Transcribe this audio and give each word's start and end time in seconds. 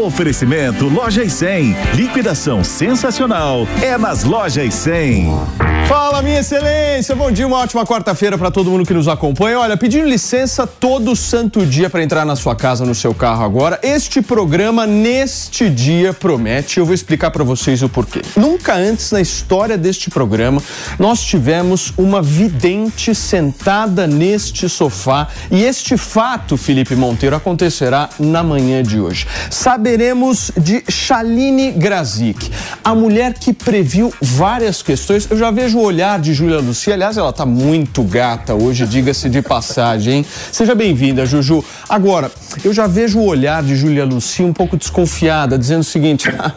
Oferecimento 0.00 0.88
Loja 0.88 1.22
e 1.22 1.28
100. 1.28 1.76
Liquidação 1.94 2.64
sensacional. 2.64 3.68
É 3.82 3.98
nas 3.98 4.24
Lojas 4.24 4.74
100. 4.74 5.69
Fala, 5.90 6.22
minha 6.22 6.38
excelência! 6.38 7.16
Bom 7.16 7.32
dia, 7.32 7.44
uma 7.44 7.58
ótima 7.58 7.84
quarta-feira 7.84 8.38
para 8.38 8.48
todo 8.48 8.70
mundo 8.70 8.86
que 8.86 8.94
nos 8.94 9.08
acompanha. 9.08 9.58
Olha, 9.58 9.76
pedindo 9.76 10.06
licença 10.06 10.64
todo 10.64 11.16
santo 11.16 11.66
dia 11.66 11.90
para 11.90 12.00
entrar 12.00 12.24
na 12.24 12.36
sua 12.36 12.54
casa, 12.54 12.84
no 12.84 12.94
seu 12.94 13.12
carro 13.12 13.44
agora. 13.44 13.76
Este 13.82 14.22
programa, 14.22 14.86
neste 14.86 15.68
dia, 15.68 16.12
promete. 16.12 16.78
Eu 16.78 16.86
vou 16.86 16.94
explicar 16.94 17.32
para 17.32 17.42
vocês 17.42 17.82
o 17.82 17.88
porquê. 17.88 18.22
Nunca 18.36 18.76
antes 18.76 19.10
na 19.10 19.20
história 19.20 19.76
deste 19.76 20.10
programa 20.10 20.62
nós 20.96 21.24
tivemos 21.24 21.92
uma 21.98 22.22
vidente 22.22 23.12
sentada 23.12 24.06
neste 24.06 24.68
sofá. 24.68 25.26
E 25.50 25.64
este 25.64 25.96
fato, 25.96 26.56
Felipe 26.56 26.94
Monteiro, 26.94 27.34
acontecerá 27.34 28.10
na 28.16 28.44
manhã 28.44 28.80
de 28.80 29.00
hoje. 29.00 29.26
Saberemos 29.50 30.52
de 30.56 30.84
Shaline 30.88 31.72
Grazik, 31.72 32.48
a 32.84 32.94
mulher 32.94 33.34
que 33.34 33.52
previu 33.52 34.14
várias 34.22 34.82
questões. 34.82 35.28
Eu 35.28 35.36
já 35.36 35.50
vejo 35.50 35.79
o 35.80 35.84
olhar 35.84 36.20
de 36.20 36.34
Júlia 36.34 36.58
Lucia. 36.58 36.92
Aliás, 36.92 37.16
ela 37.16 37.32
tá 37.32 37.46
muito 37.46 38.02
gata 38.02 38.54
hoje, 38.54 38.86
diga-se 38.86 39.30
de 39.30 39.40
passagem, 39.40 40.18
hein? 40.18 40.26
Seja 40.52 40.74
bem-vinda, 40.74 41.24
Juju. 41.24 41.64
Agora, 41.88 42.30
eu 42.62 42.72
já 42.72 42.86
vejo 42.86 43.18
o 43.18 43.24
olhar 43.24 43.62
de 43.62 43.74
Júlia 43.74 44.04
Lucia 44.04 44.44
um 44.44 44.52
pouco 44.52 44.76
desconfiada, 44.76 45.58
dizendo 45.58 45.80
o 45.80 45.84
seguinte: 45.84 46.28
"Ah, 46.38 46.52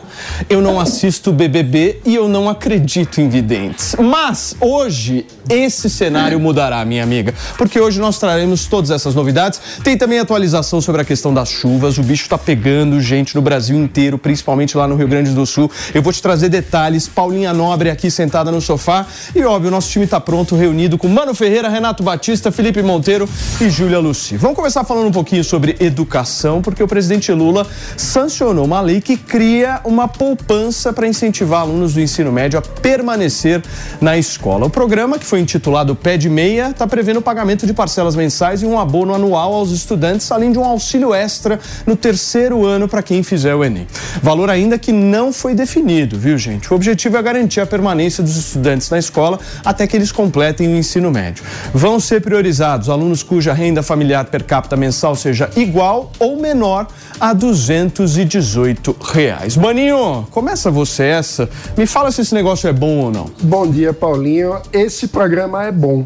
eu 0.50 0.62
não 0.62 0.80
assisto 0.80 1.32
BBB 1.32 2.02
e 2.06 2.16
eu 2.16 2.28
não 2.28 2.50
acredito 2.50 3.22
em 3.22 3.30
videntes. 3.30 3.96
Mas 3.98 4.56
hoje 4.60 5.26
esse 5.50 5.90
cenário 5.90 6.40
mudará, 6.40 6.84
minha 6.86 7.04
amiga, 7.04 7.34
porque 7.58 7.80
hoje 7.80 8.00
nós 8.00 8.18
traremos 8.18 8.66
todas 8.66 8.92
essas 8.92 9.16
novidades. 9.16 9.60
Tem 9.84 9.98
também 9.98 10.20
atualização 10.20 10.82
sobre 10.82 11.02
a 11.02 11.06
questão 11.06 11.34
das 11.34 11.50
chuvas. 11.50 11.98
O 11.98 12.04
bicho 12.04 12.28
tá 12.28 12.38
pegando 12.38 13.00
gente 13.02 13.36
no 13.36 13.42
Brasil 13.42 13.78
inteiro, 13.78 14.18
principalmente 14.18 14.78
lá 14.78 14.88
no 14.88 14.96
Rio 14.96 15.08
Grande 15.08 15.32
do 15.32 15.46
Sul. 15.46 15.70
Eu 15.94 16.02
vou 16.02 16.12
te 16.12 16.22
trazer 16.22 16.50
detalhes. 16.50 17.08
Paulinha 17.08 17.54
Nobre 17.54 17.90
aqui 17.90 18.10
sentada 18.10 18.52
no 18.52 18.62
sofá. 18.62 19.06
E 19.36 19.44
óbvio, 19.44 19.72
nosso 19.72 19.90
time 19.90 20.08
tá 20.08 20.20
pronto, 20.20 20.56
reunido 20.56 20.98
com 20.98 21.08
Mano 21.08 21.34
Ferreira, 21.34 21.70
Renato 21.70 22.04
Batista, 22.04 22.52
Felipe 22.52 22.82
Monteiro 22.82 23.28
e 23.60 23.70
Júlia 23.70 24.00
Luci. 24.00 24.38
Vamos 24.38 24.56
começar 24.56 24.84
falando 24.84 25.08
um 25.08 25.12
pouquinho 25.12 25.44
sobre 25.44 25.76
educação, 25.80 26.62
porque 26.62 26.82
o 26.82 26.88
presidente 26.88 27.32
Lula 27.32 27.66
sancionou 27.98 28.66
uma 28.66 28.82
lei 28.82 29.02
que 29.02 29.18
cria 29.18 29.82
uma 29.84 30.08
poupança 30.08 30.94
para 30.94 31.08
incentivar 31.08 31.62
alunos 31.62 31.94
do 31.94 32.02
ensino 32.02 32.32
médio 32.32 32.60
a 32.60 32.62
permanecer 32.62 33.64
na 34.02 34.18
escola. 34.18 34.66
O 34.66 34.70
programa, 34.70 35.18
que 35.18 35.26
foi 35.26 35.40
intitulado 35.40 35.96
Pé 35.96 36.18
de 36.18 36.30
Meia, 36.30 36.70
está 36.70 36.88
prevendo 36.88 37.18
o 37.18 37.22
pagamento 37.22 37.66
de 37.66 37.74
parcelas 37.74 38.16
mensais 38.16 38.62
e 38.62 38.66
um 38.66 38.80
abono 38.80 39.14
anual 39.14 39.54
aos 39.54 39.72
estudantes, 39.72 40.32
além 40.32 40.52
de 40.52 40.60
um 40.60 40.64
auxílio 40.64 41.14
extra 41.14 41.60
no 41.86 41.96
terceiro 41.96 42.66
ano 42.66 42.88
para 42.88 43.02
quem 43.02 43.24
fizer 43.24 43.56
o 43.56 43.64
Enem. 43.64 43.88
Valor 44.22 44.50
ainda 44.50 44.78
que 44.78 44.92
não 44.92 45.34
foi 45.34 45.54
definido, 45.54 46.18
viu, 46.18 46.38
gente? 46.38 46.72
O 46.72 46.76
objetivo 46.76 47.18
é 47.18 47.22
garantir 47.22 47.60
a 47.60 47.66
permanência 47.66 48.24
dos 48.24 48.36
estudantes 48.36 48.90
na 48.90 49.00
escola 49.04 49.40
até 49.64 49.86
que 49.86 49.96
eles 49.96 50.12
completem 50.12 50.68
o 50.68 50.78
ensino 50.78 51.12
médio. 51.12 51.44
Vão 51.74 52.00
ser 52.00 52.22
priorizados 52.22 52.90
alunos 52.90 53.24
cuja 53.24 53.54
renda 53.54 53.84
familiar 53.84 54.26
per 54.26 54.44
capita 54.44 54.76
mensal 54.76 55.16
seja 55.16 55.50
igual 55.56 56.12
ou 56.20 56.40
menor 56.40 56.88
a 57.20 57.34
218 57.34 58.96
reais. 59.02 59.56
Maninho, 59.58 60.28
começa 60.32 60.72
você 60.72 61.04
essa. 61.04 61.50
Me 61.78 61.86
fala 61.86 62.12
se 62.12 62.22
esse 62.22 62.34
negócio 62.34 62.68
é 62.68 62.74
bom 62.74 63.00
ou 63.00 63.12
não. 63.12 63.30
Bom 63.42 63.70
dia, 63.70 63.94
Paulinho. 63.94 64.60
Esse 64.72 65.08
programa 65.08 65.64
é 65.64 65.72
bom. 65.72 66.06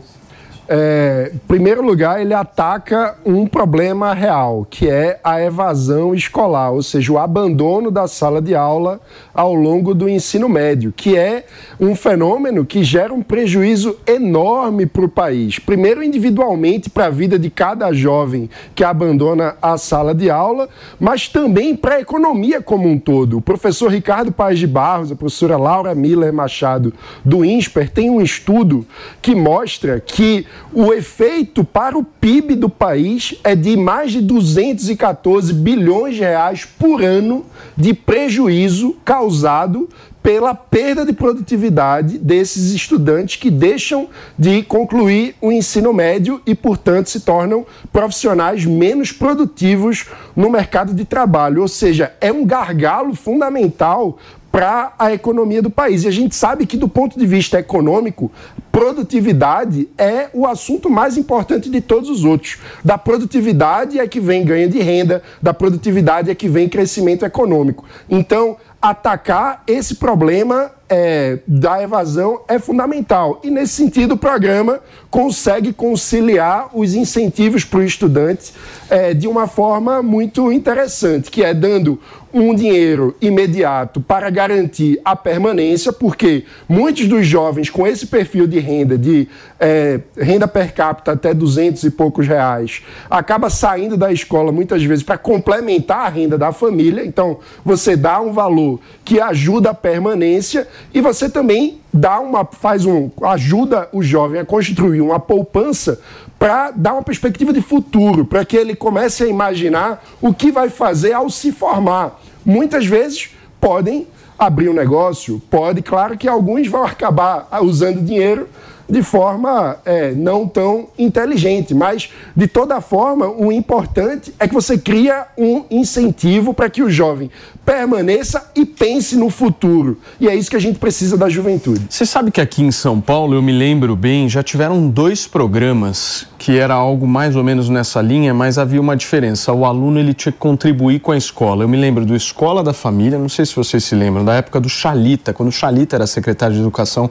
É, 0.70 1.32
em 1.34 1.38
primeiro 1.48 1.82
lugar, 1.82 2.20
ele 2.20 2.34
ataca 2.34 3.16
um 3.26 3.48
problema 3.48 4.14
real, 4.14 4.68
que 4.70 4.90
é 4.90 5.18
a 5.24 5.42
evasão 5.42 6.14
escolar, 6.14 6.72
ou 6.72 6.84
seja, 6.84 7.14
o 7.14 7.18
abandono 7.18 7.90
da 7.90 8.06
sala 8.06 8.42
de 8.42 8.54
aula 8.54 9.00
ao 9.34 9.54
longo 9.54 9.94
do 9.94 10.10
ensino 10.10 10.50
médio, 10.50 10.94
que 10.96 11.16
é 11.16 11.46
um 11.80 11.96
fenômeno 11.96 12.66
que 12.66 12.84
gera 12.84 13.14
um 13.14 13.22
prejuízo 13.22 13.98
enorme 14.06 14.86
para 14.86 15.06
o 15.06 15.10
país. 15.10 15.58
Primeiro, 15.58 16.04
individualmente, 16.04 16.90
para 16.90 17.06
a 17.06 17.10
vida 17.10 17.40
de 17.40 17.50
cada 17.50 17.94
jovem 17.94 18.50
que 18.76 18.84
abandona 18.84 19.56
a 19.62 19.78
sala 19.78 20.14
de 20.14 20.30
aula, 20.30 20.68
mas 21.00 21.30
também 21.30 21.78
para 21.78 21.96
a 21.96 22.02
economia 22.02 22.62
como 22.62 22.90
um 22.90 23.00
todo. 23.00 23.38
O 23.38 23.42
professor 23.42 23.90
Ricardo 23.90 24.34
Paz 24.34 24.60
de 24.60 24.68
Barros, 24.68 25.14
a 25.14 25.16
professora 25.16 25.56
Laura 25.56 25.96
Miller 25.96 26.34
Machado, 26.34 26.94
do 27.24 27.46
INSPER, 27.46 27.90
tem 27.90 28.10
um 28.10 28.20
estudo 28.20 28.86
que 29.22 29.34
mostra 29.34 30.00
que 30.00 30.46
o 30.74 30.94
efeito 30.94 31.64
para 31.64 31.98
o 31.98 32.04
PIB 32.04 32.56
do 32.56 32.70
país 32.70 33.36
é 33.44 33.56
de 33.56 33.78
mais 33.78 34.12
de 34.12 34.22
214 34.22 35.54
bilhões 35.54 36.16
de 36.16 36.22
reais 36.22 36.66
por 36.66 37.04
ano 37.04 37.46
de 37.76 37.94
prejuízo 37.94 38.96
causado 39.06 39.90
pela 40.28 40.54
perda 40.54 41.06
de 41.06 41.14
produtividade 41.14 42.18
desses 42.18 42.74
estudantes 42.74 43.38
que 43.38 43.50
deixam 43.50 44.10
de 44.38 44.62
concluir 44.62 45.36
o 45.40 45.54
ensino 45.54 45.94
médio 45.94 46.42
e, 46.46 46.54
portanto, 46.54 47.10
se 47.10 47.22
tornam 47.22 47.66
profissionais 47.94 48.66
menos 48.66 49.14
produtivos 49.14 50.06
no 50.36 50.50
mercado 50.50 50.94
de 50.94 51.06
trabalho. 51.06 51.62
Ou 51.62 51.68
seja, 51.70 52.14
é 52.20 52.30
um 52.30 52.46
gargalo 52.46 53.16
fundamental 53.16 54.20
para 54.58 54.92
a 54.98 55.14
economia 55.14 55.62
do 55.62 55.70
país. 55.70 56.04
E 56.04 56.08
a 56.08 56.12
gente 56.12 56.36
sabe 56.36 56.66
que, 56.66 56.78
do 56.78 56.90
ponto 56.90 57.20
de 57.20 57.28
vista 57.28 57.60
econômico, 57.60 58.32
produtividade 58.72 59.88
é 59.96 60.30
o 60.34 60.48
assunto 60.48 60.90
mais 60.90 61.16
importante 61.16 61.70
de 61.70 61.80
todos 61.80 62.10
os 62.10 62.26
outros. 62.26 62.58
Da 62.84 62.98
produtividade 62.98 64.00
é 64.00 64.08
que 64.08 64.20
vem 64.20 64.44
ganho 64.44 64.68
de 64.68 64.80
renda, 64.80 65.22
da 65.40 65.54
produtividade 65.54 66.32
é 66.32 66.34
que 66.34 66.50
vem 66.50 66.68
crescimento 66.68 67.24
econômico. 67.24 67.86
Então, 68.10 68.58
atacar 68.82 69.62
esse 69.68 69.96
problema 69.96 70.72
é, 70.90 71.40
da 71.48 71.84
evasão 71.84 72.42
é 72.48 72.58
fundamental. 72.58 73.40
E, 73.44 73.52
nesse 73.52 73.74
sentido, 73.74 74.14
o 74.14 74.18
programa 74.18 74.80
consegue 75.12 75.72
conciliar 75.72 76.70
os 76.74 76.96
incentivos 76.96 77.64
para 77.64 77.80
o 77.80 77.84
estudante 77.84 78.54
é, 78.90 79.14
de 79.14 79.28
uma 79.28 79.48
forma 79.48 80.02
muito 80.02 80.52
interessante, 80.52 81.30
que 81.30 81.44
é 81.44 81.54
dando 81.54 82.00
um 82.34 82.54
dinheiro 82.54 83.16
imediato 83.22 84.02
para 84.02 84.30
garantir 84.30 85.00
a 85.04 85.16
permanência, 85.16 85.94
porque 85.94 86.44
muitos 86.68 87.08
dos 87.08 87.26
jovens 87.26 87.70
com 87.70 87.88
esse 87.88 88.08
perfil 88.08 88.48
de 88.48 88.60
renda, 88.60 88.98
de 88.98 89.28
é, 89.60 90.00
renda 90.18 90.48
per 90.48 90.74
capita 90.74 91.14
até 91.14 91.34
200 91.34 91.84
e 91.84 91.92
poucos 91.92 92.28
reais, 92.28 92.84
acaba 93.10 93.50
saindo 93.50 93.96
da 93.96 94.12
escola 94.12 94.52
muitas 94.52 94.84
vezes 94.84 95.04
para 95.04 95.18
complementar 95.18 96.06
a 96.06 96.10
renda 96.10 96.38
da 96.38 96.52
família. 96.52 97.06
Então, 97.06 97.40
você 97.64 97.96
dá 97.96 98.20
um 98.20 98.34
valor 98.34 98.80
que 99.04 99.20
ajuda 99.20 99.72
a 99.72 99.74
permanência 99.74 100.68
e 100.94 101.02
você 101.02 101.30
também 101.30 101.80
dá 101.94 102.20
uma 102.20 102.46
faz 102.46 102.86
um 102.86 103.10
ajuda 103.24 103.90
o 103.92 104.04
jovem 104.04 104.40
a 104.40 104.46
construir 104.46 105.02
uma 105.02 105.20
poupança 105.20 106.00
para 106.38 106.72
dar 106.72 106.94
uma 106.94 107.04
perspectiva 107.04 107.52
de 107.52 107.62
futuro, 107.62 108.26
para 108.26 108.46
que 108.46 108.56
ele 108.56 108.76
comece 108.76 109.24
a 109.24 109.28
imaginar 109.28 110.04
o 110.22 110.34
que 110.34 110.52
vai 110.52 110.70
fazer 110.70 111.14
ao 111.14 111.30
se 111.30 111.52
formar. 111.52 112.20
Muitas 112.46 112.86
vezes 112.86 113.32
podem 113.60 114.08
abrir 114.38 114.70
um 114.70 114.74
negócio, 114.74 115.42
pode, 115.50 115.82
claro 115.82 116.18
que 116.18 116.28
alguns 116.28 116.68
vão 116.68 116.84
acabar 116.86 117.48
usando 117.62 118.02
dinheiro 118.02 118.48
de 118.90 119.04
forma 119.04 119.78
é, 119.86 120.12
não 120.12 120.48
tão 120.48 120.88
inteligente, 120.98 121.74
mas 121.74 122.10
de 122.36 122.48
toda 122.48 122.80
forma, 122.80 123.28
o 123.28 123.52
importante 123.52 124.34
é 124.40 124.48
que 124.48 124.54
você 124.54 124.78
cria 124.78 125.28
um 125.38 125.66
incentivo 125.70 126.54
para 126.54 126.70
que 126.70 126.82
o 126.82 126.90
jovem 126.90 127.30
permaneça 127.66 128.50
e 128.56 128.66
pense 128.66 129.18
no 129.18 129.30
futuro. 129.30 130.00
E 130.22 130.30
é 130.30 130.36
isso 130.36 130.50
que 130.50 130.56
a 130.56 130.60
gente 130.60 130.80
precisa 130.80 131.18
da 131.18 131.28
juventude. 131.28 131.86
Você 131.90 132.06
sabe 132.06 132.32
que 132.32 132.40
aqui 132.40 132.64
em 132.64 132.72
São 132.72 133.02
Paulo, 133.02 133.36
eu 133.36 133.42
me 133.42 133.52
lembro 133.52 133.94
bem, 133.96 134.30
já 134.30 134.42
tiveram 134.42 134.88
dois 134.88 135.28
programas 135.28 136.26
que 136.38 136.58
era 136.58 136.74
algo 136.74 137.06
mais 137.06 137.36
ou 137.36 137.44
menos 137.44 137.68
nessa 137.68 138.02
linha, 138.02 138.34
mas 138.34 138.58
havia 138.58 138.80
uma 138.80 138.96
diferença. 138.96 139.52
O 139.52 139.66
aluno 139.66 140.00
ele 140.00 140.14
tinha 140.14 140.32
que 140.32 140.38
contribuir 140.38 141.00
com 141.00 141.12
a 141.12 141.18
escola. 141.18 141.64
Eu 141.64 141.68
me 141.68 141.76
lembro 141.76 142.06
do 142.06 142.16
Escola 142.16 142.64
da 142.64 142.74
Família, 142.74 143.18
não 143.18 143.28
sei 143.28 143.46
se 143.46 143.56
vocês 143.56 143.84
se 143.84 143.96
lembram, 143.96 144.24
da 144.24 144.36
época 144.36 144.60
do 144.60 144.70
Chalita, 144.70 145.34
quando 145.34 145.50
o 145.50 145.52
Chalita 145.52 145.96
era 145.96 146.08
secretário 146.08 146.56
de 146.56 146.62
Educação 146.62 147.10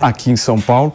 aqui 0.00 0.30
em 0.30 0.36
São 0.36 0.60
Paulo. 0.60 0.92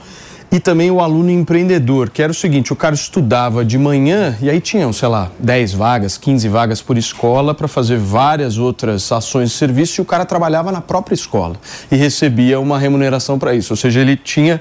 E 0.52 0.60
também 0.60 0.92
o 0.92 1.00
aluno 1.00 1.32
empreendedor, 1.32 2.10
que 2.10 2.22
era 2.22 2.32
o 2.32 2.36
seguinte: 2.36 2.74
o 2.74 2.76
cara 2.76 2.94
estudava 2.94 3.64
de 3.64 3.78
manhã 3.78 4.38
e 4.42 4.50
aí 4.50 4.60
tinham, 4.60 4.92
sei 4.92 5.08
lá, 5.08 5.32
10 5.40 5.74
vagas, 5.74 6.18
15 6.18 6.50
vagas 6.50 6.82
por 6.82 6.98
escola 6.98 7.54
para 7.54 7.68
fazer 7.68 7.98
várias 7.98 8.58
outras 8.58 9.10
ações 9.12 9.52
de 9.52 9.56
serviço 9.56 10.02
e 10.02 10.04
o 10.04 10.06
cara 10.06 10.26
trabalhava 10.26 10.72
na 10.72 10.82
própria 10.82 11.16
escola 11.16 11.56
e 11.90 11.96
recebia 11.96 12.60
uma 12.60 12.78
remuneração 12.78 13.40
para 13.40 13.56
isso. 13.56 13.72
Ou 13.72 13.78
seja, 13.78 14.02
ele 14.02 14.18
tinha 14.18 14.60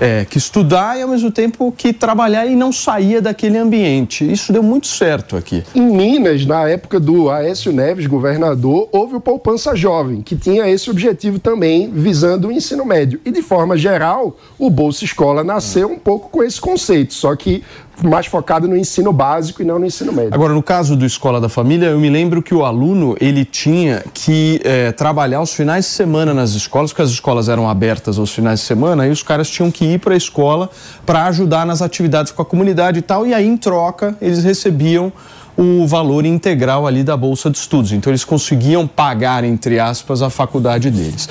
é, 0.00 0.24
que 0.24 0.38
estudar 0.38 0.96
e 0.96 1.02
ao 1.02 1.08
mesmo 1.08 1.30
tempo 1.30 1.72
que 1.76 1.92
trabalhar 1.92 2.46
e 2.46 2.54
não 2.54 2.70
saía 2.70 3.20
daquele 3.20 3.58
ambiente. 3.58 4.30
Isso 4.30 4.52
deu 4.52 4.62
muito 4.62 4.86
certo 4.86 5.36
aqui. 5.36 5.64
Em 5.74 5.82
Minas, 5.82 6.46
na 6.46 6.68
época 6.68 7.00
do 7.00 7.30
Aécio 7.30 7.72
Neves, 7.72 8.06
governador, 8.06 8.88
houve 8.92 9.16
o 9.16 9.20
Poupança 9.20 9.74
Jovem, 9.74 10.22
que 10.22 10.36
tinha 10.36 10.68
esse 10.68 10.88
objetivo 10.88 11.40
também, 11.40 11.90
visando 11.90 12.48
o 12.48 12.52
ensino 12.52 12.84
médio. 12.84 13.20
E 13.24 13.32
de 13.32 13.42
forma 13.42 13.76
geral, 13.76 14.36
o 14.58 14.70
Bolsa 14.70 15.04
Escola 15.04 15.31
nasceu 15.42 15.88
um 15.88 15.98
pouco 15.98 16.28
com 16.28 16.42
esse 16.42 16.60
conceito, 16.60 17.14
só 17.14 17.34
que 17.36 17.62
mais 18.02 18.26
focado 18.26 18.66
no 18.66 18.76
ensino 18.76 19.12
básico 19.12 19.62
e 19.62 19.64
não 19.64 19.78
no 19.78 19.86
ensino 19.86 20.12
médio. 20.12 20.34
Agora, 20.34 20.52
no 20.52 20.62
caso 20.62 20.96
do 20.96 21.06
Escola 21.06 21.40
da 21.40 21.48
Família, 21.48 21.86
eu 21.86 21.98
me 21.98 22.10
lembro 22.10 22.42
que 22.42 22.54
o 22.54 22.64
aluno 22.64 23.16
ele 23.20 23.44
tinha 23.44 24.02
que 24.12 24.60
é, 24.64 24.90
trabalhar 24.92 25.40
os 25.40 25.52
finais 25.54 25.84
de 25.84 25.90
semana 25.92 26.34
nas 26.34 26.50
escolas, 26.50 26.90
porque 26.90 27.02
as 27.02 27.10
escolas 27.10 27.48
eram 27.48 27.68
abertas 27.68 28.18
aos 28.18 28.32
finais 28.32 28.60
de 28.60 28.66
semana, 28.66 29.06
e 29.06 29.10
os 29.10 29.22
caras 29.22 29.48
tinham 29.48 29.70
que 29.70 29.84
ir 29.84 30.00
para 30.00 30.14
a 30.14 30.16
escola 30.16 30.68
para 31.06 31.26
ajudar 31.26 31.64
nas 31.64 31.80
atividades 31.80 32.32
com 32.32 32.42
a 32.42 32.44
comunidade 32.44 32.98
e 32.98 33.02
tal, 33.02 33.26
e 33.26 33.32
aí 33.32 33.46
em 33.46 33.56
troca 33.56 34.16
eles 34.20 34.42
recebiam 34.42 35.12
o 35.56 35.86
valor 35.86 36.24
integral 36.24 36.86
ali 36.86 37.04
da 37.04 37.16
bolsa 37.16 37.50
de 37.50 37.58
estudos. 37.58 37.92
Então 37.92 38.10
eles 38.10 38.24
conseguiam 38.24 38.86
pagar, 38.86 39.44
entre 39.44 39.78
aspas, 39.78 40.22
a 40.22 40.30
faculdade 40.30 40.90
deles. 40.90 41.28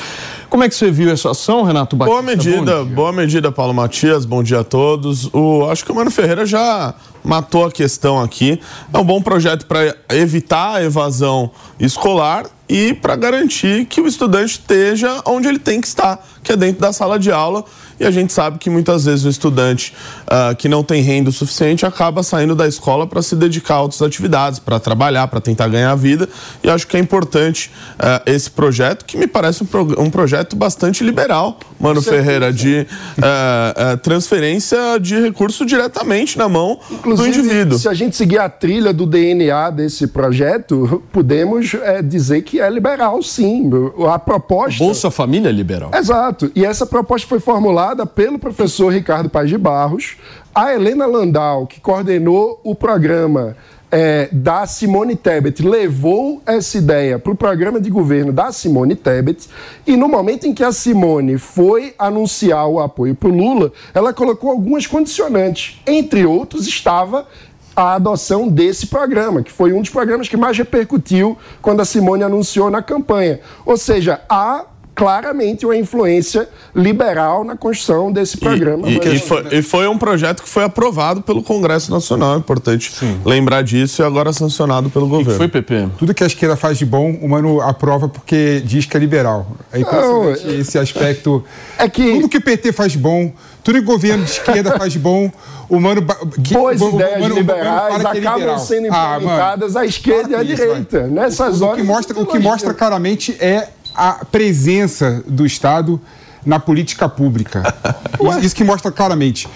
Como 0.51 0.65
é 0.65 0.67
que 0.67 0.75
você 0.75 0.91
viu 0.91 1.09
essa 1.09 1.31
ação, 1.31 1.63
Renato 1.63 1.95
Batista? 1.95 2.21
Boa 2.21 2.21
medida, 2.21 2.83
boa 2.83 3.13
medida, 3.13 3.51
Paulo 3.53 3.73
Matias. 3.73 4.25
Bom 4.25 4.43
dia 4.43 4.59
a 4.59 4.63
todos. 4.65 5.33
O, 5.33 5.65
acho 5.71 5.85
que 5.85 5.93
o 5.93 5.95
Mano 5.95 6.11
Ferreira 6.11 6.45
já 6.45 6.93
matou 7.23 7.63
a 7.63 7.71
questão 7.71 8.21
aqui. 8.21 8.59
É 8.93 8.97
um 8.97 9.03
bom 9.05 9.21
projeto 9.21 9.65
para 9.65 9.95
evitar 10.09 10.75
a 10.75 10.83
evasão 10.83 11.51
escolar 11.79 12.47
e 12.67 12.93
para 12.93 13.15
garantir 13.15 13.85
que 13.85 14.01
o 14.01 14.07
estudante 14.07 14.59
esteja 14.59 15.21
onde 15.25 15.47
ele 15.47 15.57
tem 15.57 15.79
que 15.79 15.87
estar, 15.87 16.19
que 16.43 16.51
é 16.51 16.57
dentro 16.57 16.81
da 16.81 16.91
sala 16.91 17.17
de 17.17 17.31
aula 17.31 17.63
e 18.01 18.03
a 18.03 18.09
gente 18.09 18.33
sabe 18.33 18.57
que 18.57 18.67
muitas 18.67 19.05
vezes 19.05 19.25
o 19.25 19.29
estudante 19.29 19.93
uh, 20.23 20.55
que 20.55 20.67
não 20.67 20.83
tem 20.83 21.03
renda 21.03 21.29
o 21.29 21.31
suficiente 21.31 21.85
acaba 21.85 22.23
saindo 22.23 22.55
da 22.55 22.67
escola 22.67 23.05
para 23.05 23.21
se 23.21 23.35
dedicar 23.35 23.75
a 23.75 23.81
outras 23.81 24.01
atividades, 24.01 24.57
para 24.57 24.79
trabalhar, 24.79 25.27
para 25.27 25.39
tentar 25.39 25.67
ganhar 25.67 25.93
vida. 25.93 26.27
E 26.63 26.69
acho 26.69 26.87
que 26.87 26.97
é 26.97 26.99
importante 26.99 27.69
uh, 27.99 28.23
esse 28.25 28.49
projeto, 28.49 29.05
que 29.05 29.15
me 29.17 29.27
parece 29.27 29.61
um, 29.61 29.67
pro, 29.67 30.01
um 30.01 30.09
projeto 30.09 30.40
bastante 30.55 31.03
liberal, 31.03 31.59
Mano 31.79 32.01
Ferreira, 32.01 32.51
de 32.51 32.85
uh, 33.17 33.97
transferência 33.97 34.99
de 34.99 35.19
recurso 35.19 35.65
diretamente 35.65 36.37
na 36.37 36.47
mão 36.47 36.79
Inclusive, 36.89 37.31
do 37.31 37.39
indivíduo. 37.39 37.77
Se 37.77 37.89
a 37.89 37.93
gente 37.93 38.15
seguir 38.15 38.39
a 38.39 38.49
trilha 38.49 38.93
do 38.93 39.05
DNA 39.05 39.69
desse 39.71 40.07
projeto, 40.07 41.01
podemos 41.11 41.73
é, 41.73 42.01
dizer 42.01 42.41
que 42.41 42.59
é 42.59 42.69
liberal, 42.69 43.21
sim. 43.21 43.69
A 44.11 44.19
proposta. 44.19 44.83
Bolsa 44.83 45.11
Família 45.11 45.49
é 45.49 45.51
liberal. 45.51 45.91
Exato. 45.93 46.51
E 46.55 46.65
essa 46.65 46.85
proposta 46.85 47.27
foi 47.27 47.39
formulada 47.39 48.05
pelo 48.05 48.37
professor 48.37 48.91
Ricardo 48.91 49.29
Paz 49.29 49.49
de 49.49 49.57
Barros, 49.57 50.17
a 50.53 50.73
Helena 50.73 51.05
Landau, 51.05 51.65
que 51.65 51.79
coordenou 51.79 52.59
o 52.63 52.75
programa 52.75 53.55
é, 53.91 54.29
da 54.31 54.65
Simone 54.65 55.15
Tebet, 55.15 55.61
levou 55.61 56.41
essa 56.45 56.77
ideia 56.77 57.19
para 57.19 57.31
o 57.31 57.35
programa 57.35 57.79
de 57.79 57.89
governo 57.89 58.31
da 58.31 58.51
Simone 58.51 58.95
Tebet, 58.95 59.49
e 59.85 59.97
no 59.97 60.07
momento 60.07 60.47
em 60.47 60.53
que 60.53 60.63
a 60.63 60.71
Simone 60.71 61.37
foi 61.37 61.93
anunciar 61.99 62.67
o 62.67 62.79
apoio 62.79 63.13
para 63.13 63.29
o 63.29 63.35
Lula, 63.35 63.71
ela 63.93 64.13
colocou 64.13 64.49
algumas 64.49 64.87
condicionantes. 64.87 65.81
Entre 65.85 66.25
outros, 66.25 66.65
estava 66.67 67.27
a 67.75 67.95
adoção 67.95 68.47
desse 68.47 68.87
programa, 68.87 69.43
que 69.43 69.51
foi 69.51 69.73
um 69.73 69.81
dos 69.81 69.89
programas 69.89 70.27
que 70.27 70.37
mais 70.37 70.57
repercutiu 70.57 71.37
quando 71.61 71.81
a 71.81 71.85
Simone 71.85 72.23
anunciou 72.23 72.69
na 72.69 72.81
campanha. 72.81 73.39
Ou 73.65 73.77
seja, 73.77 74.21
há 74.29 74.65
claramente 74.93 75.65
uma 75.65 75.75
influência 75.75 76.47
liberal 76.75 77.43
na 77.43 77.55
construção 77.55 78.11
desse 78.11 78.37
programa. 78.37 78.89
E, 78.89 78.97
e, 78.97 79.15
e, 79.15 79.19
foi, 79.19 79.47
e, 79.51 79.61
foi, 79.61 79.87
um 79.87 79.97
projeto 79.97 80.43
que 80.43 80.49
foi 80.49 80.63
aprovado 80.63 81.21
pelo 81.21 81.41
Congresso 81.41 81.91
Nacional, 81.91 82.35
é 82.35 82.37
importante 82.37 82.91
Sim. 82.91 83.19
lembrar 83.25 83.63
disso, 83.63 84.01
e 84.01 84.05
agora 84.05 84.33
sancionado 84.33 84.89
pelo 84.89 85.07
governo. 85.07 85.37
foi, 85.37 85.47
PP? 85.47 85.89
Tudo 85.97 86.13
que 86.13 86.23
a 86.23 86.27
esquerda 86.27 86.55
faz 86.55 86.77
de 86.77 86.85
bom, 86.85 87.17
o 87.21 87.27
Mano 87.27 87.61
aprova 87.61 88.07
porque 88.09 88.61
diz 88.65 88.85
que 88.85 88.95
é 88.95 88.99
liberal. 88.99 89.47
É 89.71 89.79
impressionante 89.79 90.45
Não, 90.45 90.53
esse 90.55 90.77
aspecto. 90.77 91.43
É 91.77 91.87
que... 91.87 92.13
Tudo 92.13 92.29
que 92.29 92.37
o 92.37 92.41
PT 92.41 92.71
faz 92.73 92.91
de 92.91 92.97
bom, 92.97 93.31
tudo 93.63 93.77
que 93.77 93.83
o 93.83 93.85
governo 93.85 94.25
de 94.25 94.31
esquerda 94.31 94.77
faz 94.77 94.91
de 94.93 94.99
bom, 94.99 95.31
o 95.69 95.79
Mano... 95.79 96.05
Que, 96.43 96.53
Boas 96.53 96.81
o, 96.81 96.89
ideias 96.89 97.17
o 97.17 97.21
mano, 97.21 97.35
liberais 97.35 97.95
o 97.95 97.97
mano 97.97 98.07
é 98.07 98.19
acabam 98.19 98.39
liberal. 98.39 98.59
sendo 98.59 98.87
ah, 98.91 99.15
implementadas 99.17 99.75
ah, 99.75 99.79
à 99.79 99.85
esquerda 99.85 100.31
e 100.31 100.35
à 100.35 100.43
direita. 100.43 101.07
Nessas 101.07 101.61
o, 101.61 101.65
horas... 101.65 101.79
O 101.79 101.81
que 101.81 101.87
mostra, 101.87 102.19
o 102.19 102.25
que 102.25 102.39
mostra 102.39 102.73
claramente 102.73 103.35
é 103.39 103.69
a 103.95 104.25
presença 104.25 105.23
do 105.27 105.45
Estado 105.45 105.99
na 106.45 106.59
política 106.59 107.07
pública. 107.07 107.63
Isso 108.41 108.55
que 108.55 108.63
mostra 108.63 108.91
claramente 108.91 109.47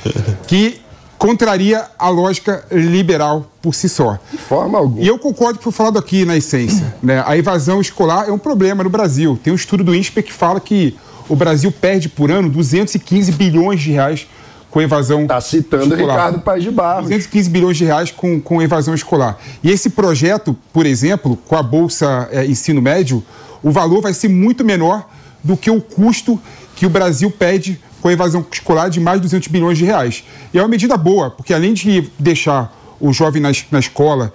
que 0.48 0.82
contraria 1.18 1.86
a 1.98 2.10
lógica 2.10 2.64
liberal 2.72 3.50
por 3.62 3.74
si 3.74 3.90
só. 3.90 4.20
De 4.32 4.38
forma 4.38 4.78
alguma. 4.78 5.02
E 5.02 5.08
eu 5.08 5.18
concordo 5.18 5.58
que 5.58 5.64
foi 5.64 5.74
falado 5.74 5.98
aqui 5.98 6.26
na 6.26 6.38
essência. 6.38 6.96
Né? 7.02 7.24
A 7.26 7.38
evasão 7.38 7.82
escolar 7.82 8.28
é 8.28 8.32
um 8.32 8.38
problema 8.38 8.84
no 8.84 8.90
Brasil. 8.90 9.40
Tem 9.44 9.52
um 9.52 9.56
estudo 9.56 9.84
do 9.84 9.96
INSPE 9.96 10.24
que 10.24 10.34
fala 10.34 10.60
que 10.60 10.96
o 11.28 11.36
Brasil 11.36 11.72
perde 11.72 12.10
por 12.10 12.30
ano 12.30 12.50
215 12.50 13.32
bilhões 13.32 13.82
de 13.82 13.92
reais 13.92 14.28
com 14.70 14.82
evasão 14.82 15.22
Está 15.22 15.40
citando 15.40 15.96
escolar. 15.96 16.16
Ricardo 16.16 16.40
Paz 16.42 16.62
de 16.62 16.70
Barros. 16.70 17.04
215 17.04 17.50
bilhões 17.50 17.78
de 17.78 17.86
reais 17.86 18.12
com, 18.12 18.42
com 18.42 18.62
evasão 18.62 18.94
escolar. 18.94 19.38
E 19.64 19.72
esse 19.72 19.90
projeto, 19.90 20.56
por 20.74 20.86
exemplo, 20.86 21.38
com 21.48 21.56
a 21.56 21.64
Bolsa 21.64 22.28
é, 22.32 22.46
Ensino 22.46 22.82
Médio, 22.82 23.24
o 23.64 23.72
valor 23.72 24.02
vai 24.02 24.14
ser 24.14 24.28
muito 24.28 24.64
menor 24.64 25.08
do 25.44 25.56
que 25.56 25.70
o 25.70 25.82
custo 25.82 26.40
que 26.76 26.86
o 26.86 26.90
Brasil 26.90 27.32
pede 27.32 27.80
com 28.02 28.10
a 28.10 28.14
evasão 28.14 28.46
escolar 28.52 28.90
de 28.90 29.00
mais 29.00 29.20
de 29.20 29.24
200 29.24 29.48
bilhões 29.48 29.78
de 29.78 29.86
reais. 29.86 30.24
E 30.54 30.58
é 30.58 30.62
uma 30.62 30.68
medida 30.68 30.96
boa, 30.98 31.32
porque 31.32 31.54
além 31.54 31.74
de 31.74 32.10
deixar 32.20 32.72
o 33.00 33.12
jovem 33.12 33.42
na, 33.42 33.52
na 33.72 33.80
escola, 33.80 34.34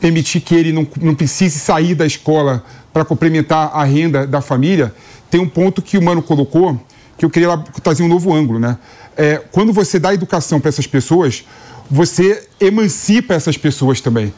permitir 0.00 0.40
que 0.40 0.54
ele 0.54 0.72
não, 0.72 0.86
não 1.00 1.14
precise 1.14 1.58
sair 1.58 1.94
da 1.94 2.06
escola 2.06 2.64
para 2.92 3.04
complementar 3.04 3.70
a 3.72 3.84
renda 3.84 4.26
da 4.26 4.40
família, 4.40 4.94
tem 5.30 5.40
um 5.40 5.48
ponto 5.48 5.82
que 5.82 5.98
o 5.98 6.02
Mano 6.02 6.22
colocou 6.22 6.80
que 7.16 7.24
eu 7.24 7.30
queria 7.30 7.56
trazer 7.82 8.02
um 8.02 8.08
novo 8.08 8.34
ângulo, 8.34 8.58
né? 8.58 8.76
É, 9.16 9.40
quando 9.52 9.72
você 9.72 9.98
dá 9.98 10.12
educação 10.12 10.58
para 10.58 10.68
essas 10.68 10.86
pessoas, 10.86 11.44
você 11.90 12.48
emancipa 12.60 13.34
essas 13.34 13.56
pessoas 13.56 14.00
também. 14.00 14.32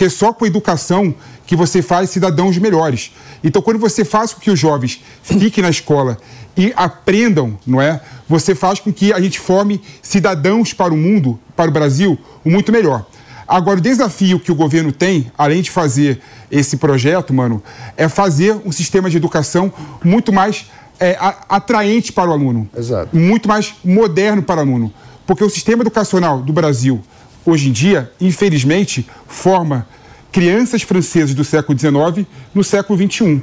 Porque 0.00 0.08
só 0.08 0.32
com 0.32 0.46
educação 0.46 1.14
que 1.44 1.54
você 1.54 1.82
faz 1.82 2.08
cidadãos 2.08 2.56
melhores. 2.56 3.12
Então, 3.44 3.60
quando 3.60 3.78
você 3.78 4.02
faz 4.02 4.32
com 4.32 4.40
que 4.40 4.50
os 4.50 4.58
jovens 4.58 5.04
fiquem 5.22 5.60
na 5.60 5.68
escola 5.68 6.16
e 6.56 6.72
aprendam, 6.74 7.58
não 7.66 7.82
é? 7.82 8.00
Você 8.26 8.54
faz 8.54 8.80
com 8.80 8.90
que 8.90 9.12
a 9.12 9.20
gente 9.20 9.38
forme 9.38 9.78
cidadãos 10.00 10.72
para 10.72 10.94
o 10.94 10.96
mundo, 10.96 11.38
para 11.54 11.68
o 11.68 11.70
Brasil, 11.70 12.18
muito 12.42 12.72
melhor. 12.72 13.04
Agora, 13.46 13.76
o 13.76 13.82
desafio 13.82 14.40
que 14.40 14.50
o 14.50 14.54
governo 14.54 14.90
tem, 14.90 15.30
além 15.36 15.60
de 15.60 15.70
fazer 15.70 16.22
esse 16.50 16.78
projeto, 16.78 17.34
mano, 17.34 17.62
é 17.94 18.08
fazer 18.08 18.56
um 18.64 18.72
sistema 18.72 19.10
de 19.10 19.18
educação 19.18 19.70
muito 20.02 20.32
mais 20.32 20.70
é, 20.98 21.18
atraente 21.46 22.10
para 22.10 22.30
o 22.30 22.32
aluno. 22.32 22.66
Exato. 22.74 23.14
Muito 23.14 23.46
mais 23.46 23.74
moderno 23.84 24.42
para 24.42 24.60
o 24.60 24.62
aluno. 24.62 24.90
Porque 25.26 25.44
o 25.44 25.50
sistema 25.50 25.82
educacional 25.82 26.40
do 26.40 26.54
Brasil, 26.54 27.02
hoje 27.44 27.68
em 27.68 27.72
dia, 27.72 28.10
infelizmente, 28.20 29.06
forma 29.26 29.86
crianças 30.32 30.82
francesas 30.82 31.34
do 31.34 31.44
século 31.44 31.78
XIX 31.78 32.26
no 32.54 32.62
século 32.62 32.98
XXI. 32.98 33.42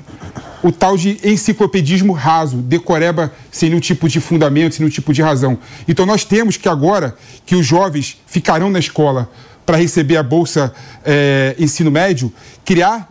O 0.64 0.72
tal 0.72 0.98
de 0.98 1.20
enciclopedismo 1.24 2.14
raso, 2.14 2.58
decoreba 2.58 3.32
sem 3.52 3.70
nenhum 3.70 3.82
tipo 3.82 4.10
de 4.10 4.20
fundamento, 4.20 4.74
sem 4.74 4.84
nenhum 4.84 4.94
tipo 4.94 5.14
de 5.14 5.22
razão. 5.22 5.58
Então 5.88 6.06
nós 6.06 6.24
temos 6.24 6.58
que 6.58 6.68
agora 6.68 7.16
que 7.46 7.56
os 7.56 7.66
jovens 7.66 8.18
ficarão 8.26 8.70
na 8.70 8.80
escola 8.80 9.30
para 9.68 9.76
receber 9.76 10.16
a 10.16 10.24
bolsa 10.24 10.74
é, 11.06 11.54
ensino 11.60 11.92
médio, 11.92 12.32
criar 12.64 13.10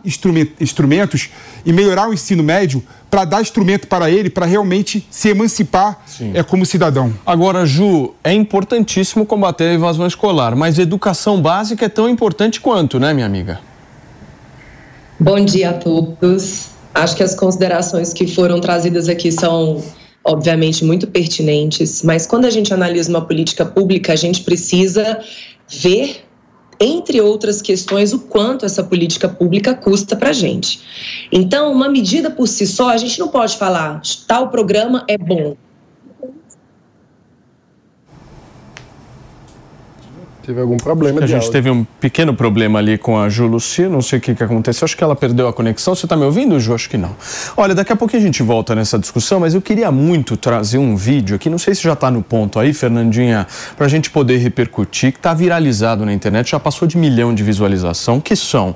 instrumentos 0.59 1.29
e 1.63 1.71
melhorar 1.71 2.09
o 2.09 2.13
ensino 2.15 2.41
médio 2.41 2.83
para 3.11 3.25
dar 3.25 3.43
instrumento 3.43 3.87
para 3.87 4.09
ele 4.09 4.27
para 4.27 4.47
realmente 4.47 5.05
se 5.11 5.29
emancipar 5.29 6.03
é, 6.33 6.41
como 6.41 6.65
cidadão. 6.65 7.13
Agora, 7.23 7.63
Ju, 7.63 8.15
é 8.23 8.33
importantíssimo 8.33 9.23
combater 9.23 9.65
a 9.65 9.73
evasão 9.73 10.07
escolar, 10.07 10.55
mas 10.55 10.79
educação 10.79 11.39
básica 11.39 11.85
é 11.85 11.89
tão 11.89 12.09
importante 12.09 12.59
quanto, 12.59 12.99
né, 12.99 13.13
minha 13.13 13.27
amiga? 13.27 13.59
Bom 15.19 15.45
dia 15.45 15.69
a 15.69 15.73
todos. 15.73 16.69
Acho 16.95 17.15
que 17.15 17.23
as 17.23 17.35
considerações 17.35 18.13
que 18.13 18.25
foram 18.25 18.59
trazidas 18.59 19.07
aqui 19.07 19.31
são 19.31 19.83
obviamente 20.23 20.83
muito 20.83 21.05
pertinentes, 21.05 22.01
mas 22.01 22.25
quando 22.25 22.45
a 22.45 22.49
gente 22.49 22.73
analisa 22.73 23.09
uma 23.09 23.21
política 23.21 23.63
pública, 23.63 24.11
a 24.11 24.15
gente 24.15 24.41
precisa 24.41 25.19
ver 25.69 26.26
entre 26.79 27.21
outras 27.21 27.61
questões, 27.61 28.13
o 28.13 28.19
quanto 28.19 28.65
essa 28.65 28.83
política 28.83 29.27
pública 29.27 29.73
custa 29.73 30.15
para 30.15 30.29
a 30.29 30.33
gente. 30.33 30.81
Então, 31.31 31.71
uma 31.71 31.89
medida 31.89 32.29
por 32.29 32.47
si 32.47 32.67
só, 32.67 32.89
a 32.89 32.97
gente 32.97 33.19
não 33.19 33.27
pode 33.27 33.57
falar 33.57 34.01
tal 34.27 34.49
programa 34.49 35.03
é 35.07 35.17
bom. 35.17 35.55
Teve 40.47 40.61
algum 40.61 40.77
problema 40.77 41.21
A 41.21 41.27
gente 41.27 41.35
áudio. 41.35 41.51
teve 41.51 41.69
um 41.69 41.83
pequeno 41.83 42.33
problema 42.33 42.79
ali 42.79 42.97
com 42.97 43.19
a 43.19 43.27
Ju 43.27 43.47
Luci, 43.47 43.81
não 43.81 44.01
sei 44.01 44.17
o 44.17 44.21
que, 44.21 44.33
que 44.33 44.41
aconteceu. 44.41 44.85
Acho 44.85 44.95
que 44.95 45.03
ela 45.03 45.13
perdeu 45.13 45.45
a 45.45 45.51
conexão. 45.51 45.93
Você 45.93 46.05
está 46.05 46.15
me 46.15 46.23
ouvindo, 46.23 46.57
Ju? 46.57 46.73
Acho 46.73 46.89
que 46.89 46.95
não. 46.95 47.13
Olha, 47.57 47.75
daqui 47.75 47.91
a 47.91 47.97
pouquinho 47.97 48.23
a 48.23 48.25
gente 48.25 48.41
volta 48.41 48.73
nessa 48.73 48.97
discussão, 48.97 49.41
mas 49.41 49.53
eu 49.53 49.61
queria 49.61 49.91
muito 49.91 50.37
trazer 50.37 50.77
um 50.77 50.95
vídeo 50.95 51.35
aqui, 51.35 51.49
não 51.49 51.57
sei 51.57 51.75
se 51.75 51.83
já 51.83 51.91
está 51.91 52.09
no 52.09 52.23
ponto 52.23 52.61
aí, 52.61 52.73
Fernandinha, 52.73 53.45
para 53.75 53.87
a 53.87 53.89
gente 53.89 54.09
poder 54.09 54.37
repercutir, 54.37 55.11
que 55.11 55.19
está 55.19 55.33
viralizado 55.33 56.05
na 56.05 56.13
internet, 56.13 56.51
já 56.51 56.59
passou 56.61 56.87
de 56.87 56.97
milhão 56.97 57.35
de 57.35 57.43
visualização, 57.43 58.21
que 58.21 58.33
são 58.33 58.73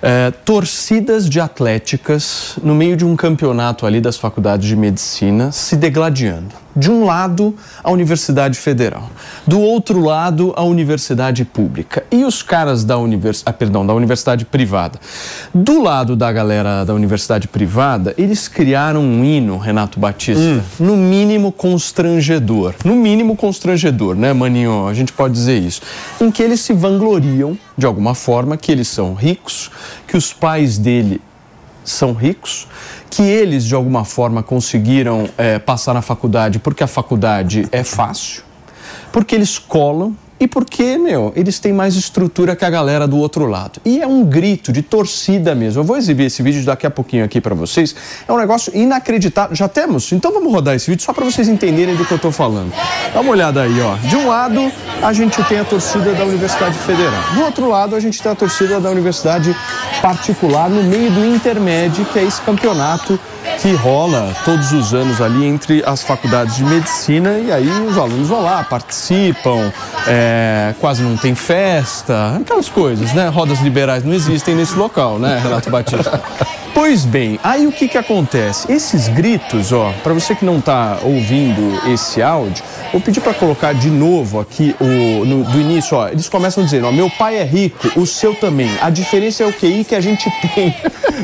é, 0.00 0.30
torcidas 0.30 1.28
de 1.28 1.40
atléticas 1.40 2.54
no 2.62 2.72
meio 2.72 2.96
de 2.96 3.04
um 3.04 3.16
campeonato 3.16 3.84
ali 3.84 4.00
das 4.00 4.16
faculdades 4.16 4.68
de 4.68 4.76
medicina 4.76 5.50
se 5.50 5.74
degladiando. 5.74 6.54
De 6.74 6.90
um 6.90 7.04
lado, 7.04 7.54
a 7.82 7.90
Universidade 7.90 8.58
Federal. 8.58 9.10
Do 9.46 9.60
outro 9.60 10.00
lado, 10.00 10.52
a 10.56 10.62
Universidade 10.62 11.44
Pública. 11.44 12.04
E 12.10 12.24
os 12.24 12.42
caras 12.42 12.84
da, 12.84 12.96
univers... 12.96 13.42
ah, 13.44 13.52
perdão, 13.52 13.84
da 13.84 13.92
Universidade 13.92 14.44
Privada. 14.44 14.98
Do 15.52 15.82
lado 15.82 16.14
da 16.14 16.30
galera 16.30 16.84
da 16.84 16.94
Universidade 16.94 17.48
Privada, 17.48 18.14
eles 18.16 18.46
criaram 18.48 19.00
um 19.02 19.24
hino, 19.24 19.58
Renato 19.58 19.98
Batista, 19.98 20.62
no 20.78 20.96
mínimo 20.96 21.50
constrangedor. 21.50 22.74
No 22.84 22.94
mínimo 22.94 23.36
constrangedor, 23.36 24.14
né, 24.14 24.32
Maninho? 24.32 24.86
A 24.86 24.94
gente 24.94 25.12
pode 25.12 25.34
dizer 25.34 25.58
isso. 25.58 25.82
Em 26.20 26.30
que 26.30 26.42
eles 26.42 26.60
se 26.60 26.72
vangloriam, 26.72 27.58
de 27.76 27.86
alguma 27.86 28.14
forma, 28.14 28.56
que 28.56 28.70
eles 28.70 28.88
são 28.88 29.14
ricos, 29.14 29.70
que 30.06 30.16
os 30.16 30.32
pais 30.32 30.78
dele 30.78 31.20
são 31.90 32.12
ricos, 32.12 32.66
que 33.10 33.22
eles 33.22 33.64
de 33.64 33.74
alguma 33.74 34.04
forma 34.04 34.42
conseguiram 34.42 35.28
eh, 35.36 35.58
passar 35.58 35.94
na 35.94 36.02
faculdade 36.02 36.58
porque 36.58 36.82
a 36.82 36.86
faculdade 36.86 37.68
é 37.72 37.82
fácil, 37.82 38.42
porque 39.12 39.34
eles 39.34 39.58
colam 39.58 40.16
e 40.40 40.48
porque, 40.48 40.96
meu, 40.96 41.34
eles 41.36 41.58
têm 41.58 41.70
mais 41.70 41.94
estrutura 41.94 42.56
que 42.56 42.64
a 42.64 42.70
galera 42.70 43.06
do 43.06 43.18
outro 43.18 43.44
lado. 43.44 43.78
E 43.84 44.00
é 44.00 44.06
um 44.06 44.24
grito 44.24 44.72
de 44.72 44.80
torcida 44.80 45.54
mesmo. 45.54 45.80
Eu 45.80 45.84
vou 45.84 45.98
exibir 45.98 46.24
esse 46.24 46.42
vídeo 46.42 46.64
daqui 46.64 46.86
a 46.86 46.90
pouquinho 46.90 47.22
aqui 47.26 47.42
para 47.42 47.54
vocês. 47.54 47.94
É 48.26 48.32
um 48.32 48.38
negócio 48.38 48.74
inacreditável. 48.74 49.54
Já 49.54 49.68
temos? 49.68 50.10
Então 50.12 50.32
vamos 50.32 50.50
rodar 50.50 50.74
esse 50.74 50.90
vídeo 50.90 51.04
só 51.04 51.12
para 51.12 51.26
vocês 51.26 51.46
entenderem 51.46 51.94
do 51.94 52.06
que 52.06 52.12
eu 52.12 52.18
tô 52.18 52.32
falando. 52.32 52.72
Dá 53.12 53.20
uma 53.20 53.32
olhada 53.32 53.60
aí, 53.60 53.80
ó. 53.82 53.96
De 53.96 54.16
um 54.16 54.28
lado, 54.28 54.72
a 55.02 55.12
gente 55.12 55.44
tem 55.44 55.58
a 55.58 55.64
torcida 55.64 56.14
da 56.14 56.24
Universidade 56.24 56.78
Federal. 56.78 57.34
Do 57.34 57.42
outro 57.42 57.68
lado, 57.68 57.94
a 57.94 58.00
gente 58.00 58.22
tem 58.22 58.32
a 58.32 58.34
torcida 58.34 58.80
da 58.80 58.90
Universidade 58.90 59.54
Particular 60.00 60.70
no 60.70 60.82
meio 60.82 61.10
do 61.10 61.22
intermédio, 61.22 62.06
que 62.06 62.18
é 62.18 62.24
esse 62.24 62.40
campeonato 62.40 63.20
que 63.60 63.72
rola 63.72 64.34
todos 64.44 64.72
os 64.72 64.94
anos 64.94 65.20
ali 65.20 65.44
entre 65.44 65.82
as 65.84 66.02
faculdades 66.02 66.56
de 66.56 66.64
medicina 66.64 67.38
e 67.38 67.52
aí 67.52 67.68
os 67.68 67.98
alunos 67.98 68.28
vão 68.28 68.42
lá, 68.42 68.62
participam, 68.64 69.72
é, 70.06 70.29
quase 70.80 71.02
não 71.02 71.16
tem 71.16 71.34
festa, 71.34 72.36
aquelas 72.40 72.68
coisas, 72.68 73.12
né? 73.12 73.28
Rodas 73.28 73.60
liberais 73.60 74.04
não 74.04 74.12
existem 74.12 74.54
nesse 74.54 74.74
local, 74.76 75.18
né, 75.18 75.40
Renato 75.42 75.70
Batista? 75.70 76.20
Pois 76.72 77.04
bem, 77.04 77.38
aí 77.42 77.66
o 77.66 77.72
que 77.72 77.88
que 77.88 77.98
acontece? 77.98 78.70
Esses 78.72 79.08
gritos, 79.08 79.72
ó, 79.72 79.92
para 80.04 80.14
você 80.14 80.34
que 80.34 80.44
não 80.44 80.58
está 80.58 80.98
ouvindo 81.02 81.80
esse 81.92 82.22
áudio, 82.22 82.62
vou 82.92 83.00
pedir 83.00 83.20
para 83.20 83.34
colocar 83.34 83.74
de 83.74 83.90
novo 83.90 84.38
aqui 84.40 84.74
o 84.80 85.24
no- 85.24 85.42
do 85.44 85.60
início, 85.60 85.96
ó. 85.96 86.08
Eles 86.08 86.28
começam 86.28 86.64
dizendo, 86.64 86.86
ó, 86.86 86.92
meu 86.92 87.10
pai 87.10 87.36
é 87.36 87.44
rico, 87.44 87.90
o 88.00 88.06
seu 88.06 88.34
também. 88.34 88.70
A 88.80 88.88
diferença 88.88 89.42
é 89.42 89.46
o 89.46 89.52
QI 89.52 89.84
que 89.84 89.94
a 89.96 90.00
gente 90.00 90.30
tem. 90.54 90.74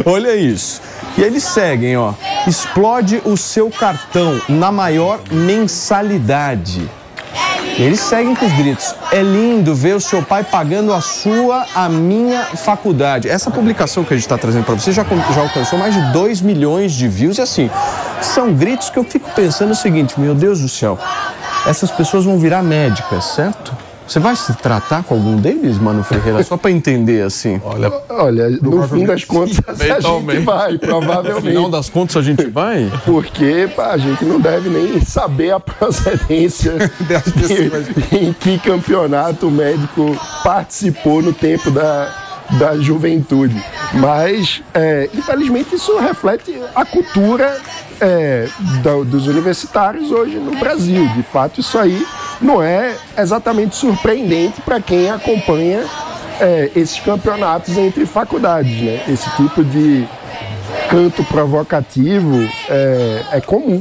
Olha 0.05 0.35
isso. 0.35 0.83
E 1.17 1.23
eles 1.23 1.45
seguem, 1.45 1.97
ó. 1.97 2.13
Explode 2.47 3.23
o 3.25 3.37
seu 3.37 3.71
cartão 3.71 4.41
na 4.49 4.71
maior 4.73 5.21
mensalidade. 5.31 6.91
E 7.79 7.83
eles 7.83 8.01
seguem 8.01 8.35
com 8.35 8.47
os 8.47 8.53
gritos. 8.53 8.95
É 9.13 9.23
lindo 9.23 9.75
ver 9.75 9.95
o 9.97 10.01
seu 10.01 10.23
pai 10.23 10.43
pagando 10.45 10.93
a 10.93 11.01
sua, 11.01 11.67
a 11.75 11.89
minha 11.89 12.45
faculdade. 12.57 13.29
Essa 13.29 13.51
publicação 13.51 14.05
que 14.05 14.15
a 14.15 14.17
gente 14.17 14.25
está 14.25 14.39
trazendo 14.39 14.65
para 14.65 14.75
você 14.75 14.93
já, 14.93 15.05
já 15.35 15.41
alcançou 15.41 15.79
mais 15.79 15.95
de 15.95 16.13
2 16.13 16.41
milhões 16.41 16.93
de 16.93 17.07
views. 17.07 17.39
E 17.39 17.43
assim, 17.43 17.71
são 18.23 18.55
gritos 18.55 18.89
que 18.89 18.99
eu 18.99 19.05
fico 19.05 19.29
pensando 19.35 19.73
o 19.73 19.75
seguinte: 19.75 20.19
meu 20.19 20.35
Deus 20.35 20.61
do 20.61 20.69
céu, 20.69 20.99
essas 21.67 21.91
pessoas 21.91 22.25
vão 22.25 22.39
virar 22.39 22.63
médicas, 22.63 23.25
certo? 23.25 23.86
Você 24.07 24.21
vai 24.21 24.37
se 24.37 24.53
tratar 24.55 25.03
com 25.03 25.15
algum 25.15 25.37
deles, 25.37 25.79
Mano 25.79 26.05
Ferreira? 26.05 26.43
Só 26.45 26.57
para 26.57 26.71
entender 26.71 27.23
assim. 27.23 27.61
Olha, 27.65 27.93
Olha, 28.09 28.49
no 28.51 28.87
fim 28.87 29.05
das 29.05 29.25
contas, 29.27 29.59
a 29.69 30.01
gente 30.01 30.41
vai, 30.45 30.73
No 30.73 30.79
provavelmente. 30.79 31.47
final 31.49 31.69
das 31.69 31.89
contas, 31.91 32.17
a 32.17 32.23
gente 32.23 32.47
vai? 32.47 32.91
Porque 33.05 33.69
pá, 33.75 33.93
a 33.93 33.99
gente 33.99 34.25
não 34.25 34.39
deve 34.41 34.69
nem 34.71 35.01
saber 35.05 35.51
a 35.53 35.59
procedência 35.61 36.73
pessoas. 37.35 37.89
em 38.13 38.33
que 38.33 38.59
campeonato 38.59 39.49
o 39.49 39.51
médico 39.51 40.17
participou 40.45 41.21
no 41.21 41.33
tempo 41.33 41.71
da, 41.71 42.15
da 42.59 42.77
juventude. 42.79 43.61
Mas, 43.95 44.63
é, 44.73 45.11
infelizmente, 45.13 45.75
isso 45.75 45.99
reflete 45.99 46.55
a 46.75 46.85
cultura 46.85 47.57
é, 48.01 48.49
da- 48.83 49.03
dos 49.05 49.27
universitários 49.27 50.11
hoje 50.13 50.37
no 50.37 50.57
Brasil. 50.59 51.09
De 51.15 51.23
fato, 51.25 51.61
isso 51.61 51.77
aí 51.79 52.07
não 52.41 52.63
é 52.63 52.97
exatamente 53.17 53.77
surpreendente 53.77 54.61
para 54.61 54.81
quem 54.81 55.11
acompanha 55.11 55.85
é, 56.41 56.71
esses 56.75 56.99
campeonatos 57.01 57.77
entre 57.77 58.05
faculdades. 58.07 58.81
Né? 58.83 59.03
Esse 59.09 59.29
tipo 59.37 59.65
de 59.65 60.07
canto 60.89 61.25
provocativo 61.25 62.37
é, 62.69 63.25
é 63.33 63.41
comum. 63.41 63.81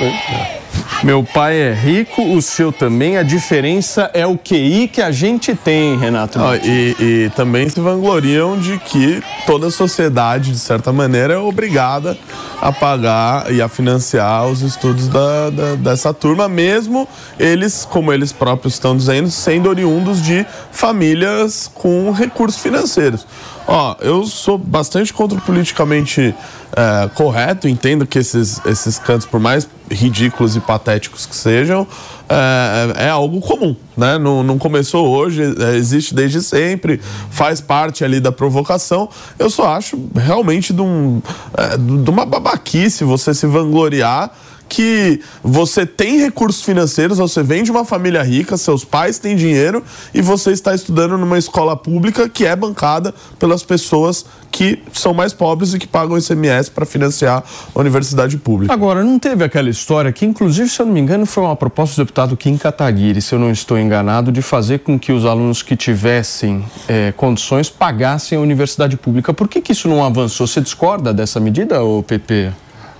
né? 0.00 0.63
Meu 1.02 1.22
pai 1.22 1.56
é 1.56 1.72
rico, 1.74 2.22
o 2.34 2.40
seu 2.40 2.72
também. 2.72 3.18
A 3.18 3.22
diferença 3.22 4.10
é 4.14 4.26
o 4.26 4.38
QI 4.38 4.88
que 4.88 5.02
a 5.02 5.10
gente 5.10 5.54
tem, 5.54 5.98
Renato. 5.98 6.38
Ó, 6.40 6.54
e, 6.54 6.96
e 6.98 7.32
também 7.36 7.68
se 7.68 7.78
vangloriam 7.80 8.58
de 8.58 8.78
que 8.78 9.22
toda 9.46 9.66
a 9.66 9.70
sociedade, 9.70 10.50
de 10.52 10.58
certa 10.58 10.92
maneira, 10.92 11.34
é 11.34 11.38
obrigada 11.38 12.16
a 12.60 12.72
pagar 12.72 13.52
e 13.52 13.60
a 13.60 13.68
financiar 13.68 14.46
os 14.46 14.62
estudos 14.62 15.08
da, 15.08 15.50
da- 15.50 15.74
dessa 15.74 16.14
turma, 16.14 16.48
mesmo 16.48 17.06
eles, 17.38 17.84
como 17.90 18.10
eles 18.12 18.32
próprios 18.32 18.74
estão 18.74 18.96
dizendo, 18.96 19.30
sendo 19.30 19.68
oriundos 19.68 20.22
de 20.22 20.46
famílias 20.72 21.70
com 21.74 22.10
recursos 22.12 22.62
financeiros. 22.62 23.26
Ó, 23.66 23.96
eu 24.00 24.24
sou 24.24 24.56
bastante 24.56 25.12
contra 25.12 25.36
o 25.38 25.40
politicamente 25.40 26.34
é, 26.76 27.08
correto, 27.14 27.68
entendo 27.68 28.06
que 28.06 28.18
esses, 28.18 28.60
esses 28.66 28.98
cantos, 28.98 29.26
por 29.26 29.38
mais 29.38 29.68
ridículos 29.90 30.56
e 30.56 30.60
patéticos 30.60 31.24
que 31.24 31.36
sejam, 31.36 31.86
é, 32.28 33.04
é 33.06 33.08
algo 33.08 33.40
comum, 33.40 33.76
né? 33.96 34.18
Não, 34.18 34.42
não 34.42 34.58
começou 34.58 35.08
hoje, 35.08 35.42
é, 35.42 35.76
existe 35.76 36.14
desde 36.14 36.42
sempre, 36.42 37.00
faz 37.30 37.60
parte 37.60 38.04
ali 38.04 38.18
da 38.18 38.32
provocação. 38.32 39.08
Eu 39.38 39.48
só 39.50 39.74
acho 39.74 39.98
realmente 40.14 40.72
de, 40.72 40.82
um, 40.82 41.22
é, 41.56 41.76
de 41.76 42.10
uma 42.10 42.24
babaquice 42.24 43.04
você 43.04 43.32
se 43.32 43.46
vangloriar 43.46 44.32
que 44.68 45.20
você 45.42 45.86
tem 45.86 46.18
recursos 46.18 46.62
financeiros, 46.62 47.18
você 47.18 47.42
vem 47.42 47.62
de 47.62 47.70
uma 47.70 47.84
família 47.84 48.22
rica, 48.22 48.56
seus 48.56 48.84
pais 48.84 49.18
têm 49.18 49.36
dinheiro 49.36 49.82
e 50.12 50.20
você 50.20 50.50
está 50.50 50.74
estudando 50.74 51.16
numa 51.16 51.38
escola 51.38 51.76
pública 51.76 52.28
que 52.28 52.44
é 52.44 52.56
bancada 52.56 53.14
pelas 53.38 53.62
pessoas 53.62 54.24
que 54.54 54.80
são 54.92 55.12
mais 55.12 55.32
pobres 55.32 55.74
e 55.74 55.80
que 55.80 55.86
pagam 55.86 56.16
ICMS 56.16 56.70
para 56.70 56.86
financiar 56.86 57.42
a 57.74 57.80
universidade 57.80 58.36
pública. 58.36 58.72
Agora, 58.72 59.02
não 59.02 59.18
teve 59.18 59.42
aquela 59.42 59.68
história 59.68 60.12
que, 60.12 60.24
inclusive, 60.24 60.68
se 60.68 60.80
eu 60.80 60.86
não 60.86 60.92
me 60.92 61.00
engano, 61.00 61.26
foi 61.26 61.42
uma 61.42 61.56
proposta 61.56 61.96
do 61.96 62.04
deputado 62.04 62.36
Kim 62.36 62.56
Kataguiri, 62.56 63.20
se 63.20 63.34
eu 63.34 63.38
não 63.40 63.50
estou 63.50 63.76
enganado, 63.76 64.30
de 64.30 64.40
fazer 64.40 64.78
com 64.78 64.96
que 64.96 65.10
os 65.10 65.24
alunos 65.24 65.60
que 65.60 65.74
tivessem 65.74 66.64
eh, 66.86 67.12
condições 67.16 67.68
pagassem 67.68 68.38
a 68.38 68.40
universidade 68.40 68.96
pública. 68.96 69.34
Por 69.34 69.48
que, 69.48 69.60
que 69.60 69.72
isso 69.72 69.88
não 69.88 70.04
avançou? 70.04 70.46
Você 70.46 70.60
discorda 70.60 71.12
dessa 71.12 71.40
medida, 71.40 71.82
ô 71.82 72.00
PP? 72.00 72.52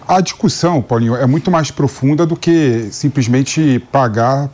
A 0.07 0.21
discussão, 0.21 0.83
Paulinho, 0.83 1.17
é 1.17 1.27
muito 1.27 1.51
mais 1.51 1.71
profunda 1.71 2.27
do 2.27 2.37
que 2.37 2.89
simplesmente 2.91 3.79
pagar 3.91 4.51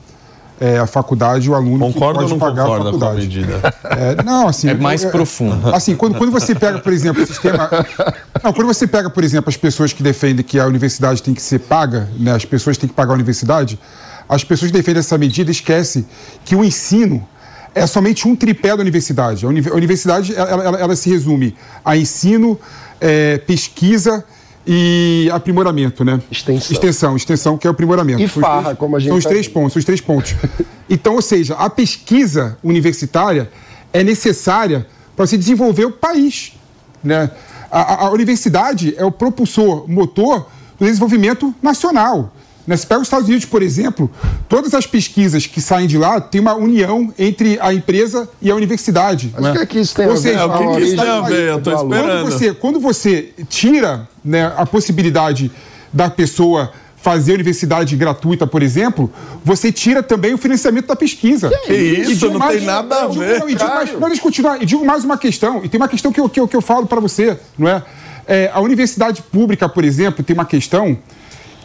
é, 0.61 0.79
a 0.79 0.87
faculdade 0.87 1.51
o 1.51 1.55
aluno 1.55 1.79
Concorda 1.93 2.21
ou 2.21 2.27
que 2.27 2.31
não 2.33 2.39
pode 2.39 2.55
pagar 2.55 2.63
a 2.63 2.67
concorda 2.67 2.91
com 2.91 2.97
a 2.97 3.01
faculdade. 3.01 3.27
medida? 3.27 3.75
É, 3.85 4.23
não, 4.23 4.47
assim, 4.47 4.69
É 4.69 4.75
mais 4.75 5.05
profundo. 5.05 5.75
Assim, 5.75 5.97
quando, 5.97 6.17
quando 6.19 6.31
você 6.31 6.55
pega, 6.55 6.79
por 6.79 6.93
exemplo, 6.93 7.23
o 7.23 7.27
sistema. 7.27 7.69
Não, 8.45 8.53
quando 8.53 8.67
você 8.69 8.87
pega, 8.87 9.09
por 9.11 9.25
exemplo, 9.25 9.49
as 9.49 9.57
pessoas 9.57 9.93
que 9.93 10.03
defendem 10.03 10.45
que 10.45 10.59
a 10.59 10.67
universidade 10.67 11.23
tem 11.23 11.35
que 11.35 11.43
ser 11.43 11.61
paga, 11.61 12.09
né, 12.19 12.33
as 12.33 12.45
pessoas 12.45 12.77
têm 12.77 12.89
que 12.89 12.95
pagar 12.95 13.13
a 13.13 13.15
universidade, 13.15 13.79
as 14.29 14.45
pessoas 14.45 14.71
que 14.71 14.77
defendem 14.77 15.01
essa 15.01 15.17
medida 15.19 15.51
esquecem 15.51 16.07
que 16.45 16.55
o 16.55 16.63
ensino 16.63 17.27
é 17.75 17.87
somente 17.87 18.29
um 18.29 18.37
tripé 18.37 18.77
da 18.77 18.83
universidade. 18.83 19.45
A 19.47 19.49
uni- 19.49 19.67
a 19.69 19.75
universidade 19.75 20.35
ela, 20.37 20.63
ela- 20.65 20.79
ela 20.79 20.95
se 20.97 21.09
resume 21.11 21.57
a 21.85 21.97
ensino, 21.97 22.59
é, 23.01 23.39
pesquisa 23.39 24.23
e 24.23 24.25
aprimoramento, 25.33 26.05
né? 26.05 26.21
Extensão. 26.31 26.73
Extensão, 26.73 27.17
extensão, 27.17 27.59
que 27.59 27.67
é 27.67 27.71
o 27.71 27.73
aprimoramento. 27.73 28.23
E 28.23 28.29
farra, 28.29 28.63
três- 28.65 28.79
como 28.79 28.97
a 28.97 28.99
gente 29.01 29.09
São 29.09 29.19
os 29.19 29.25
três 29.25 29.49
pontos, 29.49 29.77
os 29.77 29.85
três 29.85 30.01
pontos. 30.01 30.35
Então, 30.93 31.15
ou 31.15 31.23
seja, 31.23 31.55
a 31.55 31.71
pesquisa 31.71 32.59
universitária 32.65 33.49
é 33.93 34.03
necessária 34.03 34.85
para 35.15 35.25
se 35.25 35.39
desenvolver 35.39 35.85
o 35.85 35.93
país. 35.93 36.53
Né? 37.03 37.31
A, 37.71 37.81
a- 37.81 38.07
a 38.07 38.11
universidade 38.11 38.93
é 38.99 39.05
o 39.05 39.13
propulsor, 39.13 39.89
motor 39.89 40.49
do 40.79 40.85
desenvolvimento 40.85 41.55
nacional. 41.63 42.35
Né? 42.71 42.77
Se 42.77 42.87
pega 42.87 43.01
os 43.01 43.07
Estados 43.09 43.27
Unidos, 43.27 43.47
por 43.47 43.63
exemplo, 43.63 44.09
todas 44.49 44.75
as 44.75 44.87
pesquisas 44.87 45.45
que 45.45 45.61
saem 45.61 45.89
de 45.89 45.99
lá 45.99 46.21
tem 46.21 46.41
uma 46.41 46.55
união 46.55 47.13
entre 47.19 47.59
a 47.61 47.75
empresa 47.75 48.29
e 48.41 48.49
a 48.49 48.55
universidade. 48.55 49.35
Acho 49.37 49.43
né? 49.43 49.67
que 49.67 49.81
isso 49.81 49.93
tem 49.97 50.07
Ou 50.07 50.13
a 50.13 50.15
ver 50.15 50.21
seja, 50.21 50.39
É, 50.39 50.45
o 50.45 50.51
que 50.53 50.77
que 50.77 50.83
isso 50.87 50.97
tem 50.97 51.11
a 51.11 51.21
ver? 51.23 51.49
Eu 51.49 51.57
esperando. 51.59 51.89
quando 51.91 52.31
você, 52.31 52.55
quando 52.55 52.81
você 52.81 53.29
tira 53.49 54.09
né, 54.25 54.53
a 54.57 54.65
possibilidade 54.65 55.51
da 55.93 56.09
pessoa 56.09 56.71
fazer 57.03 57.33
universidade 57.33 57.97
gratuita, 57.97 58.47
por 58.47 58.63
exemplo, 58.63 59.11
você 59.45 59.73
tira 59.73 60.01
também 60.01 60.33
o 60.33 60.39
financiamento 60.39 60.87
da 60.87 60.95
pesquisa. 60.95 61.51
Que 61.67 61.73
isso? 61.75 62.13
E 62.13 62.15
digo 62.15 62.39
Não 62.39 62.47
tem 62.47 62.61
nada 62.61 62.95
a 63.05 63.09
digo- 63.09 63.19
ver. 63.21 63.41
Não, 63.41 63.49
e 63.49 63.55
digo 63.57 63.69
mais, 63.69 63.93
não, 63.95 64.01
deixa 64.03 64.17
eu 64.17 64.23
continuar. 64.23 64.63
E 64.63 64.67
digo 64.67 64.85
mais 64.87 65.03
uma 65.03 65.19
questão, 65.19 65.61
e 65.65 65.69
tem 65.69 65.81
uma 65.81 65.89
questão 65.89 66.13
que 66.13 66.21
eu, 66.21 66.29
que 66.29 66.39
eu, 66.39 66.47
que 66.47 66.55
eu 66.55 66.61
falo 66.63 66.87
para 66.87 67.01
você, 67.01 67.37
não 67.59 67.67
é? 67.69 67.83
É, 68.29 68.49
A 68.55 68.61
universidade 68.61 69.23
pública, 69.23 69.69
por 69.69 69.83
exemplo, 69.85 70.23
tem 70.23 70.35
uma 70.35 70.45
questão 70.45 70.97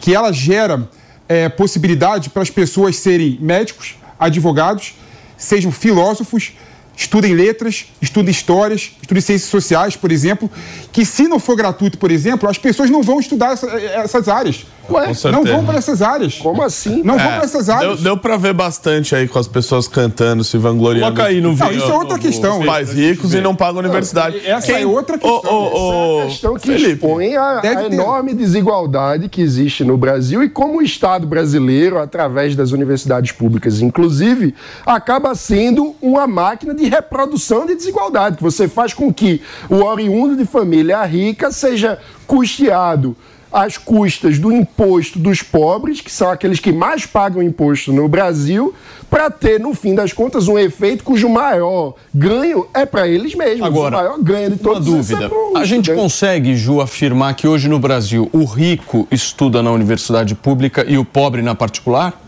que 0.00 0.14
ela 0.14 0.32
gera 0.32 0.88
é, 1.28 1.48
possibilidade 1.48 2.30
para 2.30 2.42
as 2.42 2.50
pessoas 2.50 2.96
serem 2.96 3.38
médicos, 3.40 3.96
advogados, 4.18 4.94
sejam 5.36 5.70
filósofos, 5.72 6.52
estudem 6.96 7.34
letras, 7.34 7.86
estudem 8.00 8.30
histórias, 8.30 8.92
estudem 9.02 9.20
ciências 9.20 9.50
sociais, 9.50 9.96
por 9.96 10.10
exemplo, 10.10 10.50
que 10.92 11.04
se 11.04 11.28
não 11.28 11.38
for 11.38 11.54
gratuito, 11.56 11.98
por 11.98 12.10
exemplo, 12.10 12.48
as 12.48 12.56
pessoas 12.56 12.88
não 12.88 13.02
vão 13.02 13.20
estudar 13.20 13.52
essa- 13.52 13.70
essas 13.70 14.28
áreas. 14.28 14.64
Ué. 14.90 15.12
Não 15.32 15.44
vão 15.44 15.64
para 15.64 15.78
essas 15.78 16.00
áreas. 16.02 16.36
Como 16.36 16.62
assim? 16.62 17.02
Não 17.02 17.16
vão 17.18 17.26
É, 17.26 17.34
para 17.36 17.44
essas 17.44 17.66
deu, 17.66 17.74
áreas. 17.74 18.00
deu 18.00 18.16
pra 18.16 18.36
ver 18.36 18.52
bastante 18.52 19.14
aí 19.14 19.26
com 19.28 19.38
as 19.38 19.48
pessoas 19.48 19.88
cantando, 19.88 20.44
se 20.44 20.56
vangloriando. 20.58 21.12
Coloca 21.12 21.24
aí 21.28 21.40
no 21.40 21.48
Não, 21.48 21.54
vídeo. 21.56 21.78
isso 21.78 21.90
é 21.90 21.94
outra 21.94 22.18
questão. 22.18 22.60
Os 22.60 22.66
pais 22.66 22.92
ricos 22.92 23.34
e 23.34 23.40
não 23.40 23.54
pagam 23.54 23.76
a 23.76 23.80
universidade. 23.80 24.40
essa 24.46 24.72
é 24.72 24.86
outra 24.86 25.18
questão. 25.18 25.40
Ô, 25.52 25.56
ô, 25.56 26.16
ô, 26.16 26.20
É 26.20 26.22
a 26.22 26.26
questão 26.26 26.54
que 26.54 26.66
Felipe, 26.68 26.92
expõe 26.92 27.36
a, 27.36 27.58
a 27.58 27.60
ter. 27.60 27.92
enorme 27.92 28.32
desigualdade 28.34 29.28
que 29.28 29.40
existe 29.40 29.84
no 29.84 29.96
Brasil 29.96 30.42
e 30.42 30.48
como 30.48 30.78
o 30.78 30.82
Estado 30.82 31.26
brasileiro, 31.26 31.98
através 31.98 32.54
das 32.54 32.70
universidades 32.72 33.32
públicas, 33.32 33.80
inclusive, 33.80 34.54
acaba 34.84 35.34
sendo 35.34 35.94
uma 36.00 36.26
máquina 36.26 36.74
de 36.74 36.84
reprodução 36.88 37.66
de 37.66 37.74
desigualdade, 37.74 38.36
que 38.36 38.42
você 38.42 38.68
faz 38.68 38.94
com 38.94 39.12
que 39.12 39.40
o 39.68 39.76
oriundo 39.82 40.36
de 40.36 40.44
família 40.44 41.02
rica 41.04 41.50
seja 41.50 41.98
custeado 42.26 43.16
às 43.56 43.78
custas 43.78 44.38
do 44.38 44.52
imposto 44.52 45.18
dos 45.18 45.40
pobres, 45.40 46.02
que 46.02 46.12
são 46.12 46.30
aqueles 46.30 46.60
que 46.60 46.70
mais 46.70 47.06
pagam 47.06 47.42
imposto 47.42 47.90
no 47.90 48.06
Brasil, 48.06 48.74
para 49.08 49.30
ter, 49.30 49.58
no 49.58 49.72
fim 49.72 49.94
das 49.94 50.12
contas, 50.12 50.46
um 50.46 50.58
efeito 50.58 51.02
cujo 51.02 51.26
maior 51.26 51.94
ganho 52.14 52.66
é 52.74 52.84
para 52.84 53.08
eles 53.08 53.34
mesmos. 53.34 53.66
Agora, 53.66 53.96
o 53.96 53.98
maior 53.98 54.18
ganho 54.18 54.50
de 54.50 54.62
Uma 54.62 54.74
todos 54.74 54.86
esses 54.88 55.10
é 55.10 55.14
dúvida. 55.14 55.28
pro 55.30 55.56
A 55.56 55.64
gente 55.64 55.90
consegue, 55.94 56.54
Ju, 56.54 56.82
afirmar 56.82 57.34
que 57.34 57.48
hoje 57.48 57.66
no 57.66 57.78
Brasil 57.78 58.28
o 58.30 58.44
rico 58.44 59.08
estuda 59.10 59.62
na 59.62 59.70
universidade 59.70 60.34
pública 60.34 60.84
e 60.86 60.98
o 60.98 61.04
pobre 61.04 61.40
na 61.40 61.54
particular? 61.54 62.20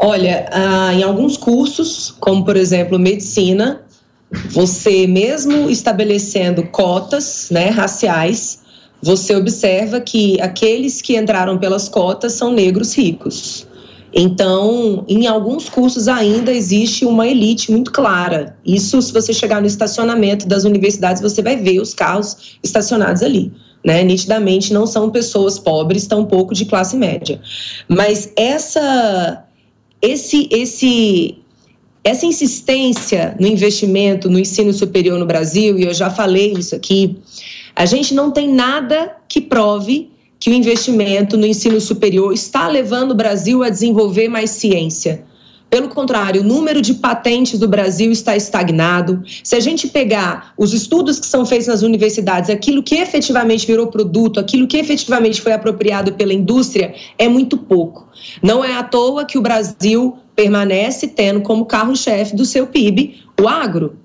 Olha, 0.00 0.48
ah, 0.50 0.92
em 0.92 1.04
alguns 1.04 1.36
cursos, 1.36 2.12
como 2.18 2.44
por 2.44 2.56
exemplo 2.56 2.98
medicina, 2.98 3.82
você 4.50 5.06
mesmo 5.06 5.68
estabelecendo 5.70 6.62
cotas 6.68 7.48
né, 7.50 7.68
raciais, 7.68 8.60
você 9.02 9.34
observa 9.34 10.00
que 10.00 10.40
aqueles 10.40 11.02
que 11.02 11.16
entraram 11.16 11.58
pelas 11.58 11.88
cotas 11.88 12.32
são 12.34 12.52
negros 12.52 12.96
ricos. 12.96 13.66
Então, 14.14 15.04
em 15.08 15.26
alguns 15.26 15.68
cursos 15.68 16.06
ainda 16.06 16.52
existe 16.52 17.04
uma 17.04 17.26
elite 17.26 17.72
muito 17.72 17.90
clara. 17.90 18.56
Isso, 18.64 19.00
se 19.00 19.12
você 19.12 19.32
chegar 19.32 19.60
no 19.60 19.66
estacionamento 19.66 20.46
das 20.46 20.64
universidades, 20.64 21.22
você 21.22 21.42
vai 21.42 21.56
ver 21.56 21.80
os 21.80 21.94
carros 21.94 22.58
estacionados 22.62 23.22
ali. 23.22 23.50
Né? 23.84 24.04
Nitidamente 24.04 24.72
não 24.72 24.86
são 24.86 25.10
pessoas 25.10 25.58
pobres, 25.58 26.06
tampouco 26.06 26.54
de 26.54 26.66
classe 26.66 26.96
média. 26.96 27.40
Mas 27.88 28.30
essa, 28.36 29.44
esse, 30.00 30.46
esse, 30.52 31.38
essa 32.04 32.26
insistência 32.26 33.36
no 33.38 33.46
investimento 33.46 34.28
no 34.28 34.38
ensino 34.38 34.72
superior 34.72 35.18
no 35.18 35.26
Brasil, 35.26 35.78
e 35.78 35.84
eu 35.84 35.94
já 35.94 36.10
falei 36.10 36.52
isso 36.52 36.74
aqui, 36.74 37.16
a 37.74 37.86
gente 37.86 38.12
não 38.14 38.30
tem 38.30 38.48
nada 38.48 39.16
que 39.28 39.40
prove 39.40 40.10
que 40.38 40.50
o 40.50 40.52
investimento 40.52 41.36
no 41.36 41.46
ensino 41.46 41.80
superior 41.80 42.32
está 42.32 42.66
levando 42.66 43.12
o 43.12 43.14
Brasil 43.14 43.62
a 43.62 43.68
desenvolver 43.68 44.28
mais 44.28 44.50
ciência. 44.50 45.24
Pelo 45.70 45.88
contrário, 45.88 46.42
o 46.42 46.44
número 46.44 46.82
de 46.82 46.92
patentes 46.92 47.58
do 47.58 47.66
Brasil 47.66 48.12
está 48.12 48.36
estagnado. 48.36 49.22
Se 49.42 49.56
a 49.56 49.60
gente 49.60 49.88
pegar 49.88 50.52
os 50.58 50.74
estudos 50.74 51.18
que 51.18 51.24
são 51.24 51.46
feitos 51.46 51.66
nas 51.66 51.80
universidades, 51.80 52.50
aquilo 52.50 52.82
que 52.82 52.96
efetivamente 52.96 53.66
virou 53.66 53.86
produto, 53.86 54.38
aquilo 54.38 54.66
que 54.66 54.76
efetivamente 54.76 55.40
foi 55.40 55.52
apropriado 55.52 56.12
pela 56.12 56.34
indústria, 56.34 56.94
é 57.16 57.26
muito 57.26 57.56
pouco. 57.56 58.06
Não 58.42 58.62
é 58.62 58.74
à 58.74 58.82
toa 58.82 59.24
que 59.24 59.38
o 59.38 59.40
Brasil 59.40 60.18
permanece 60.34 61.08
tendo 61.08 61.42
como 61.42 61.66
carro-chefe 61.66 62.34
do 62.34 62.44
seu 62.44 62.66
PIB 62.66 63.22
o 63.40 63.48
agro. 63.48 63.96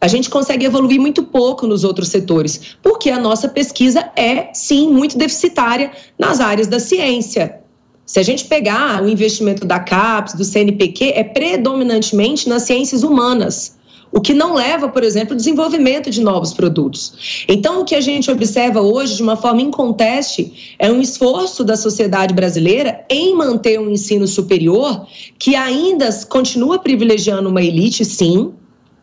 A 0.00 0.06
gente 0.06 0.28
consegue 0.28 0.66
evoluir 0.66 1.00
muito 1.00 1.22
pouco 1.22 1.66
nos 1.66 1.82
outros 1.82 2.08
setores, 2.08 2.76
porque 2.82 3.08
a 3.08 3.18
nossa 3.18 3.48
pesquisa 3.48 4.10
é, 4.14 4.52
sim, 4.52 4.90
muito 4.90 5.16
deficitária 5.16 5.92
nas 6.18 6.40
áreas 6.40 6.66
da 6.66 6.78
ciência. 6.78 7.60
Se 8.04 8.20
a 8.20 8.22
gente 8.22 8.44
pegar 8.44 9.02
o 9.02 9.08
investimento 9.08 9.64
da 9.64 9.80
CAPES, 9.80 10.34
do 10.34 10.44
CNPq, 10.44 11.12
é 11.14 11.24
predominantemente 11.24 12.48
nas 12.50 12.64
ciências 12.64 13.02
humanas, 13.02 13.73
o 14.14 14.20
que 14.20 14.32
não 14.32 14.54
leva, 14.54 14.88
por 14.88 15.02
exemplo, 15.02 15.32
ao 15.32 15.36
desenvolvimento 15.36 16.08
de 16.08 16.20
novos 16.20 16.54
produtos. 16.54 17.44
Então, 17.48 17.80
o 17.80 17.84
que 17.84 17.96
a 17.96 18.00
gente 18.00 18.30
observa 18.30 18.80
hoje, 18.80 19.16
de 19.16 19.22
uma 19.22 19.36
forma 19.36 19.60
inconteste, 19.60 20.76
é 20.78 20.90
um 20.90 21.00
esforço 21.00 21.64
da 21.64 21.76
sociedade 21.76 22.32
brasileira 22.32 23.04
em 23.10 23.34
manter 23.34 23.80
um 23.80 23.90
ensino 23.90 24.28
superior 24.28 25.04
que 25.36 25.56
ainda 25.56 26.08
continua 26.28 26.78
privilegiando 26.78 27.48
uma 27.48 27.60
elite, 27.60 28.04
sim, 28.04 28.52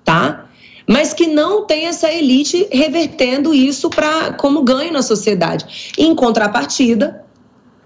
tá? 0.06 0.48
mas 0.88 1.14
que 1.14 1.28
não 1.28 1.66
tem 1.66 1.88
essa 1.88 2.12
elite 2.12 2.68
revertendo 2.72 3.54
isso 3.54 3.90
para 3.90 4.34
como 4.34 4.64
ganho 4.64 4.94
na 4.94 5.02
sociedade. 5.02 5.94
Em 5.98 6.16
contrapartida, 6.16 7.24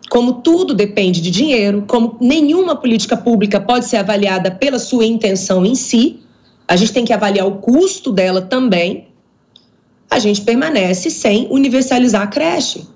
como 0.09 0.41
tudo 0.41 0.73
depende 0.73 1.21
de 1.21 1.31
dinheiro, 1.31 1.83
como 1.87 2.17
nenhuma 2.21 2.75
política 2.75 3.17
pública 3.17 3.59
pode 3.59 3.85
ser 3.85 3.97
avaliada 3.97 4.51
pela 4.51 4.77
sua 4.77 5.05
intenção 5.05 5.65
em 5.65 5.75
si, 5.75 6.24
a 6.67 6.75
gente 6.75 6.91
tem 6.93 7.05
que 7.05 7.13
avaliar 7.13 7.47
o 7.47 7.57
custo 7.57 8.11
dela 8.11 8.41
também. 8.41 9.07
A 10.09 10.19
gente 10.19 10.41
permanece 10.41 11.09
sem 11.09 11.47
universalizar 11.49 12.23
a 12.23 12.27
creche. 12.27 12.87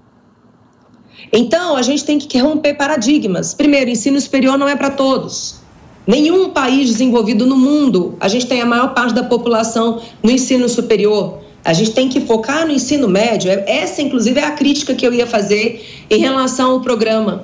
Então, 1.31 1.75
a 1.75 1.81
gente 1.81 2.03
tem 2.03 2.17
que 2.17 2.39
romper 2.39 2.73
paradigmas. 2.75 3.53
Primeiro, 3.53 3.89
ensino 3.89 4.19
superior 4.19 4.57
não 4.57 4.67
é 4.67 4.75
para 4.75 4.89
todos. 4.89 5.59
Nenhum 6.07 6.49
país 6.49 6.89
desenvolvido 6.89 7.45
no 7.45 7.55
mundo, 7.55 8.15
a 8.19 8.27
gente 8.27 8.47
tem 8.47 8.61
a 8.61 8.65
maior 8.65 8.95
parte 8.95 9.13
da 9.13 9.23
população 9.23 10.01
no 10.23 10.31
ensino 10.31 10.67
superior. 10.67 11.39
A 11.63 11.73
gente 11.73 11.91
tem 11.91 12.09
que 12.09 12.21
focar 12.21 12.65
no 12.65 12.71
ensino 12.71 13.07
médio. 13.07 13.51
Essa, 13.51 14.01
inclusive, 14.01 14.39
é 14.39 14.45
a 14.45 14.51
crítica 14.51 14.95
que 14.95 15.05
eu 15.05 15.13
ia 15.13 15.27
fazer 15.27 15.85
em 16.09 16.19
relação 16.19 16.71
ao 16.71 16.81
programa 16.81 17.43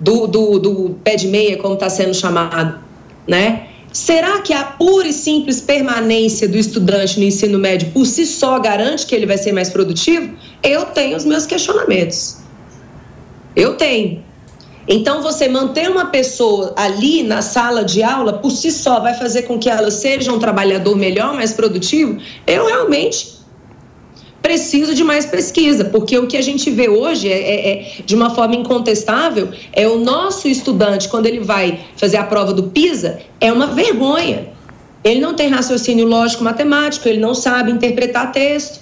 do, 0.00 0.26
do, 0.26 0.58
do 0.58 0.96
pé 1.04 1.14
de 1.14 1.28
meia, 1.28 1.56
como 1.56 1.74
está 1.74 1.88
sendo 1.88 2.14
chamado. 2.14 2.80
Né? 3.28 3.68
Será 3.94 4.40
que 4.40 4.52
a 4.52 4.64
pura 4.64 5.06
e 5.06 5.12
simples 5.12 5.60
permanência 5.60 6.48
do 6.48 6.56
estudante 6.58 7.16
no 7.16 7.24
ensino 7.24 7.60
médio 7.60 7.92
por 7.92 8.04
si 8.04 8.26
só 8.26 8.58
garante 8.58 9.06
que 9.06 9.14
ele 9.14 9.24
vai 9.24 9.38
ser 9.38 9.52
mais 9.52 9.70
produtivo? 9.70 10.34
Eu 10.64 10.86
tenho 10.86 11.16
os 11.16 11.24
meus 11.24 11.46
questionamentos. 11.46 12.38
Eu 13.54 13.76
tenho. 13.76 14.20
Então, 14.88 15.22
você 15.22 15.48
manter 15.48 15.88
uma 15.88 16.06
pessoa 16.06 16.74
ali 16.76 17.22
na 17.22 17.40
sala 17.40 17.84
de 17.84 18.02
aula, 18.02 18.32
por 18.32 18.50
si 18.50 18.72
só, 18.72 18.98
vai 18.98 19.14
fazer 19.14 19.42
com 19.42 19.60
que 19.60 19.70
ela 19.70 19.92
seja 19.92 20.32
um 20.32 20.40
trabalhador 20.40 20.96
melhor, 20.96 21.32
mais 21.32 21.52
produtivo? 21.52 22.20
Eu 22.48 22.66
realmente 22.66 23.33
preciso 24.44 24.94
de 24.94 25.02
mais 25.02 25.24
pesquisa, 25.24 25.86
porque 25.86 26.18
o 26.18 26.26
que 26.26 26.36
a 26.36 26.42
gente 26.42 26.70
vê 26.70 26.86
hoje, 26.86 27.32
é, 27.32 27.38
é, 27.38 27.70
é, 27.70 27.92
de 28.04 28.14
uma 28.14 28.28
forma 28.28 28.54
incontestável, 28.54 29.48
é 29.72 29.88
o 29.88 29.98
nosso 29.98 30.46
estudante, 30.46 31.08
quando 31.08 31.24
ele 31.24 31.40
vai 31.40 31.80
fazer 31.96 32.18
a 32.18 32.24
prova 32.24 32.52
do 32.52 32.64
PISA, 32.64 33.20
é 33.40 33.50
uma 33.50 33.68
vergonha. 33.68 34.48
Ele 35.02 35.18
não 35.18 35.32
tem 35.32 35.48
raciocínio 35.48 36.06
lógico-matemático, 36.06 37.08
ele 37.08 37.20
não 37.20 37.34
sabe 37.34 37.72
interpretar 37.72 38.32
texto. 38.32 38.80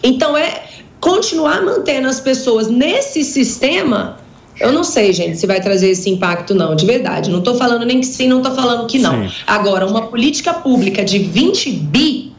Então, 0.00 0.36
é 0.36 0.62
continuar 1.00 1.60
mantendo 1.60 2.06
as 2.06 2.20
pessoas 2.20 2.68
nesse 2.68 3.24
sistema 3.24 4.20
eu 4.60 4.70
não 4.72 4.84
sei, 4.84 5.10
gente, 5.14 5.38
se 5.38 5.46
vai 5.46 5.58
trazer 5.58 5.88
esse 5.88 6.10
impacto, 6.10 6.54
não, 6.54 6.76
de 6.76 6.84
verdade. 6.84 7.30
Não 7.30 7.38
estou 7.38 7.54
falando 7.54 7.86
nem 7.86 7.98
que 7.98 8.06
sim, 8.06 8.28
não 8.28 8.38
estou 8.38 8.54
falando 8.54 8.86
que 8.86 8.98
não. 8.98 9.26
Sim. 9.26 9.34
Agora, 9.46 9.86
uma 9.86 10.08
política 10.08 10.52
pública 10.52 11.02
de 11.02 11.18
20 11.18 11.70
bi, 11.70 12.29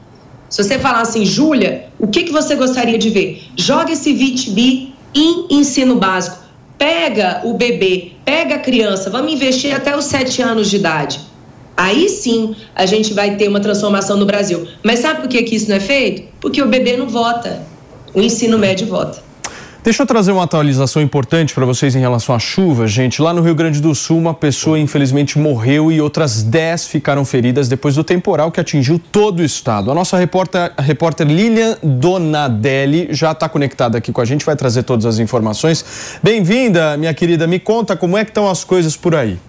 se 0.51 0.61
você 0.61 0.77
falar 0.77 1.01
assim, 1.01 1.25
Júlia, 1.25 1.85
o 1.97 2.07
que, 2.07 2.23
que 2.23 2.31
você 2.31 2.55
gostaria 2.55 2.97
de 2.97 3.09
ver? 3.09 3.41
Joga 3.55 3.93
esse 3.93 4.11
20 4.11 4.51
bi 4.51 4.93
em 5.15 5.47
ensino 5.49 5.95
básico. 5.95 6.39
Pega 6.77 7.39
o 7.45 7.53
bebê, 7.53 8.11
pega 8.25 8.55
a 8.55 8.59
criança, 8.59 9.09
vamos 9.09 9.31
investir 9.31 9.73
até 9.73 9.95
os 9.95 10.03
7 10.05 10.41
anos 10.41 10.69
de 10.69 10.75
idade. 10.75 11.21
Aí 11.77 12.09
sim 12.09 12.53
a 12.75 12.85
gente 12.85 13.13
vai 13.13 13.37
ter 13.37 13.47
uma 13.47 13.61
transformação 13.61 14.17
no 14.17 14.25
Brasil. 14.25 14.67
Mas 14.83 14.99
sabe 14.99 15.21
por 15.21 15.29
que, 15.29 15.41
que 15.41 15.55
isso 15.55 15.69
não 15.69 15.77
é 15.77 15.79
feito? 15.79 16.23
Porque 16.41 16.61
o 16.61 16.67
bebê 16.67 16.97
não 16.97 17.07
vota, 17.07 17.65
o 18.13 18.21
ensino 18.21 18.57
médio 18.57 18.87
vota. 18.87 19.23
Deixa 19.83 20.03
eu 20.03 20.05
trazer 20.05 20.31
uma 20.31 20.43
atualização 20.43 21.01
importante 21.01 21.55
para 21.55 21.65
vocês 21.65 21.95
em 21.95 21.99
relação 21.99 22.35
à 22.35 22.37
chuva, 22.37 22.85
gente. 22.85 23.19
Lá 23.19 23.33
no 23.33 23.41
Rio 23.41 23.55
Grande 23.55 23.81
do 23.81 23.95
Sul, 23.95 24.19
uma 24.19 24.31
pessoa 24.31 24.77
infelizmente 24.77 25.39
morreu 25.39 25.91
e 25.91 25.99
outras 25.99 26.43
10 26.43 26.85
ficaram 26.85 27.25
feridas 27.25 27.67
depois 27.67 27.95
do 27.95 28.03
temporal 28.03 28.51
que 28.51 28.59
atingiu 28.59 29.01
todo 29.11 29.39
o 29.39 29.43
estado. 29.43 29.89
A 29.89 29.95
nossa 29.95 30.19
repórter, 30.19 30.71
a 30.77 30.81
repórter 30.83 31.25
Lilian 31.25 31.77
Donadelli 31.81 33.07
já 33.09 33.31
está 33.31 33.49
conectada 33.49 33.97
aqui 33.97 34.11
com 34.11 34.21
a 34.21 34.25
gente, 34.25 34.45
vai 34.45 34.55
trazer 34.55 34.83
todas 34.83 35.07
as 35.07 35.17
informações. 35.17 35.83
Bem-vinda, 36.21 36.95
minha 36.95 37.13
querida. 37.15 37.47
Me 37.47 37.57
conta 37.57 37.97
como 37.97 38.15
é 38.15 38.23
que 38.23 38.29
estão 38.29 38.47
as 38.47 38.63
coisas 38.63 38.95
por 38.95 39.15
aí. 39.15 39.39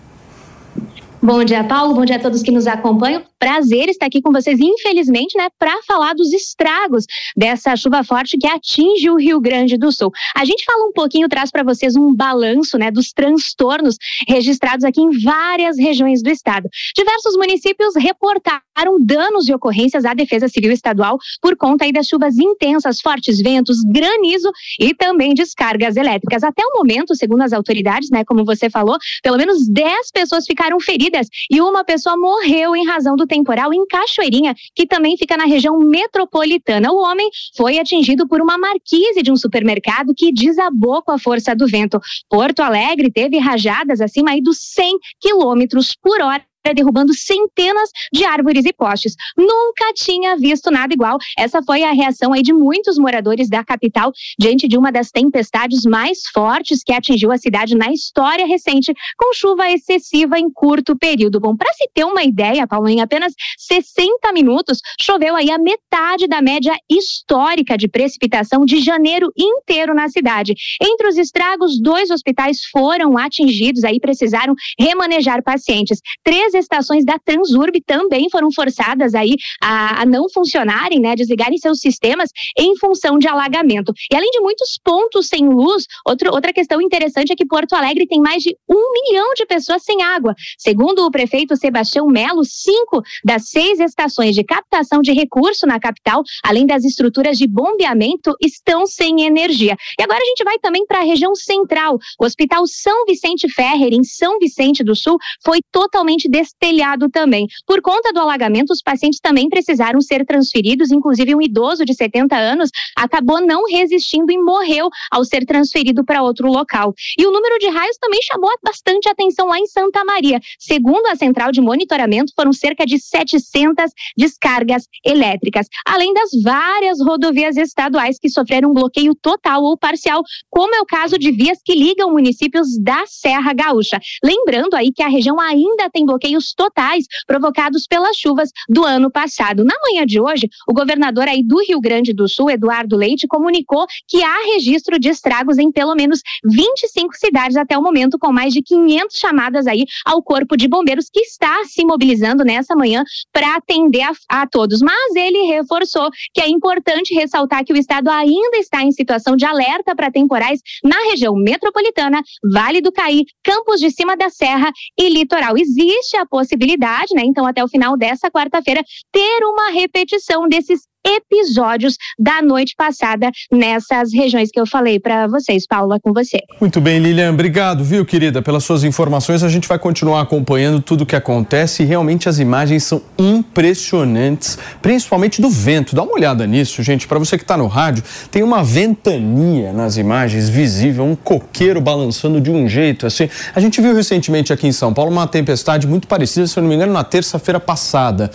Bom 1.25 1.45
dia, 1.45 1.63
Paulo. 1.63 1.95
Bom 1.95 2.05
dia 2.05 2.17
a 2.17 2.19
todos 2.19 2.43
que 2.43 2.51
nos 2.51 2.67
acompanham. 2.67 3.23
Prazer 3.39 3.89
estar 3.89 4.07
aqui 4.07 4.21
com 4.21 4.33
vocês, 4.33 4.59
infelizmente, 4.59 5.39
né, 5.39 5.49
para 5.57 5.81
falar 5.87 6.15
dos 6.15 6.33
estragos 6.33 7.05
dessa 7.37 7.77
chuva 7.77 8.03
forte 8.03 8.37
que 8.37 8.47
atinge 8.47 9.09
o 9.09 9.15
Rio 9.15 9.41
Grande 9.41 9.79
do 9.79 9.93
Sul. 9.93 10.11
A 10.35 10.45
gente 10.45 10.65
fala 10.65 10.85
um 10.85 10.93
pouquinho, 10.93 11.29
traz 11.29 11.53
para 11.53 11.63
vocês 11.63 11.95
um 11.95 12.13
balanço, 12.13 12.77
né, 12.77 12.91
dos 12.91 13.13
transtornos 13.13 13.99
registrados 14.27 14.85
aqui 14.85 15.01
em 15.01 15.11
várias 15.23 15.79
regiões 15.79 16.25
do 16.25 16.31
estado. 16.31 16.69
Diversos 16.97 17.37
municípios 17.37 17.95
reportaram 17.95 18.99
danos 19.01 19.49
e 19.49 19.55
ocorrências 19.55 20.05
à 20.05 20.15
Defesa 20.15 20.49
Civil 20.49 20.73
Estadual 20.73 21.19
por 21.41 21.57
conta 21.57 21.85
aí 21.85 21.93
das 21.93 22.09
chuvas 22.09 22.37
intensas, 22.37 23.01
fortes 23.01 23.41
ventos, 23.41 23.77
granizo 23.93 24.51
e 24.81 24.93
também 24.93 25.35
descargas 25.35 25.95
elétricas. 25.95 26.43
Até 26.43 26.65
o 26.65 26.79
momento, 26.79 27.15
segundo 27.15 27.43
as 27.43 27.53
autoridades, 27.53 28.11
né, 28.11 28.25
como 28.25 28.45
você 28.45 28.69
falou, 28.69 28.97
pelo 29.23 29.37
menos 29.37 29.69
10 29.69 30.11
pessoas 30.13 30.45
ficaram 30.45 30.81
feridas 30.81 31.12
e 31.51 31.61
uma 31.61 31.85
pessoa 31.85 32.17
morreu 32.17 32.75
em 32.75 32.87
razão 32.87 33.17
do 33.17 33.27
temporal 33.27 33.73
em 33.73 33.87
Cachoeirinha, 33.87 34.55
que 34.75 34.87
também 34.87 35.17
fica 35.17 35.37
na 35.37 35.45
região 35.45 35.79
metropolitana. 35.79 36.93
O 36.93 37.03
homem 37.03 37.29
foi 37.57 37.79
atingido 37.79 38.27
por 38.27 38.41
uma 38.41 38.59
marquise 38.59 39.23
de 39.23 39.31
um 39.31 39.37
supermercado 39.37 40.15
que 40.17 40.33
desabou 40.33 41.03
com 41.03 41.13
a 41.13 41.19
força 41.19 41.55
do 41.55 41.67
vento. 41.67 42.01
Porto 42.29 42.61
Alegre 42.61 43.11
teve 43.11 43.39
rajadas 43.39 44.01
acima 44.01 44.31
aí 44.31 44.43
dos 44.43 44.59
100 44.61 44.99
quilômetros 45.21 45.97
por 46.01 46.21
hora 46.21 46.43
derrubando 46.73 47.13
centenas 47.13 47.91
de 48.13 48.25
árvores 48.25 48.65
e 48.65 48.73
postes. 48.73 49.17
Nunca 49.37 49.93
tinha 49.95 50.37
visto 50.37 50.71
nada 50.71 50.95
igual. 50.95 51.19
Essa 51.37 51.61
foi 51.63 51.83
a 51.83 51.91
reação 51.91 52.33
aí 52.33 52.43
de 52.43 52.53
muitos 52.53 52.97
moradores 52.99 53.49
da 53.49 53.65
capital 53.65 54.13
diante 54.39 54.69
de 54.69 54.79
uma 54.79 54.93
das 54.93 55.11
tempestades 55.11 55.85
mais 55.85 56.21
fortes 56.33 56.85
que 56.85 56.93
atingiu 56.93 57.33
a 57.33 57.39
cidade 57.39 57.75
na 57.75 57.93
história 57.93 58.47
recente, 58.47 58.93
com 59.19 59.35
chuva 59.35 59.71
excessiva 59.71 60.39
em 60.39 60.51
curto 60.51 60.97
período. 60.97 61.41
Bom, 61.41 61.57
para 61.57 61.73
se 61.73 61.89
ter 61.93 62.05
uma 62.05 62.23
ideia, 62.23 62.67
Paulo, 62.67 62.89
em 62.89 63.01
apenas 63.01 63.33
60 63.59 64.33
minutos 64.33 64.79
choveu 65.01 65.35
aí 65.35 65.51
a 65.51 65.59
metade 65.59 66.29
da 66.29 66.41
média 66.41 66.77
histórica 66.89 67.77
de 67.77 67.89
precipitação 67.89 68.65
de 68.65 68.81
janeiro 68.81 69.33
inteiro 69.37 69.95
na 69.95 70.09
cidade. 70.09 70.55
Entre 70.81 71.09
os 71.09 71.17
estragos, 71.17 71.81
dois 71.81 72.11
hospitais 72.11 72.65
foram 72.67 73.17
atingidos, 73.17 73.85
aí 73.85 73.99
precisaram 73.99 74.55
remanejar 74.79 75.43
pacientes. 75.43 76.01
Três 76.23 76.52
Estações 76.55 77.05
da 77.05 77.19
Transurb 77.19 77.81
também 77.87 78.29
foram 78.31 78.51
forçadas 78.53 79.15
aí 79.15 79.37
a, 79.61 80.03
a 80.03 80.07
não 80.07 80.29
funcionarem, 80.29 81.01
né, 81.01 81.15
desligarem 81.15 81.59
seus 81.59 81.81
sistemas 81.81 82.31
em 82.59 82.77
função 82.77 83.19
de 83.19 83.29
alagamento. 83.29 83.93
E 84.11 84.17
além 84.17 84.31
de 84.31 84.41
muitos 84.41 84.79
pontos 84.83 85.29
sem 85.29 85.49
luz, 85.49 85.87
outro, 86.07 86.33
outra 86.33 86.53
questão 86.53 86.81
interessante 86.81 87.33
é 87.33 87.37
que 87.37 87.47
Porto 87.47 87.75
Alegre 87.75 88.07
tem 88.07 88.21
mais 88.21 88.43
de 88.43 88.57
um 88.69 88.93
milhão 88.93 89.35
de 89.35 89.47
pessoas 89.47 89.83
sem 89.83 90.03
água. 90.03 90.35
Segundo 90.59 91.05
o 91.05 91.11
prefeito 91.11 91.57
Sebastião 91.57 92.07
Melo, 92.07 92.45
cinco 92.45 93.03
das 93.25 93.49
seis 93.49 93.81
estações 93.81 94.35
de 94.35 94.45
captação 94.45 95.01
de 95.01 95.13
recurso 95.13 95.67
na 95.67 95.79
capital, 95.79 96.23
além 96.45 96.67
das 96.67 96.85
estruturas 96.85 97.39
de 97.39 97.47
bombeamento, 97.47 98.35
estão 98.41 98.87
sem 98.87 99.23
energia. 99.23 99.77
E 99.99 100.03
agora 100.03 100.21
a 100.21 100.27
gente 100.27 100.45
vai 100.45 100.59
também 100.59 100.87
para 100.87 101.01
a 101.01 101.05
região 101.05 101.35
central. 101.35 101.99
O 102.19 102.25
Hospital 102.25 102.67
São 102.67 103.05
Vicente 103.07 103.49
Ferrer, 103.49 103.93
em 103.93 104.05
São 104.05 104.39
Vicente 104.39 104.83
do 104.85 104.95
Sul, 104.95 105.19
foi 105.45 105.61
totalmente 105.71 106.29
destelhado 106.43 107.09
também. 107.09 107.47
Por 107.67 107.81
conta 107.81 108.13
do 108.13 108.21
alagamento, 108.21 108.73
os 108.73 108.83
pacientes 108.83 109.21
também 109.21 109.49
precisaram 109.49 110.01
ser 110.01 110.27
transferidos, 110.27 110.91
inclusive 110.91 111.35
um 111.35 111.41
idoso 111.41 111.85
de 111.85 111.95
70 111.95 112.37
anos 112.37 112.71
acabou 112.97 113.41
não 113.41 113.65
resistindo 113.65 114.31
e 114.33 114.39
morreu 114.39 114.89
ao 115.11 115.25
ser 115.25 115.45
transferido 115.45 116.05
para 116.05 116.23
outro 116.23 116.49
local. 116.49 116.93
E 117.19 117.27
o 117.27 117.31
número 117.31 117.59
de 117.59 117.69
raios 117.69 117.97
também 117.99 118.21
chamou 118.23 118.51
bastante 118.63 119.09
atenção 119.09 119.47
lá 119.49 119.59
em 119.59 119.67
Santa 119.67 120.05
Maria. 120.05 120.41
Segundo 120.59 121.07
a 121.07 121.17
central 121.17 121.53
de 121.53 121.61
monitoramento, 121.61 122.33
foram 122.35 122.53
cerca 122.53 122.85
de 122.85 122.99
700 122.99 123.93
descargas 124.17 124.87
elétricas, 125.05 125.67
além 125.87 126.13
das 126.13 126.31
várias 126.43 127.01
rodovias 127.01 127.57
estaduais 127.57 128.19
que 128.19 128.29
sofreram 128.29 128.71
um 128.71 128.75
bloqueio 128.75 129.15
total 129.15 129.63
ou 129.63 129.77
parcial, 129.77 130.23
como 130.51 130.75
é 130.75 130.81
o 130.81 130.87
caso 130.87 131.19
de 131.19 131.31
vias 131.31 131.59
que 131.65 131.75
ligam 131.75 132.11
municípios 132.11 132.79
da 132.79 133.05
Serra 133.07 133.53
Gaúcha. 133.53 134.01
Lembrando 134.25 134.75
aí 134.75 134.93
que 134.93 135.03
a 135.03 135.09
região 135.09 135.39
ainda 135.41 135.91
tem 135.91 136.05
bloqueio 136.05 136.32
bloqueios 136.33 136.55
totais 136.55 137.05
provocados 137.27 137.87
pelas 137.87 138.17
chuvas 138.17 138.51
do 138.69 138.85
ano 138.85 139.11
passado. 139.11 139.65
Na 139.65 139.75
manhã 139.87 140.07
de 140.07 140.21
hoje, 140.21 140.49
o 140.67 140.73
governador 140.73 141.29
aí 141.29 141.43
do 141.43 141.63
Rio 141.63 141.81
Grande 141.81 142.13
do 142.13 142.29
Sul, 142.29 142.51
Eduardo 142.51 142.97
Leite, 142.97 143.27
comunicou 143.27 143.87
que 144.09 144.23
há 144.23 144.37
registro 144.55 144.99
de 144.99 145.09
estragos 145.09 145.59
em 145.59 145.71
pelo 145.71 145.95
menos 145.95 146.21
25 146.45 147.15
cidades 147.17 147.57
até 147.57 147.77
o 147.77 147.83
momento, 147.83 148.19
com 148.19 148.33
mais 148.33 148.53
de 148.53 148.63
500 148.63 149.17
chamadas 149.17 149.67
aí 149.67 149.85
ao 150.05 150.23
Corpo 150.23 150.57
de 150.57 150.69
Bombeiros, 150.69 151.09
que 151.13 151.21
está 151.21 151.65
se 151.65 151.85
mobilizando 151.85 152.45
nessa 152.45 152.75
manhã 152.75 153.05
para 153.33 153.57
atender 153.57 154.03
a, 154.03 154.13
a 154.29 154.47
todos. 154.47 154.81
Mas 154.81 155.15
ele 155.15 155.43
reforçou 155.53 156.11
que 156.33 156.41
é 156.41 156.49
importante 156.49 157.15
ressaltar 157.15 157.65
que 157.65 157.73
o 157.73 157.77
estado 157.77 158.09
ainda 158.09 158.57
está 158.57 158.83
em 158.83 158.93
situação 158.93 159.37
de 159.37 159.45
alerta 159.45 159.95
para 159.95 160.11
temporais 160.11 160.61
na 160.85 160.97
região 161.11 161.35
metropolitana, 161.35 162.23
Vale 162.53 162.81
do 162.81 162.93
Caí, 162.93 163.25
Campos 163.43 163.81
de 163.81 163.91
Cima 163.91 164.17
da 164.17 164.31
Serra 164.31 164.73
e 164.99 165.09
Litoral. 165.09 165.57
Existe 165.57 166.17
a 166.23 166.27
possibilidade, 166.27 167.15
né? 167.15 167.23
Então, 167.25 167.47
até 167.47 167.63
o 167.63 167.69
final 167.69 167.97
dessa 167.97 168.31
quarta-feira, 168.31 168.83
ter 169.13 169.45
uma 169.45 169.71
repetição 169.71 170.49
desses 170.49 170.87
episódios 171.05 171.97
da 172.19 172.41
noite 172.41 172.75
passada 172.77 173.31
nessas 173.51 174.13
regiões 174.13 174.51
que 174.51 174.61
eu 174.61 174.67
falei 174.67 175.01
para 175.01 175.27
vocês. 175.27 175.67
Paula, 175.67 175.99
com 176.01 176.13
você. 176.13 176.39
Muito 176.61 176.81
bem, 176.81 176.99
Lilian, 176.99 177.33
obrigado, 177.33 177.83
viu, 177.83 178.05
querida, 178.05 178.41
pelas 178.41 178.65
suas 178.65 178.85
informações. 178.85 179.43
A 179.43 179.49
gente 179.49 179.67
vai 179.67 179.79
continuar 179.79 180.21
acompanhando 180.21 180.81
tudo 180.81 181.03
o 181.03 181.07
que 181.07 181.17
acontece 181.17 181.83
e 181.83 181.87
realmente 181.87 182.29
as 182.29 182.39
imagens 182.39 182.85
são 182.85 183.03
impressionantes, 183.19 184.59
principalmente 184.81 185.41
do 185.41 185.51
vento. 185.51 185.95
Dá 185.97 186.03
uma 186.03 186.15
olhada 186.15 186.47
nisso, 186.47 186.83
gente. 186.83 187.09
Para 187.09 187.19
você 187.19 187.37
que 187.37 187.45
está 187.45 187.57
no 187.57 187.67
rádio, 187.67 188.05
tem 188.31 188.43
uma 188.43 188.63
ventania 188.63 189.73
nas 189.73 189.97
imagens 189.97 190.49
visível, 190.49 191.05
um 191.05 191.17
coqueiro 191.17 191.81
balançando 191.81 192.41
de 192.41 192.51
um 192.51 192.69
jeito 192.69 193.07
assim. 193.07 193.29
A 193.55 193.61
gente 193.61 193.81
viu 193.81 193.95
recentemente 193.95 194.53
aqui 194.53 194.67
em 194.67 194.73
São 194.73 194.95
Paulo 194.95 195.11
uma 195.11 195.27
tempestade 195.27 195.87
muito 195.87 196.07
parecida, 196.07 196.47
se 196.47 196.59
eu 196.59 196.63
não 196.63 196.69
me 196.69 196.77
engano, 196.77 196.93
na 196.93 197.05
terça-feira 197.05 197.59
passada, 197.59 198.31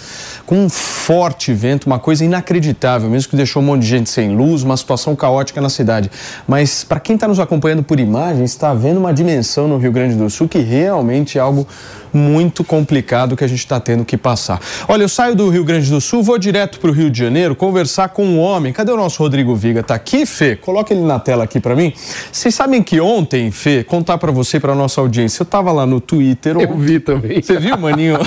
com 0.46 0.66
um 0.66 0.70
forte 0.70 1.54
vento, 1.54 1.86
uma 1.86 2.00
coisa 2.00 2.26
inacreditável 2.26 2.57
inacreditável, 2.58 3.10
mesmo 3.10 3.30
que 3.30 3.36
deixou 3.36 3.62
um 3.62 3.66
monte 3.66 3.82
de 3.82 3.88
gente 3.88 4.10
sem 4.10 4.36
luz, 4.36 4.64
uma 4.64 4.76
situação 4.76 5.16
caótica 5.16 5.62
na 5.62 5.70
cidade. 5.70 6.10
Mas 6.48 6.84
para 6.84 7.00
quem 7.00 7.16
está 7.16 7.28
nos 7.28 7.40
acompanhando 7.40 7.84
por 7.84 8.00
imagens, 8.00 8.52
está 8.52 8.74
vendo 8.74 8.98
uma 8.98 9.14
dimensão 9.14 9.68
no 9.68 9.78
Rio 9.78 9.92
Grande 9.92 10.16
do 10.16 10.30
Sul 10.30 10.48
que 10.48 10.60
realmente 10.60 11.38
é 11.38 11.42
algo 11.42 11.68
muito 12.18 12.64
complicado 12.64 13.36
que 13.36 13.44
a 13.44 13.48
gente 13.48 13.60
está 13.60 13.80
tendo 13.80 14.04
que 14.04 14.18
passar. 14.18 14.60
Olha, 14.88 15.04
eu 15.04 15.10
saio 15.10 15.36
do 15.36 15.50
Rio 15.50 15.64
Grande 15.64 15.90
do 15.90 16.02
Sul, 16.02 16.24
vou 16.24 16.38
direto 16.38 16.80
para 16.80 16.90
o 16.90 16.94
Rio 16.94 17.10
de 17.10 17.20
Janeiro 17.20 17.56
conversar 17.56 18.10
com 18.10 18.26
um 18.26 18.40
homem. 18.40 18.74
Cadê 18.74 18.92
o 18.92 18.98
nosso 18.98 19.22
Rodrigo 19.22 19.56
Viga? 19.56 19.84
Tá 19.84 19.96
aqui, 19.96 20.26
Fê? 20.26 20.56
Coloca 20.56 20.94
ele 20.94 21.04
na 21.04 21.20
tela 21.20 21.44
aqui 21.44 21.60
para 21.60 21.76
mim. 21.76 21.94
Vocês 22.32 22.54
sabem 22.54 22.82
que 22.82 23.00
ontem, 23.00 23.52
Fê, 23.52 23.84
contar 23.84 24.18
para 24.18 24.32
você, 24.32 24.60
para 24.60 24.74
nossa 24.76 25.00
audiência, 25.00 25.42
eu 25.42 25.46
estava 25.46 25.72
lá 25.72 25.86
no 25.86 26.02
Twitter. 26.02 26.58
Eu 26.58 26.78
vi 26.78 27.00
também. 27.00 27.42
Você 27.42 27.60
viu, 27.60 27.78
maninho? 27.78 28.18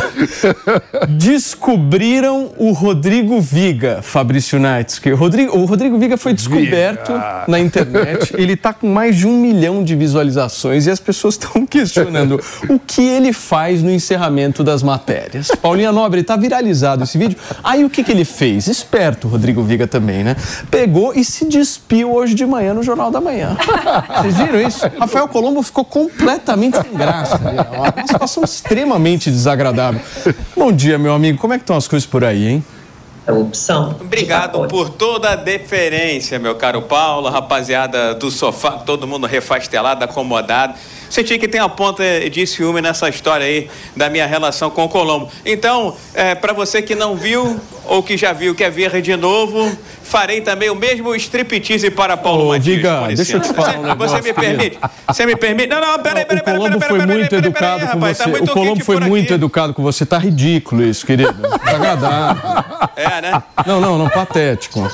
Descobriram 1.11 2.53
o 2.57 2.73
Rodrigo 2.73 3.41
Viga, 3.41 4.01
Fabrício 4.03 4.59
Nights. 4.59 4.99
Que 4.99 5.13
o 5.13 5.17
Rodrigo, 5.17 5.57
o 5.57 5.65
Rodrigo 5.65 5.99
Viga 5.99 6.17
foi 6.17 6.33
descoberto 6.33 7.13
Viga. 7.13 7.45
na 7.49 7.59
internet. 7.59 8.35
Ele 8.37 8.53
está 8.53 8.73
com 8.73 8.89
mais 8.89 9.17
de 9.17 9.27
um 9.27 9.41
milhão 9.41 9.83
de 9.83 9.97
visualizações 9.97 10.87
e 10.87 10.91
as 10.91 11.01
pessoas 11.01 11.35
estão 11.41 11.67
questionando 11.67 12.41
o 12.69 12.79
que 12.79 13.03
ele 13.03 13.33
faz 13.33 13.80
no 13.83 13.91
encerramento 13.91 14.63
das 14.63 14.83
matérias. 14.83 15.49
Paulinha 15.61 15.93
Nobre, 15.93 16.23
tá 16.23 16.37
viralizado 16.37 17.05
esse 17.05 17.17
vídeo. 17.19 17.39
Aí 17.63 17.85
o 17.85 17.91
que, 17.91 18.03
que 18.03 18.13
ele 18.13 18.25
fez? 18.25 18.67
Esperto, 18.67 19.29
Rodrigo 19.29 19.63
Viga 19.63 19.87
também, 19.87 20.25
né? 20.25 20.37
Pegou 20.71 21.13
e 21.15 21.25
se 21.25 21.47
despiu 21.47 22.13
hoje 22.13 22.35
de 22.35 22.47
manhã 22.47 22.75
no 22.75 22.83
Jornal 22.83 23.11
da 23.11 23.21
Manhã. 23.21 23.57
Vocês 24.21 24.37
viram 24.37 24.61
isso? 24.61 24.87
Rafael 24.99 25.29
Colombo 25.29 25.63
ficou 25.63 25.85
completamente 25.85 26.81
sem 26.81 26.93
graça. 26.93 27.39
Uma 27.39 28.07
situação 28.07 28.45
extremamente 28.45 29.31
desagradável. 29.31 30.01
Bom 30.57 30.73
dia, 30.73 30.99
meu 30.99 31.15
amigo. 31.15 31.39
Como 31.39 31.55
é 31.55 31.59
que 31.59 31.63
estão 31.63 31.77
as 31.77 31.89
coisas 31.89 32.07
por 32.07 32.25
aí, 32.25 32.47
hein? 32.49 32.65
É 33.27 33.33
opção. 33.33 33.97
Obrigado 34.01 34.67
por 34.67 34.91
toda 34.91 35.31
a 35.31 35.37
deferência, 35.37 36.39
meu 36.39 36.55
caro 36.55 36.83
Paulo, 36.83 37.29
rapaziada 37.29 38.15
do 38.15 38.31
sofá, 38.31 38.73
todo 38.73 39.07
mundo 39.07 39.27
refastelado, 39.27 40.03
acomodado. 40.05 40.75
Senti 41.11 41.39
que 41.39 41.49
tem 41.49 41.61
uma 41.61 41.69
ponta 41.69 42.03
de 42.31 42.47
ciúme 42.47 42.81
nessa 42.81 43.09
história 43.09 43.45
aí 43.45 43.69
da 43.95 44.09
minha 44.09 44.27
relação 44.27 44.71
com 44.71 44.85
o 44.85 44.89
Colombo. 44.89 45.29
Então, 45.45 45.95
é, 46.15 46.35
para 46.35 46.53
você 46.53 46.81
que 46.81 46.95
não 46.95 47.17
viu 47.17 47.61
ou 47.85 48.03
que 48.03 48.17
já 48.17 48.33
viu, 48.33 48.55
quer 48.55 48.71
ver 48.71 49.03
de 49.03 49.17
novo, 49.17 49.77
farei 50.03 50.41
também 50.41 50.71
o 50.71 50.75
mesmo 50.75 51.15
striptease 51.17 51.91
para 51.91 52.17
Paulo 52.17 52.47
Ô, 52.47 52.49
Matias. 52.49 52.83
Com 52.83 53.15
deixa 53.15 53.37
eu 53.37 53.41
te 53.41 53.53
falar 53.53 53.79
um 53.79 53.97
Você, 53.97 54.23
me 54.23 54.33
permite? 54.33 54.79
Você 55.07 55.27
me 55.27 55.37
permite? 55.37 55.69
Não, 55.69 55.81
não, 55.81 55.99
peraí, 55.99 56.25
peraí, 56.25 56.41
O 56.41 56.45
peraí, 56.45 56.59
Colombo 56.59 56.79
peraí, 56.79 56.89
foi 56.89 56.99
peraí, 57.01 57.19
muito 57.19 57.35
educado 57.35 57.87
com 57.89 57.99
você. 58.01 58.25
tá 58.25 58.31
o 58.31 58.49
Colombo 58.49 58.85
foi 58.85 59.01
muito 59.01 59.35
educado 59.35 59.75
com 59.75 59.83
você. 59.83 60.07
Tá 60.07 60.19
ridículo 60.19 60.85
isso, 60.85 61.05
querido. 61.05 61.35
Desagradável. 61.65 62.43
É, 62.97 63.21
né? 63.21 63.43
Não, 63.67 63.81
não, 63.81 63.99
não, 63.99 64.09
patético. 64.09 64.89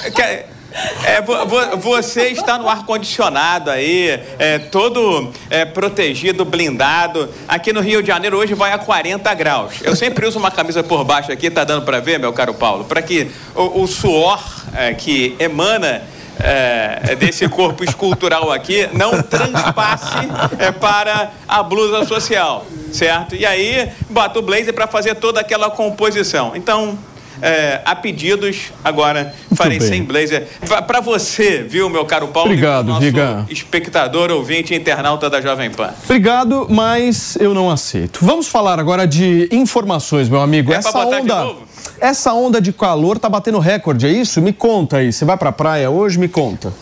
É, 1.04 1.22
vo- 1.22 1.46
vo- 1.46 1.76
você 1.78 2.28
está 2.28 2.58
no 2.58 2.68
ar-condicionado 2.68 3.70
aí, 3.70 4.20
é, 4.38 4.58
todo 4.58 5.32
é, 5.48 5.64
protegido, 5.64 6.44
blindado. 6.44 7.28
Aqui 7.48 7.72
no 7.72 7.80
Rio 7.80 8.02
de 8.02 8.08
Janeiro 8.08 8.36
hoje 8.36 8.54
vai 8.54 8.72
a 8.72 8.78
40 8.78 9.32
graus. 9.34 9.74
Eu 9.82 9.96
sempre 9.96 10.26
uso 10.26 10.38
uma 10.38 10.50
camisa 10.50 10.82
por 10.82 11.02
baixo 11.04 11.32
aqui, 11.32 11.50
tá 11.50 11.64
dando 11.64 11.84
para 11.84 12.00
ver, 12.00 12.18
meu 12.18 12.32
caro 12.32 12.52
Paulo? 12.54 12.84
Para 12.84 13.00
que 13.00 13.30
o, 13.54 13.82
o 13.82 13.86
suor 13.86 14.42
é, 14.74 14.92
que 14.92 15.34
emana 15.38 16.02
é, 16.38 17.14
desse 17.16 17.48
corpo 17.48 17.82
escultural 17.82 18.52
aqui 18.52 18.86
não 18.92 19.22
transpasse 19.22 20.14
é, 20.58 20.70
para 20.70 21.30
a 21.48 21.62
blusa 21.62 22.04
social, 22.04 22.66
certo? 22.92 23.34
E 23.34 23.46
aí 23.46 23.90
bota 24.10 24.38
o 24.38 24.42
blazer 24.42 24.74
para 24.74 24.86
fazer 24.86 25.14
toda 25.14 25.40
aquela 25.40 25.70
composição. 25.70 26.52
Então, 26.54 26.98
é, 27.40 27.80
a 27.84 27.94
pedidos, 27.94 28.72
agora 28.84 29.34
farei 29.54 29.78
bem. 29.78 29.88
sem 29.88 30.02
blazer. 30.04 30.46
Para 30.86 31.00
você, 31.00 31.62
viu, 31.62 31.88
meu 31.88 32.04
caro 32.04 32.28
Paulo? 32.28 32.50
Obrigado, 32.50 32.88
nosso 32.88 33.04
espectador, 33.50 34.30
ouvinte, 34.30 34.74
internauta 34.74 35.28
da 35.28 35.40
Jovem 35.40 35.70
Pan. 35.70 35.90
Obrigado, 36.04 36.66
mas 36.70 37.36
eu 37.40 37.54
não 37.54 37.70
aceito. 37.70 38.20
Vamos 38.22 38.48
falar 38.48 38.78
agora 38.78 39.06
de 39.06 39.48
informações, 39.52 40.28
meu 40.28 40.40
amigo. 40.40 40.72
É 40.72 40.76
essa 40.76 40.98
onda, 40.98 41.54
essa 42.00 42.32
onda 42.32 42.60
de 42.60 42.72
calor 42.72 43.18
tá 43.18 43.28
batendo 43.28 43.58
recorde, 43.58 44.06
é 44.06 44.10
isso? 44.10 44.40
Me 44.40 44.52
conta 44.52 44.98
aí. 44.98 45.12
Você 45.12 45.24
vai 45.24 45.36
pra 45.36 45.52
praia 45.52 45.90
hoje? 45.90 46.18
Me 46.18 46.28
conta. 46.28 46.72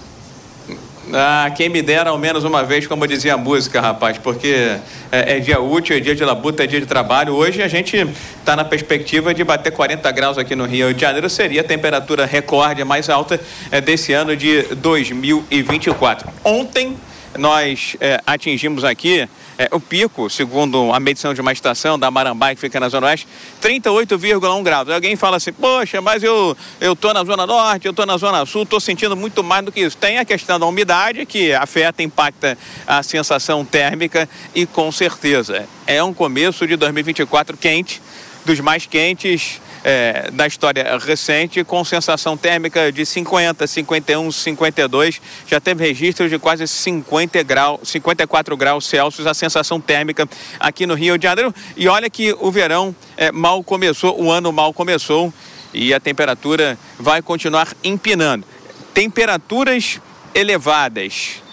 Ah, 1.12 1.52
quem 1.54 1.68
me 1.68 1.82
dera 1.82 2.10
ao 2.10 2.18
menos 2.18 2.44
uma 2.44 2.62
vez, 2.62 2.86
como 2.86 3.06
dizia 3.06 3.34
a 3.34 3.36
música, 3.36 3.80
rapaz, 3.80 4.16
porque 4.16 4.78
é, 5.12 5.36
é 5.36 5.38
dia 5.38 5.60
útil, 5.60 5.96
é 5.96 6.00
dia 6.00 6.14
de 6.14 6.24
labuta, 6.24 6.64
é 6.64 6.66
dia 6.66 6.80
de 6.80 6.86
trabalho. 6.86 7.34
Hoje 7.34 7.62
a 7.62 7.68
gente 7.68 7.96
está 8.38 8.56
na 8.56 8.64
perspectiva 8.64 9.34
de 9.34 9.44
bater 9.44 9.72
40 9.72 10.10
graus 10.12 10.38
aqui 10.38 10.56
no 10.56 10.64
Rio 10.64 10.94
de 10.94 11.00
Janeiro, 11.00 11.28
seria 11.28 11.60
a 11.60 11.64
temperatura 11.64 12.24
recorde 12.24 12.82
mais 12.84 13.10
alta 13.10 13.38
é, 13.70 13.80
desse 13.80 14.12
ano 14.12 14.34
de 14.36 14.62
2024. 14.76 16.28
Ontem 16.42 16.96
nós 17.38 17.96
é, 18.00 18.20
atingimos 18.26 18.84
aqui 18.84 19.28
é, 19.58 19.68
o 19.72 19.80
pico, 19.80 20.28
segundo 20.28 20.92
a 20.92 21.00
medição 21.00 21.32
de 21.32 21.40
uma 21.40 21.52
estação 21.52 21.98
da 21.98 22.10
Marambá, 22.10 22.54
que 22.54 22.60
fica 22.60 22.80
na 22.80 22.88
Zona 22.88 23.06
Oeste, 23.06 23.26
38,1 23.62 24.62
graus. 24.62 24.88
Alguém 24.88 25.16
fala 25.16 25.36
assim, 25.36 25.52
poxa, 25.52 26.00
mas 26.00 26.22
eu, 26.22 26.56
eu 26.80 26.96
tô 26.96 27.12
na 27.12 27.24
Zona 27.24 27.46
Norte, 27.46 27.86
eu 27.86 27.92
tô 27.92 28.04
na 28.04 28.16
Zona 28.16 28.44
Sul, 28.46 28.66
tô 28.66 28.80
sentindo 28.80 29.16
muito 29.16 29.42
mais 29.42 29.64
do 29.64 29.72
que 29.72 29.80
isso. 29.80 29.96
Tem 29.96 30.18
a 30.18 30.24
questão 30.24 30.58
da 30.58 30.66
umidade, 30.66 31.24
que 31.26 31.52
afeta, 31.52 32.02
impacta 32.02 32.58
a 32.86 33.02
sensação 33.02 33.64
térmica 33.64 34.28
e 34.54 34.66
com 34.66 34.90
certeza 34.90 35.68
é 35.86 36.02
um 36.02 36.14
começo 36.14 36.66
de 36.66 36.76
2024 36.76 37.56
quente, 37.56 38.00
dos 38.44 38.60
mais 38.60 38.86
quentes 38.86 39.60
é, 39.84 40.30
da 40.32 40.46
história 40.46 40.96
recente, 40.98 41.62
com 41.62 41.84
sensação 41.84 42.36
térmica 42.36 42.90
de 42.90 43.04
50, 43.04 43.66
51, 43.66 44.32
52. 44.32 45.20
Já 45.46 45.60
teve 45.60 45.86
registros 45.86 46.30
de 46.30 46.38
quase 46.38 46.66
50 46.66 47.42
grau, 47.42 47.78
54 47.84 48.56
graus 48.56 48.86
Celsius, 48.86 49.26
a 49.26 49.34
sensação 49.34 49.80
térmica 49.80 50.28
aqui 50.58 50.86
no 50.86 50.94
Rio 50.94 51.18
de 51.18 51.24
Janeiro. 51.24 51.54
E 51.76 51.86
olha 51.86 52.08
que 52.08 52.34
o 52.40 52.50
verão 52.50 52.94
é, 53.16 53.30
mal 53.30 53.62
começou, 53.62 54.20
o 54.20 54.30
ano 54.30 54.50
mal 54.52 54.72
começou 54.72 55.32
e 55.72 55.92
a 55.92 56.00
temperatura 56.00 56.78
vai 56.98 57.20
continuar 57.20 57.68
empinando. 57.82 58.46
Temperaturas 58.94 60.00
elevadas 60.34 61.43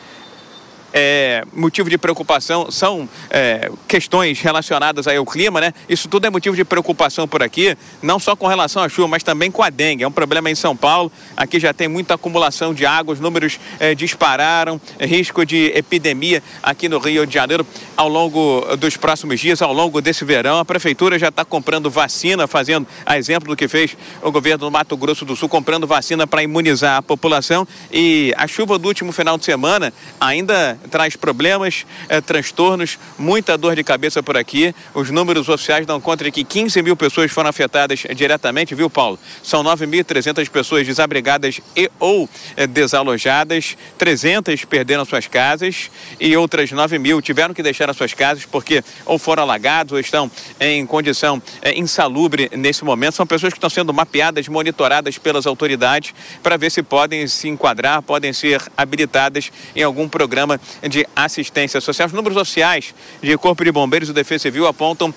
é, 0.93 1.43
motivo 1.53 1.89
de 1.89 1.97
preocupação 1.97 2.69
são 2.69 3.07
é, 3.29 3.71
questões 3.87 4.39
relacionadas 4.41 5.07
aí 5.07 5.17
ao 5.17 5.25
clima, 5.25 5.61
né? 5.61 5.73
Isso 5.87 6.07
tudo 6.07 6.25
é 6.25 6.29
motivo 6.29 6.55
de 6.55 6.65
preocupação 6.65 7.27
por 7.27 7.41
aqui, 7.41 7.77
não 8.01 8.19
só 8.19 8.35
com 8.35 8.47
relação 8.47 8.83
à 8.83 8.89
chuva, 8.89 9.07
mas 9.07 9.23
também 9.23 9.49
com 9.49 9.63
a 9.63 9.69
dengue. 9.69 10.03
É 10.03 10.07
um 10.07 10.11
problema 10.11 10.49
em 10.49 10.55
São 10.55 10.75
Paulo. 10.75 11.11
Aqui 11.35 11.59
já 11.59 11.73
tem 11.73 11.87
muita 11.87 12.15
acumulação 12.15 12.73
de 12.73 12.85
água, 12.85 13.13
os 13.13 13.19
números 13.19 13.59
é, 13.79 13.95
dispararam, 13.95 14.79
é, 14.99 15.05
risco 15.05 15.45
de 15.45 15.71
epidemia 15.75 16.43
aqui 16.61 16.89
no 16.89 16.99
Rio 16.99 17.25
de 17.25 17.33
Janeiro 17.33 17.65
ao 17.95 18.09
longo 18.09 18.75
dos 18.77 18.97
próximos 18.97 19.39
dias, 19.39 19.61
ao 19.61 19.73
longo 19.73 20.01
desse 20.01 20.25
verão. 20.25 20.59
A 20.59 20.65
prefeitura 20.65 21.17
já 21.17 21.29
está 21.29 21.45
comprando 21.45 21.89
vacina, 21.89 22.47
fazendo 22.47 22.87
a 23.05 23.17
exemplo 23.17 23.49
do 23.49 23.55
que 23.55 23.67
fez 23.67 23.95
o 24.21 24.31
governo 24.31 24.59
do 24.59 24.71
Mato 24.71 24.97
Grosso 24.97 25.23
do 25.23 25.35
Sul, 25.35 25.47
comprando 25.47 25.87
vacina 25.87 26.27
para 26.27 26.43
imunizar 26.43 26.97
a 26.97 27.01
população. 27.01 27.67
E 27.91 28.33
a 28.37 28.47
chuva 28.47 28.77
do 28.77 28.87
último 28.87 29.11
final 29.11 29.37
de 29.37 29.45
semana 29.45 29.93
ainda 30.19 30.80
traz 30.89 31.15
problemas, 31.15 31.85
eh, 32.09 32.21
transtornos, 32.21 32.97
muita 33.17 33.57
dor 33.57 33.75
de 33.75 33.83
cabeça 33.83 34.23
por 34.23 34.37
aqui. 34.37 34.73
Os 34.93 35.09
números 35.09 35.49
oficiais 35.49 35.85
dão 35.85 35.99
conta 35.99 36.23
de 36.23 36.31
que 36.31 36.43
15 36.43 36.81
mil 36.81 36.95
pessoas 36.95 37.31
foram 37.31 37.49
afetadas 37.49 38.03
diretamente, 38.15 38.73
viu, 38.75 38.89
Paulo? 38.89 39.19
São 39.43 39.63
9.300 39.63 40.49
pessoas 40.49 40.85
desabrigadas 40.85 41.59
e 41.75 41.89
ou 41.99 42.29
eh, 42.55 42.67
desalojadas, 42.67 43.77
300 43.97 44.65
perderam 44.65 45.05
suas 45.05 45.27
casas 45.27 45.89
e 46.19 46.35
outras 46.35 46.71
9 46.71 46.97
mil 46.97 47.21
tiveram 47.21 47.53
que 47.53 47.63
deixar 47.63 47.89
as 47.89 47.97
suas 47.97 48.13
casas 48.13 48.45
porque 48.45 48.83
ou 49.05 49.17
foram 49.17 49.43
alagados 49.43 49.93
ou 49.93 49.99
estão 49.99 50.29
em 50.59 50.85
condição 50.85 51.41
eh, 51.61 51.77
insalubre 51.77 52.49
nesse 52.55 52.83
momento. 52.83 53.15
São 53.15 53.27
pessoas 53.27 53.53
que 53.53 53.57
estão 53.57 53.69
sendo 53.69 53.93
mapeadas, 53.93 54.47
monitoradas 54.47 55.17
pelas 55.17 55.45
autoridades 55.45 56.13
para 56.41 56.57
ver 56.57 56.71
se 56.71 56.81
podem 56.83 57.27
se 57.27 57.47
enquadrar, 57.47 58.01
podem 58.01 58.33
ser 58.33 58.61
habilitadas 58.75 59.51
em 59.75 59.83
algum 59.83 60.07
programa 60.07 60.59
de 60.89 61.07
assistência 61.15 61.79
social. 61.81 62.07
Os 62.07 62.13
números 62.13 62.37
oficiais 62.37 62.93
de 63.21 63.37
Corpo 63.37 63.63
de 63.63 63.71
Bombeiros 63.71 64.09
e 64.09 64.13
Defesa 64.13 64.43
Civil 64.43 64.67
apontam 64.67 65.13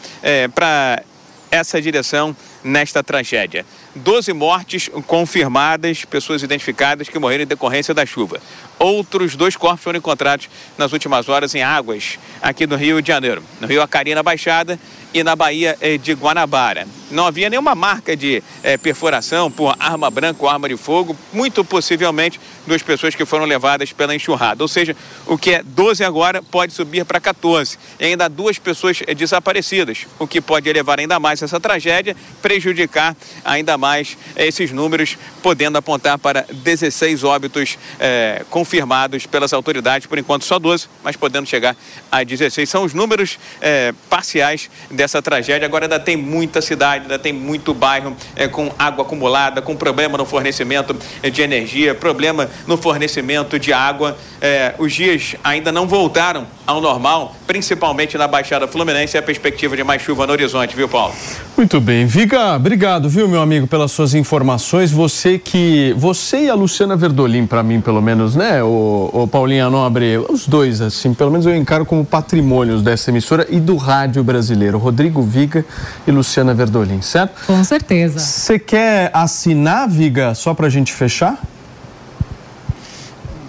para 0.54 1.02
essa 1.50 1.80
direção 1.80 2.36
nesta 2.64 3.02
tragédia. 3.02 3.64
12 3.94 4.32
mortes 4.32 4.90
confirmadas, 5.06 6.04
pessoas 6.04 6.42
identificadas 6.42 7.08
que 7.08 7.18
morreram 7.18 7.44
em 7.44 7.46
decorrência 7.46 7.92
da 7.92 8.06
chuva. 8.06 8.40
Outros 8.78 9.36
dois 9.36 9.54
corpos 9.56 9.84
foram 9.84 9.98
encontrados 9.98 10.48
nas 10.76 10.92
últimas 10.92 11.28
horas 11.28 11.54
em 11.54 11.62
águas 11.62 12.18
aqui 12.42 12.66
no 12.66 12.74
Rio 12.74 13.00
de 13.00 13.08
Janeiro, 13.08 13.42
no 13.60 13.66
Rio 13.66 13.82
Acarina 13.82 14.22
Baixada 14.22 14.78
e 15.14 15.22
na 15.22 15.36
Baía 15.36 15.78
eh, 15.80 15.96
de 15.96 16.12
Guanabara. 16.12 16.88
Não 17.08 17.24
havia 17.24 17.48
nenhuma 17.48 17.76
marca 17.76 18.16
de 18.16 18.42
eh, 18.64 18.76
perfuração 18.76 19.48
por 19.48 19.76
arma 19.78 20.10
branca 20.10 20.42
ou 20.42 20.48
arma 20.48 20.68
de 20.68 20.76
fogo, 20.76 21.16
muito 21.32 21.64
possivelmente 21.64 22.40
duas 22.66 22.82
pessoas 22.82 23.14
que 23.14 23.24
foram 23.24 23.44
levadas 23.44 23.92
pela 23.92 24.12
enxurrada. 24.12 24.64
Ou 24.64 24.68
seja, 24.68 24.96
o 25.24 25.38
que 25.38 25.52
é 25.52 25.62
12 25.62 26.02
agora 26.02 26.42
pode 26.42 26.72
subir 26.72 27.04
para 27.04 27.20
14. 27.20 27.78
E 28.00 28.06
ainda 28.06 28.24
há 28.24 28.28
duas 28.28 28.58
pessoas 28.58 29.02
eh, 29.06 29.14
desaparecidas, 29.14 30.04
o 30.18 30.26
que 30.26 30.40
pode 30.40 30.68
elevar 30.68 30.98
ainda 30.98 31.20
mais 31.20 31.40
essa 31.40 31.60
tragédia, 31.60 32.16
prejudicar 32.54 33.16
ainda 33.44 33.76
mais 33.76 34.16
esses 34.36 34.70
números, 34.70 35.18
podendo 35.42 35.76
apontar 35.76 36.18
para 36.18 36.46
16 36.52 37.24
óbitos 37.24 37.76
eh, 37.98 38.44
confirmados 38.48 39.26
pelas 39.26 39.52
autoridades, 39.52 40.06
por 40.06 40.18
enquanto 40.18 40.44
só 40.44 40.58
12, 40.58 40.86
mas 41.02 41.16
podendo 41.16 41.48
chegar 41.48 41.76
a 42.12 42.22
16. 42.22 42.68
São 42.68 42.84
os 42.84 42.94
números 42.94 43.38
eh, 43.60 43.92
parciais 44.08 44.70
dessa 44.90 45.20
tragédia. 45.20 45.66
Agora 45.66 45.86
ainda 45.86 45.98
tem 45.98 46.16
muita 46.16 46.62
cidade, 46.62 47.02
ainda 47.02 47.18
tem 47.18 47.32
muito 47.32 47.74
bairro 47.74 48.16
eh, 48.36 48.46
com 48.46 48.72
água 48.78 49.04
acumulada, 49.04 49.60
com 49.60 49.74
problema 49.74 50.16
no 50.16 50.24
fornecimento 50.24 50.96
eh, 51.22 51.30
de 51.30 51.42
energia, 51.42 51.94
problema 51.94 52.48
no 52.66 52.76
fornecimento 52.76 53.58
de 53.58 53.72
água. 53.72 54.16
Eh, 54.40 54.74
os 54.78 54.92
dias 54.92 55.34
ainda 55.42 55.72
não 55.72 55.88
voltaram 55.88 56.46
ao 56.66 56.80
normal, 56.80 57.34
principalmente 57.46 58.16
na 58.16 58.26
Baixada 58.28 58.66
Fluminense, 58.68 59.16
e 59.16 59.18
a 59.18 59.22
perspectiva 59.22 59.76
de 59.76 59.84
mais 59.84 60.02
chuva 60.02 60.26
no 60.26 60.32
horizonte, 60.32 60.74
viu, 60.74 60.88
Paulo? 60.88 61.14
Muito 61.56 61.80
bem, 61.80 62.06
Viga, 62.06 62.43
obrigado, 62.52 63.08
viu, 63.08 63.28
meu 63.28 63.40
amigo, 63.40 63.66
pelas 63.66 63.92
suas 63.92 64.14
informações. 64.14 64.90
Você 64.90 65.38
que. 65.38 65.94
Você 65.96 66.44
e 66.44 66.50
a 66.50 66.54
Luciana 66.54 66.96
Verdolim, 66.96 67.46
para 67.46 67.62
mim, 67.62 67.80
pelo 67.80 68.02
menos, 68.02 68.36
né, 68.36 68.62
o, 68.62 69.10
o 69.12 69.26
Paulinha 69.26 69.70
Nobre, 69.70 70.18
os 70.18 70.46
dois, 70.46 70.80
assim, 70.80 71.14
pelo 71.14 71.30
menos 71.30 71.46
eu 71.46 71.54
encaro 71.54 71.84
como 71.84 72.04
patrimônios 72.04 72.82
dessa 72.82 73.10
emissora 73.10 73.46
e 73.48 73.60
do 73.60 73.76
rádio 73.76 74.22
brasileiro. 74.22 74.78
Rodrigo 74.78 75.22
Viga 75.22 75.64
e 76.06 76.10
Luciana 76.10 76.52
Verdolim, 76.54 77.00
certo? 77.00 77.46
Com 77.46 77.62
certeza. 77.64 78.18
Você 78.18 78.58
quer 78.58 79.10
assinar, 79.12 79.88
Viga, 79.88 80.34
só 80.34 80.54
pra 80.54 80.68
gente 80.68 80.92
fechar? 80.92 81.38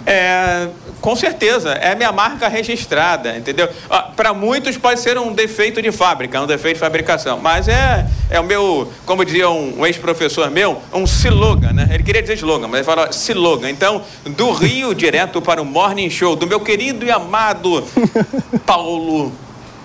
É, 0.06 0.68
com 1.06 1.14
certeza, 1.14 1.70
é 1.70 1.94
minha 1.94 2.10
marca 2.10 2.48
registrada, 2.48 3.36
entendeu? 3.36 3.68
Para 4.16 4.34
muitos 4.34 4.76
pode 4.76 4.98
ser 4.98 5.16
um 5.16 5.32
defeito 5.32 5.80
de 5.80 5.92
fábrica, 5.92 6.42
um 6.42 6.48
defeito 6.48 6.74
de 6.74 6.80
fabricação, 6.80 7.38
mas 7.38 7.68
é, 7.68 8.04
é 8.28 8.40
o 8.40 8.42
meu, 8.42 8.90
como 9.04 9.24
dizia 9.24 9.48
um, 9.48 9.78
um 9.78 9.86
ex-professor 9.86 10.50
meu, 10.50 10.82
um 10.92 11.04
slogan, 11.04 11.72
né? 11.72 11.88
Ele 11.92 12.02
queria 12.02 12.20
dizer 12.20 12.34
slogan, 12.34 12.66
mas 12.66 12.78
ele 12.78 12.84
falou 12.84 13.06
slogan. 13.12 13.70
Então, 13.70 14.02
do 14.24 14.50
Rio 14.50 14.92
direto 14.96 15.40
para 15.40 15.62
o 15.62 15.64
Morning 15.64 16.10
Show 16.10 16.34
do 16.34 16.44
meu 16.44 16.58
querido 16.58 17.06
e 17.06 17.10
amado 17.12 17.86
Paulo 18.66 19.32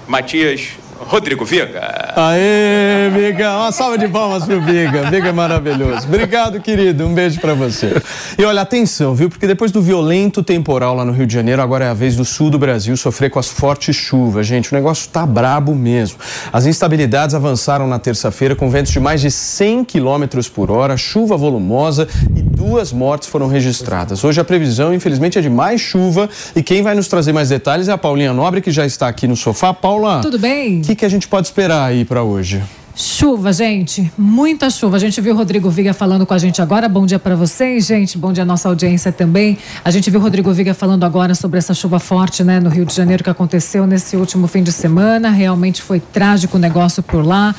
Matias 0.08 0.70
Rodrigo 1.08 1.46
Viga. 1.46 2.14
Aê, 2.16 3.10
Viga, 3.10 3.58
uma 3.58 3.72
salva 3.72 3.98
de 3.98 4.08
palmas 4.08 4.44
pro 4.46 4.62
Viga. 4.62 5.10
Viga 5.10 5.30
é 5.30 5.32
maravilhoso. 5.32 6.08
Obrigado, 6.08 6.60
querido. 6.60 7.06
Um 7.06 7.14
beijo 7.14 7.40
para 7.40 7.54
você. 7.54 8.02
E 8.38 8.44
olha, 8.44 8.62
atenção, 8.62 9.14
viu? 9.14 9.30
Porque 9.30 9.48
depois 9.48 9.72
do 9.72 9.82
violento 9.82 10.44
temporal 10.44 10.96
lá 10.96 11.04
no 11.04 11.12
Rio 11.12 11.26
de 11.26 11.34
Janeiro, 11.34 11.62
agora 11.62 11.86
é 11.86 11.90
a 11.90 11.94
vez 11.94 12.16
do 12.16 12.24
sul 12.24 12.50
do 12.50 12.60
Brasil 12.60 12.96
sofrer 12.96 13.30
com 13.30 13.40
as 13.40 13.50
fortes 13.50 13.96
chuvas. 13.96 14.46
Gente, 14.48 14.72
o 14.72 14.76
negócio 14.76 15.10
tá 15.10 15.26
brabo 15.26 15.74
mesmo. 15.74 16.18
As 16.52 16.66
instabilidades 16.66 17.36
avançaram 17.36 17.88
na 17.88 18.00
terça-feira 18.00 18.56
com 18.56 18.70
ventos 18.70 18.92
de 18.92 19.00
mais 19.00 19.22
de 19.22 19.32
100 19.32 19.86
km 19.86 20.26
por 20.54 20.72
hora, 20.72 20.96
chuva 20.98 21.36
volumosa 21.36 22.08
e 22.36 22.42
duas 22.42 22.92
mortes 22.92 23.28
foram 23.28 23.48
registradas. 23.48 24.24
Hoje 24.24 24.40
a 24.40 24.44
previsão, 24.44 24.94
infelizmente, 24.94 25.38
é 25.38 25.42
de 25.42 25.50
mais 25.50 25.82
chuva 25.82 26.30
e 26.56 26.62
quem 26.62 26.82
vai 26.82 26.96
nos 26.96 27.08
trazer 27.08 27.34
mais 27.34 27.50
detalhes 27.50 27.88
é 27.88 27.92
a 27.92 27.98
Paulinha 27.98 28.34
Nobre, 28.34 28.62
que 28.62 28.72
já 28.72 28.86
está 28.86 29.08
aqui 29.08 29.28
no 29.28 29.36
sofá. 29.36 29.74
Paula, 29.74 30.22
tudo 30.22 30.38
bem? 30.38 30.80
O 30.82 30.91
que, 30.92 30.96
que 30.96 31.06
a 31.06 31.10
gente 31.10 31.28
pode 31.28 31.48
esperar 31.48 31.86
aí 31.86 32.04
para 32.04 32.24
hoje? 32.24 32.62
Chuva, 32.94 33.54
gente, 33.54 34.12
muita 34.18 34.70
chuva. 34.70 34.98
A 34.98 35.00
gente 35.00 35.20
viu 35.22 35.34
o 35.34 35.38
Rodrigo 35.38 35.70
Viga 35.70 35.94
falando 35.94 36.26
com 36.26 36.34
a 36.34 36.38
gente 36.38 36.62
agora. 36.62 36.90
Bom 36.90 37.06
dia 37.06 37.18
para 37.18 37.36
vocês, 37.36 37.86
gente. 37.86 38.18
Bom 38.18 38.34
dia 38.34 38.44
à 38.44 38.46
nossa 38.46 38.68
audiência 38.68 39.12
também. 39.12 39.58
A 39.86 39.90
gente 39.90 40.10
viu 40.10 40.20
o 40.20 40.24
Rodrigo 40.24 40.52
Viga 40.52 40.74
falando 40.74 41.06
agora 41.06 41.34
sobre 41.34 41.58
essa 41.58 41.74
chuva 41.74 42.00
forte, 42.00 42.44
né, 42.44 42.60
no 42.60 42.70
Rio 42.70 42.86
de 42.86 42.94
Janeiro 42.94 43.24
que 43.24 43.30
aconteceu 43.30 43.88
nesse 43.88 44.18
último 44.18 44.48
fim 44.48 44.62
de 44.62 44.74
semana. 44.74 45.30
Realmente 45.30 45.82
foi 45.82 46.02
trágico 46.02 46.58
o 46.58 46.60
negócio 46.60 47.02
por 47.02 47.26
lá. 47.26 47.56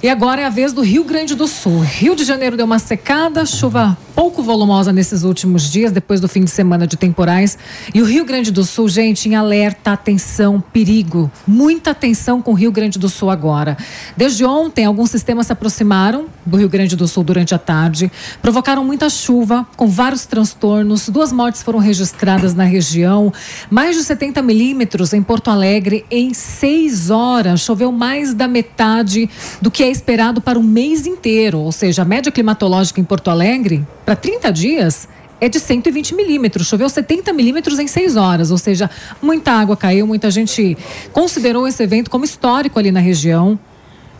E 0.00 0.08
agora 0.08 0.42
é 0.42 0.44
a 0.44 0.48
vez 0.48 0.72
do 0.72 0.80
Rio 0.80 1.02
Grande 1.02 1.34
do 1.34 1.48
Sul. 1.48 1.80
Rio 1.80 2.14
de 2.14 2.22
Janeiro 2.22 2.56
deu 2.56 2.64
uma 2.64 2.78
secada, 2.78 3.44
chuva 3.44 3.98
pouco 4.18 4.42
volumosa 4.42 4.92
nesses 4.92 5.22
últimos 5.22 5.70
dias, 5.70 5.92
depois 5.92 6.20
do 6.20 6.26
fim 6.26 6.42
de 6.42 6.50
semana 6.50 6.88
de 6.88 6.96
temporais. 6.96 7.56
E 7.94 8.02
o 8.02 8.04
Rio 8.04 8.24
Grande 8.24 8.50
do 8.50 8.64
Sul, 8.64 8.88
gente, 8.88 9.28
em 9.28 9.36
alerta, 9.36 9.92
atenção, 9.92 10.60
perigo. 10.60 11.30
Muita 11.46 11.92
atenção 11.92 12.42
com 12.42 12.50
o 12.50 12.54
Rio 12.54 12.72
Grande 12.72 12.98
do 12.98 13.08
Sul 13.08 13.30
agora. 13.30 13.78
Desde 14.16 14.44
ontem, 14.44 14.84
alguns 14.84 15.12
sistemas 15.12 15.46
se 15.46 15.52
aproximaram 15.52 16.26
do 16.44 16.56
Rio 16.56 16.68
Grande 16.68 16.96
do 16.96 17.06
Sul 17.06 17.22
durante 17.22 17.54
a 17.54 17.58
tarde, 17.58 18.10
provocaram 18.42 18.84
muita 18.84 19.08
chuva, 19.08 19.64
com 19.76 19.86
vários 19.86 20.26
transtornos. 20.26 21.08
Duas 21.08 21.32
mortes 21.32 21.62
foram 21.62 21.78
registradas 21.78 22.56
na 22.56 22.64
região, 22.64 23.32
mais 23.70 23.94
de 23.94 24.02
70 24.02 24.42
milímetros 24.42 25.12
em 25.12 25.22
Porto 25.22 25.48
Alegre 25.48 26.04
em 26.10 26.34
seis 26.34 27.08
horas. 27.08 27.60
Choveu 27.60 27.92
mais 27.92 28.34
da 28.34 28.48
metade 28.48 29.30
do 29.62 29.70
que 29.70 29.84
é 29.84 29.87
esperado 29.90 30.40
para 30.40 30.58
um 30.58 30.62
mês 30.62 31.06
inteiro, 31.06 31.58
ou 31.60 31.72
seja, 31.72 32.02
a 32.02 32.04
média 32.04 32.30
climatológica 32.30 33.00
em 33.00 33.04
Porto 33.04 33.30
Alegre, 33.30 33.86
para 34.04 34.16
30 34.16 34.52
dias, 34.52 35.08
é 35.40 35.48
de 35.48 35.60
120 35.60 36.14
milímetros. 36.14 36.66
Choveu 36.66 36.88
70 36.88 37.32
milímetros 37.32 37.78
em 37.78 37.86
seis 37.86 38.16
horas, 38.16 38.50
ou 38.50 38.58
seja, 38.58 38.90
muita 39.22 39.52
água 39.52 39.76
caiu, 39.76 40.06
muita 40.06 40.30
gente 40.30 40.76
considerou 41.12 41.66
esse 41.66 41.82
evento 41.82 42.10
como 42.10 42.24
histórico 42.24 42.78
ali 42.78 42.90
na 42.90 43.00
região. 43.00 43.58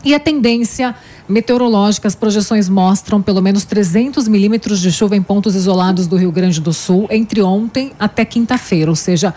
E 0.03 0.15
a 0.15 0.19
tendência 0.19 0.95
meteorológica, 1.27 2.07
as 2.07 2.15
projeções 2.15 2.69
mostram 2.69 3.21
pelo 3.21 3.41
menos 3.41 3.65
300 3.65 4.29
milímetros 4.29 4.79
de 4.79 4.91
chuva 4.91 5.15
em 5.15 5.21
pontos 5.21 5.55
isolados 5.55 6.07
do 6.07 6.15
Rio 6.15 6.31
Grande 6.31 6.61
do 6.61 6.71
Sul 6.71 7.05
entre 7.09 7.41
ontem 7.41 7.91
até 7.99 8.23
quinta-feira, 8.23 8.89
ou 8.89 8.95
seja, 8.95 9.33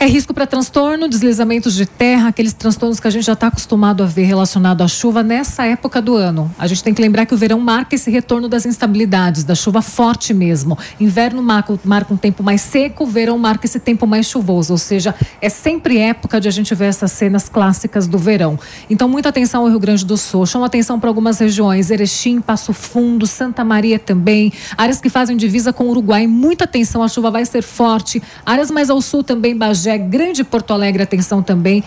é 0.00 0.06
risco 0.06 0.32
para 0.32 0.46
transtorno, 0.46 1.08
deslizamentos 1.08 1.74
de 1.74 1.84
terra, 1.84 2.28
aqueles 2.28 2.52
transtornos 2.52 3.00
que 3.00 3.08
a 3.08 3.10
gente 3.10 3.24
já 3.24 3.32
está 3.32 3.48
acostumado 3.48 4.00
a 4.04 4.06
ver 4.06 4.24
relacionado 4.24 4.82
à 4.82 4.86
chuva 4.86 5.24
nessa 5.24 5.64
época 5.64 6.00
do 6.00 6.14
ano. 6.14 6.48
A 6.56 6.68
gente 6.68 6.84
tem 6.84 6.94
que 6.94 7.02
lembrar 7.02 7.26
que 7.26 7.34
o 7.34 7.36
verão 7.36 7.58
marca 7.58 7.96
esse 7.96 8.08
retorno 8.08 8.48
das 8.48 8.64
instabilidades, 8.64 9.42
da 9.42 9.56
chuva 9.56 9.82
forte 9.82 10.32
mesmo. 10.32 10.78
Inverno 11.00 11.42
marca, 11.42 11.78
marca 11.84 12.14
um 12.14 12.16
tempo 12.16 12.44
mais 12.44 12.60
seco, 12.60 13.06
verão 13.06 13.36
marca 13.38 13.66
esse 13.66 13.80
tempo 13.80 14.06
mais 14.06 14.26
chuvoso. 14.26 14.72
Ou 14.72 14.78
seja, 14.78 15.12
é 15.40 15.48
sempre 15.48 15.98
época 15.98 16.40
de 16.40 16.46
a 16.46 16.50
gente 16.52 16.72
ver 16.76 16.86
essas 16.86 17.10
cenas 17.10 17.48
clássicas 17.48 18.06
do 18.06 18.18
verão. 18.18 18.56
Então, 18.88 19.08
muita 19.08 19.30
atenção 19.30 19.62
ao 19.62 19.68
Rio 19.68 19.80
Grande 19.80 20.06
do 20.06 20.16
Sul. 20.16 20.46
Chama 20.46 20.66
atenção 20.66 21.00
para 21.00 21.10
algumas 21.10 21.40
regiões, 21.40 21.90
Erechim, 21.90 22.40
Passo 22.40 22.72
Fundo, 22.72 23.26
Santa 23.26 23.64
Maria 23.64 23.98
também. 23.98 24.52
Áreas 24.76 25.00
que 25.00 25.08
fazem 25.08 25.36
divisa 25.36 25.72
com 25.72 25.84
o 25.84 25.90
Uruguai. 25.90 26.28
Muita 26.28 26.64
atenção, 26.64 27.02
a 27.02 27.08
chuva 27.08 27.32
vai 27.32 27.44
ser 27.44 27.62
forte. 27.62 28.22
Áreas 28.46 28.70
mais 28.70 28.90
ao 28.90 29.02
sul 29.02 29.24
também, 29.24 29.56
Bagé 29.56 29.87
Bagé, 29.88 29.98
Grande 29.98 30.44
Porto 30.44 30.72
Alegre, 30.72 31.02
atenção 31.02 31.42
também, 31.42 31.82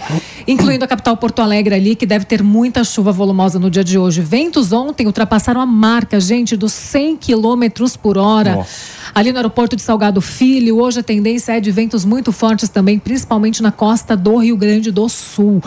incluindo 0.48 0.84
a 0.84 0.88
capital 0.88 1.16
Porto 1.16 1.42
Alegre 1.42 1.76
ali, 1.76 1.96
que 1.96 2.06
deve 2.06 2.26
ter 2.26 2.42
muita 2.42 2.84
chuva 2.84 3.12
volumosa 3.12 3.60
no 3.60 3.70
dia 3.70 3.84
de 3.84 3.98
hoje. 3.98 4.22
Ventos 4.22 4.72
ontem 4.72 5.06
ultrapassaram 5.06 5.62
a 5.62 5.66
marca, 5.66 6.20
gente, 6.20 6.58
dos 6.58 6.74
100 6.74 7.18
quilômetros 7.18 7.96
por 7.96 8.18
hora. 8.18 8.56
Nossa. 8.56 9.01
Ali 9.14 9.32
no 9.32 9.38
aeroporto 9.38 9.76
de 9.76 9.82
Salgado 9.82 10.22
Filho, 10.22 10.80
hoje 10.80 11.02
a 11.02 11.04
tendência 11.04 11.54
é 11.54 11.60
de 11.60 11.70
ventos 11.72 12.06
muito 12.06 12.32
fortes 12.32 12.70
também, 12.70 12.98
principalmente 12.98 13.62
na 13.62 13.72
costa 13.72 14.16
do 14.16 14.38
Rio 14.38 14.56
Grande 14.56 14.90
do 14.90 15.08
Sul. 15.10 15.62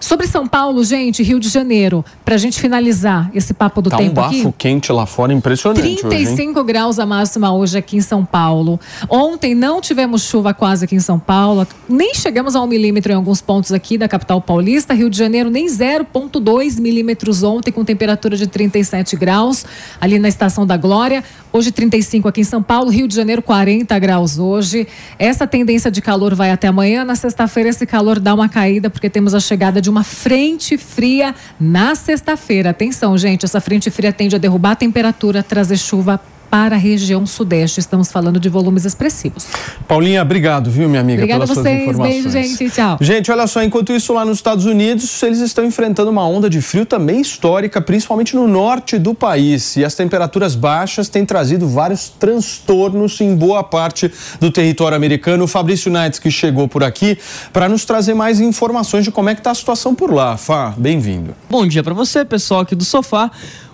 Sobre 0.00 0.26
São 0.26 0.46
Paulo, 0.46 0.84
gente, 0.84 1.22
Rio 1.22 1.40
de 1.40 1.48
Janeiro, 1.48 2.04
para 2.24 2.36
a 2.36 2.38
gente 2.38 2.60
finalizar 2.60 3.30
esse 3.34 3.52
papo 3.52 3.82
do 3.82 3.90
tá 3.90 3.96
tempo 3.96 4.12
um 4.12 4.14
bafo 4.14 4.48
aqui. 4.48 4.54
quente 4.56 4.92
lá 4.92 5.06
fora, 5.06 5.32
impressionante 5.32 5.80
35 5.80 6.60
hoje, 6.60 6.66
graus 6.66 6.98
a 6.98 7.06
máxima 7.06 7.52
hoje 7.52 7.78
aqui 7.78 7.96
em 7.96 8.00
São 8.00 8.24
Paulo. 8.24 8.78
Ontem 9.08 9.54
não 9.54 9.80
tivemos 9.80 10.22
chuva 10.22 10.54
quase 10.54 10.84
aqui 10.84 10.94
em 10.94 11.00
São 11.00 11.18
Paulo, 11.18 11.66
nem 11.88 12.14
chegamos 12.14 12.54
a 12.54 12.62
um 12.62 12.66
milímetro 12.66 13.12
em 13.12 13.16
alguns 13.16 13.40
pontos 13.40 13.72
aqui 13.72 13.98
da 13.98 14.08
capital 14.08 14.40
paulista. 14.40 14.94
Rio 14.94 15.10
de 15.10 15.18
Janeiro 15.18 15.50
nem 15.50 15.66
0,2 15.66 16.80
milímetros 16.80 17.42
ontem, 17.42 17.72
com 17.72 17.84
temperatura 17.84 18.36
de 18.36 18.46
37 18.46 19.16
graus 19.16 19.64
ali 20.00 20.18
na 20.18 20.28
Estação 20.28 20.66
da 20.66 20.76
Glória. 20.76 21.24
Hoje 21.52 21.72
35 21.72 22.28
aqui 22.28 22.42
em 22.42 22.44
São 22.44 22.62
Paulo, 22.62 22.87
Rio 22.88 23.08
de 23.08 23.14
Janeiro 23.14 23.42
40 23.42 23.98
graus 23.98 24.38
hoje. 24.38 24.86
Essa 25.18 25.46
tendência 25.46 25.90
de 25.90 26.00
calor 26.00 26.34
vai 26.34 26.50
até 26.50 26.68
amanhã. 26.68 27.04
Na 27.04 27.14
sexta-feira 27.14 27.68
esse 27.68 27.86
calor 27.86 28.18
dá 28.18 28.34
uma 28.34 28.48
caída 28.48 28.90
porque 28.90 29.10
temos 29.10 29.34
a 29.34 29.40
chegada 29.40 29.80
de 29.80 29.90
uma 29.90 30.04
frente 30.04 30.76
fria 30.76 31.34
na 31.60 31.94
sexta-feira. 31.94 32.70
Atenção, 32.70 33.16
gente, 33.18 33.44
essa 33.44 33.60
frente 33.60 33.90
fria 33.90 34.12
tende 34.12 34.36
a 34.36 34.38
derrubar 34.38 34.72
a 34.72 34.76
temperatura, 34.76 35.42
trazer 35.42 35.76
chuva 35.76 36.20
para 36.50 36.76
a 36.76 36.78
região 36.78 37.26
sudeste. 37.26 37.80
Estamos 37.80 38.10
falando 38.10 38.40
de 38.40 38.48
volumes 38.48 38.84
expressivos. 38.84 39.46
Paulinha, 39.86 40.22
obrigado, 40.22 40.70
viu, 40.70 40.88
minha 40.88 41.00
amiga, 41.00 41.22
Obrigada 41.22 41.44
pelas 41.44 41.58
a 41.58 41.62
vocês. 41.62 41.84
suas 41.84 41.96
informações. 41.96 42.32
Beijo, 42.32 42.58
gente. 42.58 42.70
Tchau. 42.70 42.98
Gente, 43.00 43.30
olha 43.30 43.46
só, 43.46 43.62
enquanto 43.62 43.92
isso 43.92 44.12
lá 44.12 44.24
nos 44.24 44.38
Estados 44.38 44.64
Unidos, 44.64 45.22
eles 45.22 45.38
estão 45.40 45.64
enfrentando 45.64 46.10
uma 46.10 46.26
onda 46.26 46.48
de 46.48 46.60
frio 46.60 46.86
também 46.86 47.20
histórica, 47.20 47.80
principalmente 47.80 48.34
no 48.34 48.46
norte 48.48 48.98
do 48.98 49.14
país. 49.14 49.76
E 49.76 49.84
as 49.84 49.94
temperaturas 49.94 50.54
baixas 50.54 51.08
têm 51.08 51.24
trazido 51.24 51.68
vários 51.68 52.08
transtornos 52.08 53.20
em 53.20 53.34
boa 53.34 53.62
parte 53.62 54.10
do 54.40 54.50
território 54.50 54.96
americano. 54.96 55.44
O 55.44 55.48
Fabrício 55.48 55.90
Nights, 55.90 56.18
que 56.18 56.30
chegou 56.30 56.68
por 56.68 56.82
aqui, 56.82 57.18
para 57.52 57.68
nos 57.68 57.84
trazer 57.84 58.14
mais 58.14 58.40
informações 58.40 59.04
de 59.04 59.10
como 59.10 59.28
é 59.28 59.34
que 59.34 59.40
está 59.40 59.50
a 59.50 59.54
situação 59.54 59.94
por 59.94 60.12
lá. 60.12 60.36
Fá, 60.36 60.74
bem-vindo. 60.76 61.34
Bom 61.50 61.66
dia 61.66 61.82
para 61.82 61.94
você, 61.94 62.24
pessoal 62.24 62.60
aqui 62.60 62.74
do 62.74 62.84
sofá. 62.84 63.30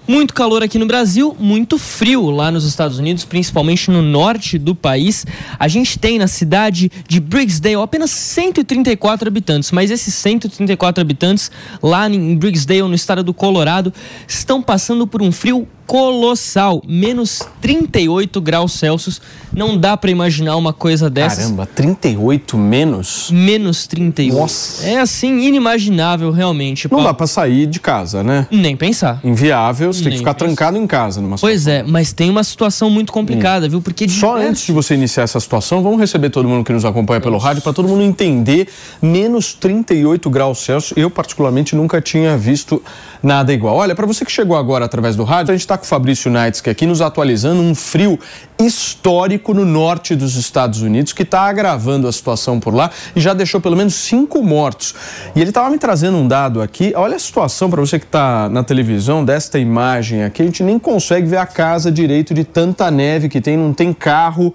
Muito 0.07 0.35
calor 0.35 0.63
aqui 0.63 0.79
no 0.79 0.87
Brasil, 0.87 1.35
muito 1.39 1.79
frio 1.79 2.31
lá 2.31 2.51
nos 2.51 2.65
Estados 2.65 2.99
Unidos, 2.99 3.25
principalmente 3.25 3.91
no 3.91 4.03
norte 4.03 4.59
do 4.59 4.75
país. 4.75 5.25
A 5.59 5.67
gente 5.67 5.99
tem 5.99 6.19
na 6.19 6.27
cidade 6.27 6.93
de 7.09 7.21
Briggsdale 7.21 7.77
apenas 7.77 8.11
134 8.11 9.27
habitantes, 9.27 9.71
mas 9.71 9.91
esses 9.91 10.13
134 10.15 11.01
habitantes 11.01 11.51
lá 11.83 12.09
em 12.09 12.37
Briggsdale, 12.37 12.83
no 12.83 12.95
estado 12.95 13.23
do 13.23 13.33
Colorado, 13.33 13.93
estão 14.29 14.61
passando 14.61 15.07
por 15.07 15.23
um 15.23 15.33
frio 15.33 15.67
colossal, 15.87 16.83
menos 16.87 17.43
38 17.61 18.41
graus 18.41 18.73
Celsius. 18.73 19.21
Não 19.53 19.77
dá 19.77 19.97
para 19.97 20.11
imaginar 20.11 20.57
uma 20.57 20.73
coisa 20.73 21.09
dessas. 21.09 21.45
Caramba, 21.45 21.67
38 21.67 22.57
menos? 22.57 23.31
Menos 23.31 23.87
38. 23.87 24.35
Nossa. 24.35 24.87
É 24.87 24.99
assim, 24.99 25.41
inimaginável 25.41 26.31
realmente. 26.31 26.91
Não 26.91 27.05
dá 27.05 27.15
para 27.15 27.27
sair 27.27 27.67
de 27.67 27.79
casa, 27.81 28.23
né? 28.23 28.47
Nem 28.51 28.77
pensar. 28.77 29.21
Inviável, 29.23 29.93
você 29.95 30.03
tem 30.03 30.13
que 30.13 30.19
ficar 30.19 30.35
trancado 30.35 30.77
em 30.77 30.87
casa 30.87 31.21
numa 31.21 31.37
situação. 31.37 31.49
Pois 31.49 31.67
é, 31.67 31.83
mas 31.83 32.13
tem 32.13 32.31
uma 32.31 32.45
situação 32.45 32.91
muito 32.91 33.13
complicada, 33.13 33.69
viu? 33.69 33.81
Porque 33.81 34.09
Só 34.09 34.37
antes 34.37 34.67
de 34.67 34.73
você 34.73 34.95
iniciar 34.95 35.25
essa 35.25 35.41
situação, 35.41 35.83
vamos 35.83 35.99
receber 35.99 36.31
todo 36.31 36.49
mundo 36.49 36.65
que 36.65 36.73
nos 36.73 36.85
acompanha 36.85 37.21
pelo 37.21 37.39
rádio 37.39 37.63
para 37.63 37.73
todo 37.73 37.89
mundo 37.89 38.03
entender 38.03 38.69
menos 39.01 39.55
38 39.55 40.29
graus 40.31 40.59
Celsius. 40.59 40.97
Eu 40.97 41.11
particularmente 41.11 41.77
nunca 41.77 42.01
tinha 42.01 42.37
visto 42.37 42.83
nada 43.23 43.53
igual. 43.53 43.77
Olha, 43.77 43.95
para 43.95 44.07
você 44.07 44.25
que 44.25 44.33
chegou 44.33 44.57
agora 44.57 44.85
através 44.85 45.17
do 45.17 45.25
rádio, 45.25 45.53
a 45.53 45.55
gente 45.55 45.63
está 45.63 45.79
com 45.79 45.85
o 45.85 45.87
Fabrício 45.87 46.31
Nights 46.31 46.61
que 46.61 46.71
aqui 46.71 46.87
nos 46.87 47.01
atualizando 47.01 47.61
um 47.61 47.75
frio 47.75 48.19
histórico 48.59 49.53
no 49.53 49.65
norte 49.65 50.15
dos 50.15 50.37
Estados 50.37 50.83
Unidos 50.83 51.13
que 51.13 51.23
está 51.23 51.43
agravando 51.43 52.07
a 52.07 52.13
situação 52.13 52.61
por 52.61 52.75
lá 52.75 52.91
e 53.15 53.21
já 53.21 53.35
deixou 53.35 53.61
pelo 53.61 53.77
menos 53.77 53.95
cinco 53.95 54.43
mortos. 54.43 54.95
E 55.35 55.41
ele 55.41 55.51
estava 55.51 55.71
me 55.71 55.79
trazendo 55.79 56.17
um 56.17 56.29
dado 56.29 56.61
aqui. 56.61 56.93
Olha 56.97 57.17
a 57.17 57.19
situação 57.19 57.71
para 57.71 57.81
você 57.81 57.99
que 57.99 58.05
está 58.05 58.49
na 58.49 58.63
televisão 58.63 59.25
desta 59.25 59.59
imagem 59.59 59.84
aqui. 59.93 60.43
A 60.43 60.45
gente 60.45 60.63
nem 60.63 60.79
consegue 60.79 61.27
ver 61.27 61.37
a 61.39 61.47
casa 61.47 61.91
direito 61.91 62.33
de 62.35 62.45
tanta 62.45 62.91
neve 62.91 63.29
que 63.29 63.41
tem, 63.41 63.57
não 63.57 63.73
tem 63.73 63.93
carro. 63.93 64.55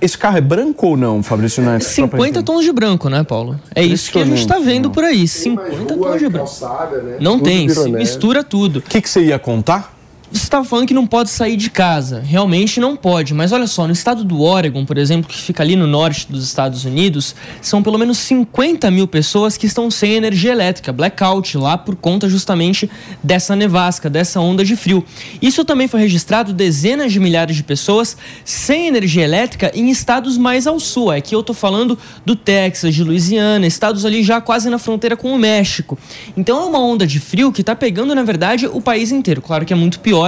Esse 0.00 0.18
carro 0.18 0.36
é 0.36 0.40
branco 0.40 0.86
ou 0.88 0.96
não, 0.96 1.22
Fabrício 1.22 1.62
Neto? 1.62 1.82
Só 1.84 2.06
pra 2.06 2.18
50 2.18 2.28
entender. 2.28 2.42
tons 2.44 2.64
de 2.64 2.72
branco, 2.72 3.08
né, 3.08 3.24
Paulo? 3.24 3.58
É 3.74 3.82
isso 3.82 4.12
que 4.12 4.18
a 4.18 4.24
gente 4.24 4.46
tá 4.46 4.58
vendo 4.58 4.90
por 4.90 5.02
aí. 5.02 5.26
50 5.26 5.96
tons 5.96 6.18
de 6.18 6.28
branco. 6.28 6.50
né? 7.02 7.16
Não 7.20 7.38
Tudo 7.38 7.44
tem, 7.44 7.66
mistura 7.92 8.44
tudo. 8.44 8.78
O 8.80 8.82
que, 8.82 9.00
que 9.00 9.08
você 9.08 9.24
ia 9.24 9.38
contar? 9.38 9.91
Você 10.32 10.44
estava 10.44 10.64
falando 10.64 10.88
que 10.88 10.94
não 10.94 11.06
pode 11.06 11.28
sair 11.28 11.58
de 11.58 11.68
casa. 11.68 12.22
Realmente 12.24 12.80
não 12.80 12.96
pode. 12.96 13.34
Mas 13.34 13.52
olha 13.52 13.66
só, 13.66 13.86
no 13.86 13.92
estado 13.92 14.24
do 14.24 14.40
Oregon, 14.40 14.82
por 14.86 14.96
exemplo, 14.96 15.28
que 15.28 15.36
fica 15.36 15.62
ali 15.62 15.76
no 15.76 15.86
norte 15.86 16.26
dos 16.32 16.42
Estados 16.42 16.86
Unidos, 16.86 17.34
são 17.60 17.82
pelo 17.82 17.98
menos 17.98 18.16
50 18.16 18.90
mil 18.90 19.06
pessoas 19.06 19.58
que 19.58 19.66
estão 19.66 19.90
sem 19.90 20.14
energia 20.14 20.52
elétrica, 20.52 20.90
blackout, 20.90 21.58
lá 21.58 21.76
por 21.76 21.96
conta 21.96 22.30
justamente 22.30 22.90
dessa 23.22 23.54
nevasca, 23.54 24.08
dessa 24.08 24.40
onda 24.40 24.64
de 24.64 24.74
frio. 24.74 25.04
Isso 25.42 25.66
também 25.66 25.86
foi 25.86 26.00
registrado 26.00 26.54
dezenas 26.54 27.12
de 27.12 27.20
milhares 27.20 27.54
de 27.54 27.62
pessoas 27.62 28.16
sem 28.42 28.86
energia 28.86 29.24
elétrica 29.24 29.70
em 29.74 29.90
estados 29.90 30.38
mais 30.38 30.66
ao 30.66 30.80
sul. 30.80 31.10
Aqui 31.10 31.34
eu 31.34 31.42
tô 31.42 31.52
falando 31.52 31.98
do 32.24 32.34
Texas, 32.34 32.94
de 32.94 33.04
Louisiana, 33.04 33.66
estados 33.66 34.06
ali 34.06 34.22
já 34.22 34.40
quase 34.40 34.70
na 34.70 34.78
fronteira 34.78 35.14
com 35.14 35.30
o 35.34 35.38
México. 35.38 35.98
Então 36.34 36.58
é 36.58 36.64
uma 36.64 36.80
onda 36.80 37.06
de 37.06 37.20
frio 37.20 37.52
que 37.52 37.62
tá 37.62 37.76
pegando, 37.76 38.14
na 38.14 38.22
verdade, 38.22 38.66
o 38.66 38.80
país 38.80 39.12
inteiro. 39.12 39.42
Claro 39.42 39.66
que 39.66 39.74
é 39.74 39.76
muito 39.76 40.00
pior 40.00 40.21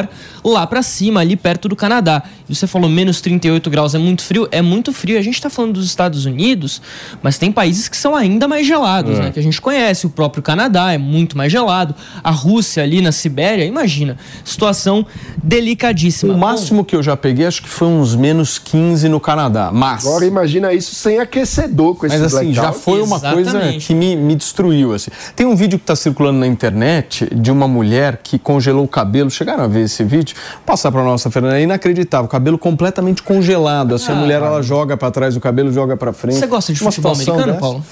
lá 0.44 0.66
pra 0.66 0.82
cima, 0.82 1.20
ali 1.20 1.36
perto 1.36 1.68
do 1.68 1.76
Canadá. 1.76 2.22
Você 2.48 2.66
falou 2.66 2.90
menos 2.90 3.20
38 3.22 3.70
graus, 3.70 3.94
é 3.94 3.98
muito 3.98 4.22
frio? 4.22 4.46
É 4.50 4.60
muito 4.60 4.92
frio. 4.92 5.18
A 5.18 5.22
gente 5.22 5.40
tá 5.40 5.48
falando 5.48 5.72
dos 5.74 5.86
Estados 5.86 6.26
Unidos, 6.26 6.82
mas 7.22 7.38
tem 7.38 7.50
países 7.50 7.88
que 7.88 7.96
são 7.96 8.14
ainda 8.14 8.46
mais 8.46 8.66
gelados, 8.66 9.18
É. 9.18 9.22
né? 9.22 9.30
Que 9.30 9.40
a 9.40 9.42
gente 9.42 9.60
conhece. 9.60 10.06
O 10.06 10.10
próprio 10.10 10.42
Canadá 10.42 10.92
é 10.92 10.98
muito 10.98 11.36
mais 11.38 11.50
gelado. 11.50 11.94
A 12.22 12.30
Rússia 12.30 12.82
ali 12.82 13.00
na 13.00 13.12
Sibéria, 13.12 13.64
imagina. 13.64 14.18
Situação 14.44 15.06
delicadíssima. 15.42 16.34
O 16.34 16.38
máximo 16.38 16.84
que 16.84 16.94
eu 16.96 17.02
já 17.02 17.16
peguei, 17.16 17.46
acho 17.46 17.62
que 17.62 17.68
foi 17.68 17.88
uns 17.88 18.14
menos 18.14 18.58
15 18.58 19.08
no 19.08 19.20
Canadá. 19.20 19.70
Mas. 19.72 20.06
Agora 20.06 20.26
imagina 20.26 20.72
isso 20.72 20.94
sem 20.94 21.18
aquecedor 21.20 21.94
com 21.96 22.06
esse 22.06 22.18
Mas 22.18 22.34
assim, 22.34 22.52
já 22.52 22.62
blackout. 22.62 22.84
foi 22.84 23.02
uma 23.02 23.20
coisa 23.20 23.50
Exatamente. 23.50 23.86
que 23.86 23.94
me, 23.94 24.16
me 24.16 24.34
destruiu. 24.34 24.92
Assim. 24.92 25.10
Tem 25.34 25.46
um 25.46 25.56
vídeo 25.56 25.78
que 25.78 25.84
está 25.84 25.96
circulando 25.96 26.38
na 26.40 26.46
internet 26.46 27.28
de 27.34 27.50
uma 27.50 27.66
mulher 27.68 28.20
que 28.22 28.38
congelou 28.38 28.84
o 28.84 28.88
cabelo. 28.88 29.30
Chegaram 29.30 29.64
a 29.64 29.66
ver 29.66 29.84
esse 29.84 30.02
vídeo? 30.04 30.34
Vou 30.56 30.62
passar 30.66 30.90
para 30.90 31.02
nossa 31.02 31.30
Fernanda. 31.30 31.58
É 31.58 31.62
inacreditável. 31.62 32.28
O 32.34 32.36
cabelo 32.36 32.58
completamente 32.58 33.22
congelado. 33.22 33.94
Assim, 33.94 34.10
a 34.10 34.14
Ah. 34.14 34.18
mulher 34.18 34.42
ela 34.42 34.60
joga 34.60 34.96
para 34.96 35.08
trás 35.12 35.36
o 35.36 35.40
cabelo, 35.40 35.72
joga 35.72 35.96
para 35.96 36.12
frente. 36.12 36.34
Você 36.36 36.48
gosta 36.48 36.72
de 36.72 36.82
Uma 36.82 36.90
futebol 36.90 37.12
americano, 37.12 37.46
dessa? 37.46 37.58
Paulo? 37.60 37.84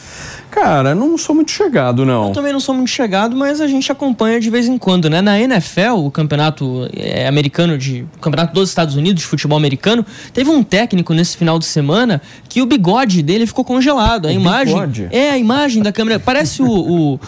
Cara, 0.51 0.97
não 0.97 1.17
sou 1.17 1.33
muito 1.33 1.53
chegado, 1.53 2.05
não. 2.05 2.27
Eu 2.27 2.33
também 2.33 2.53
não 2.53 2.59
sou 2.59 2.75
muito 2.75 2.91
chegado, 2.91 3.37
mas 3.37 3.61
a 3.61 3.69
gente 3.69 3.91
acompanha 3.93 4.41
de 4.41 4.51
vez 4.51 4.67
em 4.67 4.77
quando, 4.77 5.09
né? 5.09 5.21
Na 5.23 5.39
NFL, 5.41 5.95
o 6.05 6.11
campeonato 6.11 6.89
eh, 6.93 7.29
americano 7.29 7.79
de. 7.79 8.05
O 8.17 8.21
campeonato 8.21 8.53
dos 8.53 8.69
Estados 8.69 8.97
Unidos 8.97 9.23
de 9.23 9.29
futebol 9.29 9.57
americano, 9.57 10.05
teve 10.33 10.51
um 10.51 10.63
técnico 10.65 11.15
nesse 11.15 11.37
final 11.37 11.57
de 11.59 11.65
semana 11.65 12.21
que 12.49 12.61
o 12.61 12.67
bigode 12.67 13.23
dele 13.23 13.47
ficou 13.47 13.65
congelado. 13.65 14.27
A 14.27 14.31
O 14.31 14.33
imagem. 14.33 14.75
bigode? 14.75 15.09
É, 15.13 15.31
a 15.31 15.39
imagem 15.39 15.85
da 15.85 15.93
câmera. 15.93 16.19
Parece 16.19 16.61
o. 16.63 16.67
o 16.69 17.21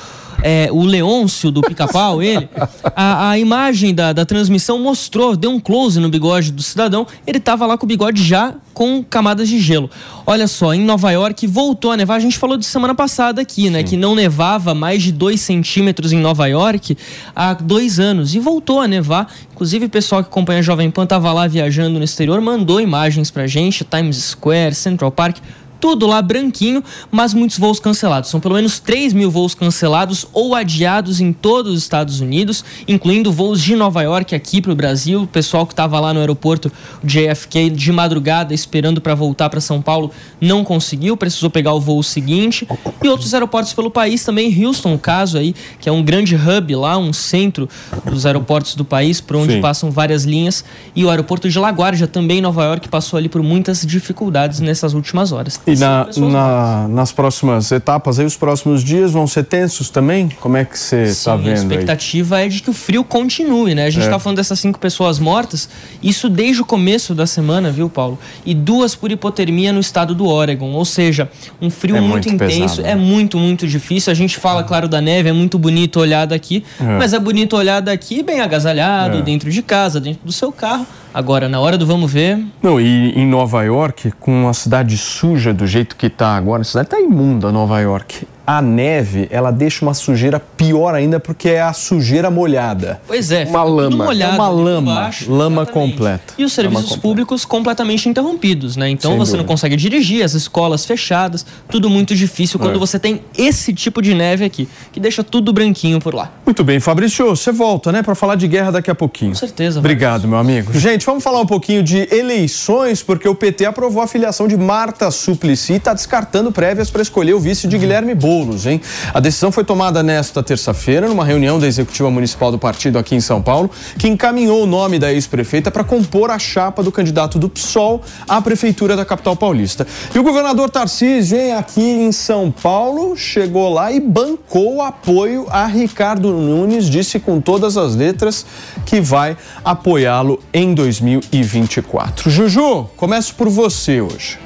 é, 0.43 0.69
o 0.71 0.83
Leôncio 0.83 1.51
do 1.51 1.61
pica-pau, 1.63 2.23
ele, 2.23 2.49
a, 2.95 3.31
a 3.31 3.39
imagem 3.39 3.95
da, 3.95 4.13
da 4.13 4.25
transmissão 4.25 4.79
mostrou, 4.79 5.37
deu 5.37 5.51
um 5.51 5.61
close 5.61 5.99
no 6.01 6.09
bigode 6.09 6.53
do 6.53 6.63
cidadão, 6.63 7.07
ele 7.27 7.41
tava 7.41 7.67
lá 7.67 7.79
com 7.79 7.85
o 7.85 7.89
bigode 7.89 8.23
já 8.23 8.55
com 8.73 9.05
camadas 9.05 9.49
de 9.49 9.61
gelo. 9.61 9.89
Olha 10.27 10.49
só, 10.49 10.75
em 10.75 10.83
Nova 10.83 11.11
York 11.13 11.47
voltou 11.47 11.93
a 11.93 11.97
nevar, 11.97 12.17
a 12.17 12.21
gente 12.21 12.39
falou 12.39 12.57
de 12.57 12.67
semana 12.67 12.95
passada 12.95 13.41
aqui, 13.41 13.71
né, 13.71 13.83
que 13.83 13.97
não 13.97 14.15
nevava 14.15 14.75
mais 14.75 15.03
de 15.03 15.13
2 15.13 15.41
centímetros 15.41 16.13
em 16.13 16.19
Nova 16.19 16.47
York 16.47 16.97
há 17.35 17.55
dois 17.55 18.01
anos, 18.01 18.35
e 18.35 18.41
voltou 18.41 18.81
a 18.81 18.89
nevar, 18.89 19.33
inclusive 19.53 19.87
o 19.87 19.89
pessoal 19.89 20.23
que 20.23 20.29
acompanha 20.29 20.59
a 20.59 20.63
Jovem 20.63 20.91
Pan 20.91 21.07
tava 21.07 21.33
lá 21.33 21.47
viajando 21.47 21.99
no 21.99 22.05
exterior, 22.05 22.41
mandou 22.41 22.81
imagens 22.81 23.31
pra 23.31 23.47
gente, 23.47 23.85
Times 23.85 24.17
Square, 24.17 24.75
Central 24.75 25.13
Park, 25.13 25.39
tudo 25.85 26.07
lá 26.07 26.23
branquinho, 26.23 26.83
mas 27.11 27.35
muitos 27.35 27.59
voos 27.59 27.79
cancelados. 27.79 28.31
São 28.31 28.41
pelo 28.41 28.55
menos 28.55 28.79
3 28.79 29.13
mil 29.13 29.31
voos 29.31 29.55
cancelados 29.55 30.25
ou 30.33 30.55
adiados 30.55 31.21
em 31.21 31.31
todos 31.31 31.75
os 31.75 31.83
Estados 31.83 32.21
Unidos, 32.21 32.65
incluindo 32.89 33.31
voos 33.31 33.61
de 33.61 33.77
Nova 33.77 34.01
York 34.01 34.35
aqui 34.35 34.63
para 34.63 34.73
o 34.73 34.75
Brasil. 34.75 35.25
O 35.25 35.27
pessoal 35.27 35.67
que 35.67 35.75
estava 35.75 36.01
lá 36.01 36.15
no 36.15 36.21
aeroporto 36.21 36.73
JFK 37.05 37.69
de 37.69 37.93
madrugada 37.93 38.55
esperando 38.55 38.99
para 38.99 39.15
voltar 39.15 39.51
para 39.51 39.61
São 39.61 39.83
Paulo 39.83 40.11
não 40.41 40.65
conseguiu, 40.65 41.19
precisou 41.19 41.51
pegar 41.51 41.75
o 41.75 41.81
voo 41.81 42.03
seguinte. 42.03 42.67
E 43.03 43.07
outros 43.07 43.35
aeroportos 43.35 43.75
pelo 43.75 43.91
país 43.91 44.25
também. 44.25 44.65
Houston, 44.65 44.95
o 44.95 44.99
caso 44.99 45.37
aí, 45.37 45.55
que 45.79 45.87
é 45.87 45.93
um 45.93 46.03
grande 46.03 46.35
hub 46.35 46.75
lá, 46.77 46.97
um 46.97 47.13
centro 47.13 47.69
dos 48.11 48.25
aeroportos 48.25 48.75
do 48.75 48.87
país, 48.87 49.21
por 49.21 49.37
onde 49.37 49.53
Sim. 49.53 49.61
passam 49.61 49.91
várias 49.91 50.25
linhas. 50.25 50.65
E 50.97 51.05
o 51.05 51.11
aeroporto 51.11 51.47
de 51.47 51.59
LaGuardia, 51.59 52.07
também 52.07 52.39
em 52.39 52.41
Nova 52.41 52.65
York, 52.65 52.89
passou 52.89 53.19
ali 53.19 53.29
por 53.29 53.43
muitas 53.43 53.85
dificuldades 53.85 54.61
nessas 54.61 54.95
últimas 54.95 55.31
horas. 55.31 55.61
E 55.74 55.74
na, 55.81 56.05
Pessoas 56.07 56.33
na- 56.33 56.89
nas 56.89 57.13
próximas 57.13 57.71
etapas, 57.73 58.19
aí 58.19 58.27
os 58.27 58.37
próximos 58.37 58.83
dias 58.83 59.13
vão 59.13 59.27
ser 59.27 59.45
tensos 59.45 59.91
também? 59.91 60.29
Como 60.41 60.57
é 60.57 60.65
que 60.65 60.79
você 60.79 61.05
está 61.05 61.33
Sim, 61.33 61.37
a 61.37 61.37
vendo 61.37 61.49
aí? 61.49 61.55
expectativa 61.55 62.41
é 62.41 62.49
de 62.49 62.63
que 62.63 62.71
o 62.71 62.73
frio 62.73 63.05
continue, 63.05 63.75
né? 63.75 63.87
A 63.87 63.91
gente 63.91 64.07
É. 64.07 64.11
tá 64.11 64.19
falando 64.19 64.37
dessas 64.37 64.59
cinco 64.61 64.79
pessoas 64.79 65.19
mortas, 65.19 65.69
isso 66.03 66.29
desde 66.29 66.63
o 66.63 66.65
começo 66.65 67.15
da 67.15 67.27
semana, 67.27 67.71
viu, 67.71 67.89
Paulo? 67.89 68.19
E 68.45 68.55
duas 68.55 68.95
por 68.95 69.11
hipotermia 69.11 69.73
no 69.73 69.81
estado 69.81 70.15
do 70.15 70.27
Oregon, 70.27 70.71
ou 70.73 70.85
seja, 70.85 71.31
um 71.61 71.71
frio 71.71 71.97
É 71.97 72.01
muito, 72.01 72.29
muito 72.29 72.29
intenso, 72.31 72.61
pesado, 72.77 72.83
né? 72.83 72.91
é 72.91 72.97
muito, 72.97 73.39
muito 73.39 73.67
difícil. 73.67 74.11
A 74.11 74.15
gente 74.15 74.37
fala, 74.39 74.63
claro, 74.65 74.89
da 74.89 75.01
neve, 75.01 75.29
é 75.29 75.33
muito 75.33 75.59
bonito 75.59 76.01
olhar 76.01 76.27
daqui, 76.27 76.65
É. 76.81 76.85
mas 76.99 77.13
é 77.13 77.19
bonito 77.19 77.57
olhar 77.57 77.81
daqui 77.81 78.23
bem 78.23 78.41
agasalhado, 78.41 79.19
É. 79.19 79.23
dentro 79.23 79.51
de 79.51 79.63
casa, 79.63 80.01
dentro 80.01 80.21
do 80.25 80.33
seu 80.33 80.51
carro. 80.53 80.87
Agora, 81.15 81.49
na 81.49 81.61
hora 81.61 81.79
do 81.79 81.87
vamos 81.87 82.13
ver, 82.13 82.45
Não, 82.61 82.81
e 82.81 83.13
em 83.17 83.25
Nova 83.25 83.63
York, 83.63 84.11
com 84.19 84.49
a 84.49 84.53
cidade 84.53 84.99
suja 84.99 85.55
do 85.55 85.65
jeito 85.65 85.95
que 85.95 86.11
tá 86.11 86.35
agora, 86.37 86.63
a 86.63 86.65
cidade 86.65 86.89
tá 86.89 87.01
imunda, 87.01 87.53
Nova 87.53 87.79
York. 87.81 88.27
A 88.47 88.61
neve, 88.61 89.27
ela 89.31 89.51
deixa 89.51 89.85
uma 89.85 89.95
sujeira 89.95 90.39
pior 90.39 90.95
ainda 90.95 91.19
porque 91.19 91.49
é 91.49 91.63
a 91.63 91.73
sujeira 91.73 92.31
molhada. 92.31 93.01
Pois 93.07 93.31
é, 93.31 93.45
Uma 93.45 93.65
lama. 93.65 94.05
molhado 94.05 94.33
É 94.33 94.37
uma 94.37 94.49
lama, 94.49 94.95
baixo, 94.97 95.31
lama 95.33 95.63
exatamente. 95.63 95.91
completa. 95.93 96.35
E 96.37 96.45
os 96.45 96.51
Lama 96.55 96.55
serviços 96.55 96.83
completa. 96.91 97.03
públicos 97.03 97.45
completamente 97.45 98.09
interrompidos, 98.09 98.77
né? 98.77 98.91
Então 98.91 99.13
Sem 99.13 99.19
você 99.19 99.33
não 99.33 99.39
dúvida. 99.39 99.53
consegue 99.55 99.77
dirigir, 99.77 100.23
as 100.23 100.35
escolas 100.35 100.85
fechadas, 100.85 101.47
tudo 101.71 101.89
muito 101.89 102.15
difícil 102.15 102.59
quando 102.59 102.75
É. 102.77 102.79
você 102.79 102.99
tem 102.99 103.23
esse 103.37 103.73
tipo 103.73 104.03
de 104.03 104.13
neve 104.15 104.45
aqui, 104.45 104.69
que 104.93 105.01
deixa 105.01 105.25
tudo 105.25 105.51
branquinho 105.53 105.99
por 105.99 106.15
lá. 106.15 106.31
Muito 106.45 106.63
bem, 106.63 106.79
Fabrício, 106.81 107.27
você 107.35 107.51
volta, 107.51 107.91
né, 107.93 108.03
para 108.03 108.15
falar 108.15 108.35
de 108.35 108.47
guerra 108.47 108.73
daqui 108.73 108.91
a 108.91 108.95
pouquinho. 108.95 109.31
Com 109.33 109.39
certeza. 109.39 109.79
Obrigado, 109.79 110.29
meu 110.29 110.37
amigo. 110.39 110.71
Gente, 110.79 111.07
vamos 111.07 111.25
falar 111.25 111.41
um 111.41 111.47
pouquinho 111.47 111.83
de 111.83 112.09
eleições, 112.15 113.03
porque 113.03 113.27
o 113.29 113.35
PT 113.35 113.65
aprovou 113.65 114.03
a 114.03 114.07
filiação 114.07 114.47
de 114.47 114.57
Marta 114.57 115.11
Suplicy 115.11 115.73
e 115.73 115.77
está 115.77 115.95
descartando 115.95 116.53
prévias 116.53 116.91
para 116.91 117.01
escolher 117.01 117.33
o 117.33 117.41
vice 117.41 117.67
de 117.67 117.79
Guilherme 117.79 118.15
Boulos, 118.15 118.34
hein? 118.67 118.81
A 119.13 119.21
decisão 119.21 119.53
foi 119.53 119.65
tomada 119.65 120.03
nesta 120.03 120.43
terça-feira, 120.43 121.09
numa 121.09 121.25
reunião 121.25 121.59
da 121.59 121.67
Executiva 121.67 122.11
Municipal 122.11 122.51
do 122.51 122.59
partido 122.59 122.99
aqui 122.99 123.15
em 123.15 123.21
São 123.21 123.41
Paulo, 123.41 123.71
que 123.99 124.09
encaminhou 124.09 124.63
o 124.63 124.67
nome 124.67 124.99
da 124.99 125.13
ex-prefeita 125.13 125.71
para 125.71 125.85
compor 125.85 126.31
a 126.31 126.39
chapa 126.39 126.83
do 126.83 126.91
candidato 126.91 127.39
do 127.39 127.49
PSOL 127.49 128.03
à 128.29 128.41
prefeitura 128.41 128.97
da 128.97 129.05
capital 129.05 129.37
paulista. 129.37 129.87
E 130.15 130.19
o 130.19 130.23
governador 130.23 130.71
Tarcísio, 130.71 131.39
hein, 131.39 131.53
aqui 131.53 131.83
em 131.83 132.13
São 132.13 132.51
Paulo, 132.51 133.17
chegou 133.17 133.73
lá 133.73 133.93
e 133.93 134.01
bancou 134.01 134.77
o 134.77 134.83
apoio 134.83 135.47
a 135.51 135.67
Ricardo 135.67 136.31
Nunes, 136.33 136.89
disse 136.91 137.19
com 137.21 137.41
todas 137.41 137.77
as 137.77 137.95
letras 137.95 138.45
que 138.85 139.01
vai 139.01 139.37
apoiá-lo 139.65 140.41
em 140.53 140.75
2024. 140.75 142.31
Juju, 142.31 142.89
começo 142.97 143.35
por 143.35 143.49
você 143.49 144.01
hoje. 144.01 144.39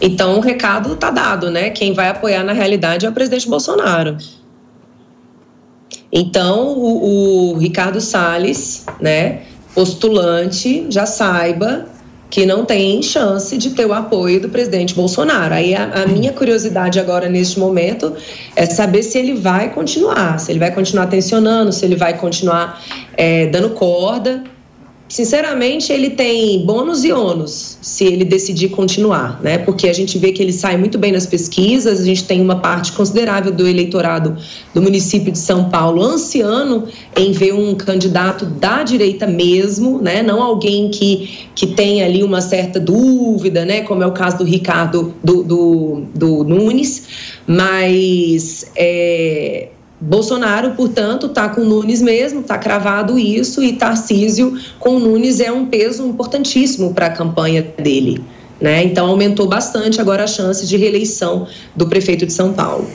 Então 0.00 0.38
o 0.38 0.40
recado 0.40 0.96
tá 0.96 1.10
dado, 1.10 1.50
né? 1.50 1.70
Quem 1.70 1.92
vai 1.92 2.08
apoiar 2.08 2.42
na 2.42 2.52
realidade 2.52 3.04
é 3.04 3.08
o 3.08 3.12
presidente 3.12 3.48
Bolsonaro. 3.48 4.16
Então 6.12 6.68
o, 6.76 7.52
o 7.52 7.58
Ricardo 7.58 8.00
Salles, 8.00 8.86
né, 9.00 9.42
postulante, 9.74 10.86
já 10.88 11.06
saiba 11.06 11.86
que 12.30 12.46
não 12.46 12.64
tem 12.64 13.02
chance 13.02 13.58
de 13.58 13.70
ter 13.70 13.84
o 13.84 13.92
apoio 13.92 14.40
do 14.40 14.48
presidente 14.48 14.94
Bolsonaro. 14.94 15.52
Aí 15.52 15.74
a, 15.74 16.02
a 16.02 16.06
minha 16.06 16.32
curiosidade 16.32 17.00
agora 17.00 17.28
neste 17.28 17.58
momento 17.58 18.14
é 18.54 18.64
saber 18.66 19.02
se 19.02 19.18
ele 19.18 19.34
vai 19.34 19.70
continuar, 19.74 20.38
se 20.38 20.52
ele 20.52 20.60
vai 20.60 20.72
continuar 20.72 21.08
tensionando, 21.08 21.72
se 21.72 21.84
ele 21.84 21.96
vai 21.96 22.16
continuar 22.16 22.80
eh, 23.16 23.46
dando 23.46 23.70
corda. 23.70 24.44
Sinceramente, 25.10 25.92
ele 25.92 26.10
tem 26.10 26.64
bônus 26.64 27.02
e 27.02 27.10
ônus 27.12 27.76
se 27.82 28.04
ele 28.04 28.24
decidir 28.24 28.68
continuar, 28.68 29.40
né? 29.42 29.58
Porque 29.58 29.88
a 29.88 29.92
gente 29.92 30.16
vê 30.16 30.30
que 30.30 30.40
ele 30.40 30.52
sai 30.52 30.76
muito 30.76 30.98
bem 30.98 31.10
nas 31.10 31.26
pesquisas, 31.26 32.00
a 32.00 32.04
gente 32.04 32.22
tem 32.22 32.40
uma 32.40 32.60
parte 32.60 32.92
considerável 32.92 33.50
do 33.50 33.66
eleitorado 33.66 34.36
do 34.72 34.80
município 34.80 35.32
de 35.32 35.38
São 35.38 35.68
Paulo 35.68 36.00
ansiando 36.00 36.86
em 37.16 37.32
ver 37.32 37.52
um 37.52 37.74
candidato 37.74 38.46
da 38.46 38.84
direita 38.84 39.26
mesmo, 39.26 40.00
né? 40.00 40.22
Não 40.22 40.40
alguém 40.40 40.88
que, 40.90 41.48
que 41.56 41.66
tem 41.66 42.04
ali 42.04 42.22
uma 42.22 42.40
certa 42.40 42.78
dúvida, 42.78 43.64
né? 43.64 43.80
Como 43.80 44.04
é 44.04 44.06
o 44.06 44.12
caso 44.12 44.38
do 44.38 44.44
Ricardo 44.44 45.12
do, 45.24 45.42
do, 45.42 46.02
do 46.14 46.44
Nunes, 46.44 47.08
mas 47.48 48.70
é, 48.76 49.70
Bolsonaro, 50.00 50.70
portanto, 50.70 51.26
está 51.26 51.48
com 51.48 51.60
Nunes 51.60 52.00
mesmo, 52.00 52.40
está 52.40 52.56
cravado 52.56 53.18
isso, 53.18 53.62
e 53.62 53.74
Tarcísio 53.74 54.58
com 54.78 54.98
Nunes 54.98 55.40
é 55.40 55.52
um 55.52 55.66
peso 55.66 56.06
importantíssimo 56.06 56.94
para 56.94 57.06
a 57.06 57.10
campanha 57.10 57.62
dele. 57.62 58.24
Né? 58.58 58.84
Então, 58.84 59.06
aumentou 59.08 59.46
bastante 59.46 60.00
agora 60.00 60.24
a 60.24 60.26
chance 60.26 60.66
de 60.66 60.76
reeleição 60.76 61.46
do 61.76 61.86
prefeito 61.86 62.26
de 62.26 62.32
São 62.32 62.52
Paulo. 62.52 62.88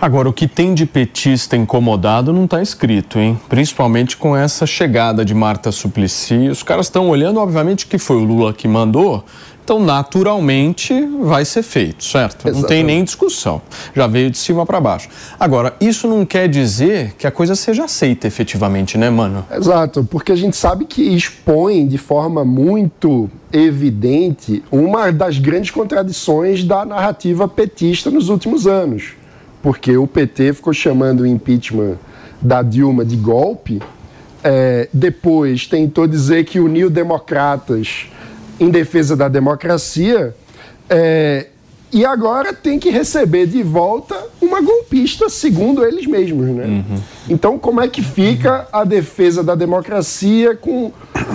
Agora, 0.00 0.28
o 0.28 0.32
que 0.32 0.46
tem 0.46 0.74
de 0.74 0.86
petista 0.86 1.56
incomodado 1.56 2.32
não 2.32 2.44
está 2.44 2.62
escrito, 2.62 3.18
hein? 3.18 3.38
Principalmente 3.48 4.16
com 4.16 4.36
essa 4.36 4.64
chegada 4.64 5.24
de 5.24 5.34
Marta 5.34 5.72
Suplicy. 5.72 6.48
Os 6.48 6.62
caras 6.62 6.86
estão 6.86 7.08
olhando, 7.08 7.40
obviamente, 7.40 7.84
que 7.84 7.98
foi 7.98 8.16
o 8.16 8.22
Lula 8.22 8.52
que 8.52 8.68
mandou, 8.68 9.24
então, 9.68 9.78
naturalmente, 9.78 10.98
vai 11.20 11.44
ser 11.44 11.62
feito, 11.62 12.02
certo? 12.02 12.48
Exatamente. 12.48 12.62
Não 12.62 12.66
tem 12.66 12.82
nem 12.82 13.04
discussão. 13.04 13.60
Já 13.94 14.06
veio 14.06 14.30
de 14.30 14.38
cima 14.38 14.64
para 14.64 14.80
baixo. 14.80 15.10
Agora, 15.38 15.74
isso 15.78 16.08
não 16.08 16.24
quer 16.24 16.48
dizer 16.48 17.12
que 17.18 17.26
a 17.26 17.30
coisa 17.30 17.54
seja 17.54 17.84
aceita 17.84 18.26
efetivamente, 18.26 18.96
né, 18.96 19.10
mano? 19.10 19.44
Exato, 19.54 20.08
porque 20.10 20.32
a 20.32 20.36
gente 20.36 20.56
sabe 20.56 20.86
que 20.86 21.02
expõe 21.02 21.86
de 21.86 21.98
forma 21.98 22.46
muito 22.46 23.28
evidente 23.52 24.64
uma 24.72 25.12
das 25.12 25.38
grandes 25.38 25.70
contradições 25.70 26.64
da 26.64 26.86
narrativa 26.86 27.46
petista 27.46 28.10
nos 28.10 28.30
últimos 28.30 28.66
anos. 28.66 29.10
Porque 29.62 29.98
o 29.98 30.06
PT 30.06 30.54
ficou 30.54 30.72
chamando 30.72 31.20
o 31.20 31.26
impeachment 31.26 31.98
da 32.40 32.62
Dilma 32.62 33.04
de 33.04 33.16
golpe, 33.16 33.82
é, 34.42 34.88
depois 34.94 35.66
tentou 35.66 36.06
dizer 36.06 36.46
que 36.46 36.58
uniu 36.58 36.88
democratas 36.88 38.06
em 38.60 38.70
defesa 38.70 39.16
da 39.16 39.28
democracia, 39.28 40.34
é, 40.88 41.46
e 41.90 42.04
agora 42.04 42.52
tem 42.52 42.78
que 42.78 42.90
receber 42.90 43.46
de 43.46 43.62
volta 43.62 44.14
uma 44.42 44.60
golpista, 44.60 45.30
segundo 45.30 45.84
eles 45.84 46.06
mesmos. 46.06 46.46
Né? 46.48 46.64
Uhum. 46.64 46.98
Então, 47.30 47.58
como 47.58 47.80
é 47.80 47.88
que 47.88 48.02
fica 48.02 48.68
a 48.70 48.84
defesa 48.84 49.42
da 49.42 49.54
democracia 49.54 50.54
com 50.54 50.92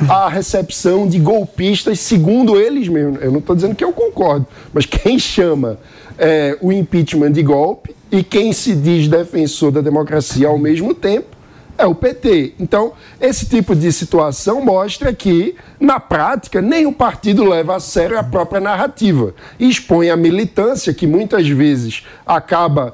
a 0.08 0.30
recepção 0.30 1.08
de 1.08 1.18
golpistas, 1.18 2.00
segundo 2.00 2.60
eles 2.60 2.88
mesmos? 2.88 3.22
Eu 3.22 3.32
não 3.32 3.40
estou 3.40 3.56
dizendo 3.56 3.74
que 3.74 3.84
eu 3.84 3.92
concordo, 3.92 4.46
mas 4.72 4.86
quem 4.86 5.18
chama 5.18 5.80
é, 6.20 6.56
o 6.62 6.72
impeachment 6.72 7.32
de 7.32 7.42
golpe 7.42 7.96
e 8.12 8.22
quem 8.24 8.54
se 8.54 8.76
diz 8.76 9.08
defensor 9.08 9.72
da 9.72 9.82
democracia 9.82 10.48
ao 10.48 10.60
mesmo 10.60 10.94
tempo 10.94 11.33
é 11.78 11.86
o 11.86 11.96
PT. 11.96 12.54
Então, 12.60 12.94
esse 13.20 13.46
tipo 13.48 13.76
de 13.76 13.92
situação 13.92 14.64
mostra 14.64 15.14
que, 15.14 15.56
na 15.80 16.00
prática, 16.00 16.62
nem 16.62 16.86
o 16.86 16.94
partido 16.94 17.44
leva 17.44 17.76
a 17.76 17.80
sério 17.80 18.18
a 18.18 18.24
própria 18.24 18.62
narrativa 18.62 19.34
e 19.60 19.70
expõe 19.70 20.10
a 20.10 20.18
militância, 20.18 20.94
que 20.94 21.08
muitas 21.08 21.48
vezes 21.48 22.04
acaba 22.26 22.94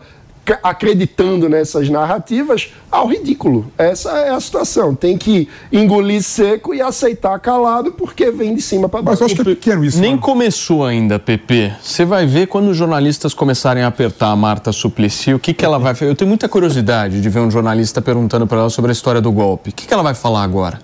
acreditando 0.63 1.49
nessas 1.49 1.89
narrativas 1.89 2.73
ao 2.91 3.07
ridículo. 3.07 3.71
Essa 3.77 4.11
é 4.19 4.29
a 4.29 4.39
situação. 4.39 4.95
Tem 4.95 5.17
que 5.17 5.47
engolir 5.71 6.23
seco 6.23 6.73
e 6.73 6.81
aceitar 6.81 7.39
calado 7.39 7.91
porque 7.91 8.31
vem 8.31 8.55
de 8.55 8.61
cima 8.61 8.87
para 8.87 9.01
baixo. 9.01 9.21
Mas 9.21 9.31
eu 9.31 9.35
acho 9.35 9.35
que 9.35 9.51
é 9.51 9.55
pequeno 9.55 9.83
isso. 9.83 9.99
Nem 9.99 10.11
mano. 10.11 10.21
começou 10.21 10.85
ainda, 10.85 11.19
PP. 11.19 11.73
Você 11.81 12.05
vai 12.05 12.25
ver 12.25 12.47
quando 12.47 12.69
os 12.69 12.77
jornalistas 12.77 13.33
começarem 13.33 13.83
a 13.83 13.87
apertar 13.87 14.31
a 14.31 14.35
Marta 14.35 14.71
Suplicy, 14.71 15.33
o 15.33 15.39
que, 15.39 15.53
que 15.53 15.65
ela 15.65 15.77
vai 15.77 15.93
fazer. 15.93 16.11
Eu 16.11 16.15
tenho 16.15 16.29
muita 16.29 16.47
curiosidade 16.47 17.21
de 17.21 17.29
ver 17.29 17.39
um 17.39 17.51
jornalista 17.51 18.01
perguntando 18.01 18.47
para 18.47 18.59
ela 18.59 18.69
sobre 18.69 18.91
a 18.91 18.93
história 18.93 19.21
do 19.21 19.31
golpe. 19.31 19.69
O 19.69 19.73
que, 19.73 19.87
que 19.87 19.93
ela 19.93 20.03
vai 20.03 20.13
falar 20.13 20.43
agora? 20.43 20.79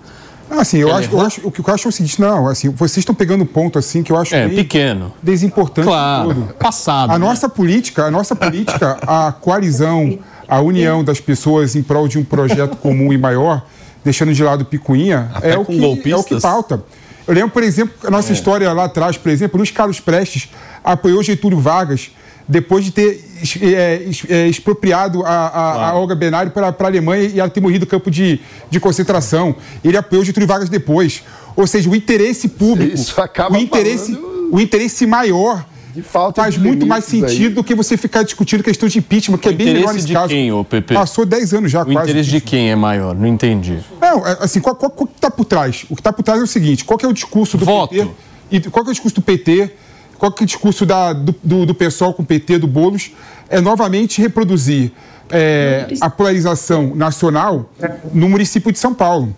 Assim, 0.50 0.78
eu 0.78 0.94
acho, 0.94 1.10
eu 1.12 1.20
acho, 1.20 1.40
o 1.46 1.50
que 1.50 1.60
eu 1.60 1.74
acho 1.74 1.88
é 1.88 1.90
o 1.90 1.92
seguinte, 1.92 2.20
não, 2.20 2.46
assim, 2.46 2.68
vocês 2.68 2.98
estão 2.98 3.14
pegando 3.14 3.42
um 3.42 3.46
ponto 3.46 3.78
assim 3.78 4.02
que 4.02 4.12
eu 4.12 4.16
acho 4.16 4.34
é, 4.34 4.48
pequeno, 4.48 5.12
desimportante 5.22 5.88
claro, 5.88 6.28
tudo. 6.28 6.54
passado. 6.54 7.10
A 7.10 7.18
né? 7.18 7.26
nossa 7.26 7.48
política, 7.48 8.04
a 8.04 8.10
nossa 8.10 8.36
política, 8.36 8.98
a 9.06 9.32
coalizão, 9.32 10.18
a 10.48 10.60
união 10.60 11.02
das 11.02 11.20
pessoas 11.20 11.74
em 11.74 11.82
prol 11.82 12.06
de 12.06 12.18
um 12.18 12.24
projeto 12.24 12.76
comum 12.76 13.12
e 13.12 13.18
maior, 13.18 13.66
deixando 14.04 14.32
de 14.32 14.42
lado 14.42 14.64
picuinha, 14.64 15.30
é 15.42 15.58
o, 15.58 15.64
que, 15.64 16.10
é 16.10 16.16
o 16.16 16.22
que 16.22 16.40
pauta. 16.40 16.82
Eu 17.26 17.34
lembro, 17.34 17.50
por 17.50 17.64
exemplo, 17.64 17.94
a 18.04 18.10
nossa 18.10 18.30
é. 18.30 18.34
história 18.34 18.72
lá 18.72 18.84
atrás, 18.84 19.16
por 19.16 19.30
exemplo, 19.30 19.58
Luiz 19.58 19.72
Carlos 19.72 19.98
Prestes 19.98 20.48
apoiou 20.84 21.22
Getúlio 21.22 21.58
Vargas 21.58 22.12
depois 22.48 22.84
de 22.84 22.92
ter 22.92 23.25
expropriado 24.48 25.22
a, 25.24 25.46
a, 25.46 25.50
claro. 25.50 25.80
a 25.80 26.00
Olga 26.00 26.14
Benário 26.14 26.52
para 26.52 26.68
a 26.68 26.86
Alemanha 26.86 27.30
e 27.34 27.40
ela 27.40 27.50
ter 27.50 27.60
morrido 27.60 27.84
no 27.84 27.90
campo 27.90 28.10
de, 28.10 28.40
de 28.70 28.80
concentração. 28.80 29.56
Ele 29.84 29.96
apoiou 29.96 30.24
Getúlio 30.24 30.46
Vargas 30.46 30.68
depois. 30.68 31.22
Ou 31.54 31.66
seja, 31.66 31.88
o 31.88 31.96
interesse 31.96 32.48
público, 32.48 32.96
o 33.50 33.56
interesse, 33.56 34.14
falando... 34.14 34.48
o 34.52 34.60
interesse 34.60 35.06
maior 35.06 35.64
faz 36.34 36.54
de 36.54 36.60
muito 36.60 36.86
mais 36.86 37.04
sentido 37.04 37.48
aí. 37.48 37.54
do 37.54 37.64
que 37.64 37.74
você 37.74 37.96
ficar 37.96 38.22
discutindo 38.22 38.62
questão 38.62 38.88
de 38.88 38.98
impeachment, 38.98 39.38
que 39.38 39.48
o 39.48 39.50
é 39.50 39.54
bem 39.54 39.72
melhor 39.72 39.94
nesse 39.94 40.06
de 40.06 40.12
caso. 40.12 40.28
Quem, 40.28 40.52
ô, 40.52 40.64
PP? 40.64 40.94
Passou 40.94 41.24
10 41.24 41.54
anos 41.54 41.70
já, 41.70 41.82
o 41.82 41.86
quase. 41.86 41.98
O 41.98 42.02
interesse 42.02 42.30
de 42.30 42.40
quem 42.40 42.70
é 42.70 42.76
maior? 42.76 43.14
Não 43.14 43.26
entendi. 43.26 43.78
Não, 44.00 44.26
é, 44.26 44.38
assim, 44.40 44.60
qual, 44.60 44.74
qual, 44.74 44.90
qual 44.90 45.06
que 45.06 45.14
está 45.14 45.30
por 45.30 45.44
trás? 45.44 45.86
O 45.88 45.94
que 45.94 46.00
está 46.00 46.12
por 46.12 46.22
trás 46.22 46.40
é 46.40 46.44
o 46.44 46.46
seguinte: 46.46 46.84
qual 46.84 46.98
que 46.98 47.06
é 47.06 47.08
o 47.08 47.12
discurso 47.12 47.56
do 47.56 47.64
Voto. 47.64 47.94
PT? 47.94 48.10
E 48.50 48.60
qual 48.60 48.84
que 48.84 48.90
é 48.90 48.92
o 48.92 48.94
discurso 48.94 49.16
do 49.16 49.22
PT? 49.22 49.72
Qual 50.18 50.32
que 50.32 50.42
é 50.42 50.44
o 50.44 50.46
discurso 50.46 50.86
da, 50.86 51.12
do, 51.12 51.34
do, 51.42 51.66
do 51.66 51.74
pessoal 51.74 52.12
com 52.14 52.22
o 52.22 52.26
PT, 52.26 52.58
do 52.58 52.66
Boulos? 52.66 53.12
É 53.48 53.60
novamente 53.60 54.20
reproduzir 54.20 54.92
é, 55.30 55.86
a 56.00 56.08
polarização 56.08 56.94
nacional 56.94 57.70
no 58.12 58.28
município 58.28 58.72
de 58.72 58.78
São 58.78 58.94
Paulo. 58.94 59.36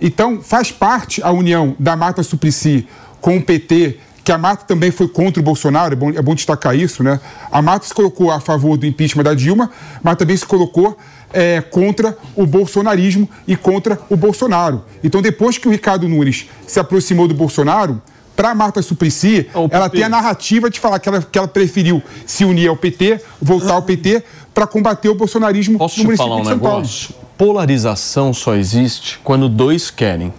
Então, 0.00 0.40
faz 0.40 0.70
parte 0.70 1.22
a 1.22 1.30
união 1.32 1.74
da 1.78 1.96
Marta 1.96 2.22
Suplicy 2.22 2.86
com 3.20 3.36
o 3.36 3.42
PT, 3.42 3.98
que 4.22 4.30
a 4.30 4.38
Marta 4.38 4.64
também 4.64 4.90
foi 4.90 5.08
contra 5.08 5.40
o 5.40 5.42
Bolsonaro, 5.42 5.94
é 5.94 5.96
bom, 5.96 6.10
é 6.10 6.22
bom 6.22 6.34
destacar 6.34 6.76
isso, 6.76 7.02
né? 7.02 7.18
A 7.50 7.62
Marta 7.62 7.86
se 7.86 7.94
colocou 7.94 8.30
a 8.30 8.38
favor 8.38 8.76
do 8.76 8.86
impeachment 8.86 9.24
da 9.24 9.34
Dilma, 9.34 9.70
mas 10.02 10.16
também 10.16 10.36
se 10.36 10.46
colocou 10.46 10.96
é, 11.32 11.60
contra 11.60 12.16
o 12.36 12.46
bolsonarismo 12.46 13.28
e 13.46 13.56
contra 13.56 13.98
o 14.08 14.16
Bolsonaro. 14.16 14.84
Então, 15.02 15.20
depois 15.20 15.58
que 15.58 15.66
o 15.66 15.70
Ricardo 15.70 16.08
Nunes 16.08 16.48
se 16.66 16.78
aproximou 16.78 17.26
do 17.26 17.34
Bolsonaro, 17.34 18.00
para 18.38 18.54
Marta 18.54 18.80
Suplicy, 18.80 19.48
ela 19.68 19.90
tem 19.90 20.04
a 20.04 20.08
narrativa 20.08 20.70
de 20.70 20.78
falar 20.78 21.00
que 21.00 21.08
ela, 21.08 21.20
que 21.20 21.36
ela 21.36 21.48
preferiu 21.48 22.00
se 22.24 22.44
unir 22.44 22.68
ao 22.68 22.76
PT, 22.76 23.20
voltar 23.42 23.72
ao 23.72 23.82
PT, 23.82 24.22
para 24.54 24.64
combater 24.64 25.08
o 25.08 25.14
bolsonarismo 25.16 25.76
Posso 25.76 25.98
no 25.98 26.04
município 26.04 26.24
falar 26.24 26.36
um 26.36 26.42
de 26.42 26.48
São 26.48 26.56
negócio? 26.56 27.14
Paulo. 27.14 27.28
Polarização 27.36 28.32
só 28.32 28.54
existe 28.54 29.18
quando 29.24 29.48
dois 29.48 29.90
querem. 29.90 30.32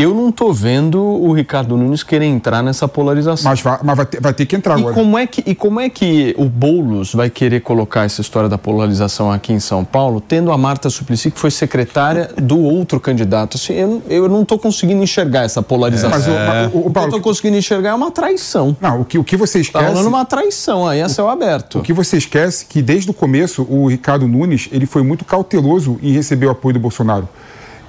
Eu 0.00 0.14
não 0.14 0.30
estou 0.30 0.52
vendo 0.52 1.00
o 1.00 1.32
Ricardo 1.32 1.76
Nunes 1.76 2.02
querer 2.02 2.24
entrar 2.24 2.62
nessa 2.62 2.88
polarização. 2.88 3.50
Mas 3.50 3.60
vai, 3.60 3.78
mas 3.82 3.96
vai, 3.96 4.06
ter, 4.06 4.20
vai 4.20 4.32
ter, 4.32 4.46
que 4.46 4.56
entrar 4.56 4.78
e 4.78 4.80
agora. 4.80 4.94
Como 4.94 5.18
é 5.18 5.26
que, 5.26 5.42
e 5.46 5.54
como 5.54 5.78
é 5.78 5.88
que 5.88 6.34
o 6.38 6.46
Boulos 6.46 7.12
vai 7.12 7.28
querer 7.28 7.60
colocar 7.60 8.04
essa 8.04 8.20
história 8.20 8.48
da 8.48 8.56
polarização 8.56 9.30
aqui 9.30 9.52
em 9.52 9.60
São 9.60 9.84
Paulo, 9.84 10.20
tendo 10.20 10.50
a 10.52 10.58
Marta 10.58 10.88
Suplicy, 10.88 11.30
que 11.30 11.38
foi 11.38 11.50
secretária 11.50 12.30
do 12.36 12.58
outro 12.58 12.98
candidato? 12.98 13.56
Assim, 13.56 13.74
eu, 13.74 14.02
eu 14.08 14.28
não 14.28 14.42
estou 14.42 14.58
conseguindo 14.58 15.02
enxergar 15.02 15.44
essa 15.44 15.62
polarização. 15.62 16.10
É, 16.10 16.62
mas 16.62 16.72
o, 16.74 16.78
o, 16.78 16.86
o, 16.86 16.90
Paulo, 16.90 16.90
o 16.90 16.92
que 16.92 16.98
eu 16.98 17.04
estou 17.04 17.20
conseguindo 17.20 17.56
enxergar 17.58 17.90
é 17.90 17.94
uma 17.94 18.10
traição. 18.10 18.76
Não, 18.80 19.02
o 19.02 19.04
que, 19.04 19.18
o 19.18 19.24
que 19.24 19.36
você 19.36 19.60
esquece... 19.60 19.84
Está 19.84 19.92
falando 19.92 20.08
uma 20.08 20.24
traição, 20.24 20.88
aí 20.88 21.00
é 21.00 21.08
céu 21.08 21.28
aberto. 21.28 21.78
O 21.78 21.82
que 21.82 21.92
você 21.92 22.16
esquece 22.16 22.64
é 22.64 22.72
que 22.72 22.80
desde 22.80 23.10
o 23.10 23.14
começo 23.14 23.66
o 23.68 23.86
Ricardo 23.88 24.26
Nunes 24.26 24.68
ele 24.72 24.86
foi 24.86 25.02
muito 25.02 25.24
cauteloso 25.24 25.98
em 26.02 26.12
receber 26.12 26.46
o 26.46 26.50
apoio 26.50 26.74
do 26.74 26.80
Bolsonaro. 26.80 27.28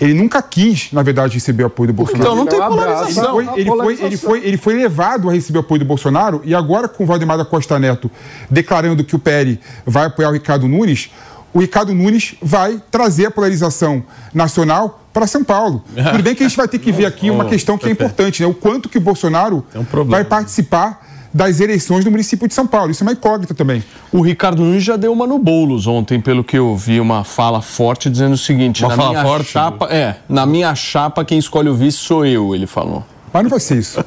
Ele 0.02 0.16
nunca 0.16 0.42
quis, 0.42 0.92
na 0.92 1.04
verdade, 1.04 1.36
receber 1.36 1.64
o 1.64 1.68
apoio 1.68 1.88
do 1.88 1.94
Bolsonaro. 1.94 2.24
Então 2.24 2.36
não 2.36 2.48
tem 2.48 2.60
polarização. 2.60 3.40
Ele 3.40 3.48
foi, 3.48 3.60
ele, 3.60 3.70
foi, 3.70 4.06
ele, 4.06 4.18
foi, 4.18 4.46
ele 4.46 4.58
foi 4.58 4.74
levado 4.74 5.30
a 5.30 5.32
receber 5.32 5.60
o 5.60 5.62
apoio 5.62 5.78
do 5.78 5.86
Bolsonaro 5.86 6.42
e 6.44 6.56
agora 6.56 6.88
com 6.88 7.04
o 7.04 7.08
Valdemar 7.08 7.38
da 7.38 7.46
Costa 7.46 7.78
Neto 7.78 8.10
declarando 8.50 9.04
que 9.04 9.16
o 9.16 9.20
PL 9.20 9.60
vai 9.86 10.08
apoiar 10.08 10.30
o 10.30 10.34
Ricardo 10.34 10.68
Nunes, 10.68 11.12
o 11.54 11.60
Ricardo 11.60 11.94
Nunes 11.94 12.34
vai 12.42 12.82
trazer 12.90 13.28
a 13.28 13.32
polarização 13.32 14.04
nacional 14.34 15.04
para 15.14 15.28
São 15.28 15.44
Paulo. 15.44 15.84
Tudo 15.94 16.24
bem 16.24 16.34
que 16.34 16.44
a 16.44 16.48
gente 16.48 16.58
vai 16.58 16.68
ter 16.68 16.80
que 16.80 16.92
ver 16.92 17.06
aqui 17.06 17.30
uma 17.30 17.46
questão 17.46 17.78
que 17.78 17.88
é 17.88 17.92
importante, 17.92 18.42
né? 18.42 18.48
O 18.48 18.56
quanto 18.56 18.90
que 18.90 18.98
o 18.98 19.02
Bolsonaro 19.02 19.64
vai 20.08 20.24
participar 20.24 21.11
das 21.34 21.60
eleições 21.60 22.04
do 22.04 22.12
município 22.12 22.48
de 22.48 22.54
São 22.54 22.68
Paulo. 22.68 22.92
Isso 22.92 23.04
é 23.04 23.06
uma 23.06 23.14
incógnita 23.14 23.54
também. 23.54 23.84
O 24.12 24.22
Ricardo 24.22 24.62
Nunes 24.64 24.84
já 24.84 24.96
deu 24.96 25.14
uma 25.14 25.26
no 25.26 25.40
Boulos 25.40 25.88
ontem, 25.88 26.20
pelo 26.20 26.44
que 26.44 26.58
eu 26.58 26.76
vi, 26.76 27.00
uma 27.00 27.24
fala 27.24 27.62
forte 27.62 28.10
dizendo 28.10 28.34
o 28.34 28.38
seguinte: 28.38 28.84
uma 28.84 28.96
na 28.96 29.10
minha 29.10 29.22
forte, 29.24 29.52
chapa, 29.52 29.88
é, 29.92 30.18
na 30.28 30.46
minha 30.46 30.76
chapa 30.76 31.24
quem 31.24 31.38
escolhe 31.38 31.70
o 31.70 31.76
vice 31.76 31.98
sou 31.98 32.26
eu, 32.26 32.54
ele 32.54 32.68
falou. 32.68 33.06
Mas 33.34 33.44
não 33.44 33.50
vai 33.50 33.60
ser 33.60 33.78
isso. 33.78 34.04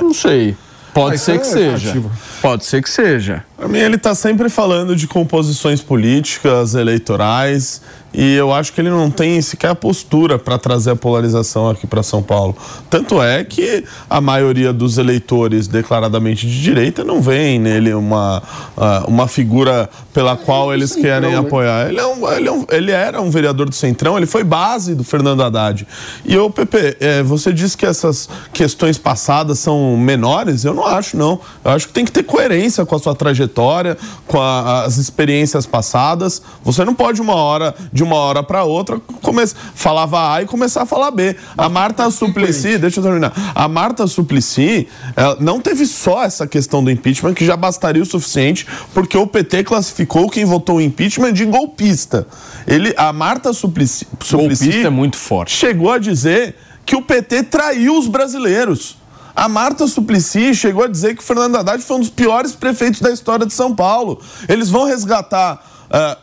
Não 0.00 0.12
sei. 0.12 0.56
Pode 0.96 1.18
ser 1.18 1.38
que 1.38 1.46
é 1.46 1.50
seja. 1.50 1.90
Ativo. 1.90 2.10
Pode 2.40 2.64
ser 2.64 2.82
que 2.82 2.88
seja. 2.88 3.44
Para 3.54 3.68
mim, 3.68 3.78
ele 3.78 3.96
está 3.96 4.14
sempre 4.14 4.48
falando 4.48 4.96
de 4.96 5.06
composições 5.06 5.82
políticas, 5.82 6.74
eleitorais, 6.74 7.82
e 8.16 8.34
eu 8.34 8.52
acho 8.52 8.72
que 8.72 8.80
ele 8.80 8.90
não 8.90 9.10
tem 9.10 9.40
sequer 9.40 9.70
a 9.70 9.74
postura 9.74 10.38
para 10.38 10.58
trazer 10.58 10.90
a 10.90 10.96
polarização 10.96 11.68
aqui 11.70 11.86
para 11.86 12.02
São 12.02 12.22
Paulo. 12.22 12.56
Tanto 12.90 13.22
é 13.22 13.44
que 13.44 13.84
a 14.10 14.20
maioria 14.20 14.72
dos 14.72 14.98
eleitores 14.98 15.68
declaradamente 15.68 16.46
de 16.46 16.60
direita 16.60 17.04
não 17.04 17.20
vê 17.22 17.58
nele 17.58 17.94
uma, 17.94 18.42
ah, 18.76 19.04
uma 19.06 19.28
figura 19.28 19.88
pela 20.12 20.36
qual 20.36 20.74
eles 20.74 20.90
Centrão, 20.90 21.02
querem 21.04 21.30
né? 21.30 21.36
apoiar. 21.38 21.88
Ele, 21.88 22.00
é 22.00 22.06
um, 22.06 22.32
ele, 22.32 22.48
é 22.48 22.52
um, 22.52 22.66
ele, 22.70 22.90
era 22.90 23.20
um 23.20 23.30
vereador 23.30 23.68
do 23.68 23.74
Centrão, 23.74 24.16
ele 24.16 24.26
foi 24.26 24.42
base 24.42 24.94
do 24.94 25.04
Fernando 25.04 25.42
Haddad. 25.42 25.86
E 26.24 26.36
o 26.36 26.50
Pepe, 26.50 26.96
é, 26.98 27.22
você 27.22 27.52
disse 27.52 27.76
que 27.76 27.86
essas 27.86 28.28
questões 28.52 28.98
passadas 28.98 29.58
são 29.58 29.96
menores? 29.96 30.64
Eu 30.64 30.74
não 30.74 30.86
acho, 30.86 31.16
não. 31.16 31.38
Eu 31.64 31.70
acho 31.70 31.86
que 31.86 31.92
tem 31.92 32.04
que 32.04 32.10
ter 32.12 32.22
coerência 32.24 32.84
com 32.84 32.96
a 32.96 32.98
sua 32.98 33.14
trajetória 33.14 33.36
trajetória, 33.36 33.98
com 34.26 34.40
a- 34.40 34.84
as 34.84 34.96
experiências 34.96 35.66
passadas. 35.66 36.40
Você 36.64 36.84
não 36.84 36.94
pode 36.94 37.20
uma 37.20 37.34
hora, 37.34 37.74
de 37.92 38.02
uma 38.06 38.16
hora 38.16 38.42
para 38.42 38.64
outra, 38.64 39.00
come, 39.20 39.42
falava 39.74 40.34
A 40.34 40.42
e 40.42 40.46
começar 40.46 40.82
a 40.82 40.86
falar 40.86 41.10
B. 41.10 41.36
A 41.56 41.68
Marta 41.68 42.10
Suplicy, 42.10 42.78
deixa 42.78 43.00
eu 43.00 43.04
terminar. 43.04 43.32
A 43.54 43.68
Marta 43.68 44.06
Suplicy 44.06 44.88
ela 45.14 45.36
não 45.40 45.60
teve 45.60 45.84
só 45.86 46.22
essa 46.22 46.46
questão 46.46 46.82
do 46.82 46.90
impeachment, 46.90 47.34
que 47.34 47.44
já 47.44 47.56
bastaria 47.56 48.02
o 48.02 48.06
suficiente, 48.06 48.66
porque 48.94 49.18
o 49.18 49.26
PT 49.26 49.64
classificou 49.64 50.30
quem 50.30 50.44
votou 50.44 50.76
o 50.76 50.80
impeachment 50.80 51.32
de 51.32 51.44
golpista. 51.44 52.26
Ele, 52.66 52.94
a 52.96 53.12
Marta 53.12 53.52
Suplicy, 53.52 54.06
Suplicy 54.20 54.64
Golpista 54.64 54.86
é 54.86 54.90
muito 54.90 55.16
forte. 55.16 55.52
chegou 55.54 55.90
a 55.90 55.98
dizer 55.98 56.56
que 56.84 56.94
o 56.94 57.02
PT 57.02 57.44
traiu 57.44 57.98
os 57.98 58.06
brasileiros. 58.06 58.96
A 59.34 59.50
Marta 59.50 59.86
Suplicy 59.86 60.54
chegou 60.54 60.84
a 60.84 60.88
dizer 60.88 61.14
que 61.14 61.20
o 61.20 61.24
Fernando 61.24 61.56
Haddad 61.56 61.82
foi 61.82 61.96
um 61.96 62.00
dos 62.00 62.08
piores 62.08 62.52
prefeitos 62.52 63.00
da 63.00 63.10
história 63.10 63.44
de 63.44 63.52
São 63.52 63.74
Paulo. 63.74 64.18
Eles 64.48 64.70
vão 64.70 64.84
resgatar 64.84 65.62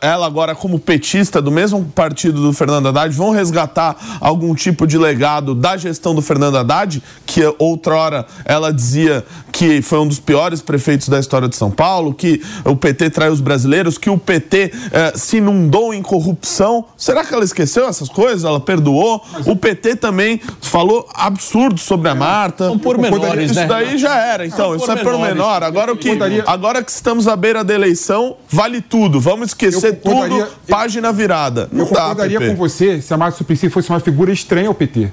ela 0.00 0.26
agora 0.26 0.54
como 0.54 0.78
petista 0.78 1.40
do 1.40 1.50
mesmo 1.50 1.84
partido 1.94 2.40
do 2.40 2.52
Fernando 2.52 2.88
Haddad, 2.88 3.14
vão 3.14 3.30
resgatar 3.30 3.96
algum 4.20 4.54
tipo 4.54 4.86
de 4.86 4.98
legado 4.98 5.54
da 5.54 5.76
gestão 5.76 6.14
do 6.14 6.22
Fernando 6.22 6.58
Haddad, 6.58 7.02
que 7.26 7.40
outrora 7.58 8.26
ela 8.44 8.72
dizia 8.72 9.24
que 9.52 9.80
foi 9.80 10.00
um 10.00 10.08
dos 10.08 10.18
piores 10.18 10.60
prefeitos 10.60 11.08
da 11.08 11.18
história 11.18 11.48
de 11.48 11.54
São 11.54 11.70
Paulo, 11.70 12.12
que 12.12 12.42
o 12.64 12.74
PT 12.74 13.10
traiu 13.10 13.32
os 13.32 13.40
brasileiros, 13.40 13.96
que 13.96 14.10
o 14.10 14.18
PT 14.18 14.72
eh, 14.90 15.12
se 15.14 15.36
inundou 15.36 15.94
em 15.94 16.02
corrupção. 16.02 16.84
Será 16.96 17.24
que 17.24 17.32
ela 17.32 17.44
esqueceu 17.44 17.88
essas 17.88 18.08
coisas? 18.08 18.42
Ela 18.42 18.58
perdoou? 18.58 19.22
O 19.46 19.54
PT 19.54 19.96
também 19.96 20.40
falou 20.60 21.08
absurdo 21.14 21.78
sobre 21.78 22.08
a 22.08 22.16
Marta. 22.16 22.66
São 22.66 22.78
pormenores, 22.78 23.52
Isso 23.52 23.60
né? 23.60 23.66
daí 23.66 23.96
já 23.96 24.16
era. 24.16 24.44
Então, 24.44 24.74
isso 24.74 24.90
é 24.90 24.96
pormenor. 24.96 25.62
Agora, 25.62 25.92
o 25.92 25.96
que, 25.96 26.10
agora 26.46 26.82
que 26.82 26.90
estamos 26.90 27.28
à 27.28 27.36
beira 27.36 27.62
da 27.62 27.72
eleição, 27.72 28.36
vale 28.50 28.80
tudo. 28.80 29.20
Vamos 29.20 29.53
esquecer 29.54 30.00
tudo, 30.00 30.46
página 30.68 31.12
virada. 31.12 31.68
Não 31.72 31.86
Eu 31.86 31.92
dá, 31.92 32.00
concordaria 32.00 32.40
com 32.40 32.54
você 32.56 33.00
se 33.00 33.12
a 33.14 33.16
Marta 33.16 33.38
Suplicy 33.38 33.70
fosse 33.70 33.90
uma 33.90 34.00
figura 34.00 34.32
estranha 34.32 34.68
ao 34.68 34.74
PT. 34.74 35.10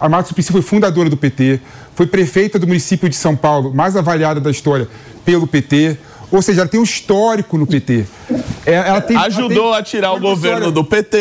A 0.00 0.08
Marta 0.08 0.28
Suplicy 0.28 0.52
foi 0.52 0.62
fundadora 0.62 1.10
do 1.10 1.16
PT, 1.16 1.60
foi 1.94 2.06
prefeita 2.06 2.58
do 2.58 2.66
município 2.66 3.08
de 3.08 3.16
São 3.16 3.34
Paulo, 3.34 3.74
mais 3.74 3.96
avaliada 3.96 4.40
da 4.40 4.50
história 4.50 4.86
pelo 5.24 5.46
PT. 5.46 5.98
Ou 6.30 6.42
seja, 6.42 6.60
ela 6.60 6.68
tem 6.68 6.78
um 6.78 6.82
histórico 6.82 7.56
no 7.56 7.66
PT. 7.66 8.04
É, 8.66 8.74
ela 8.74 9.00
tem- 9.00 9.16
ela 9.16 9.26
Ajudou 9.26 9.70
tem- 9.70 9.78
a 9.80 9.82
tirar 9.82 10.12
o 10.12 10.20
governo 10.20 10.64
olha- 10.64 10.70
do 10.72 10.84
PT. 10.84 11.18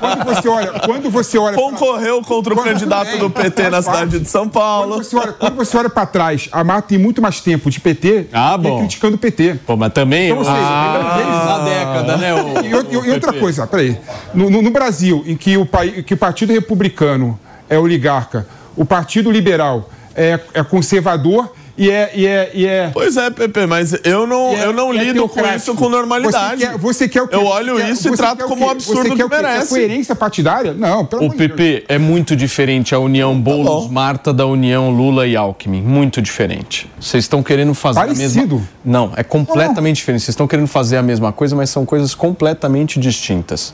Quando 0.00 0.24
você 0.24 0.48
olha, 0.48 0.72
quando 0.86 1.10
você 1.10 1.38
olha, 1.38 1.56
Concorreu 1.56 2.22
contra 2.22 2.54
o 2.54 2.62
candidato 2.62 3.10
Bem, 3.10 3.18
do 3.18 3.28
PT 3.28 3.68
na 3.70 3.82
cidade 3.82 4.20
de 4.20 4.28
São 4.28 4.48
Paulo. 4.48 4.92
Quando 4.94 5.04
você 5.04 5.16
olha, 5.16 5.32
quando 5.32 5.56
você 5.56 5.76
olha 5.76 5.90
para 5.90 6.06
trás, 6.06 6.48
a 6.52 6.62
Marta 6.62 6.88
tem 6.90 6.98
muito 6.98 7.20
mais 7.20 7.40
tempo 7.40 7.68
de 7.70 7.80
PT 7.80 8.26
Ah, 8.32 8.56
bom. 8.56 8.78
criticando 8.78 9.16
o 9.16 9.18
PT. 9.18 9.56
Pô, 9.66 9.76
mas 9.76 9.92
também. 9.92 10.26
Então, 10.26 10.38
ou 10.38 10.44
seja, 10.44 10.56
ah, 10.56 11.56
a 11.56 11.64
década, 11.64 12.16
né? 12.18 12.34
o- 12.34 12.38
E, 12.64 12.74
o- 12.74 13.04
e- 13.04 13.08
e 13.08 13.10
outra 13.12 13.32
PP. 13.32 13.40
coisa, 13.40 13.66
peraí. 13.66 13.96
No, 14.32 14.48
no- 14.48 14.62
no 14.62 14.70
Brasil, 14.70 15.24
em 15.26 15.36
que 15.36 15.56
o, 15.56 15.66
pai- 15.66 16.02
que 16.02 16.14
o 16.14 16.16
Partido 16.16 16.52
Republicano 16.52 17.38
é 17.68 17.76
oligarca, 17.78 18.46
o 18.76 18.84
Partido 18.84 19.30
Liberal 19.30 19.90
é, 20.14 20.38
é 20.54 20.62
conservador 20.62 21.52
e 21.78 21.90
é. 21.90 22.10
E 22.14 22.26
é, 22.26 22.50
e 22.54 22.66
é 22.66 22.90
Pois 22.92 23.16
é, 23.16 23.30
Pepe, 23.30 23.66
mas 23.66 23.94
eu 24.04 24.26
não, 24.26 24.48
é- 24.52 24.64
eu 24.66 24.72
não 24.72 24.92
é 24.92 25.04
lido 25.04 25.28
com 25.28 25.40
isso 25.54 25.74
com 25.74 25.88
normalidade. 25.88 26.60
Você 26.62 26.66
quer, 26.68 26.78
você 26.78 27.08
quer 27.08 27.22
o 27.22 27.28
quê? 27.28 27.34
Eu 27.36 27.44
olho 27.46 27.76
quer- 27.76 27.88
isso 27.90 28.12
e 28.12 28.16
trato 28.16 28.44
como 28.46 28.66
um 28.66 28.70
absurdo 28.70 29.02
você 29.02 29.10
que 29.10 29.16
quer? 29.16 29.28
Quer 29.28 29.42
merece. 29.42 29.68
coerência 29.68 30.14
partidária? 30.14 30.74
Não, 30.74 31.06
pelo 31.06 31.22
O 31.22 31.24
amor 31.26 31.36
de 31.36 31.46
Deus. 31.48 31.60
PP 31.60 31.84
é 31.88 31.98
muito 31.98 32.34
diferente 32.34 32.94
a 32.94 32.98
união 32.98 33.40
Boulos-Marta 33.40 34.32
da 34.32 34.44
união 34.46 34.90
Lula 34.90 35.26
e 35.26 35.36
Alckmin. 35.36 35.80
Muito 35.80 36.20
diferente. 36.20 36.90
Vocês 37.00 37.24
estão 37.24 37.42
querendo 37.42 37.72
fazer 37.74 38.00
a 38.00 38.04
Parecido. 38.06 38.56
mesma... 38.56 38.68
Não, 38.84 39.12
é 39.16 39.22
completamente 39.22 39.96
diferente. 39.96 40.22
Vocês 40.22 40.30
estão 40.34 40.46
querendo 40.48 40.66
fazer 40.66 40.96
a 40.96 41.02
mesma 41.02 41.32
coisa, 41.32 41.54
mas 41.54 41.70
são 41.70 41.86
coisas 41.86 42.14
completamente 42.14 42.98
distintas. 42.98 43.72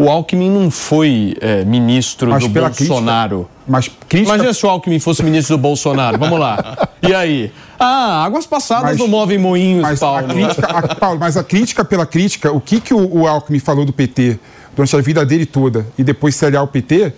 O 0.00 0.08
Alckmin 0.08 0.48
não 0.48 0.70
foi 0.70 1.36
é, 1.42 1.62
ministro 1.62 2.30
Mas 2.30 2.42
do 2.42 2.48
Bolsonaro. 2.48 3.46
Mas 3.68 3.86
crítica. 4.08 4.32
Imagina 4.34 4.54
se 4.54 4.64
o 4.64 4.68
Alckmin 4.70 4.98
fosse 4.98 5.22
ministro 5.22 5.58
do 5.58 5.60
Bolsonaro. 5.60 6.18
Vamos 6.18 6.40
lá. 6.40 6.88
E 7.02 7.14
aí? 7.14 7.50
Ah, 7.78 8.24
águas 8.24 8.46
passadas 8.46 8.90
Mas- 8.90 8.98
não 8.98 9.08
movem 9.08 9.38
moinhos, 9.38 9.80
Mas 9.82 10.00
Paulo. 10.00 10.18
a 10.18 10.22
crítica, 10.34 10.66
a- 10.66 10.94
Paulo, 10.94 11.18
mas 11.18 11.34
a 11.34 11.42
crítica 11.42 11.82
pela 11.82 12.04
crítica, 12.04 12.52
o 12.52 12.60
que, 12.60 12.78
que 12.78 12.92
o, 12.92 13.20
o 13.22 13.26
Alckmin 13.26 13.58
falou 13.58 13.86
do 13.86 13.92
PT 13.92 14.38
durante 14.76 14.94
a 14.96 15.00
vida 15.00 15.24
dele 15.24 15.46
toda 15.46 15.86
e 15.98 16.04
depois 16.04 16.34
se 16.34 16.44
aliar 16.44 16.60
ao 16.60 16.66
PT, 16.68 17.10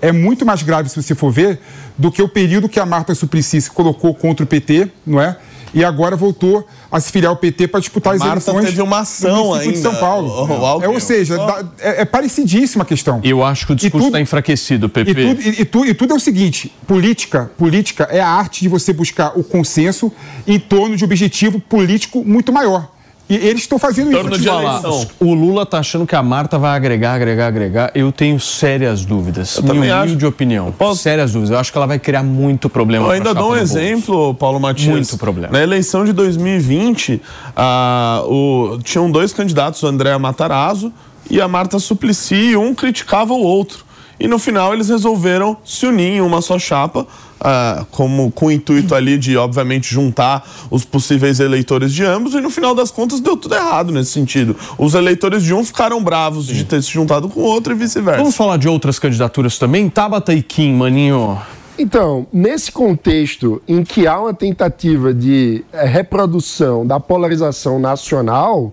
é 0.00 0.12
muito 0.12 0.46
mais 0.46 0.62
grave, 0.62 0.88
se 0.88 1.02
você 1.02 1.16
for 1.16 1.32
ver, 1.32 1.58
do 1.98 2.12
que 2.12 2.22
o 2.22 2.28
período 2.28 2.68
que 2.68 2.78
a 2.78 2.86
Marta 2.86 3.12
Suplicy 3.12 3.60
se 3.60 3.70
colocou 3.72 4.14
contra 4.14 4.44
o 4.44 4.46
PT, 4.46 4.88
não 5.04 5.20
é? 5.20 5.36
E 5.74 5.84
agora 5.84 6.14
voltou 6.14 6.64
a 6.96 7.00
se 7.00 7.10
filiar 7.10 7.30
ao 7.30 7.36
PT 7.36 7.66
para 7.68 7.80
disputar 7.80 8.14
as 8.14 8.20
Marta 8.20 8.50
eleições 8.50 8.66
teve 8.70 8.80
uma 8.82 9.00
ação 9.00 9.46
município 9.46 9.72
de 9.72 9.78
ainda, 9.78 9.90
São 9.90 10.00
Paulo. 10.00 10.28
o- 10.28 10.78
o 10.78 10.84
é, 10.84 10.88
ou 10.88 11.00
seja, 11.00 11.36
é, 11.80 12.02
é 12.02 12.04
parecidíssima 12.04 12.84
a 12.84 12.86
questão. 12.86 13.20
Eu 13.24 13.42
acho 13.42 13.66
que 13.66 13.72
o 13.72 13.76
discurso 13.76 14.06
tudo- 14.06 14.12
está 14.16 14.20
enfraquecido, 14.20 14.86
E 14.86 14.88
PP. 14.88 15.14
tudo, 15.26 15.40
e, 15.42 15.48
e 15.60 15.64
tu- 15.64 15.84
e 15.84 15.92
tudo 15.92 16.12
é 16.12 16.16
o 16.16 16.20
seguinte: 16.20 16.72
política, 16.86 17.50
política 17.58 18.04
é 18.10 18.20
a 18.20 18.28
arte 18.28 18.60
de 18.62 18.68
você 18.68 18.92
buscar 18.92 19.32
o 19.36 19.42
consenso 19.42 20.12
em 20.46 20.58
torno 20.60 20.96
de 20.96 21.02
um 21.02 21.06
objetivo 21.06 21.58
político 21.58 22.24
muito 22.24 22.52
maior. 22.52 22.93
E 23.34 23.46
eles 23.48 23.62
estão 23.62 23.78
fazendo 23.78 24.10
isso. 24.12 24.30
de 24.38 24.44
falar. 24.46 24.80
eleição. 24.82 25.06
O 25.20 25.34
Lula 25.34 25.64
tá 25.66 25.78
achando 25.78 26.06
que 26.06 26.14
a 26.14 26.22
Marta 26.22 26.58
vai 26.58 26.76
agregar, 26.76 27.14
agregar, 27.14 27.46
agregar. 27.48 27.90
Eu 27.94 28.10
tenho 28.12 28.38
sérias 28.40 29.04
dúvidas. 29.04 29.58
Minha 29.60 29.74
também 29.74 29.90
acho. 29.90 30.04
humilde 30.04 30.26
opinião. 30.26 30.72
Posso- 30.72 31.02
Sérias 31.02 31.32
dúvidas. 31.32 31.50
Eu 31.50 31.58
acho 31.58 31.70
que 31.72 31.78
ela 31.78 31.86
vai 31.86 31.98
criar 31.98 32.22
muito 32.22 32.68
problema. 32.68 33.06
Eu 33.06 33.10
ainda 33.10 33.34
dou 33.34 33.52
um 33.52 33.56
exemplo, 33.56 34.34
Paulo 34.34 34.58
Matias. 34.60 34.88
Muito 34.88 35.16
problema. 35.18 35.52
Na 35.52 35.62
eleição 35.62 36.04
de 36.04 36.12
2020, 36.12 37.20
ah, 37.56 38.22
o- 38.26 38.78
tinham 38.82 39.10
dois 39.10 39.32
candidatos, 39.32 39.82
o 39.82 39.86
André 39.86 40.16
Matarazzo 40.18 40.92
e 41.30 41.40
a 41.40 41.48
Marta 41.48 41.78
Suplicy, 41.78 42.34
e 42.34 42.56
um 42.56 42.74
criticava 42.74 43.32
o 43.32 43.40
outro. 43.42 43.84
E 44.18 44.28
no 44.28 44.38
final 44.38 44.72
eles 44.72 44.88
resolveram 44.88 45.56
se 45.64 45.86
unir 45.86 46.14
em 46.14 46.20
uma 46.20 46.40
só 46.40 46.58
chapa, 46.58 47.06
ah, 47.40 47.84
como, 47.90 48.30
com 48.30 48.46
o 48.46 48.50
intuito 48.50 48.94
ali 48.94 49.18
de, 49.18 49.36
obviamente, 49.36 49.92
juntar 49.92 50.48
os 50.70 50.84
possíveis 50.84 51.40
eleitores 51.40 51.92
de 51.92 52.04
ambos, 52.04 52.34
e 52.34 52.40
no 52.40 52.50
final 52.50 52.74
das 52.74 52.90
contas 52.90 53.20
deu 53.20 53.36
tudo 53.36 53.54
errado 53.54 53.92
nesse 53.92 54.12
sentido. 54.12 54.56
Os 54.78 54.94
eleitores 54.94 55.42
de 55.42 55.52
um 55.52 55.64
ficaram 55.64 56.02
bravos 56.02 56.46
de 56.46 56.64
ter 56.64 56.82
se 56.82 56.90
juntado 56.90 57.28
com 57.28 57.40
o 57.40 57.44
outro 57.44 57.72
e 57.72 57.76
vice-versa. 57.76 58.20
Vamos 58.20 58.36
falar 58.36 58.56
de 58.56 58.68
outras 58.68 58.98
candidaturas 58.98 59.58
também? 59.58 59.88
Tabata 59.88 60.32
e 60.32 60.42
Kim, 60.42 60.74
maninho. 60.74 61.38
Então, 61.76 62.26
nesse 62.32 62.70
contexto 62.70 63.60
em 63.66 63.82
que 63.82 64.06
há 64.06 64.20
uma 64.20 64.32
tentativa 64.32 65.12
de 65.12 65.64
eh, 65.72 65.84
reprodução 65.84 66.86
da 66.86 67.00
polarização 67.00 67.80
nacional, 67.80 68.72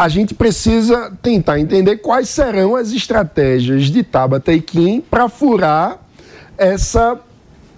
a 0.00 0.08
gente 0.08 0.32
precisa 0.32 1.12
tentar 1.20 1.60
entender 1.60 1.98
quais 1.98 2.30
serão 2.30 2.74
as 2.74 2.90
estratégias 2.90 3.90
de 3.90 4.02
Tabata 4.02 4.50
e 4.50 4.58
Kim 4.58 5.02
para 5.02 5.28
furar 5.28 5.98
essa 6.56 7.20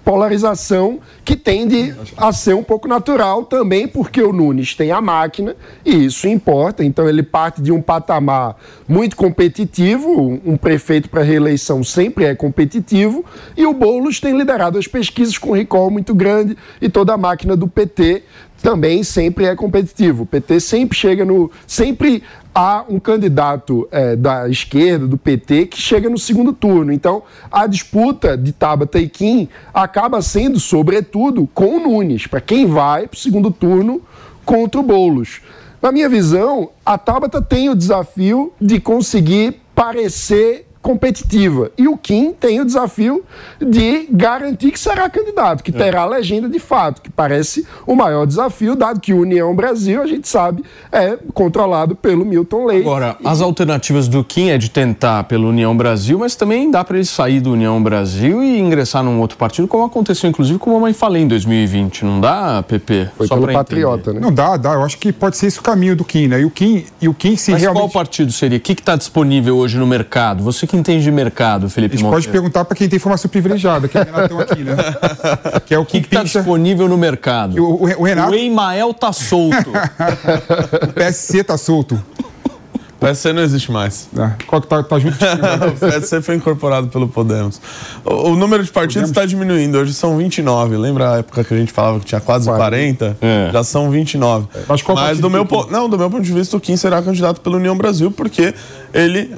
polarização 0.05 1.01
que 1.25 1.35
tende 1.35 1.93
a 2.17 2.33
ser 2.33 2.55
um 2.55 2.63
pouco 2.63 2.87
natural 2.87 3.45
também, 3.45 3.89
porque 3.89 4.23
o 4.23 4.33
Nunes 4.33 4.77
tem 4.77 4.93
a 4.93 5.01
máquina 5.01 5.57
e 5.85 6.05
isso 6.05 6.29
importa. 6.29 6.85
Então 6.85 7.09
ele 7.09 7.25
parte 7.25 7.61
de 7.61 7.73
um 7.73 7.83
patamar 7.83 8.57
muito 8.87 9.17
competitivo, 9.17 10.41
um 10.45 10.57
prefeito 10.57 11.11
para 11.11 11.25
reeleição 11.25 11.83
sempre 11.83 12.25
é 12.25 12.37
competitivo, 12.37 13.25
e 13.57 13.67
o 13.67 13.75
Boulos 13.75 14.21
tem 14.21 14.39
liderado 14.39 14.79
as 14.79 14.87
pesquisas 14.87 15.37
com 15.39 15.51
um 15.51 15.55
recall 15.55 15.91
muito 15.91 16.15
grande 16.15 16.57
e 16.81 16.89
toda 16.89 17.15
a 17.15 17.19
máquina 17.19 17.57
do 17.57 17.67
PT 17.67 18.23
também 18.63 19.03
sempre 19.03 19.45
é 19.45 19.57
competitivo. 19.57 20.23
O 20.23 20.27
PT 20.27 20.61
sempre 20.61 20.97
chega 20.97 21.25
no. 21.25 21.51
Sempre 21.67 22.23
há 22.55 22.85
um 22.89 23.01
candidato 23.01 23.89
eh, 23.91 24.15
da 24.15 24.49
esquerda, 24.49 25.07
do 25.07 25.19
PT, 25.19 25.67
que 25.67 25.81
chega 25.81 26.09
no 26.09 26.19
segundo 26.19 26.53
turno. 26.53 26.93
Então, 26.93 27.23
a 27.51 27.67
disputa 27.67 28.37
de 28.37 28.53
Tabata 28.53 28.99
e 28.99 29.09
Kim 29.09 29.49
acaba 29.75 30.23
sendo, 30.23 30.61
sobretudo, 30.61 31.49
com 31.53 31.77
o 31.77 31.81
Nunes, 31.81 32.27
para 32.27 32.41
quem 32.41 32.67
vai 32.67 33.09
para 33.09 33.17
o 33.17 33.21
segundo 33.21 33.51
turno 33.51 34.01
contra 34.45 34.81
o 34.81 34.85
Boulos. 34.85 35.41
Na 35.81 35.91
minha 35.91 36.09
visão, 36.09 36.71
a 36.87 36.97
Tabata 36.97 37.43
tem 37.43 37.69
o 37.69 37.75
desafio 37.75 38.53
de 38.61 38.79
conseguir 38.79 39.61
parecer 39.75 40.69
competitiva. 40.83 41.71
E 41.79 41.87
o 41.87 41.97
Kim 41.97 42.33
tem 42.33 42.61
o 42.61 42.65
desafio 42.65 43.25
de 43.61 44.09
garantir 44.11 44.73
que 44.73 44.81
será 44.81 45.09
candidato, 45.09 45.63
que 45.63 45.71
terá 45.71 46.03
a 46.03 46.07
legenda 46.07 46.49
de 46.49 46.59
fato, 46.59 47.01
que 47.01 47.09
parece 47.09 47.65
o 47.87 47.95
maior 47.95 48.27
desafio, 48.27 48.75
dado 48.75 49.01
que 49.01 49.13
o 49.15 49.21
União 49.21 49.55
Brasil, 49.55 50.03
a 50.03 50.07
gente 50.07 50.29
sabe, 50.29 50.65
é 50.91 51.17
controlado 51.33 51.95
pelo 51.95 52.25
Milton 52.25 52.67
Leite. 52.67 52.83
Agora, 52.83 53.17
as 53.25 53.41
alternativas 53.41 54.09
do 54.09 54.25
Kim 54.25 54.49
é 54.51 54.59
de 54.59 54.69
tentar 54.71 55.25
pelo 55.25 55.49
União 55.49 55.77
Brasil, 55.77 56.19
mas 56.19 56.35
também 56.35 56.71
dá 56.71 56.83
para 56.83 56.97
ele 56.97 57.07
sair 57.07 57.41
do 57.41 57.53
União 57.53 57.81
Brasil 57.81 58.43
e 58.43 58.59
ingressar 58.59 59.05
num 59.05 59.21
outro 59.21 59.39
partido, 59.39 59.69
como 59.69 59.85
aconteceu 59.85 60.29
inclusive 60.29 60.59
com 60.59 60.71
a 60.71 60.75
Mamãe 60.75 60.93
Falei 60.93 61.23
em 61.23 61.29
2020. 61.29 62.05
Não 62.05 62.21
dá, 62.21 62.63
PP? 62.67 63.11
Foi 63.17 63.27
Só 63.29 63.35
pelo 63.35 63.47
pra 63.47 63.55
entender. 63.55 63.83
Patriota, 63.83 64.13
né? 64.13 64.21
Não 64.21 64.33
dá, 64.33 64.57
dá. 64.57 64.73
Eu 64.73 64.83
acho 64.83 64.99
que 64.99 65.13
pode 65.13 65.37
ser 65.37 65.47
esse 65.47 65.59
o 65.59 65.63
caminho 65.63 65.95
do 65.95 66.05
Kim, 66.05 66.27
né? 66.27 66.41
E 66.41 66.45
o 66.45 66.51
Kim, 66.51 66.85
e 67.01 67.09
o 67.09 67.15
Kim 67.15 67.37
se 67.37 67.53
Mas 67.53 67.63
qual 67.63 67.75
realmente. 67.75 67.93
partido 67.93 68.33
seria? 68.33 68.59
O 68.59 68.61
que 68.61 68.73
está 68.73 68.97
disponível 68.97 69.57
hoje 69.57 69.79
no 69.79 69.87
mercado? 69.87 70.43
Você 70.43 70.67
que 70.73 70.77
entende 70.79 71.05
de 71.05 71.11
mercado, 71.11 71.69
Felipe 71.69 71.97
A 71.97 71.99
gente 71.99 72.09
pode 72.11 72.29
perguntar 72.29 72.65
para 72.65 72.75
quem 72.75 72.89
tem 72.89 72.97
informação 72.97 73.31
privilegiada, 73.31 73.87
que 73.89 73.99
é 73.99 74.01
o 74.01 74.05
Renatão 74.05 74.41
aqui, 74.41 74.65
né? 74.65 74.75
Que 75.67 75.75
é 75.75 75.79
o 75.79 75.83
O 75.83 75.87
que 75.87 75.99
está 75.99 76.23
disponível 76.23 76.89
no 76.89 76.97
mercado? 76.97 77.63
O, 77.63 77.85
o, 77.85 78.01
o 78.01 78.03
Renato. 78.05 78.33
O 78.33 78.35
Emael 78.35 78.95
tá 78.95 79.13
solto. 79.13 79.71
o 80.83 80.93
PSC 80.95 81.45
tá 81.45 81.59
solto. 81.59 82.03
O 82.25 83.05
PSC 83.05 83.33
não 83.33 83.43
existe 83.43 83.71
mais. 83.71 84.09
Ah, 84.17 84.33
qual 84.47 84.63
que 84.63 84.69
tá, 84.69 84.83
tá 84.83 84.99
junto? 84.99 85.17
o 85.21 85.79
PSC 85.79 86.23
foi 86.23 86.37
incorporado 86.37 86.89
pelo 86.89 87.07
Podemos. 87.07 87.61
O, 88.05 88.31
o 88.31 88.37
número 88.37 88.65
de 88.65 88.71
partidos 88.71 89.11
está 89.11 89.27
diminuindo. 89.27 89.77
Hoje 89.77 89.93
são 89.93 90.17
29. 90.17 90.77
Lembra 90.77 91.15
a 91.15 91.19
época 91.19 91.45
que 91.45 91.53
a 91.53 91.57
gente 91.57 91.73
falava 91.73 92.01
que 92.01 92.07
tinha 92.07 92.21
quase 92.21 92.47
40? 92.47 93.19
É. 93.21 93.51
Já 93.53 93.63
são 93.63 93.91
29. 93.91 94.47
Mas 94.67 94.81
qual 94.81 94.97
Mas 94.97 95.19
do 95.19 95.29
meu, 95.29 95.45
que- 95.45 95.51
po- 95.51 95.67
não, 95.71 95.89
do 95.89 95.99
meu 95.99 96.09
ponto 96.09 96.23
de 96.23 96.33
vista, 96.33 96.57
o 96.57 96.61
Kim 96.61 96.77
será 96.77 97.03
candidato 97.03 97.41
pela 97.43 97.57
União 97.57 97.77
Brasil, 97.77 98.11
porque 98.11 98.55
ele 98.95 99.35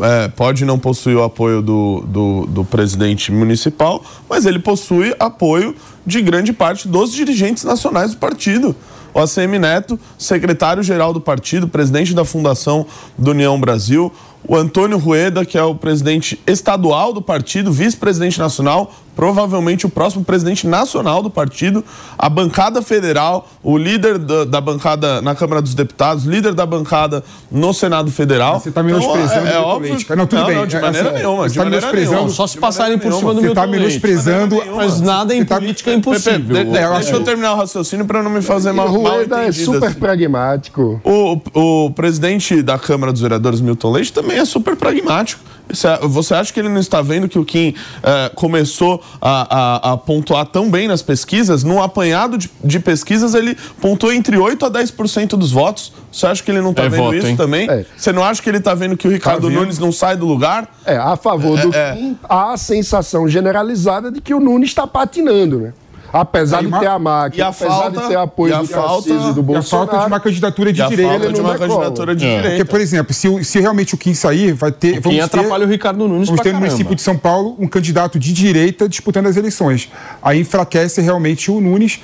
é, 0.00 0.28
pode 0.28 0.64
não 0.64 0.78
possuir 0.78 1.16
o 1.16 1.22
apoio 1.22 1.62
do, 1.62 2.04
do, 2.06 2.46
do 2.46 2.64
presidente 2.64 3.32
municipal, 3.32 4.02
mas 4.28 4.46
ele 4.46 4.58
possui 4.58 5.14
apoio 5.18 5.74
de 6.06 6.20
grande 6.22 6.52
parte 6.52 6.88
dos 6.88 7.12
dirigentes 7.12 7.64
nacionais 7.64 8.12
do 8.12 8.16
partido. 8.18 8.74
O 9.12 9.18
ACM 9.18 9.58
Neto, 9.58 9.98
secretário-geral 10.16 11.12
do 11.12 11.20
partido, 11.20 11.66
presidente 11.66 12.14
da 12.14 12.24
Fundação 12.24 12.86
do 13.16 13.30
União 13.30 13.58
Brasil, 13.58 14.12
o 14.46 14.54
Antônio 14.54 14.98
Rueda, 14.98 15.44
que 15.44 15.58
é 15.58 15.62
o 15.62 15.74
presidente 15.74 16.40
estadual 16.46 17.12
do 17.12 17.20
partido, 17.20 17.72
vice-presidente 17.72 18.38
nacional, 18.38 18.92
provavelmente 19.18 19.84
o 19.84 19.88
próximo 19.88 20.22
presidente 20.24 20.64
nacional 20.64 21.20
do 21.24 21.28
partido, 21.28 21.84
a 22.16 22.28
bancada 22.28 22.80
federal, 22.80 23.48
o 23.64 23.76
líder 23.76 24.16
da, 24.16 24.44
da 24.44 24.60
bancada 24.60 25.20
na 25.20 25.34
Câmara 25.34 25.60
dos 25.60 25.74
Deputados, 25.74 26.22
líder 26.22 26.54
da 26.54 26.64
bancada 26.64 27.24
no 27.50 27.74
Senado 27.74 28.12
Federal. 28.12 28.60
Você 28.60 28.70
tá 28.70 28.80
menosprezando 28.80 29.40
Então, 29.40 29.46
é, 29.48 29.54
é 29.54 29.58
o 29.58 29.62
óbvio. 29.64 30.06
Cara. 30.06 30.20
Não, 30.20 30.26
tudo 30.28 30.44
bem. 30.46 30.64
de 30.68 30.76
É, 30.76 30.80
maneira 30.80 31.08
assim, 31.08 31.18
nenhuma. 31.18 31.42
você 31.42 31.48
De 31.48 31.54
tá 31.58 31.64
maneira 31.64 31.86
menosprezando- 31.86 32.16
nenhuma. 32.16 32.32
Só 32.32 32.46
se 32.46 32.58
passarem 32.58 32.96
por 32.96 33.12
cima 33.12 33.34
do 33.34 33.40
nenhuma. 33.40 33.48
Você 33.48 33.54
tá 33.56 33.64
Leite. 33.64 33.80
menosprezando. 33.80 34.62
Mas 34.76 35.00
nada 35.00 35.34
em 35.34 35.44
tá- 35.44 35.56
política 35.56 35.90
é 35.90 35.94
impossível. 35.94 36.38
de- 36.64 36.76
É, 36.78 36.88
deixa 36.94 37.10
eu 37.16 37.24
terminar 37.24 37.54
o 37.54 37.56
raciocínio 37.56 38.06
para 38.06 38.22
não 38.22 38.30
me 38.30 38.40
fazer 38.40 38.70
O 38.70 38.74
mal, 38.76 38.86
mal 38.92 39.14
Rueda 39.14 39.42
é 39.42 39.50
super 39.50 39.88
assim. 39.88 39.98
pragmático. 39.98 41.00
O, 41.02 41.40
o 41.86 41.90
presidente 41.90 42.62
da 42.62 42.78
Câmara 42.78 43.10
dos 43.12 43.20
Vereadores, 43.20 43.60
Milton 43.60 43.90
Leite, 43.90 44.12
também 44.12 44.38
é 44.38 44.44
super 44.44 44.76
pragmático. 44.76 45.42
É- 45.68 46.06
Você 46.06 46.34
acha 46.34 46.52
que 46.52 46.58
ele 46.60 46.68
não 46.68 46.80
está 46.80 47.02
vendo 47.02 47.28
que 47.28 47.38
o 47.38 47.44
Kim 47.44 47.74
eh, 48.02 48.30
começou 48.34 49.02
a, 49.20 49.56
a- 49.90 49.92
a 49.92 49.96
pontuar 49.96 50.46
tão 50.46 50.70
bem 50.70 50.88
nas 50.88 51.02
pesquisas? 51.02 51.62
Num 51.62 51.82
apanhado 51.82 52.38
de, 52.38 52.50
de 52.64 52.80
pesquisas, 52.80 53.34
ele 53.34 53.56
pontuou 53.80 54.12
entre 54.12 54.36
8% 54.36 54.66
a 54.66 54.70
10% 54.70 55.28
dos 55.36 55.50
votos. 55.52 55.92
Você 56.10 56.26
acha 56.26 56.42
que 56.42 56.50
ele 56.50 56.60
não 56.62 56.70
está 56.70 56.84
É 56.84 56.88
vendo 56.88 57.02
voto, 57.04 57.16
isso 57.16 57.26
hein? 57.26 57.36
também? 57.36 57.68
É. 57.70 57.84
Você 57.96 58.12
não 58.12 58.24
acha 58.24 58.42
que 58.42 58.48
ele 58.48 58.58
está 58.58 58.74
vendo 58.74 58.96
que 58.96 59.06
o 59.06 59.10
Ricardo 59.10 59.48
vendo. 59.48 59.60
Nunes 59.60 59.78
não 59.78 59.92
sai 59.92 60.16
do 60.16 60.26
lugar? 60.26 60.68
É, 60.86 60.96
a 60.96 61.16
favor 61.16 61.58
do 61.60 61.74
É, 61.74 61.90
é. 61.90 61.94
Kim, 61.96 62.18
há 62.28 62.52
a 62.52 62.56
sensação 62.56 63.28
generalizada 63.28 64.10
de 64.10 64.20
que 64.20 64.32
o 64.32 64.40
Nunes 64.40 64.70
está 64.70 64.86
patinando, 64.86 65.58
né? 65.60 65.72
Apesar 66.10 66.60
É, 66.60 66.66
de 66.66 66.70
ter 66.78 66.86
a 66.86 66.98
máquina, 66.98 67.44
a 67.44 67.48
apesar 67.48 67.68
falta- 67.68 68.00
de 68.02 68.08
ter 68.08 68.16
apoio 68.16 68.50
e 68.50 68.54
a 68.54 68.60
do 68.62 68.66
falta- 68.68 68.88
Tarcísio 69.08 69.30
e 69.30 69.32
do 69.34 69.40
E 69.40 69.42
a 69.42 69.42
Bolsonaro. 69.42 69.90
falta 69.90 69.98
de 70.06 70.06
uma 70.12 70.20
candidatura 70.20 70.72
de 70.72 70.80
E 70.80 70.82
a 70.82 70.88
direita. 70.88 71.10
falta 71.12 71.32
de 71.32 71.40
uma 71.40 71.52
decola. 71.52 71.68
candidatura 71.68 72.16
de 72.16 72.24
É. 72.24 72.32
Porque, 72.34 72.42
direita. 72.48 72.64
por 72.64 72.80
exemplo, 72.80 73.12
se, 73.14 73.28
o- 73.28 73.44
se 73.44 73.60
realmente 73.60 73.94
o 73.94 73.98
Kim 73.98 74.14
sair, 74.14 74.52
vai 74.54 74.72
ter. 74.72 74.92
Quem 74.92 75.00
vamos 75.00 75.18
ter- 75.18 75.24
atrapalha 75.24 75.66
o 75.66 75.68
Ricardo 75.68 76.08
Nunes 76.08 76.28
Vamos 76.28 76.42
ter 76.42 76.52
no 76.54 76.60
município 76.60 76.94
de 76.94 77.02
São 77.02 77.16
Paulo 77.18 77.56
um 77.58 77.66
candidato 77.68 78.18
de 78.18 78.32
direita 78.32 78.88
disputando 78.88 79.26
as 79.26 79.36
eleições. 79.36 79.90
Aí 80.22 80.40
enfraquece 80.40 81.00
realmente 81.02 81.50
o 81.50 81.60
Nunes. 81.60 82.00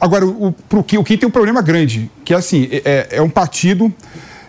Agora, 0.00 0.26
o, 0.26 0.52
pro 0.68 0.82
Kim, 0.82 0.96
o 0.96 1.04
Kim 1.04 1.16
tem 1.18 1.28
um 1.28 1.32
problema 1.32 1.60
grande, 1.60 2.10
que 2.24 2.32
é 2.32 2.36
assim, 2.36 2.68
é, 2.70 3.08
é 3.12 3.22
um 3.22 3.28
partido, 3.30 3.92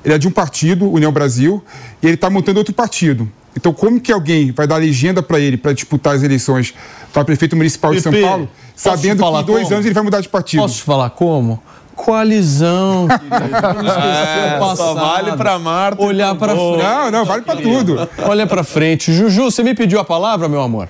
ele 0.03 0.13
é 0.13 0.17
de 0.17 0.27
um 0.27 0.31
partido, 0.31 0.89
União 0.89 1.11
Brasil, 1.11 1.61
e 2.01 2.05
ele 2.07 2.15
está 2.15 2.29
montando 2.29 2.57
outro 2.57 2.73
partido. 2.73 3.29
Então, 3.55 3.71
como 3.71 3.99
que 4.01 4.11
alguém 4.11 4.51
vai 4.51 4.65
dar 4.65 4.77
legenda 4.77 5.21
para 5.21 5.39
ele 5.39 5.57
para 5.57 5.73
disputar 5.73 6.15
as 6.15 6.23
eleições 6.23 6.73
para 7.13 7.23
prefeito 7.23 7.55
municipal 7.55 7.93
de 7.93 8.01
São 8.01 8.11
Paulo, 8.11 8.49
posso 8.73 8.97
sabendo 8.97 9.15
que 9.15 9.23
falar 9.23 9.41
em 9.41 9.45
dois 9.45 9.63
como? 9.63 9.75
anos 9.75 9.85
ele 9.85 9.93
vai 9.93 10.03
mudar 10.03 10.21
de 10.21 10.29
partido? 10.29 10.61
Posso 10.61 10.75
te 10.75 10.83
falar 10.83 11.09
como? 11.11 11.61
Coalizão, 11.95 13.07
querido. 13.19 13.91
É, 13.91 14.59
o 14.59 14.75
só 14.75 14.93
vale 14.95 15.31
pra 15.33 15.59
Marta 15.59 16.01
Olhar 16.01 16.35
pra 16.35 16.55
frente. 16.55 16.83
Não, 16.83 17.11
não, 17.11 17.25
vale 17.25 17.43
para 17.43 17.61
tudo. 17.61 18.09
Olha 18.27 18.47
pra 18.47 18.63
frente. 18.63 19.13
Juju, 19.13 19.43
você 19.43 19.63
me 19.63 19.75
pediu 19.75 19.99
a 19.99 20.03
palavra, 20.03 20.49
meu 20.49 20.61
amor? 20.61 20.89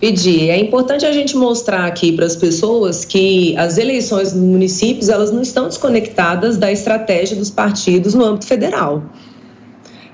pedir. 0.00 0.50
É 0.50 0.58
importante 0.58 1.04
a 1.04 1.12
gente 1.12 1.36
mostrar 1.36 1.84
aqui 1.84 2.12
para 2.12 2.24
as 2.24 2.36
pessoas 2.36 3.04
que 3.04 3.56
as 3.56 3.78
eleições 3.78 4.32
nos 4.32 4.44
municípios 4.44 5.08
elas 5.08 5.30
não 5.30 5.42
estão 5.42 5.64
desconectadas 5.64 6.56
da 6.56 6.70
estratégia 6.70 7.36
dos 7.36 7.50
partidos 7.50 8.14
no 8.14 8.24
âmbito 8.24 8.46
federal. 8.46 9.02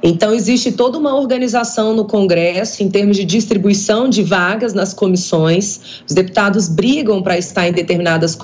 Então, 0.06 0.34
existe 0.34 0.70
toda 0.70 0.98
uma 0.98 1.16
organização 1.16 1.94
no 1.94 2.04
Congresso 2.04 2.82
em 2.82 2.90
termos 2.90 3.16
de 3.16 3.24
distribuição 3.24 4.06
de 4.06 4.22
vagas 4.22 4.74
nas 4.74 4.92
comissões. 4.92 6.02
Os 6.06 6.14
deputados 6.14 6.68
brigam 6.68 7.22
para 7.22 7.38
estar 7.38 7.66
em 7.66 7.72
determinadas 7.72 8.36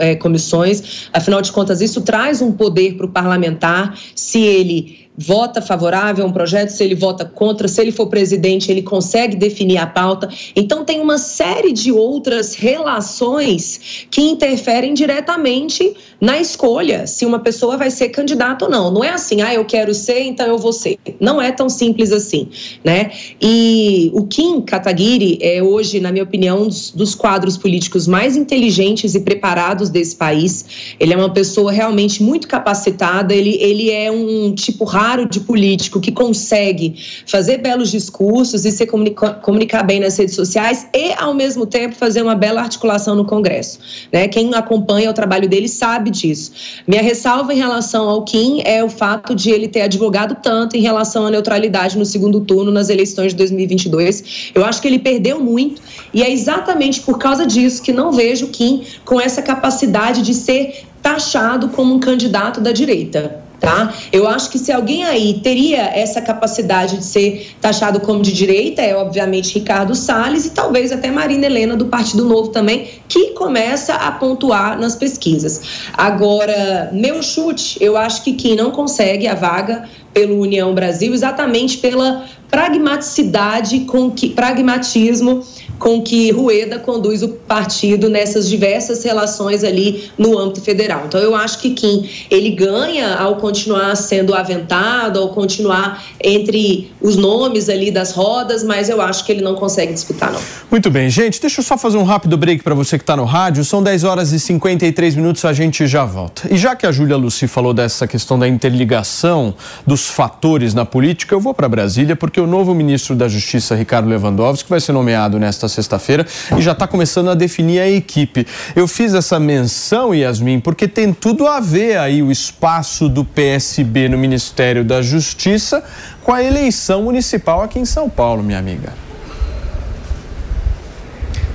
eh, 0.00 0.16
comissões. 0.16 1.08
Afinal 1.12 1.40
de 1.40 1.52
contas, 1.52 1.80
isso 1.80 2.00
traz 2.00 2.42
um 2.42 2.50
poder 2.50 2.96
para 2.96 3.06
o 3.06 3.08
parlamentar. 3.08 3.96
Se 4.16 4.40
ele 4.40 5.08
vota 5.20 5.60
favorável 5.60 6.24
a 6.24 6.28
um 6.28 6.32
projeto, 6.32 6.70
se 6.70 6.82
ele 6.82 6.94
vota 6.94 7.26
contra, 7.26 7.68
se 7.68 7.78
ele 7.78 7.92
for 7.92 8.06
presidente, 8.06 8.70
ele 8.70 8.80
consegue 8.80 9.36
definir 9.36 9.76
a 9.76 9.86
pauta. 9.86 10.28
Então, 10.56 10.82
tem 10.82 10.98
uma 10.98 11.18
série 11.18 11.72
de 11.72 11.92
outras 11.92 12.54
relações 12.54 14.06
que 14.10 14.22
interferem 14.22 14.94
diretamente 14.94 15.94
na 16.18 16.40
escolha 16.40 17.06
se 17.06 17.26
uma 17.26 17.38
pessoa 17.38 17.76
vai 17.76 17.90
ser 17.90 18.08
candidata 18.08 18.64
ou 18.64 18.70
não. 18.70 18.90
Não 18.90 19.04
é 19.04 19.10
assim, 19.10 19.42
ah, 19.42 19.52
eu 19.52 19.64
quero 19.64 19.94
ser, 19.94 20.22
então 20.22 20.46
eu 20.46 20.58
vou 20.58 20.72
ser. 20.72 20.98
Não 21.20 21.40
é 21.40 21.52
tão 21.52 21.68
simples 21.68 22.12
assim, 22.12 22.48
né? 22.82 23.10
E 23.40 24.10
o 24.14 24.26
Kim 24.26 24.62
Kataguiri 24.62 25.38
é 25.42 25.62
hoje, 25.62 26.00
na 26.00 26.10
minha 26.10 26.24
opinião, 26.24 26.62
um 26.62 26.68
dos, 26.68 27.14
quadros 27.14 27.58
políticos 27.58 28.06
mais 28.06 28.36
inteligentes 28.36 29.14
e 29.14 29.20
preparados 29.20 29.90
desse 29.90 30.16
país. 30.16 30.94
Ele 30.98 31.12
é 31.12 31.16
uma 31.16 31.30
pessoa 31.30 31.70
realmente 31.70 32.22
muito 32.22 32.48
capacitada, 32.48 33.34
ele, 33.34 33.56
ele 33.60 33.90
é 33.90 34.10
um 34.10 34.54
tipo 34.54 34.84
raro 34.84 35.09
de 35.18 35.40
político 35.40 36.00
que 36.00 36.12
consegue 36.12 36.96
fazer 37.26 37.58
belos 37.58 37.90
discursos 37.90 38.64
e 38.64 38.70
se 38.70 38.86
comunica, 38.86 39.34
comunicar 39.34 39.82
bem 39.82 40.00
nas 40.00 40.16
redes 40.16 40.34
sociais 40.34 40.86
e, 40.94 41.12
ao 41.14 41.34
mesmo 41.34 41.66
tempo, 41.66 41.94
fazer 41.94 42.22
uma 42.22 42.34
bela 42.34 42.60
articulação 42.60 43.14
no 43.14 43.24
Congresso. 43.24 43.78
Né? 44.12 44.28
Quem 44.28 44.54
acompanha 44.54 45.10
o 45.10 45.14
trabalho 45.14 45.48
dele 45.48 45.68
sabe 45.68 46.10
disso. 46.10 46.52
Minha 46.86 47.02
ressalva 47.02 47.52
em 47.52 47.56
relação 47.56 48.08
ao 48.08 48.22
Kim 48.24 48.62
é 48.64 48.82
o 48.82 48.88
fato 48.88 49.34
de 49.34 49.50
ele 49.50 49.68
ter 49.68 49.82
advogado 49.82 50.36
tanto 50.42 50.76
em 50.76 50.80
relação 50.80 51.26
à 51.26 51.30
neutralidade 51.30 51.98
no 51.98 52.04
segundo 52.04 52.40
turno 52.40 52.70
nas 52.70 52.88
eleições 52.88 53.32
de 53.32 53.36
2022. 53.38 54.52
Eu 54.54 54.64
acho 54.64 54.80
que 54.80 54.88
ele 54.88 54.98
perdeu 54.98 55.40
muito 55.40 55.82
e 56.12 56.22
é 56.22 56.30
exatamente 56.30 57.00
por 57.00 57.18
causa 57.18 57.46
disso 57.46 57.82
que 57.82 57.92
não 57.92 58.12
vejo 58.12 58.48
Kim 58.48 58.84
com 59.04 59.20
essa 59.20 59.42
capacidade 59.42 60.22
de 60.22 60.34
ser 60.34 60.84
taxado 61.02 61.68
como 61.70 61.94
um 61.94 62.00
candidato 62.00 62.60
da 62.60 62.72
direita. 62.72 63.39
Tá? 63.60 63.92
Eu 64.10 64.26
acho 64.26 64.48
que 64.48 64.58
se 64.58 64.72
alguém 64.72 65.04
aí 65.04 65.34
teria 65.42 65.82
essa 65.94 66.22
capacidade 66.22 66.96
de 66.96 67.04
ser 67.04 67.54
taxado 67.60 68.00
como 68.00 68.22
de 68.22 68.32
direita, 68.32 68.80
é 68.80 68.96
obviamente 68.96 69.58
Ricardo 69.58 69.94
Salles 69.94 70.46
e 70.46 70.50
talvez 70.50 70.90
até 70.90 71.10
Marina 71.10 71.44
Helena 71.44 71.76
do 71.76 71.84
Partido 71.86 72.24
Novo 72.24 72.48
também, 72.48 72.88
que 73.06 73.32
começa 73.32 73.94
a 73.94 74.12
pontuar 74.12 74.80
nas 74.80 74.96
pesquisas. 74.96 75.60
Agora, 75.92 76.88
meu 76.90 77.22
chute, 77.22 77.76
eu 77.82 77.98
acho 77.98 78.24
que 78.24 78.32
quem 78.32 78.56
não 78.56 78.70
consegue 78.70 79.28
a 79.28 79.34
vaga 79.34 79.86
pelo 80.12 80.40
União 80.40 80.74
Brasil 80.74 81.14
exatamente 81.14 81.78
pela 81.78 82.24
pragmaticidade 82.50 83.80
com 83.80 84.10
que 84.10 84.30
pragmatismo 84.30 85.44
com 85.80 86.02
que 86.02 86.30
Rueda 86.30 86.78
conduz 86.78 87.22
o 87.22 87.28
partido 87.28 88.10
nessas 88.10 88.48
diversas 88.48 89.02
relações 89.02 89.64
ali 89.64 90.10
no 90.16 90.38
âmbito 90.38 90.60
federal. 90.60 91.04
Então 91.06 91.18
eu 91.18 91.34
acho 91.34 91.58
que 91.58 91.70
Kim 91.70 92.08
ele 92.30 92.50
ganha 92.50 93.14
ao 93.14 93.36
continuar 93.36 93.96
sendo 93.96 94.34
aventado, 94.34 95.18
ao 95.18 95.30
continuar 95.30 96.04
entre 96.22 96.92
os 97.00 97.16
nomes 97.16 97.70
ali 97.70 97.90
das 97.90 98.12
rodas, 98.12 98.62
mas 98.62 98.90
eu 98.90 99.00
acho 99.00 99.24
que 99.24 99.32
ele 99.32 99.40
não 99.40 99.54
consegue 99.54 99.94
disputar 99.94 100.30
não. 100.30 100.40
Muito 100.70 100.90
bem, 100.90 101.08
gente, 101.08 101.40
deixa 101.40 101.60
eu 101.60 101.64
só 101.64 101.78
fazer 101.78 101.96
um 101.96 102.04
rápido 102.04 102.36
break 102.36 102.62
para 102.62 102.74
você 102.74 102.98
que 102.98 103.02
está 103.02 103.16
no 103.16 103.24
rádio. 103.24 103.64
São 103.64 103.82
10 103.82 104.04
horas 104.04 104.32
e 104.32 104.38
53 104.38 105.14
minutos, 105.14 105.44
a 105.46 105.52
gente 105.54 105.86
já 105.86 106.04
volta. 106.04 106.42
E 106.50 106.58
já 106.58 106.76
que 106.76 106.86
a 106.86 106.92
Júlia 106.92 107.16
Luci 107.16 107.48
falou 107.48 107.72
dessa 107.72 108.06
questão 108.06 108.38
da 108.38 108.46
interligação 108.46 109.54
dos 109.86 109.99
fatores 110.08 110.74
na 110.74 110.84
política, 110.84 111.34
eu 111.34 111.40
vou 111.40 111.52
para 111.52 111.68
Brasília 111.68 112.16
porque 112.16 112.40
o 112.40 112.46
novo 112.46 112.74
ministro 112.74 113.14
da 113.14 113.28
Justiça, 113.28 113.74
Ricardo 113.74 114.08
Lewandowski, 114.08 114.68
vai 114.68 114.80
ser 114.80 114.92
nomeado 114.92 115.38
nesta 115.38 115.68
sexta-feira 115.68 116.26
e 116.56 116.60
já 116.62 116.72
está 116.72 116.86
começando 116.86 117.30
a 117.30 117.34
definir 117.34 117.80
a 117.80 117.88
equipe. 117.88 118.46
Eu 118.74 118.86
fiz 118.86 119.14
essa 119.14 119.38
menção, 119.40 120.14
Yasmin, 120.14 120.60
porque 120.60 120.86
tem 120.86 121.12
tudo 121.12 121.46
a 121.46 121.60
ver 121.60 121.98
aí 121.98 122.22
o 122.22 122.30
espaço 122.30 123.08
do 123.08 123.24
PSB 123.24 124.08
no 124.08 124.18
Ministério 124.18 124.84
da 124.84 125.02
Justiça 125.02 125.82
com 126.22 126.32
a 126.32 126.42
eleição 126.42 127.02
municipal 127.02 127.62
aqui 127.62 127.78
em 127.78 127.84
São 127.84 128.08
Paulo, 128.08 128.42
minha 128.42 128.58
amiga. 128.58 128.92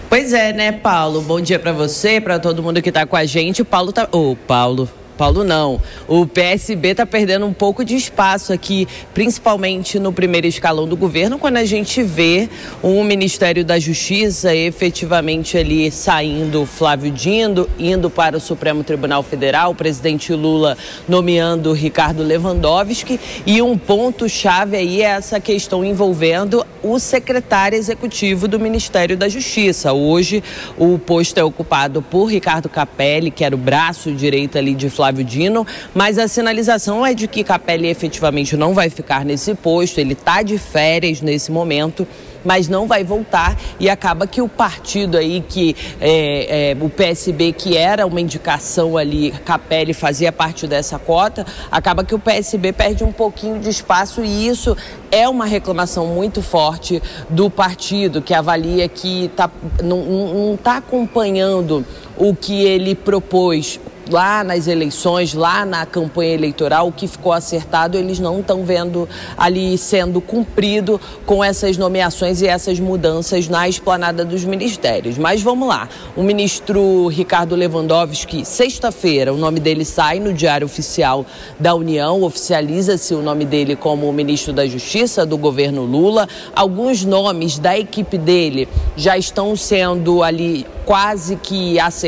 Pois 0.10 0.34
é, 0.34 0.54
né, 0.54 0.72
Paulo? 0.72 1.22
Bom 1.22 1.42
dia 1.42 1.60
pra 1.60 1.74
você, 1.74 2.22
pra 2.22 2.40
todo 2.40 2.64
mundo 2.64 2.82
que 2.82 2.92
tá 2.92 3.06
com 3.06 3.16
a 3.16 3.26
gente. 3.26 3.62
O 3.62 3.66
Paulo 3.66 3.92
tá. 3.92 4.08
Ô, 4.12 4.36
Paulo. 4.48 4.90
Paulo, 5.18 5.44
não. 5.44 5.82
O 6.08 6.28
PSB 6.28 6.90
está 6.90 7.06
perdendo 7.06 7.46
um 7.46 7.54
pouco 7.54 7.84
de 7.86 7.96
espaço 7.96 8.52
aqui, 8.52 8.88
principalmente 9.14 9.98
no 9.98 10.12
primeiro 10.12 10.46
escalão 10.46 10.88
do 10.88 10.98
governo, 10.98 11.40
quando 11.40 11.58
a 11.58 11.66
gente 11.66 12.04
vê 12.04 12.50
o 12.84 13.04
Ministério 13.04 13.64
da 13.64 13.80
Justiça 13.80 14.54
efetivamente 14.54 15.58
ali 15.58 15.90
saindo 15.90 16.66
Flávio 16.66 17.12
Dindo, 17.12 17.70
indo 17.80 18.10
para 18.10 18.38
o 18.38 18.40
Supremo 18.40 18.84
Tribunal 18.84 19.24
Federal, 19.24 19.72
o 19.72 19.76
presidente 19.76 20.34
Lula 20.34 20.78
nomeando 21.08 21.72
Ricardo 21.72 22.22
Lewandowski 22.22 23.20
e 23.46 23.62
um 23.62 23.78
ponto-chave 23.78 24.76
aí 24.76 25.02
é 25.02 25.06
essa 25.06 25.40
questão 25.40 25.84
envolvendo 25.86 26.66
o 26.84 27.00
secretário 27.00 27.78
executivo 27.78 28.48
do 28.48 28.60
Ministério 28.60 29.18
da 29.18 29.28
Justiça. 29.28 29.94
Hoje, 29.94 30.44
o 30.78 31.00
posto 31.00 31.38
é 31.40 31.44
ocupado 31.44 32.02
por 32.02 32.26
Ricardo 32.26 32.70
Capelli, 32.70 33.32
que 33.32 33.44
era 33.44 33.56
o 33.56 33.58
braço 33.58 34.12
direito 34.12 34.58
ali 34.58 34.76
de 34.76 34.90
Flávio 34.90 35.05
Dino, 35.12 35.66
mas 35.94 36.18
a 36.18 36.28
sinalização 36.28 37.06
é 37.06 37.14
de 37.14 37.28
que 37.28 37.44
Capelli 37.44 37.88
efetivamente 37.88 38.56
não 38.56 38.74
vai 38.74 38.90
ficar 38.90 39.26
nesse 39.26 39.54
posto, 39.56 40.00
ele 40.00 40.14
está 40.14 40.42
de 40.42 40.58
férias 40.58 41.22
nesse 41.22 41.52
momento 41.52 42.08
mas 42.46 42.70
não 42.70 42.88
vai 42.88 43.04
voltar 43.04 43.58
e 43.80 43.90
acaba 43.90 44.28
que 44.28 44.42
o 44.42 44.48
partido 44.48 45.18
aí 45.18 45.44
que 45.46 45.76
é, 46.00 46.72
é, 46.72 46.78
o 46.80 46.90
PSB 46.90 47.52
que 47.52 47.76
era 47.76 48.06
uma 48.06 48.22
indicação 48.22 48.96
ali, 48.96 49.32
Capelli 49.44 49.94
fazia 49.94 50.32
parte 50.32 50.68
dessa 50.68 51.00
cota, 51.00 51.46
acaba 51.72 52.04
que 52.04 52.14
o 52.14 52.20
PSB 52.20 52.72
perde 52.72 53.04
um 53.04 53.12
pouquinho 53.12 53.60
de 53.60 53.70
espaço 53.70 54.24
e 54.24 54.48
isso 54.48 54.78
é 55.12 55.28
uma 55.28 55.46
reclamação 55.46 56.06
muito 56.08 56.42
forte 56.42 57.02
do 57.30 57.50
partido 57.50 58.22
que 58.22 58.34
avalia 58.34 58.88
que 58.88 59.32
tá, 59.36 59.50
não 59.82 60.54
está 60.54 60.78
acompanhando 60.78 61.84
o 62.18 62.36
que 62.36 62.64
ele 62.64 62.96
propôs 62.96 63.80
lá 64.10 64.44
nas 64.44 64.68
eleições, 64.68 65.34
lá 65.34 65.66
na 65.66 65.86
campanha 65.86 66.34
eleitoral, 66.34 66.88
o 66.88 66.92
que 66.92 67.08
ficou 67.08 67.34
acertado, 67.34 67.98
eles 67.98 68.20
não 68.20 68.40
estão 68.40 68.64
vendo 68.64 69.08
ali 69.38 69.78
sendo 69.78 70.22
cumprido 70.22 71.00
com 71.26 71.44
essas 71.44 71.78
nomeações 71.78 72.42
e 72.42 72.48
essas 72.48 72.80
mudanças 72.80 73.48
na 73.48 73.68
esplanada 73.68 74.24
dos 74.24 74.44
ministérios. 74.46 75.18
Mas 75.18 75.42
vamos 75.42 75.68
lá. 75.68 75.90
O 76.16 76.24
ministro 76.24 77.08
Ricardo 77.08 77.56
Lewandowski, 77.56 78.46
sexta-feira, 78.46 79.34
o 79.34 79.38
nome 79.38 79.60
dele 79.60 79.86
sai 79.86 80.20
no 80.20 80.34
Diário 80.34 80.66
Oficial 80.66 81.26
da 81.60 81.74
União, 81.74 82.22
oficializa-se 82.24 83.14
o 83.14 83.22
nome 83.22 83.46
dele 83.46 83.76
como 83.76 84.12
ministro 84.12 84.54
da 84.54 84.68
Justiça 84.68 85.26
do 85.26 85.38
governo 85.38 85.84
Lula. 85.84 86.28
Alguns 86.56 87.04
nomes 87.04 87.58
da 87.58 87.78
equipe 87.78 88.18
dele 88.18 88.68
já 88.96 89.18
estão 89.18 89.56
sendo 89.56 90.22
ali 90.22 90.66
quase 90.86 91.36
que 91.36 91.80
acertados, 91.80 92.05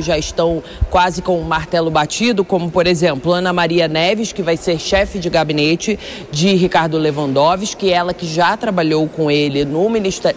já 0.00 0.16
estão 0.16 0.62
quase 0.90 1.22
com 1.22 1.38
o 1.38 1.44
martelo 1.44 1.90
batido, 1.90 2.44
como 2.44 2.70
por 2.70 2.86
exemplo 2.86 3.32
Ana 3.32 3.52
Maria 3.52 3.88
Neves, 3.88 4.32
que 4.32 4.42
vai 4.42 4.56
ser 4.56 4.78
chefe 4.78 5.18
de 5.18 5.28
gabinete 5.28 5.98
de 6.30 6.54
Ricardo 6.54 6.98
Lewandowski, 6.98 7.92
ela 7.92 8.14
que 8.14 8.26
já 8.26 8.56
trabalhou 8.56 9.06
com 9.08 9.30
ele 9.30 9.64
no, 9.64 9.88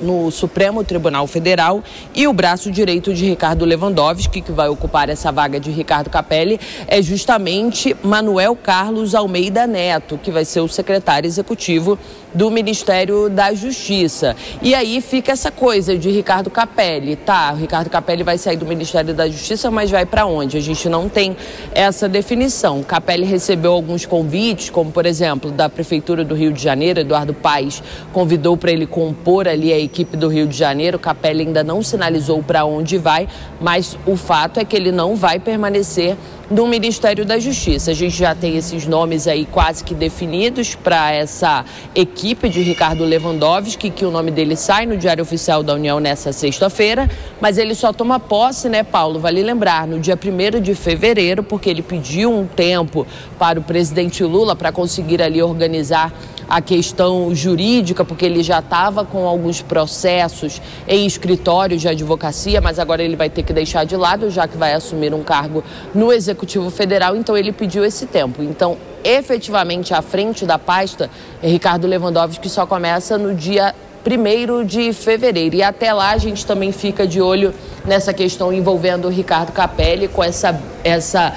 no 0.02 0.32
Supremo 0.32 0.84
Tribunal 0.84 1.28
Federal, 1.28 1.84
e 2.14 2.28
o 2.28 2.34
braço 2.34 2.72
direito 2.72 3.14
de 3.14 3.26
Ricardo 3.26 3.66
Lewandowski, 3.66 4.42
que 4.42 4.52
vai 4.52 4.68
ocupar 4.68 5.10
essa 5.10 5.32
vaga 5.32 5.60
de 5.60 5.72
Ricardo 5.72 6.10
Capelli, 6.10 6.60
é 6.88 7.02
justamente 7.02 7.96
Manuel 8.04 8.56
Carlos 8.56 9.16
Almeida 9.16 9.66
Neto, 9.68 10.18
que 10.18 10.32
vai 10.32 10.46
ser 10.46 10.62
o 10.62 10.68
secretário 10.68 11.28
executivo 11.28 11.98
do 12.34 12.50
Ministério 12.50 13.30
da 13.30 13.54
Justiça. 13.54 14.36
E 14.62 14.74
aí 14.74 15.02
fica 15.02 15.32
essa 15.32 15.52
coisa 15.52 15.98
de 15.98 16.10
Ricardo 16.10 16.50
Capelli, 16.50 17.16
tá? 17.16 17.52
O 17.54 17.58
Ricardo 17.58 17.90
Capelli 17.90 18.24
vai 18.24 18.38
sair 18.38 18.58
do 18.58 18.66
Ministério 18.66 18.91
da 19.14 19.28
Justiça, 19.28 19.72
mas 19.72 19.90
vai 19.90 20.06
para 20.06 20.26
onde? 20.26 20.58
A 20.58 20.62
gente 20.62 20.88
não 20.90 21.08
tem 21.08 21.36
essa 21.74 22.10
definição. 22.10 22.84
Capelli 22.84 23.26
recebeu 23.26 23.72
alguns 23.72 24.06
convites, 24.06 24.70
como 24.70 24.92
por 24.92 25.06
exemplo 25.06 25.52
da 25.52 25.70
Prefeitura 25.70 26.24
do 26.24 26.36
Rio 26.36 26.52
de 26.52 26.62
Janeiro, 26.62 27.00
Eduardo 27.00 27.34
Paes 27.34 27.82
convidou 28.12 28.58
para 28.58 28.72
ele 28.72 28.86
compor 28.86 29.48
ali 29.48 29.72
a 29.72 29.80
equipe 29.80 30.18
do 30.18 30.28
Rio 30.28 30.48
de 30.48 30.58
Janeiro. 30.58 31.00
Capelli 31.00 31.46
ainda 31.46 31.64
não 31.64 31.82
sinalizou 31.82 32.44
para 32.44 32.66
onde 32.66 32.98
vai, 32.98 33.28
mas 33.60 33.98
o 34.06 34.16
fato 34.16 34.60
é 34.60 34.66
que 34.66 34.76
ele 34.76 34.92
não 34.92 35.16
vai 35.16 35.40
permanecer 35.40 36.18
no 36.52 36.68
Ministério 36.68 37.26
da 37.26 37.40
Justiça. 37.40 37.92
A 37.92 37.94
gente 37.94 38.16
já 38.16 38.36
tem 38.36 38.58
esses 38.58 38.86
nomes 38.86 39.26
aí 39.26 39.46
quase 39.46 39.84
que 39.84 39.96
definidos 39.96 40.76
para 40.76 41.12
essa 41.12 41.64
equipe 41.96 42.50
de 42.50 42.62
Ricardo 42.62 43.06
Lewandowski, 43.06 43.90
que 43.90 44.06
o 44.06 44.12
nome 44.12 44.32
dele 44.32 44.58
sai 44.58 44.86
no 44.86 44.98
Diário 44.98 45.22
Oficial 45.22 45.64
da 45.64 45.74
União 45.74 46.00
nessa 46.00 46.34
sexta-feira, 46.34 47.10
mas 47.40 47.58
ele 47.58 47.74
só 47.74 47.94
toma 47.94 48.20
posse, 48.20 48.68
né, 48.68 48.81
Paulo? 48.84 49.20
Vale 49.20 49.42
lembrar, 49.42 49.88
no 49.88 50.00
dia 50.00 50.18
1 50.18 50.62
de 50.62 50.76
fevereiro, 50.76 51.44
porque 51.44 51.70
ele 51.70 51.82
pediu 51.82 52.32
um 52.32 52.46
tempo 52.46 53.06
para 53.38 53.60
o 53.60 53.64
presidente 53.64 54.24
Lula 54.24 54.56
para 54.56 54.72
conseguir 54.72 55.22
ali 55.22 55.42
organizar 55.42 56.14
a 56.50 56.60
questão 56.60 57.34
jurídica, 57.34 58.04
porque 58.04 58.26
ele 58.26 58.44
já 58.44 58.60
estava 58.60 59.06
com 59.06 59.26
alguns 59.26 59.62
processos 59.62 60.62
em 60.86 61.06
escritórios 61.06 61.80
de 61.80 61.88
advocacia, 61.88 62.60
mas 62.60 62.78
agora 62.78 63.02
ele 63.02 63.16
vai 63.16 63.30
ter 63.30 63.44
que 63.44 63.54
deixar 63.54 63.86
de 63.86 63.96
lado, 63.96 64.30
já 64.30 64.48
que 64.48 64.58
vai 64.58 64.74
assumir 64.74 65.14
um 65.14 65.24
cargo 65.24 65.64
no 65.96 66.12
Executivo 66.12 66.70
Federal, 66.70 67.16
então 67.16 67.38
ele 67.38 67.54
pediu 67.54 67.86
esse 67.86 68.06
tempo. 68.06 68.44
Então, 68.44 68.78
efetivamente, 69.02 69.94
à 69.94 70.02
frente 70.02 70.46
da 70.46 70.60
pasta, 70.60 71.10
Ricardo 71.42 71.88
Lewandowski 71.88 72.50
só 72.50 72.66
começa 72.66 73.18
no 73.18 73.34
dia 73.34 73.74
1 74.06 74.66
de 74.66 74.94
fevereiro. 74.94 75.56
E 75.56 75.64
até 75.64 75.94
lá 75.94 76.12
a 76.12 76.18
gente 76.18 76.46
também 76.46 76.72
fica 76.72 77.08
de 77.08 77.22
olho 77.22 77.54
nessa 77.86 78.14
questão 78.14 78.52
envolvendo 78.52 79.08
o 79.08 79.12
Ricardo 79.12 79.52
Capelli 79.52 80.08
com 80.08 80.24
essa, 80.24 80.60
essa 80.84 81.34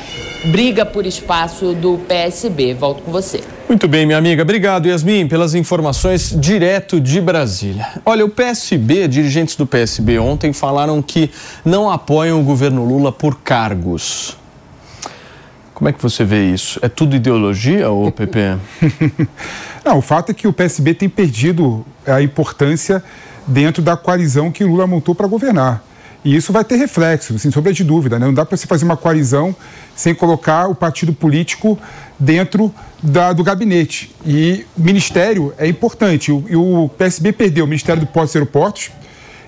briga 0.46 0.84
por 0.84 1.06
espaço 1.06 1.72
do 1.74 1.98
PSB. 2.06 2.74
Volto 2.74 3.02
com 3.02 3.10
você. 3.10 3.40
Muito 3.68 3.88
bem, 3.88 4.04
minha 4.04 4.18
amiga. 4.18 4.42
Obrigado, 4.42 4.86
Yasmin, 4.86 5.26
pelas 5.26 5.54
informações 5.54 6.34
direto 6.38 7.00
de 7.00 7.20
Brasília. 7.20 7.86
Olha, 8.04 8.24
o 8.24 8.28
PSB, 8.28 9.08
dirigentes 9.08 9.56
do 9.56 9.66
PSB 9.66 10.18
ontem 10.18 10.52
falaram 10.52 11.00
que 11.00 11.30
não 11.64 11.90
apoiam 11.90 12.40
o 12.40 12.44
governo 12.44 12.84
Lula 12.84 13.10
por 13.10 13.40
cargos. 13.40 14.36
Como 15.74 15.88
é 15.88 15.92
que 15.92 16.00
você 16.00 16.24
vê 16.24 16.46
isso? 16.46 16.78
É 16.82 16.88
tudo 16.88 17.16
ideologia 17.16 17.90
ou 17.90 18.10
PP? 18.12 18.56
Não, 19.84 19.98
o 19.98 20.02
fato 20.02 20.30
é 20.30 20.34
que 20.34 20.46
o 20.46 20.52
PSB 20.52 20.94
tem 20.94 21.08
perdido 21.08 21.84
a 22.06 22.22
importância 22.22 23.02
dentro 23.46 23.82
da 23.82 23.96
coalizão 23.96 24.50
que 24.50 24.64
Lula 24.64 24.86
montou 24.86 25.14
para 25.14 25.26
governar. 25.26 25.84
E 26.24 26.34
isso 26.34 26.52
vai 26.52 26.64
ter 26.64 26.76
reflexo, 26.76 27.38
sem 27.38 27.50
sombra 27.50 27.72
de 27.72 27.84
dúvida. 27.84 28.18
Né? 28.18 28.24
Não 28.24 28.32
dá 28.32 28.46
para 28.46 28.56
você 28.56 28.66
fazer 28.66 28.84
uma 28.84 28.96
coalizão 28.96 29.54
sem 29.94 30.14
colocar 30.14 30.68
o 30.68 30.74
partido 30.74 31.12
político 31.12 31.78
dentro 32.18 32.72
da, 33.02 33.32
do 33.34 33.44
gabinete. 33.44 34.10
E 34.24 34.64
o 34.74 34.80
ministério 34.80 35.52
é 35.58 35.66
importante. 35.66 36.30
E 36.30 36.56
o 36.56 36.88
PSB 36.96 37.32
perdeu 37.32 37.66
o 37.66 37.68
Ministério 37.68 38.00
do 38.00 38.06
Portos 38.06 38.34
e 38.34 38.38
Aeroportos 38.38 38.90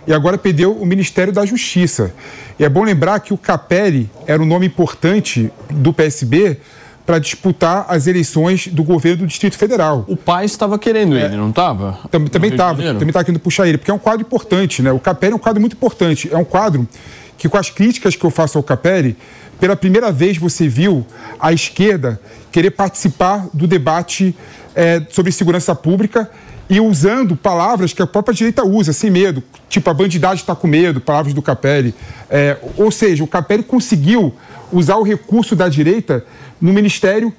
e 0.07 0.13
agora 0.13 0.39
perdeu 0.39 0.73
o 0.73 0.87
Ministério 0.87 1.33
da 1.33 1.45
Justiça. 1.45 2.15
E 2.59 2.65
é 2.65 2.69
bom 2.69 2.85
lembrar 2.85 3.21
que 3.21 3.35
o 3.35 3.39
Capelli 3.39 4.11
era 4.27 4.43
um 4.43 4.47
nome 4.47 4.67
importante 4.67 5.51
do 5.71 5.93
PSB 5.93 6.59
para 7.05 7.19
disputar 7.19 7.87
as 7.89 8.07
eleições 8.07 8.67
do 8.67 8.83
governo 8.83 9.19
do 9.19 9.27
Distrito 9.27 9.57
Federal. 9.57 10.05
O 10.09 10.17
pai 10.17 10.45
estava 10.45 10.79
querendo 10.79 11.17
ele, 11.17 11.37
não 11.37 11.51
estava? 11.51 11.99
Também 12.11 12.51
estava, 12.51 12.83
também 12.83 13.09
estava 13.09 13.25
querendo 13.25 13.41
puxar 13.41 13.69
ele, 13.69 13.79
porque 13.79 13.91
é 13.91 13.95
um 13.95 13.99
quadro 13.99 14.23
importante, 14.23 14.83
né? 14.83 14.91
O 14.91 14.99
Capelli 14.99 15.33
é 15.33 15.37
um 15.37 15.39
quadro 15.39 15.61
muito 15.61 15.75
importante. 15.75 16.29
É 16.33 16.37
um 16.37 16.45
quadro 16.45 16.87
que, 17.39 17.49
com 17.49 17.57
as 17.57 17.71
críticas 17.71 18.17
que 18.17 18.25
eu 18.25 18.31
faço 18.31 18.59
ao 18.59 18.65
Capelli, 18.65 19.17
pela 19.61 19.77
primeira 19.77 20.11
vez 20.11 20.37
você 20.37 20.67
viu 20.67 21.07
a 21.39 21.53
esquerda 21.53 22.21
querer 22.57 22.71
participar 22.71 23.51
do 23.53 23.67
debate 23.67 24.35
é, 24.75 25.03
sobre 25.11 25.31
segurança 25.31 25.75
pública 25.75 26.31
e 26.71 26.81
usando 26.81 27.37
palavras 27.37 27.93
que 27.93 28.01
a 28.01 28.07
própria 28.07 28.35
direita 28.35 28.65
usa, 28.65 28.95
sem 28.95 29.11
medo, 29.11 29.43
tipo 29.69 29.91
a 29.91 29.93
bandidagem 29.93 30.37
está 30.37 30.57
com 30.57 30.67
medo, 30.67 30.99
palavras 30.99 31.35
do 31.35 31.43
Capelli. 31.43 31.95
É, 32.31 32.57
ou 32.79 32.91
seja, 32.91 33.23
o 33.23 33.27
Capelli 33.27 33.63
conseguiu 33.63 34.35
usar 34.73 34.97
o 34.97 35.03
recurso 35.03 35.55
da 35.55 35.69
direita 35.69 36.25
no 36.59 36.73
ministério 36.73 37.31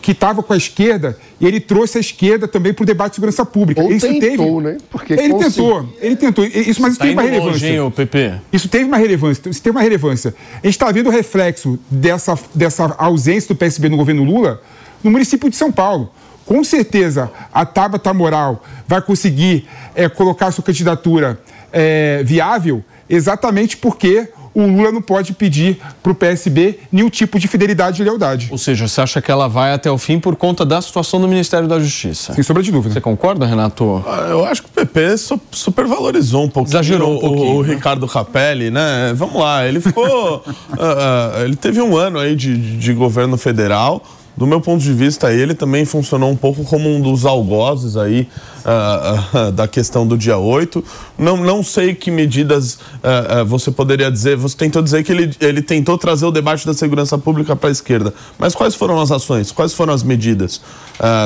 que 0.00 0.12
estava 0.12 0.42
com 0.42 0.52
a 0.52 0.56
esquerda 0.56 1.18
e 1.40 1.46
ele 1.46 1.58
trouxe 1.60 1.98
a 1.98 2.00
esquerda 2.00 2.46
também 2.46 2.72
para 2.72 2.82
o 2.82 2.86
debate 2.86 3.10
de 3.10 3.14
segurança 3.16 3.44
pública. 3.44 3.82
Ou 3.82 3.92
isso 3.92 4.06
tentou, 4.06 4.20
teve, 4.20 4.60
né? 4.60 4.78
Porque 4.90 5.12
ele 5.12 5.30
consegui... 5.30 5.54
tentou, 5.54 5.88
ele 6.00 6.16
tentou. 6.16 6.44
Isso, 6.44 6.80
mas 6.80 6.92
isso 6.92 6.98
tá 6.98 7.04
teve 7.04 7.12
uma 7.12 7.22
relevância. 7.22 7.50
Longe, 7.50 7.66
hein, 7.66 7.90
PP? 7.90 8.34
Isso 8.52 8.68
teve 8.68 8.84
uma 8.84 8.96
relevância. 8.96 9.50
Isso 9.50 9.62
teve 9.62 9.76
uma 9.76 9.82
relevância. 9.82 10.34
A 10.52 10.66
gente 10.66 10.74
está 10.74 10.90
vendo 10.92 11.08
o 11.08 11.10
reflexo 11.10 11.78
dessa, 11.90 12.38
dessa 12.54 12.94
ausência 12.98 13.48
do 13.48 13.58
PSB 13.58 13.88
no 13.88 13.96
governo 13.96 14.22
Lula 14.22 14.62
no 15.02 15.10
município 15.10 15.50
de 15.50 15.56
São 15.56 15.72
Paulo. 15.72 16.12
Com 16.44 16.62
certeza, 16.62 17.30
a 17.52 17.66
Tabata 17.66 18.14
Moral 18.14 18.64
vai 18.86 19.02
conseguir 19.02 19.66
é, 19.94 20.08
colocar 20.08 20.52
sua 20.52 20.62
candidatura 20.62 21.40
é, 21.72 22.22
viável 22.24 22.84
exatamente 23.08 23.76
porque 23.76 24.28
o 24.62 24.66
Lula 24.66 24.90
não 24.92 25.02
pode 25.02 25.32
pedir 25.32 25.78
para 26.02 26.12
o 26.12 26.14
PSB 26.14 26.78
nenhum 26.90 27.10
tipo 27.10 27.38
de 27.38 27.46
fidelidade 27.46 28.00
e 28.00 28.04
lealdade. 28.04 28.48
Ou 28.50 28.58
seja, 28.58 28.88
você 28.88 29.00
acha 29.00 29.20
que 29.20 29.30
ela 29.30 29.48
vai 29.48 29.72
até 29.72 29.90
o 29.90 29.98
fim 29.98 30.18
por 30.18 30.34
conta 30.36 30.64
da 30.64 30.80
situação 30.80 31.20
do 31.20 31.28
Ministério 31.28 31.68
da 31.68 31.78
Justiça? 31.78 32.32
Sem 32.34 32.42
sombra 32.42 32.62
de 32.62 32.72
dúvida. 32.72 32.94
Você 32.94 33.00
concorda, 33.00 33.44
Renato? 33.46 34.02
Ah, 34.06 34.26
Eu 34.30 34.44
acho 34.44 34.62
que 34.62 34.68
o 34.68 34.72
PP 34.72 35.16
su- 35.18 35.40
supervalorizou 35.52 36.44
um 36.44 36.48
pouquinho 36.48 36.72
Exagerou 36.74 37.12
um 37.12 37.16
o- 37.16 37.20
pouquinho, 37.20 37.56
o, 37.58 37.62
né? 37.62 37.74
Ricardo 37.74 38.06
Capelli, 38.08 38.70
né? 38.70 39.12
Vamos 39.14 39.40
lá, 39.40 39.66
ele 39.66 39.80
ficou. 39.80 40.42
ah, 40.78 41.42
ele 41.44 41.56
teve 41.56 41.80
um 41.80 41.96
ano 41.96 42.18
aí 42.18 42.34
de, 42.34 42.56
de 42.78 42.92
governo 42.92 43.36
federal. 43.36 44.02
Do 44.36 44.46
meu 44.46 44.60
ponto 44.60 44.82
de 44.82 44.92
vista, 44.92 45.32
ele 45.32 45.54
também 45.54 45.86
funcionou 45.86 46.30
um 46.30 46.36
pouco 46.36 46.62
como 46.64 46.88
um 46.88 47.00
dos 47.00 47.24
algozes 47.24 47.96
aí 47.96 48.28
ah, 48.64 49.24
ah, 49.32 49.50
da 49.54 49.66
questão 49.66 50.06
do 50.06 50.18
dia 50.18 50.36
8. 50.36 50.84
Não, 51.18 51.38
não 51.38 51.62
sei 51.62 51.94
que 51.94 52.10
medidas 52.10 52.78
ah, 53.02 53.42
você 53.44 53.70
poderia 53.70 54.10
dizer. 54.10 54.36
Você 54.36 54.56
tentou 54.56 54.82
dizer 54.82 55.02
que 55.04 55.10
ele, 55.10 55.34
ele 55.40 55.62
tentou 55.62 55.96
trazer 55.96 56.26
o 56.26 56.30
debate 56.30 56.66
da 56.66 56.74
segurança 56.74 57.16
pública 57.16 57.56
para 57.56 57.70
a 57.70 57.72
esquerda. 57.72 58.12
Mas 58.38 58.54
quais 58.54 58.74
foram 58.74 59.00
as 59.00 59.10
ações? 59.10 59.50
Quais 59.50 59.72
foram 59.72 59.94
as 59.94 60.02
medidas? 60.02 60.60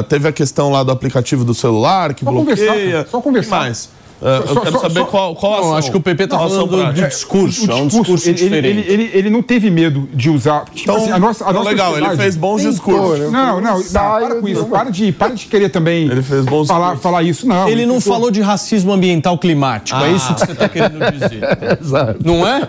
Teve 0.08 0.28
a 0.28 0.32
questão 0.32 0.70
lá 0.70 0.82
do 0.82 0.92
aplicativo 0.92 1.44
do 1.44 1.54
celular 1.54 2.14
que 2.14 2.24
Só 2.24 2.30
bloqueia. 2.30 2.56
conversar, 2.56 3.08
só 3.08 3.20
conversar. 3.20 3.61
Mais? 3.61 3.99
Ah, 4.23 4.43
Só- 4.47 4.53
eu 4.55 4.61
quero 4.61 4.73
só- 4.73 4.79
saber 4.81 5.01
só- 5.01 5.05
qual, 5.07 5.35
qual 5.35 5.53
Não, 5.53 5.59
ação. 5.61 5.77
acho 5.77 5.91
que 5.91 5.97
o 5.97 6.01
PP 6.01 6.27
tá 6.27 6.37
ação 6.37 6.49
falando 6.51 6.68
do- 6.71 6.77
prática. 6.77 7.03
de 7.09 7.09
discurso, 7.14 7.71
é 7.71 7.75
um 7.75 7.85
O 7.85 7.89
discurso 7.89 8.29
ele, 8.29 8.39
ele, 8.39 8.49
diferente. 8.49 8.79
ele, 8.91 8.93
ele, 9.05 9.11
ele 9.14 9.31
não 9.31 9.43
teve 9.43 9.71
medo 9.71 10.07
de 10.12 10.29
usar. 10.29 10.64
Tipo 10.66 10.81
Então, 10.83 10.97
assim, 10.97 11.11
a 11.11 11.18
nossa, 11.18 11.45
a 11.45 11.49
então 11.51 11.59
nossa 11.61 11.71
legal, 11.71 11.97
ele 11.97 12.16
fez 12.16 12.37
bons 12.37 12.61
discursos. 12.62 13.33
Não, 13.33 13.61
não, 13.62 13.83
para 13.83 14.35
com 14.37 14.47
isso. 14.49 14.62
do- 14.64 14.66
Para 14.68 14.91
de, 14.91 15.12
para 15.12 15.35
de 15.35 15.47
querer 15.47 15.71
também 15.71 16.07
Ele 16.11 16.23
fez 16.23 16.45
bons 16.45 16.68
falar, 16.68 16.81
discursos. 16.93 17.03
falar 17.03 17.23
isso, 17.23 17.47
não. 17.49 17.68
Ele 17.68 17.87
não 17.87 17.95
tentou- 17.99 18.12
falou 18.12 18.31
de 18.31 18.41
racismo 18.43 18.93
ambiental 18.93 19.39
climático, 19.39 19.99
é 19.99 20.05
Ah. 20.05 20.11
isso 20.11 20.35
que 20.35 20.41
você 20.41 20.53
está 20.53 20.68
querendo 20.68 21.12
dizer. 21.12 21.41
Exato. 21.81 22.18
Não 22.23 22.47
é? 22.47 22.68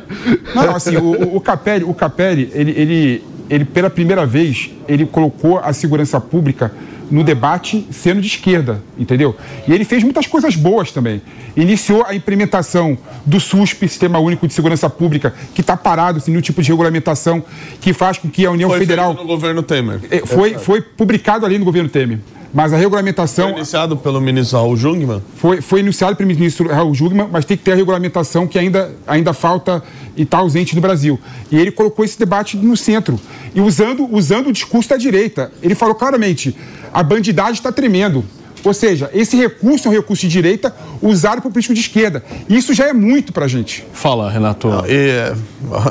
Não, 0.55 0.75
assim, 0.75 0.95
o, 0.95 1.03
o- 1.03 1.35
o 1.37 1.41
Capelli, 1.41 1.83
o 1.83 1.93
Capelli 1.93 2.49
ele, 2.53 2.71
ele, 2.71 3.23
ele, 3.49 3.65
pela 3.65 3.89
primeira 3.89 4.25
vez, 4.25 4.69
ele 4.87 5.05
colocou 5.05 5.59
a 5.59 5.73
segurança 5.73 6.19
pública 6.21 6.71
no 7.11 7.23
debate 7.23 7.85
sendo 7.91 8.21
de 8.21 8.27
esquerda, 8.27 8.81
entendeu? 8.97 9.35
E 9.67 9.73
ele 9.73 9.83
fez 9.83 10.03
muitas 10.03 10.25
coisas 10.25 10.55
boas 10.55 10.91
também. 10.91 11.21
Iniciou 11.55 12.05
a 12.05 12.15
implementação 12.15 12.97
do 13.25 13.39
SUSP, 13.39 13.87
Sistema 13.87 14.17
Único 14.19 14.47
de 14.47 14.53
Segurança 14.53 14.89
Pública, 14.89 15.33
que 15.53 15.61
está 15.61 15.75
parado, 15.75 16.19
sem 16.19 16.31
nenhum 16.31 16.41
tipo 16.41 16.61
de 16.61 16.69
regulamentação, 16.69 17.43
que 17.81 17.93
faz 17.93 18.17
com 18.17 18.29
que 18.29 18.45
a 18.45 18.51
União 18.51 18.69
Foi 18.69 18.79
Federal... 18.79 19.09
feito 19.13 19.21
no 19.21 19.27
governo 19.27 19.61
Temer. 19.61 19.99
Eh, 20.09 20.23
Foi, 20.25 20.57
foi 20.57 20.81
publicado 20.81 21.45
ali 21.45 21.59
no 21.59 21.65
governo 21.65 21.89
Temer. 21.89 22.19
Mas 22.53 22.73
a 22.73 22.77
regulamentação 22.77 23.49
Foi 23.49 23.57
iniciado 23.57 23.95
pelo 23.95 24.19
ministro 24.19 24.57
Raul 24.57 24.75
Jungmann. 24.75 25.21
foi, 25.35 25.61
foi 25.61 25.79
iniciado 25.79 26.17
pelo 26.17 26.27
ministro 26.27 26.67
Raul 26.67 26.93
Jugman, 26.93 27.27
mas 27.31 27.45
tem 27.45 27.55
que 27.55 27.63
ter 27.63 27.71
a 27.71 27.75
regulamentação 27.75 28.45
que 28.45 28.59
ainda, 28.59 28.93
ainda 29.07 29.31
falta 29.31 29.81
e 30.17 30.23
está 30.23 30.39
ausente 30.39 30.75
no 30.75 30.81
Brasil. 30.81 31.17
E 31.49 31.57
ele 31.57 31.71
colocou 31.71 32.03
esse 32.03 32.19
debate 32.19 32.57
no 32.57 32.75
centro. 32.75 33.17
E 33.55 33.61
usando, 33.61 34.07
usando 34.13 34.47
o 34.47 34.51
discurso 34.51 34.89
da 34.89 34.97
direita. 34.97 35.51
Ele 35.61 35.75
falou 35.75 35.95
claramente: 35.95 36.55
a 36.93 37.03
bandidagem 37.03 37.53
está 37.53 37.71
tremendo. 37.71 38.23
Ou 38.63 38.73
seja, 38.73 39.09
esse 39.13 39.35
recurso 39.35 39.87
é 39.87 39.91
um 39.91 39.93
recurso 39.93 40.21
de 40.21 40.27
direita 40.27 40.75
usado 41.01 41.41
por 41.41 41.51
político 41.51 41.73
de 41.73 41.79
esquerda. 41.79 42.23
Isso 42.47 42.73
já 42.73 42.87
é 42.87 42.93
muito 42.93 43.33
pra 43.33 43.47
gente. 43.47 43.83
Fala, 43.91 44.29
Renato. 44.29 44.67
E, 44.87 45.09
é, 45.09 45.33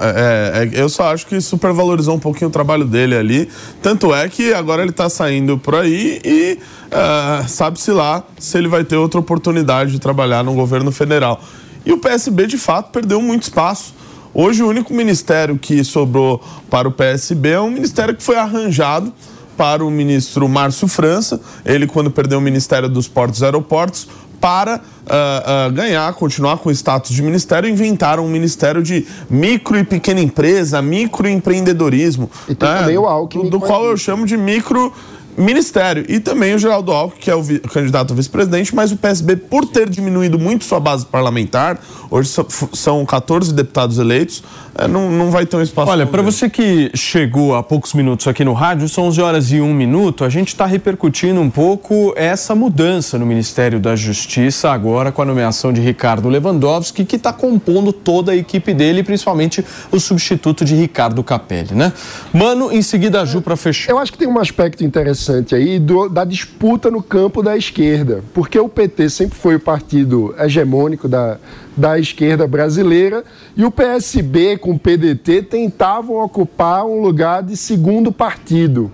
é, 0.02 0.70
é, 0.72 0.80
eu 0.80 0.88
só 0.88 1.12
acho 1.12 1.26
que 1.26 1.40
supervalorizou 1.40 2.14
um 2.14 2.18
pouquinho 2.20 2.48
o 2.48 2.52
trabalho 2.52 2.84
dele 2.84 3.16
ali. 3.16 3.48
Tanto 3.82 4.14
é 4.14 4.28
que 4.28 4.52
agora 4.52 4.82
ele 4.82 4.90
está 4.90 5.08
saindo 5.08 5.58
por 5.58 5.74
aí 5.74 6.20
e 6.24 6.58
é, 6.90 7.48
sabe-se 7.48 7.90
lá 7.90 8.22
se 8.38 8.56
ele 8.56 8.68
vai 8.68 8.84
ter 8.84 8.96
outra 8.96 9.18
oportunidade 9.18 9.90
de 9.90 9.98
trabalhar 9.98 10.44
no 10.44 10.54
governo 10.54 10.92
federal. 10.92 11.42
E 11.84 11.92
o 11.92 11.98
PSB, 11.98 12.46
de 12.46 12.58
fato, 12.58 12.92
perdeu 12.92 13.20
muito 13.20 13.44
espaço. 13.44 13.94
Hoje, 14.32 14.62
o 14.62 14.68
único 14.68 14.94
ministério 14.94 15.58
que 15.58 15.82
sobrou 15.82 16.40
para 16.70 16.86
o 16.86 16.92
PSB 16.92 17.48
é 17.48 17.60
um 17.60 17.70
ministério 17.70 18.14
que 18.14 18.22
foi 18.22 18.36
arranjado 18.36 19.12
para 19.60 19.84
o 19.84 19.90
ministro 19.90 20.48
Márcio 20.48 20.88
França, 20.88 21.38
ele 21.66 21.86
quando 21.86 22.10
perdeu 22.10 22.38
o 22.38 22.40
Ministério 22.40 22.88
dos 22.88 23.06
Portos 23.06 23.42
e 23.42 23.44
Aeroportos, 23.44 24.08
para 24.40 24.80
ah, 25.06 25.66
ah, 25.66 25.68
ganhar, 25.68 26.10
continuar 26.14 26.56
com 26.56 26.70
o 26.70 26.72
status 26.72 27.14
de 27.14 27.22
ministério, 27.22 27.68
inventaram 27.68 28.24
um 28.24 28.30
ministério 28.30 28.82
de 28.82 29.06
micro 29.28 29.76
e 29.76 29.84
pequena 29.84 30.18
empresa, 30.18 30.80
microempreendedorismo. 30.80 32.30
E 32.48 32.54
tem 32.54 32.68
também 32.70 32.96
o 32.96 33.04
Alckmin 33.04 33.44
Do, 33.44 33.50
do 33.50 33.60
qual 33.60 33.84
eu 33.84 33.98
chamo 33.98 34.24
de 34.24 34.34
micro 34.34 34.94
ministério. 35.36 36.04
E 36.08 36.20
também 36.20 36.54
o 36.54 36.58
Geraldo 36.58 36.92
Alckmin, 36.92 37.20
que 37.20 37.30
é 37.30 37.34
o 37.34 37.44
candidato 37.68 38.12
a 38.12 38.16
vice-presidente, 38.16 38.74
mas 38.74 38.92
o 38.92 38.96
PSB, 38.96 39.36
por 39.36 39.66
ter 39.66 39.88
diminuído 39.88 40.38
muito 40.38 40.64
sua 40.64 40.80
base 40.80 41.06
parlamentar, 41.06 41.80
hoje 42.10 42.30
são 42.72 43.04
14 43.04 43.52
deputados 43.52 43.98
eleitos, 43.98 44.42
eh, 44.74 44.88
não, 44.88 45.10
não 45.10 45.30
vai 45.30 45.46
ter 45.46 45.56
um 45.56 45.62
espaço. 45.62 45.90
Olha, 45.90 46.06
para 46.06 46.22
você 46.22 46.48
que 46.48 46.90
chegou 46.94 47.54
há 47.54 47.62
poucos 47.62 47.94
minutos 47.94 48.26
aqui 48.26 48.44
no 48.44 48.52
rádio, 48.52 48.88
são 48.88 49.04
11 49.04 49.20
horas 49.20 49.52
e 49.52 49.60
1 49.60 49.74
minuto, 49.74 50.24
a 50.24 50.28
gente 50.28 50.48
está 50.48 50.66
repercutindo 50.66 51.40
um 51.40 51.50
pouco 51.50 52.12
essa 52.16 52.54
mudança 52.54 53.18
no 53.18 53.26
Ministério 53.26 53.78
da 53.78 53.94
Justiça, 53.94 54.70
agora 54.70 55.12
com 55.12 55.22
a 55.22 55.24
nomeação 55.24 55.72
de 55.72 55.80
Ricardo 55.80 56.28
Lewandowski, 56.28 57.04
que 57.04 57.16
está 57.16 57.32
compondo 57.32 57.92
toda 57.92 58.32
a 58.32 58.36
equipe 58.36 58.74
dele, 58.74 59.02
principalmente 59.02 59.64
o 59.90 60.00
substituto 60.00 60.64
de 60.64 60.74
Ricardo 60.74 61.22
Capelli, 61.22 61.74
né? 61.74 61.92
Mano, 62.32 62.72
em 62.72 62.82
seguida 62.82 63.20
a 63.20 63.24
Ju 63.24 63.40
para 63.40 63.56
fechar. 63.56 63.90
Eu 63.90 63.98
acho 63.98 64.12
que 64.12 64.18
tem 64.18 64.28
um 64.28 64.38
aspecto 64.38 64.84
interessante 64.84 65.19
aí 65.54 65.78
do- 65.78 66.08
da 66.08 66.24
disputa 66.24 66.90
no 66.90 67.02
campo 67.02 67.42
da 67.42 67.56
esquerda, 67.56 68.22
porque 68.32 68.58
o 68.58 68.68
PT 68.68 69.10
sempre 69.10 69.36
foi 69.38 69.56
o 69.56 69.60
partido 69.60 70.34
hegemônico 70.38 71.06
da, 71.08 71.38
da 71.76 71.98
esquerda 71.98 72.46
brasileira 72.46 73.24
e 73.56 73.64
o 73.64 73.70
PSB 73.70 74.56
com 74.58 74.72
o 74.72 74.78
PDT 74.78 75.42
tentavam 75.42 76.16
ocupar 76.16 76.84
um 76.86 77.00
lugar 77.02 77.42
de 77.42 77.56
segundo 77.56 78.10
partido. 78.10 78.90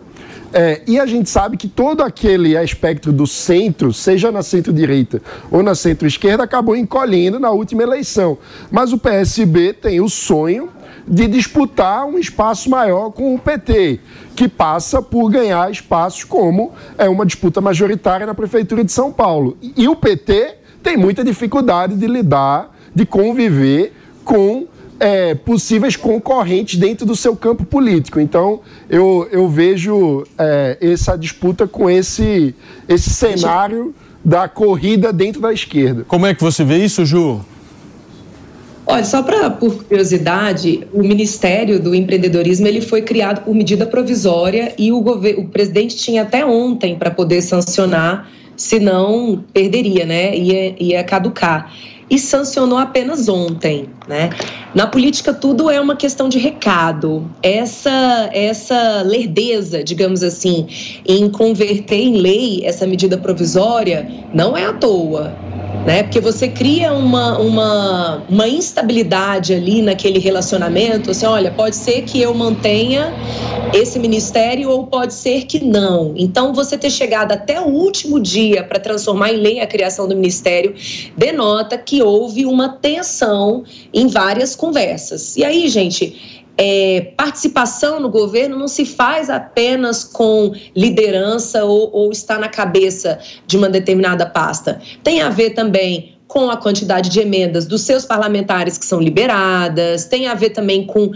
É, 0.52 0.80
e 0.86 0.98
a 0.98 1.04
gente 1.04 1.28
sabe 1.28 1.56
que 1.56 1.68
todo 1.68 2.02
aquele 2.02 2.56
aspecto 2.56 3.12
do 3.12 3.26
centro, 3.26 3.92
seja 3.92 4.30
na 4.32 4.42
centro-direita 4.42 5.20
ou 5.50 5.62
na 5.62 5.74
centro-esquerda, 5.74 6.44
acabou 6.44 6.74
encolhendo 6.74 7.38
na 7.38 7.50
última 7.50 7.82
eleição. 7.82 8.38
Mas 8.70 8.92
o 8.92 8.96
PSB 8.98 9.74
tem 9.74 10.00
o 10.00 10.08
sonho 10.08 10.70
de 11.06 11.28
disputar 11.28 12.04
um 12.04 12.18
espaço 12.18 12.68
maior 12.68 13.10
com 13.10 13.34
o 13.34 13.38
PT, 13.38 14.00
que 14.34 14.48
passa 14.48 15.00
por 15.00 15.30
ganhar 15.30 15.70
espaços 15.70 16.24
como 16.24 16.72
é 16.98 17.08
uma 17.08 17.24
disputa 17.24 17.60
majoritária 17.60 18.26
na 18.26 18.34
Prefeitura 18.34 18.82
de 18.82 18.90
São 18.90 19.12
Paulo. 19.12 19.56
E 19.76 19.88
o 19.88 19.94
PT 19.94 20.56
tem 20.82 20.96
muita 20.96 21.22
dificuldade 21.22 21.94
de 21.94 22.06
lidar, 22.06 22.74
de 22.94 23.06
conviver 23.06 23.92
com 24.24 24.66
é, 24.98 25.34
possíveis 25.34 25.96
concorrentes 25.96 26.78
dentro 26.78 27.06
do 27.06 27.14
seu 27.14 27.36
campo 27.36 27.64
político. 27.64 28.18
Então, 28.18 28.60
eu, 28.88 29.28
eu 29.30 29.48
vejo 29.48 30.24
é, 30.38 30.78
essa 30.80 31.16
disputa 31.16 31.66
com 31.66 31.88
esse, 31.88 32.54
esse 32.88 33.10
cenário 33.10 33.94
da 34.24 34.48
corrida 34.48 35.12
dentro 35.12 35.40
da 35.40 35.52
esquerda. 35.52 36.04
Como 36.08 36.26
é 36.26 36.34
que 36.34 36.42
você 36.42 36.64
vê 36.64 36.84
isso, 36.84 37.04
Ju? 37.04 37.40
Olha, 38.88 39.04
só 39.04 39.20
para 39.20 39.50
por 39.50 39.82
curiosidade, 39.82 40.86
o 40.92 41.02
Ministério 41.02 41.80
do 41.80 41.92
Empreendedorismo 41.92 42.68
ele 42.68 42.80
foi 42.80 43.02
criado 43.02 43.42
por 43.44 43.52
medida 43.52 43.84
provisória 43.84 44.72
e 44.78 44.92
o, 44.92 44.98
o 44.98 45.48
presidente 45.48 45.96
tinha 45.96 46.22
até 46.22 46.46
ontem 46.46 46.94
para 46.94 47.10
poder 47.10 47.42
sancionar, 47.42 48.30
senão 48.56 49.44
perderia, 49.52 50.06
né? 50.06 50.36
Ia, 50.36 50.76
ia 50.78 51.04
caducar. 51.04 51.74
E 52.08 52.16
sancionou 52.20 52.78
apenas 52.78 53.28
ontem, 53.28 53.88
né? 54.06 54.30
Na 54.72 54.86
política 54.86 55.34
tudo 55.34 55.68
é 55.68 55.80
uma 55.80 55.96
questão 55.96 56.28
de 56.28 56.38
recado. 56.38 57.28
Essa 57.42 58.30
essa 58.32 59.02
lerdeza, 59.02 59.82
digamos 59.82 60.22
assim, 60.22 60.68
em 61.04 61.28
converter 61.28 61.98
em 61.98 62.18
lei 62.18 62.64
essa 62.64 62.86
medida 62.86 63.18
provisória 63.18 64.08
não 64.32 64.56
é 64.56 64.64
à 64.64 64.72
toa 64.72 65.34
né? 65.86 66.02
Porque 66.02 66.20
você 66.20 66.48
cria 66.48 66.92
uma, 66.92 67.38
uma, 67.38 68.22
uma 68.28 68.48
instabilidade 68.48 69.54
ali 69.54 69.80
naquele 69.80 70.18
relacionamento, 70.18 71.12
assim, 71.12 71.24
olha, 71.24 71.52
pode 71.52 71.76
ser 71.76 72.02
que 72.02 72.20
eu 72.20 72.34
mantenha 72.34 73.14
esse 73.72 73.96
ministério 73.98 74.68
ou 74.68 74.88
pode 74.88 75.14
ser 75.14 75.44
que 75.44 75.64
não. 75.64 76.12
Então, 76.16 76.52
você 76.52 76.76
ter 76.76 76.90
chegado 76.90 77.30
até 77.30 77.60
o 77.60 77.68
último 77.68 78.18
dia 78.18 78.64
para 78.64 78.80
transformar 78.80 79.32
em 79.32 79.36
lei 79.36 79.60
a 79.60 79.66
criação 79.66 80.08
do 80.08 80.16
ministério 80.16 80.74
denota 81.16 81.78
que 81.78 82.02
houve 82.02 82.44
uma 82.44 82.68
tensão 82.68 83.62
em 83.94 84.08
várias 84.08 84.56
conversas. 84.56 85.36
E 85.36 85.44
aí, 85.44 85.68
gente, 85.68 86.45
é, 86.58 87.12
participação 87.16 88.00
no 88.00 88.08
governo 88.08 88.58
não 88.58 88.68
se 88.68 88.84
faz 88.84 89.28
apenas 89.28 90.04
com 90.04 90.52
liderança 90.74 91.64
ou, 91.64 91.90
ou 91.92 92.10
estar 92.10 92.38
na 92.38 92.48
cabeça 92.48 93.18
de 93.46 93.56
uma 93.56 93.68
determinada 93.68 94.24
pasta. 94.24 94.80
Tem 95.02 95.20
a 95.20 95.28
ver 95.28 95.50
também 95.50 96.16
com 96.26 96.50
a 96.50 96.56
quantidade 96.56 97.08
de 97.08 97.20
emendas 97.20 97.66
dos 97.66 97.82
seus 97.82 98.04
parlamentares 98.04 98.76
que 98.76 98.84
são 98.84 99.00
liberadas, 99.00 100.06
tem 100.06 100.26
a 100.26 100.34
ver 100.34 100.50
também 100.50 100.84
com 100.84 101.10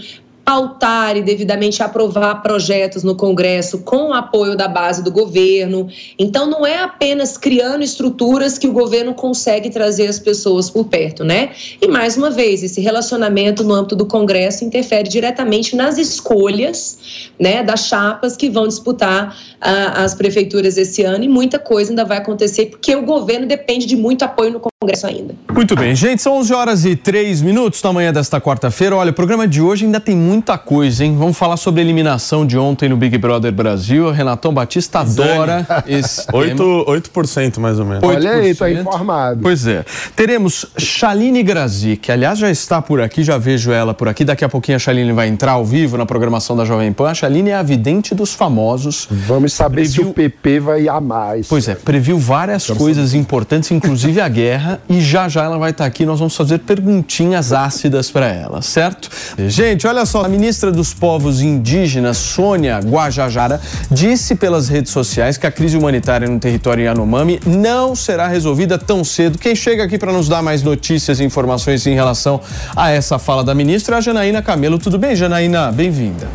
pautar 0.50 1.16
e 1.16 1.22
devidamente 1.22 1.80
aprovar 1.80 2.42
projetos 2.42 3.04
no 3.04 3.14
Congresso 3.14 3.82
com 3.82 4.08
o 4.08 4.12
apoio 4.12 4.56
da 4.56 4.66
base 4.66 5.00
do 5.00 5.08
governo. 5.08 5.86
Então, 6.18 6.50
não 6.50 6.66
é 6.66 6.78
apenas 6.82 7.38
criando 7.38 7.84
estruturas 7.84 8.58
que 8.58 8.66
o 8.66 8.72
governo 8.72 9.14
consegue 9.14 9.70
trazer 9.70 10.08
as 10.08 10.18
pessoas 10.18 10.68
por 10.68 10.86
perto, 10.86 11.22
né? 11.22 11.50
E 11.80 11.86
mais 11.86 12.16
uma 12.16 12.32
vez, 12.32 12.64
esse 12.64 12.80
relacionamento 12.80 13.62
no 13.62 13.72
âmbito 13.72 13.94
do 13.94 14.04
Congresso 14.04 14.64
interfere 14.64 15.08
diretamente 15.08 15.76
nas 15.76 15.98
escolhas, 15.98 17.30
né, 17.38 17.62
das 17.62 17.86
chapas 17.86 18.36
que 18.36 18.50
vão 18.50 18.66
disputar 18.66 19.38
ah, 19.60 20.02
as 20.02 20.16
prefeituras 20.16 20.76
esse 20.76 21.04
ano 21.04 21.22
e 21.22 21.28
muita 21.28 21.60
coisa 21.60 21.92
ainda 21.92 22.04
vai 22.04 22.18
acontecer 22.18 22.66
porque 22.66 22.92
o 22.96 23.02
governo 23.02 23.46
depende 23.46 23.86
de 23.86 23.94
muito 23.94 24.24
apoio 24.24 24.50
no 24.50 24.58
Congresso 24.58 24.69
ainda. 25.04 25.34
Muito 25.52 25.76
bem, 25.76 25.94
gente, 25.94 26.22
são 26.22 26.38
11 26.38 26.54
horas 26.54 26.84
e 26.86 26.96
3 26.96 27.42
minutos 27.42 27.82
da 27.82 27.92
manhã 27.92 28.14
desta 28.14 28.40
quarta-feira. 28.40 28.96
Olha, 28.96 29.10
o 29.10 29.12
programa 29.12 29.46
de 29.46 29.60
hoje 29.60 29.84
ainda 29.84 30.00
tem 30.00 30.16
muita 30.16 30.56
coisa, 30.56 31.04
hein? 31.04 31.14
Vamos 31.18 31.36
falar 31.36 31.58
sobre 31.58 31.82
a 31.82 31.84
eliminação 31.84 32.46
de 32.46 32.56
ontem 32.56 32.88
no 32.88 32.96
Big 32.96 33.18
Brother 33.18 33.52
Brasil. 33.52 34.06
O 34.06 34.10
Renatão 34.10 34.54
Batista 34.54 35.00
adora 35.00 35.66
esse 35.86 36.26
8%, 36.32 36.86
8% 36.86 37.58
mais 37.58 37.78
ou 37.78 37.84
menos. 37.84 38.02
Olha 38.02 38.30
aí, 38.30 38.54
tá 38.54 38.70
informado. 38.70 39.40
Pois 39.42 39.66
é. 39.66 39.84
Teremos 40.16 40.64
Chaline 40.78 41.42
Grazi, 41.42 41.98
que 41.98 42.10
aliás 42.10 42.38
já 42.38 42.50
está 42.50 42.80
por 42.80 43.02
aqui, 43.02 43.22
já 43.22 43.36
vejo 43.36 43.70
ela 43.70 43.92
por 43.92 44.08
aqui. 44.08 44.24
Daqui 44.24 44.46
a 44.46 44.48
pouquinho 44.48 44.76
a 44.76 44.78
Chaline 44.78 45.12
vai 45.12 45.28
entrar 45.28 45.52
ao 45.52 45.64
vivo 45.64 45.98
na 45.98 46.06
programação 46.06 46.56
da 46.56 46.64
Jovem 46.64 46.90
Pan. 46.90 47.10
A 47.10 47.14
Chaline 47.14 47.50
é 47.50 47.54
a 47.54 47.62
vidente 47.62 48.14
dos 48.14 48.32
famosos. 48.32 49.06
Vamos 49.10 49.52
saber 49.52 49.84
se 49.84 50.00
o 50.00 50.14
PP 50.14 50.60
vai 50.60 50.88
amar 50.88 51.38
isso. 51.38 51.50
Pois 51.50 51.68
é, 51.68 51.74
previu 51.74 52.18
várias 52.18 52.66
coisas 52.68 53.12
importantes, 53.12 53.70
inclusive 53.70 54.22
a 54.22 54.28
guerra, 54.28 54.69
e 54.88 55.00
já 55.00 55.28
já 55.28 55.44
ela 55.44 55.58
vai 55.58 55.70
estar 55.70 55.84
aqui. 55.84 56.04
Nós 56.04 56.18
vamos 56.18 56.36
fazer 56.36 56.58
perguntinhas 56.58 57.52
ácidas 57.52 58.10
para 58.10 58.26
ela, 58.26 58.62
certo? 58.62 59.08
Gente, 59.48 59.86
olha 59.86 60.04
só, 60.04 60.24
a 60.24 60.28
ministra 60.28 60.70
dos 60.70 60.92
Povos 60.92 61.40
Indígenas, 61.40 62.16
Sônia 62.18 62.78
Guajajara, 62.78 63.60
disse 63.90 64.34
pelas 64.34 64.68
redes 64.68 64.92
sociais 64.92 65.36
que 65.36 65.46
a 65.46 65.50
crise 65.50 65.76
humanitária 65.76 66.28
no 66.28 66.38
território 66.38 66.84
Yanomami 66.84 67.40
não 67.46 67.94
será 67.94 68.28
resolvida 68.28 68.78
tão 68.78 69.02
cedo. 69.02 69.38
Quem 69.38 69.54
chega 69.54 69.84
aqui 69.84 69.98
para 69.98 70.12
nos 70.12 70.28
dar 70.28 70.42
mais 70.42 70.62
notícias 70.62 71.20
e 71.20 71.24
informações 71.24 71.86
em 71.86 71.94
relação 71.94 72.40
a 72.76 72.90
essa 72.90 73.18
fala 73.18 73.42
da 73.42 73.54
ministra 73.54 73.96
é 73.96 73.98
a 73.98 74.00
Janaína 74.00 74.42
Camelo. 74.42 74.78
Tudo 74.78 74.98
bem, 74.98 75.16
Janaína? 75.16 75.72
Bem-vinda. 75.72 76.28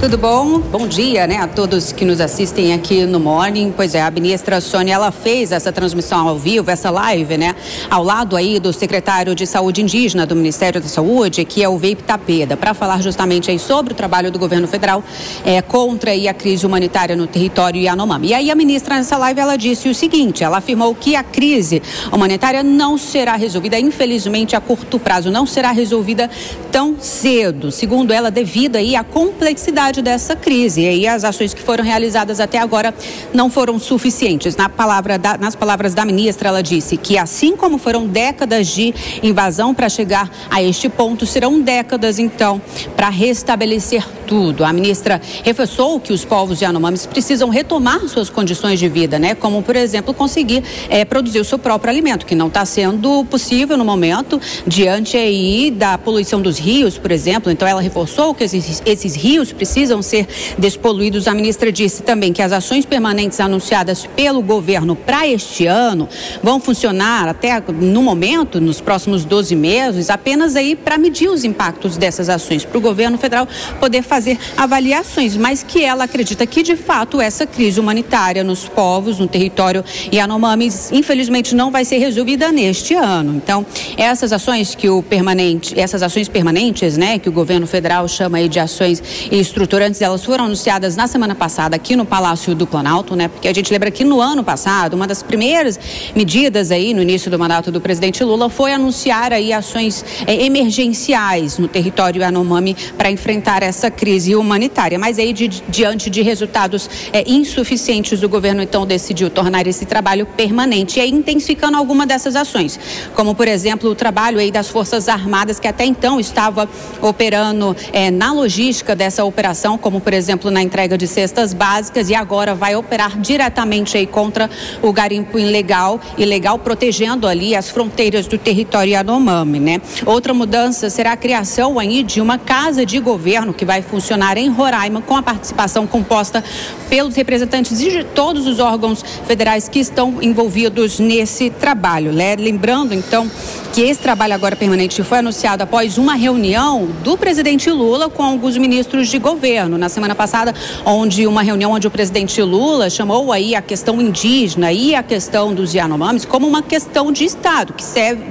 Tudo 0.00 0.16
bom? 0.16 0.60
Bom 0.60 0.86
dia, 0.86 1.26
né, 1.26 1.36
a 1.36 1.46
todos 1.46 1.92
que 1.92 2.06
nos 2.06 2.22
assistem 2.22 2.72
aqui 2.72 3.04
no 3.04 3.20
Morning. 3.20 3.70
Pois 3.74 3.94
é, 3.94 4.00
a 4.00 4.10
ministra 4.10 4.58
Sônia, 4.60 4.94
ela 4.94 5.10
fez 5.10 5.52
essa 5.52 5.70
transmissão 5.70 6.26
ao 6.26 6.38
vivo, 6.38 6.70
essa 6.70 6.90
live, 6.90 7.36
né, 7.36 7.54
ao 7.88 8.02
lado 8.02 8.36
aí 8.36 8.58
do 8.58 8.72
secretário 8.72 9.34
de 9.34 9.46
Saúde 9.46 9.82
Indígena 9.82 10.26
do 10.26 10.36
Ministério 10.36 10.80
da 10.80 10.88
Saúde, 10.88 11.44
que 11.44 11.62
é 11.62 11.68
o 11.68 11.78
Veip 11.78 12.02
Tapeda, 12.02 12.56
para 12.56 12.74
falar 12.74 13.00
justamente 13.00 13.50
aí 13.50 13.58
sobre 13.58 13.92
o 13.92 13.96
trabalho 13.96 14.30
do 14.30 14.38
governo 14.38 14.66
federal 14.66 15.02
é, 15.44 15.62
contra 15.62 16.10
aí 16.10 16.28
a 16.28 16.34
crise 16.34 16.66
humanitária 16.66 17.16
no 17.16 17.26
território 17.26 17.80
Yanomami. 17.80 18.28
E 18.28 18.34
aí 18.34 18.50
a 18.50 18.54
ministra 18.54 18.96
nessa 18.96 19.16
live, 19.16 19.40
ela 19.40 19.56
disse 19.56 19.88
o 19.88 19.94
seguinte, 19.94 20.42
ela 20.42 20.58
afirmou 20.58 20.94
que 20.94 21.16
a 21.16 21.22
crise 21.22 21.82
humanitária 22.12 22.62
não 22.62 22.98
será 22.98 23.36
resolvida, 23.36 23.78
infelizmente, 23.78 24.56
a 24.56 24.60
curto 24.60 24.98
prazo, 24.98 25.30
não 25.30 25.46
será 25.46 25.70
resolvida 25.70 26.30
tão 26.70 26.96
cedo, 27.00 27.70
segundo 27.70 28.12
ela, 28.12 28.30
devido 28.30 28.76
aí 28.76 28.96
à 28.96 29.04
complexidade 29.04 30.02
dessa 30.02 30.36
crise. 30.36 30.82
E 30.82 30.88
aí 30.88 31.06
as 31.06 31.24
ações 31.24 31.54
que 31.54 31.62
foram 31.62 31.84
realizadas 31.84 32.40
até 32.40 32.58
agora 32.58 32.94
não 33.32 33.50
foram 33.50 33.78
suficientes. 33.78 34.56
Na 34.56 34.68
palavra 34.68 35.18
da, 35.18 35.36
nas 35.36 35.54
palavras 35.54 35.94
da 35.94 36.04
ministra, 36.04 36.48
ela 36.48 36.62
disse 36.62 36.96
que 36.96 37.18
assim 37.18 37.56
como 37.56 37.69
foram 37.78 38.06
décadas 38.06 38.68
de 38.68 38.94
invasão 39.22 39.74
para 39.74 39.88
chegar 39.88 40.30
a 40.50 40.62
este 40.62 40.88
ponto, 40.88 41.26
serão 41.26 41.60
décadas 41.60 42.18
então 42.18 42.60
para 42.96 43.08
restabelecer 43.08 44.04
tudo. 44.26 44.64
A 44.64 44.72
ministra 44.72 45.20
reforçou 45.42 45.98
que 45.98 46.12
os 46.12 46.24
povos 46.24 46.60
Yanomamis 46.60 47.04
precisam 47.04 47.48
retomar 47.48 48.00
suas 48.08 48.30
condições 48.30 48.78
de 48.78 48.88
vida, 48.88 49.18
né? 49.18 49.34
Como, 49.34 49.60
por 49.60 49.74
exemplo, 49.74 50.14
conseguir 50.14 50.62
é, 50.88 51.04
produzir 51.04 51.40
o 51.40 51.44
seu 51.44 51.58
próprio 51.58 51.90
alimento, 51.90 52.24
que 52.24 52.36
não 52.36 52.46
está 52.46 52.64
sendo 52.64 53.24
possível 53.24 53.76
no 53.76 53.84
momento, 53.84 54.40
diante 54.66 55.16
aí 55.16 55.70
da 55.70 55.98
poluição 55.98 56.40
dos 56.40 56.58
rios, 56.58 56.96
por 56.96 57.10
exemplo. 57.10 57.50
Então, 57.50 57.66
ela 57.66 57.80
reforçou 57.80 58.32
que 58.32 58.44
esses, 58.44 58.80
esses 58.86 59.16
rios 59.16 59.52
precisam 59.52 60.00
ser 60.00 60.28
despoluídos. 60.56 61.26
A 61.26 61.34
ministra 61.34 61.72
disse 61.72 62.02
também 62.04 62.32
que 62.32 62.40
as 62.40 62.52
ações 62.52 62.86
permanentes 62.86 63.40
anunciadas 63.40 64.06
pelo 64.14 64.40
governo 64.42 64.94
para 64.94 65.26
este 65.26 65.66
ano 65.66 66.08
vão 66.40 66.60
funcionar 66.60 67.28
até 67.28 67.52
no 67.68 68.02
momento, 68.02 68.60
nos 68.60 68.80
próximos 68.80 69.24
12 69.24 69.54
meses, 69.54 70.10
apenas 70.10 70.56
aí 70.56 70.74
para 70.74 70.98
medir 70.98 71.28
os 71.28 71.44
impactos 71.44 71.96
dessas 71.96 72.28
ações, 72.28 72.64
para 72.64 72.78
o 72.78 72.80
governo 72.80 73.18
federal 73.18 73.46
poder 73.78 74.02
fazer 74.02 74.38
avaliações, 74.56 75.36
mas 75.36 75.62
que 75.62 75.84
ela 75.84 76.04
acredita 76.04 76.46
que 76.46 76.62
de 76.62 76.76
fato 76.76 77.20
essa 77.20 77.46
crise 77.46 77.78
humanitária 77.78 78.42
nos 78.42 78.68
povos, 78.68 79.18
no 79.18 79.28
território 79.28 79.84
Yanomami, 80.12 80.70
infelizmente 80.92 81.54
não 81.54 81.70
vai 81.70 81.84
ser 81.84 81.98
resolvida 81.98 82.50
neste 82.52 82.94
ano. 82.94 83.36
Então, 83.36 83.64
essas 83.96 84.32
ações 84.32 84.74
que 84.74 84.88
o 84.88 85.02
permanente, 85.02 85.78
essas 85.78 86.02
ações 86.02 86.28
permanentes, 86.28 86.96
né, 86.96 87.18
que 87.18 87.28
o 87.28 87.32
governo 87.32 87.66
federal 87.66 88.06
chama 88.08 88.38
aí 88.38 88.48
de 88.48 88.58
ações 88.58 89.02
estruturantes, 89.30 90.00
elas 90.00 90.24
foram 90.24 90.44
anunciadas 90.44 90.96
na 90.96 91.06
semana 91.06 91.34
passada 91.34 91.76
aqui 91.76 91.96
no 91.96 92.04
Palácio 92.04 92.54
do 92.54 92.66
Planalto, 92.66 93.14
né? 93.16 93.28
Porque 93.28 93.48
a 93.48 93.52
gente 93.52 93.72
lembra 93.72 93.90
que 93.90 94.04
no 94.04 94.20
ano 94.20 94.42
passado, 94.42 94.94
uma 94.94 95.06
das 95.06 95.22
primeiras 95.22 95.78
medidas 96.14 96.70
aí 96.70 96.94
no 96.94 97.02
início 97.02 97.30
do 97.30 97.38
mandato 97.38 97.49
do 97.58 97.80
presidente 97.80 98.22
Lula 98.22 98.48
foi 98.48 98.72
anunciar 98.72 99.32
aí 99.32 99.52
ações 99.52 100.04
eh, 100.24 100.44
emergenciais 100.44 101.58
no 101.58 101.66
território 101.66 102.22
Yanomami 102.22 102.76
para 102.96 103.10
enfrentar 103.10 103.60
essa 103.64 103.90
crise 103.90 104.36
humanitária. 104.36 105.00
Mas 105.00 105.18
aí 105.18 105.32
de, 105.32 105.48
diante 105.68 106.08
de 106.08 106.22
resultados 106.22 106.88
eh, 107.12 107.24
insuficientes, 107.26 108.22
o 108.22 108.28
governo 108.28 108.62
então 108.62 108.86
decidiu 108.86 109.28
tornar 109.28 109.66
esse 109.66 109.84
trabalho 109.84 110.26
permanente 110.26 111.00
e 111.00 111.02
aí 111.02 111.10
intensificando 111.10 111.76
alguma 111.76 112.06
dessas 112.06 112.36
ações, 112.36 112.78
como 113.16 113.34
por 113.34 113.48
exemplo 113.48 113.90
o 113.90 113.94
trabalho 113.96 114.38
aí 114.38 114.52
das 114.52 114.68
forças 114.68 115.08
armadas 115.08 115.58
que 115.58 115.66
até 115.66 115.84
então 115.84 116.20
estava 116.20 116.68
operando 117.02 117.76
eh, 117.92 118.12
na 118.12 118.32
logística 118.32 118.94
dessa 118.94 119.24
operação, 119.24 119.76
como 119.76 120.00
por 120.00 120.12
exemplo 120.12 120.52
na 120.52 120.62
entrega 120.62 120.96
de 120.96 121.08
cestas 121.08 121.52
básicas 121.52 122.08
e 122.10 122.14
agora 122.14 122.54
vai 122.54 122.76
operar 122.76 123.18
diretamente 123.18 123.96
aí 123.96 124.06
contra 124.06 124.48
o 124.80 124.92
garimpo 124.92 125.36
ilegal, 125.36 126.00
ilegal 126.16 126.58
protegendo 126.58 127.26
ali 127.26 127.39
as 127.54 127.68
fronteiras 127.68 128.26
do 128.26 128.38
território 128.38 128.92
Yanomami, 128.92 129.58
né? 129.58 129.80
Outra 130.06 130.32
mudança 130.32 130.88
será 130.90 131.12
a 131.12 131.16
criação 131.16 131.78
aí 131.78 132.02
de 132.02 132.20
uma 132.20 132.38
casa 132.38 132.84
de 132.86 132.98
governo 132.98 133.52
que 133.52 133.64
vai 133.64 133.82
funcionar 133.82 134.36
em 134.36 134.48
Roraima 134.48 135.00
com 135.00 135.16
a 135.16 135.22
participação 135.22 135.86
composta 135.86 136.42
pelos 136.88 137.14
representantes 137.14 137.78
de 137.78 138.04
todos 138.04 138.46
os 138.46 138.58
órgãos 138.58 139.02
federais 139.26 139.68
que 139.68 139.78
estão 139.78 140.22
envolvidos 140.22 140.98
nesse 140.98 141.50
trabalho, 141.50 142.12
né? 142.12 142.36
Lembrando 142.36 142.94
então 142.94 143.30
que 143.72 143.82
esse 143.82 144.00
trabalho 144.00 144.34
agora 144.34 144.56
permanente 144.56 145.02
foi 145.02 145.18
anunciado 145.18 145.62
após 145.62 145.96
uma 145.96 146.14
reunião 146.14 146.88
do 147.04 147.16
presidente 147.16 147.70
Lula 147.70 148.10
com 148.10 148.22
alguns 148.22 148.56
ministros 148.56 149.08
de 149.08 149.18
governo 149.18 149.78
na 149.78 149.88
semana 149.88 150.14
passada, 150.14 150.54
onde 150.84 151.26
uma 151.26 151.42
reunião 151.42 151.72
onde 151.72 151.86
o 151.86 151.90
presidente 151.90 152.42
Lula 152.42 152.90
chamou 152.90 153.32
aí 153.32 153.54
a 153.54 153.62
questão 153.62 154.00
indígena 154.00 154.72
e 154.72 154.94
a 154.94 155.02
questão 155.02 155.54
dos 155.54 155.74
Yanomamis 155.74 156.24
como 156.24 156.46
uma 156.46 156.62
questão 156.62 157.12
de 157.12 157.24
Estado, 157.30 157.72
que 157.72 157.84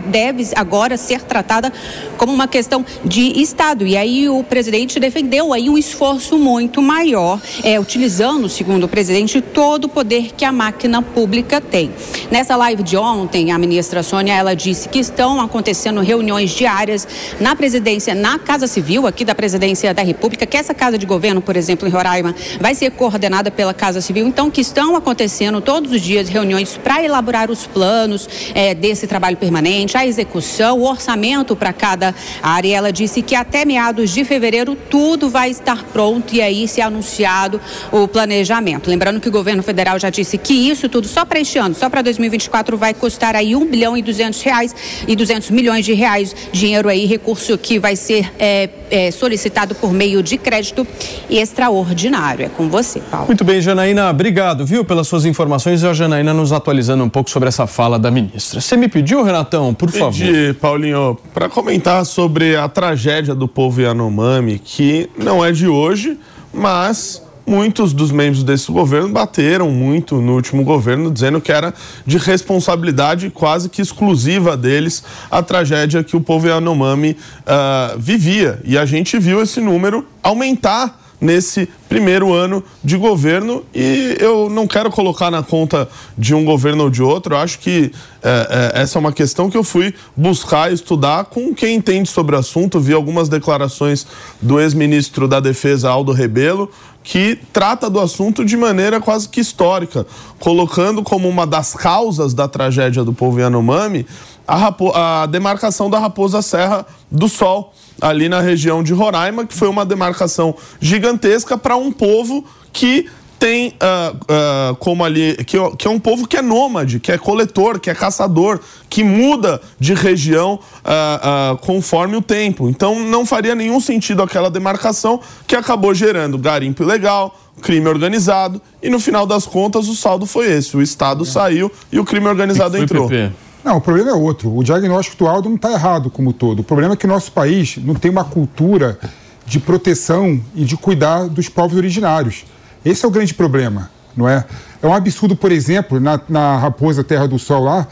deve 0.07 0.47
agora 0.55 0.97
ser 0.97 1.21
tratada 1.21 1.71
como 2.17 2.33
uma 2.33 2.47
questão 2.47 2.85
de 3.03 3.41
Estado. 3.41 3.85
E 3.87 3.95
aí 3.95 4.27
o 4.27 4.43
presidente 4.43 4.99
defendeu 4.99 5.53
aí 5.53 5.69
um 5.69 5.77
esforço 5.77 6.37
muito 6.37 6.81
maior, 6.81 7.39
é, 7.63 7.79
utilizando, 7.79 8.49
segundo 8.49 8.83
o 8.83 8.87
presidente, 8.87 9.41
todo 9.41 9.85
o 9.85 9.89
poder 9.89 10.33
que 10.35 10.43
a 10.43 10.51
máquina 10.51 11.01
pública 11.01 11.61
tem. 11.61 11.91
Nessa 12.29 12.55
live 12.55 12.83
de 12.83 12.97
ontem, 12.97 13.51
a 13.51 13.57
ministra 13.57 14.03
Sônia, 14.03 14.33
ela 14.33 14.55
disse 14.55 14.89
que 14.89 14.99
estão 14.99 15.39
acontecendo 15.39 16.01
reuniões 16.01 16.51
diárias 16.51 17.07
na 17.39 17.55
presidência, 17.55 18.13
na 18.13 18.37
Casa 18.37 18.67
Civil 18.67 19.07
aqui 19.07 19.23
da 19.23 19.33
presidência 19.33 19.93
da 19.93 20.03
República, 20.03 20.45
que 20.45 20.57
essa 20.57 20.73
casa 20.73 20.97
de 20.97 21.05
governo, 21.05 21.41
por 21.41 21.55
exemplo, 21.55 21.87
em 21.87 21.91
Roraima, 21.91 22.35
vai 22.59 22.75
ser 22.75 22.91
coordenada 22.91 23.49
pela 23.49 23.73
Casa 23.73 24.01
Civil, 24.01 24.27
então 24.27 24.51
que 24.51 24.61
estão 24.61 24.95
acontecendo 24.95 25.61
todos 25.61 25.91
os 25.91 26.01
dias 26.01 26.27
reuniões 26.27 26.77
para 26.77 27.03
elaborar 27.03 27.49
os 27.49 27.65
planos 27.65 28.27
é, 28.53 28.73
desse 28.89 29.05
trabalho 29.05 29.37
permanente, 29.37 29.95
a 29.95 30.05
execução, 30.05 30.79
o 30.79 30.83
orçamento 30.83 31.55
para 31.55 31.71
cada 31.71 32.13
área. 32.41 32.75
Ela 32.75 32.91
disse 32.91 33.21
que 33.21 33.35
até 33.35 33.63
meados 33.63 34.09
de 34.11 34.25
fevereiro 34.25 34.75
tudo 34.75 35.29
vai 35.29 35.51
estar 35.51 35.83
pronto 35.93 36.33
e 36.33 36.41
aí 36.41 36.67
se 36.67 36.81
anunciado 36.81 37.61
o 37.91 38.07
planejamento. 38.07 38.89
Lembrando 38.89 39.19
que 39.19 39.29
o 39.29 39.31
governo 39.31 39.61
federal 39.61 39.99
já 39.99 40.09
disse 40.09 40.37
que 40.37 40.53
isso 40.53 40.89
tudo 40.89 41.07
só 41.07 41.23
para 41.23 41.39
este 41.39 41.57
ano, 41.59 41.75
só 41.75 41.89
para 41.89 42.01
2024 42.01 42.77
vai 42.77 42.93
custar 42.93 43.35
aí 43.35 43.55
um 43.55 43.65
bilhão 43.65 43.95
e 43.95 44.01
duzentos 44.01 44.41
reais 44.41 44.75
e 45.07 45.15
200 45.15 45.51
milhões 45.51 45.85
de 45.85 45.93
reais, 45.93 46.35
dinheiro 46.51 46.89
aí, 46.89 47.05
recurso 47.05 47.57
que 47.57 47.77
vai 47.77 47.95
ser 47.95 48.31
é, 48.39 48.69
é, 48.89 49.11
solicitado 49.11 49.75
por 49.75 49.93
meio 49.93 50.23
de 50.23 50.37
crédito 50.37 50.85
extraordinário. 51.29 52.45
É 52.45 52.49
com 52.49 52.69
você, 52.69 52.99
Paulo. 52.99 53.27
Muito 53.27 53.43
bem, 53.43 53.61
Janaína, 53.61 54.09
obrigado, 54.09 54.65
viu, 54.65 54.83
pelas 54.83 55.07
suas 55.07 55.25
informações 55.25 55.83
e 55.83 55.87
a 55.87 55.93
Janaína 55.93 56.33
nos 56.33 56.51
atualizando 56.51 57.03
um 57.03 57.09
pouco 57.09 57.29
sobre 57.29 57.49
essa 57.49 57.67
fala 57.67 57.99
da 57.99 58.09
ministra. 58.09 58.59
Você 58.69 58.77
me 58.77 58.87
pediu, 58.87 59.23
Renatão, 59.23 59.73
por 59.73 59.89
favor? 59.89 60.13
Pedi, 60.13 60.53
Paulinho, 60.53 61.17
para 61.33 61.49
comentar 61.49 62.05
sobre 62.05 62.55
a 62.55 62.69
tragédia 62.69 63.33
do 63.33 63.47
povo 63.47 63.81
Yanomami, 63.81 64.59
que 64.59 65.09
não 65.17 65.43
é 65.43 65.51
de 65.51 65.67
hoje, 65.67 66.19
mas 66.53 67.19
muitos 67.47 67.93
dos 67.93 68.11
membros 68.11 68.43
desse 68.43 68.71
governo 68.71 69.09
bateram 69.09 69.71
muito 69.71 70.21
no 70.21 70.35
último 70.35 70.63
governo, 70.63 71.09
dizendo 71.09 71.41
que 71.41 71.51
era 71.51 71.73
de 72.05 72.19
responsabilidade 72.19 73.31
quase 73.31 73.69
que 73.69 73.81
exclusiva 73.81 74.55
deles 74.55 75.03
a 75.31 75.41
tragédia 75.41 76.03
que 76.03 76.15
o 76.15 76.21
povo 76.21 76.47
Yanomami 76.47 77.17
uh, 77.47 77.97
vivia. 77.97 78.61
E 78.63 78.77
a 78.77 78.85
gente 78.85 79.17
viu 79.17 79.41
esse 79.41 79.59
número 79.59 80.05
aumentar 80.21 81.08
nesse 81.19 81.67
primeiro 81.87 82.33
ano 82.33 82.63
de 82.83 82.95
governo 82.97 83.63
e 83.73 84.15
eu 84.19 84.49
não 84.49 84.67
quero 84.67 84.89
colocar 84.89 85.29
na 85.29 85.43
conta 85.43 85.89
de 86.17 86.33
um 86.33 86.45
governo 86.45 86.85
ou 86.85 86.89
de 86.89 87.03
outro. 87.03 87.33
Eu 87.33 87.39
acho 87.39 87.59
que 87.59 87.91
é, 88.23 88.71
é, 88.75 88.81
essa 88.81 88.97
é 88.97 88.99
uma 88.99 89.11
questão 89.11 89.49
que 89.49 89.57
eu 89.57 89.63
fui 89.63 89.93
buscar 90.15 90.71
estudar 90.71 91.25
com 91.25 91.53
quem 91.53 91.75
entende 91.75 92.09
sobre 92.09 92.35
o 92.35 92.39
assunto. 92.39 92.79
Vi 92.79 92.93
algumas 92.93 93.27
declarações 93.27 94.07
do 94.41 94.59
ex-ministro 94.59 95.27
da 95.27 95.39
Defesa 95.39 95.89
Aldo 95.89 96.11
Rebelo 96.11 96.69
que 97.03 97.39
trata 97.51 97.89
do 97.89 97.99
assunto 97.99 98.45
de 98.45 98.55
maneira 98.55 98.99
quase 98.99 99.27
que 99.27 99.39
histórica, 99.39 100.05
colocando 100.37 101.01
como 101.01 101.27
uma 101.27 101.47
das 101.47 101.73
causas 101.73 102.33
da 102.33 102.47
tragédia 102.47 103.03
do 103.03 103.13
povo 103.13 103.39
Yanomami 103.39 104.05
a, 104.47 105.21
a 105.21 105.25
demarcação 105.25 105.89
da 105.89 105.99
Raposa 105.99 106.41
Serra 106.41 106.85
do 107.09 107.29
Sol 107.29 107.73
ali 108.01 108.29
na 108.29 108.39
região 108.39 108.83
de 108.83 108.93
Roraima, 108.93 109.45
que 109.45 109.53
foi 109.53 109.67
uma 109.67 109.85
demarcação 109.85 110.55
gigantesca 110.79 111.57
para 111.57 111.75
um 111.75 111.91
povo 111.91 112.45
que 112.71 113.09
tem 113.39 113.69
uh, 113.69 114.15
uh, 114.15 114.75
como 114.75 115.03
ali 115.03 115.37
que, 115.45 115.57
que, 115.77 115.87
é 115.87 115.89
um 115.89 115.99
povo 115.99 116.27
que 116.27 116.35
é 116.35 116.41
nômade, 116.41 116.99
que 116.99 117.09
é 117.09 117.17
coletor, 117.17 117.79
que 117.79 117.89
é 117.89 117.95
caçador, 117.95 118.59
que 118.89 119.01
muda 119.01 119.61
de 119.79 119.93
região 119.93 120.59
uh, 120.79 121.57
conforme 121.59 122.17
o 122.17 122.21
tempo. 122.21 122.69
Então 122.69 122.99
não 122.99 123.25
faria 123.25 123.55
nenhum 123.55 123.79
sentido 123.79 124.21
aquela 124.21 124.51
demarcação 124.51 125.21
que 125.47 125.55
acabou 125.55 125.93
gerando 125.93 126.37
garimpo 126.37 126.83
ilegal, 126.83 127.39
crime 127.61 127.87
organizado 127.87 128.61
e 128.83 128.89
no 128.89 128.99
final 128.99 129.25
das 129.25 129.45
contas 129.45 129.87
o 129.87 129.95
saldo 129.95 130.25
foi 130.25 130.51
esse: 130.51 130.75
o 130.75 130.81
Estado 130.81 131.23
saiu 131.23 131.71
e 131.91 131.97
o 131.97 132.03
crime 132.03 132.27
organizado 132.27 132.77
entrou. 132.77 133.07
PP? 133.07 133.31
Não, 133.63 133.77
o 133.77 133.81
problema 133.81 134.11
é 134.11 134.13
outro. 134.13 134.55
O 134.55 134.63
diagnóstico 134.63 135.17
do 135.17 135.27
Aldo 135.27 135.49
não 135.49 135.55
está 135.55 135.71
errado 135.71 136.09
como 136.09 136.31
todo. 136.31 136.59
O 136.59 136.63
problema 136.63 136.93
é 136.93 136.97
que 136.97 137.05
nosso 137.05 137.31
país 137.31 137.77
não 137.77 137.93
tem 137.93 138.09
uma 138.09 138.23
cultura 138.23 138.97
de 139.45 139.59
proteção 139.59 140.39
e 140.55 140.63
de 140.63 140.77
cuidar 140.77 141.27
dos 141.27 141.49
povos 141.49 141.75
originários. 141.75 142.45
Esse 142.85 143.03
é 143.03 143.07
o 143.07 143.11
grande 143.11 143.33
problema, 143.33 143.89
não 144.15 144.29
é? 144.29 144.45
É 144.81 144.87
um 144.87 144.93
absurdo, 144.93 145.35
por 145.35 145.51
exemplo, 145.51 145.99
na, 145.99 146.19
na 146.29 146.57
Raposa 146.57 147.03
Terra 147.03 147.27
do 147.27 147.37
Sol 147.37 147.63
lá, 147.63 147.87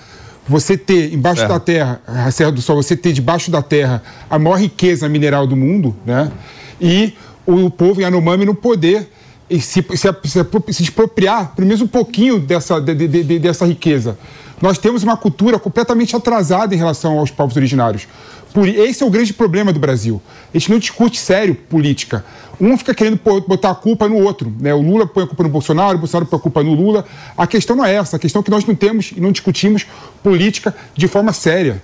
você 0.48 0.78
ter 0.78 1.14
embaixo 1.14 1.44
é. 1.44 1.48
da 1.48 1.60
terra, 1.60 2.00
a 2.08 2.32
Serra 2.32 2.52
do 2.52 2.62
Sol, 2.62 2.82
você 2.82 2.96
ter 2.96 3.12
debaixo 3.12 3.52
da 3.52 3.62
terra 3.62 4.02
a 4.30 4.40
maior 4.40 4.56
riqueza 4.56 5.10
mineral 5.10 5.46
do 5.46 5.58
mundo, 5.58 5.94
né? 6.06 6.32
E 6.80 7.14
o 7.46 7.70
povo 7.70 8.02
Yanomami 8.02 8.46
não 8.46 8.56
poder 8.56 9.12
se, 9.50 9.60
se, 9.60 9.98
se, 9.98 10.74
se 10.74 10.84
expropriar, 10.84 11.54
pelo 11.56 11.68
menos 11.68 11.82
um 11.82 11.88
pouquinho 11.88 12.40
dessa, 12.40 12.80
de, 12.80 12.94
de, 12.94 13.24
de, 13.24 13.40
dessa 13.40 13.66
riqueza. 13.66 14.18
Nós 14.62 14.78
temos 14.78 15.04
uma 15.04 15.16
cultura 15.16 15.60
completamente 15.60 16.16
atrasada 16.16 16.74
em 16.74 16.78
relação 16.78 17.20
aos 17.20 17.30
povos 17.30 17.56
originários. 17.56 18.08
Por, 18.54 18.68
esse 18.68 19.04
é 19.04 19.06
o 19.06 19.10
grande 19.10 19.34
problema 19.34 19.72
do 19.72 19.80
Brasil. 19.80 20.22
A 20.54 20.58
gente 20.58 20.72
não 20.72 20.80
discute 20.80 21.20
sério 21.20 21.54
política. 21.54 22.26
Um 22.60 22.76
fica 22.76 22.94
querendo 22.94 23.20
botar 23.48 23.72
a 23.72 23.76
culpa 23.76 24.08
no 24.08 24.18
outro. 24.18 24.52
Né? 24.60 24.74
O 24.74 24.82
Lula 24.82 25.06
põe 25.06 25.26
a 25.26 25.28
culpa 25.28 25.44
no 25.44 25.50
Bolsonaro, 25.50 25.98
o 25.98 26.00
Bolsonaro 26.00 26.28
põe 26.28 26.40
a 26.40 26.42
culpa 26.42 26.64
no 26.64 26.74
Lula. 26.74 27.06
A 27.38 27.46
questão 27.46 27.76
não 27.76 27.86
é 27.86 27.94
essa. 27.94 28.16
A 28.16 28.20
questão 28.20 28.40
é 28.42 28.44
que 28.44 28.50
nós 28.50 28.66
não 28.66 28.74
temos 28.74 29.12
e 29.16 29.22
não 29.22 29.32
discutimos 29.32 29.86
política 30.24 30.76
de 30.96 31.08
forma 31.08 31.34
séria. 31.34 31.84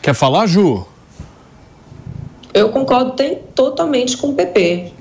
Quer 0.00 0.14
falar, 0.14 0.46
Ju? 0.46 0.86
Eu 2.54 2.68
concordo 2.70 3.12
tem, 3.12 3.40
totalmente 3.54 4.16
com 4.16 4.28
o 4.28 4.34
PP. 4.34 4.92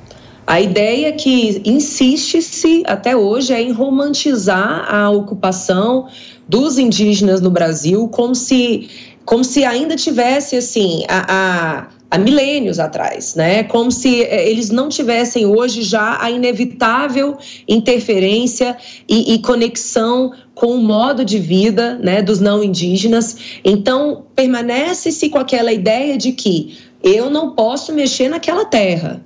A 0.45 0.59
ideia 0.59 1.13
que 1.13 1.61
insiste-se 1.63 2.83
até 2.87 3.15
hoje 3.15 3.53
é 3.53 3.61
em 3.61 3.71
romantizar 3.71 4.91
a 4.91 5.07
ocupação 5.11 6.07
dos 6.49 6.79
indígenas 6.79 7.39
no 7.39 7.51
Brasil 7.51 8.07
como 8.09 8.35
se, 8.35 8.89
como 9.23 9.43
se 9.43 9.63
ainda 9.63 9.95
tivesse 9.95 10.57
assim 10.57 11.05
a, 11.07 11.25
a 11.29 11.87
há 12.11 12.17
milênios 12.17 12.79
atrás, 12.79 13.35
né? 13.35 13.63
Como 13.63 13.91
se 13.91 14.23
eh, 14.23 14.49
eles 14.49 14.71
não 14.71 14.89
tivessem 14.89 15.45
hoje 15.45 15.83
já 15.83 16.17
a 16.19 16.31
inevitável 16.31 17.37
interferência 17.67 18.75
e, 19.07 19.35
e, 19.35 19.39
conexão 19.39 20.33
com 20.55 20.73
o 20.73 20.81
modo 20.81 21.23
de 21.23 21.37
vida, 21.37 21.99
né, 22.01 22.21
dos 22.21 22.39
não 22.39 22.63
indígenas. 22.63 23.59
Então 23.63 24.25
permanece-se 24.35 25.29
com 25.29 25.37
aquela 25.37 25.71
ideia 25.71 26.17
de 26.17 26.31
que 26.31 26.77
eu 27.03 27.29
não 27.29 27.51
posso 27.51 27.93
mexer 27.93 28.27
naquela 28.27 28.65
terra. 28.65 29.23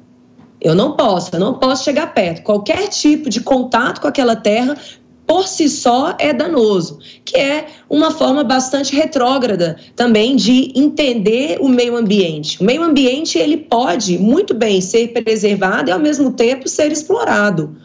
Eu 0.60 0.76
não 0.76 0.96
posso, 0.96 1.36
eu 1.36 1.40
não 1.40 1.56
posso 1.56 1.84
chegar 1.84 2.14
perto. 2.14 2.42
Qualquer 2.44 2.88
tipo 2.88 3.30
de 3.30 3.42
contato 3.42 4.00
com 4.00 4.08
aquela 4.08 4.36
terra 4.36 4.78
por 5.26 5.48
si 5.48 5.70
só 5.70 6.16
é 6.20 6.34
danoso, 6.34 7.00
que 7.24 7.38
é 7.38 7.68
uma 7.90 8.12
forma 8.12 8.44
bastante 8.44 8.96
retrógrada 8.96 9.78
também 9.96 10.36
de 10.36 10.72
entender 10.76 11.58
o 11.60 11.70
meio 11.70 11.96
ambiente. 11.96 12.62
O 12.62 12.64
meio 12.64 12.84
ambiente 12.84 13.38
ele 13.38 13.58
pode 13.58 14.18
muito 14.18 14.54
bem 14.54 14.82
ser 14.82 15.10
preservado 15.10 15.90
e 15.90 15.94
ao 15.94 16.00
mesmo 16.00 16.32
tempo 16.32 16.68
ser 16.68 16.92
explorado. 16.92 17.76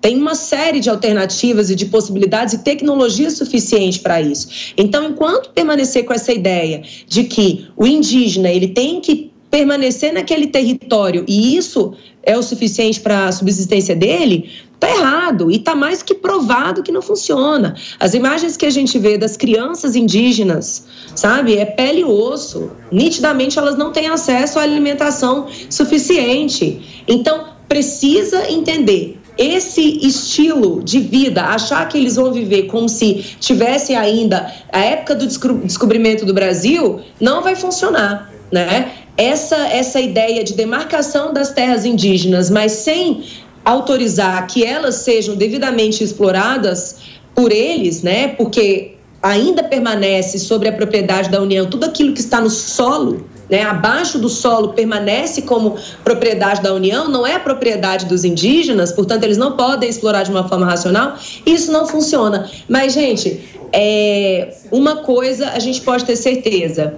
Tem 0.00 0.16
uma 0.16 0.34
série 0.34 0.78
de 0.78 0.88
alternativas 0.88 1.70
e 1.70 1.74
de 1.74 1.86
possibilidades 1.86 2.54
e 2.54 2.58
tecnologia 2.58 3.30
suficiente 3.30 3.98
para 3.98 4.20
isso. 4.20 4.72
Então, 4.76 5.08
enquanto 5.08 5.50
permanecer 5.50 6.04
com 6.04 6.12
essa 6.12 6.32
ideia 6.32 6.82
de 7.08 7.24
que 7.24 7.66
o 7.76 7.86
indígena 7.86 8.48
ele 8.50 8.68
tem 8.68 9.00
que 9.00 9.32
permanecer 9.50 10.12
naquele 10.12 10.48
território 10.48 11.24
e 11.26 11.56
isso 11.56 11.94
é 12.26 12.36
o 12.36 12.42
suficiente 12.42 13.00
para 13.00 13.28
a 13.28 13.32
subsistência 13.32 13.94
dele, 13.94 14.50
tá 14.80 14.90
errado 14.90 15.50
e 15.50 15.58
tá 15.58 15.74
mais 15.74 16.02
que 16.02 16.14
provado 16.14 16.82
que 16.82 16.92
não 16.92 17.00
funciona. 17.00 17.74
As 17.98 18.12
imagens 18.12 18.56
que 18.56 18.66
a 18.66 18.70
gente 18.70 18.98
vê 18.98 19.16
das 19.16 19.36
crianças 19.36 19.94
indígenas, 19.94 20.86
sabe, 21.14 21.56
é 21.56 21.64
pele 21.64 22.00
e 22.00 22.04
osso. 22.04 22.70
Nitidamente 22.90 23.58
elas 23.58 23.78
não 23.78 23.92
têm 23.92 24.08
acesso 24.08 24.58
à 24.58 24.62
alimentação 24.62 25.46
suficiente. 25.70 27.04
Então, 27.06 27.46
precisa 27.68 28.50
entender 28.50 29.18
esse 29.38 29.98
estilo 30.04 30.82
de 30.82 30.98
vida, 30.98 31.44
achar 31.44 31.86
que 31.88 31.98
eles 31.98 32.16
vão 32.16 32.32
viver 32.32 32.64
como 32.64 32.88
se 32.88 33.36
tivesse 33.38 33.94
ainda 33.94 34.52
a 34.72 34.80
época 34.80 35.14
do 35.14 35.26
descobrimento 35.26 36.24
do 36.24 36.32
Brasil, 36.32 37.00
não 37.20 37.42
vai 37.42 37.54
funcionar, 37.54 38.32
né? 38.50 38.92
Essa, 39.16 39.56
essa 39.68 40.00
ideia 40.00 40.44
de 40.44 40.54
demarcação 40.54 41.32
das 41.32 41.50
terras 41.50 41.84
indígenas, 41.84 42.50
mas 42.50 42.72
sem 42.72 43.24
autorizar 43.64 44.46
que 44.46 44.64
elas 44.64 44.96
sejam 44.96 45.34
devidamente 45.34 46.04
exploradas 46.04 46.98
por 47.34 47.50
eles, 47.50 48.02
né? 48.02 48.28
Porque 48.28 48.92
ainda 49.22 49.64
permanece 49.64 50.38
sobre 50.38 50.68
a 50.68 50.72
propriedade 50.72 51.30
da 51.30 51.40
União 51.40 51.68
tudo 51.68 51.84
aquilo 51.84 52.12
que 52.12 52.20
está 52.20 52.40
no 52.40 52.50
solo, 52.50 53.26
né? 53.50 53.62
Abaixo 53.62 54.18
do 54.18 54.28
solo 54.28 54.68
permanece 54.68 55.42
como 55.42 55.76
propriedade 56.04 56.62
da 56.62 56.72
União, 56.72 57.08
não 57.08 57.26
é 57.26 57.38
propriedade 57.38 58.06
dos 58.06 58.24
indígenas, 58.24 58.92
portanto 58.92 59.24
eles 59.24 59.36
não 59.36 59.56
podem 59.56 59.88
explorar 59.88 60.22
de 60.22 60.30
uma 60.30 60.48
forma 60.48 60.66
racional. 60.66 61.16
Isso 61.44 61.72
não 61.72 61.86
funciona. 61.86 62.48
Mas 62.68 62.92
gente, 62.92 63.42
é 63.72 64.54
uma 64.70 64.96
coisa 64.96 65.50
a 65.50 65.58
gente 65.58 65.80
pode 65.80 66.04
ter 66.04 66.16
certeza 66.16 66.94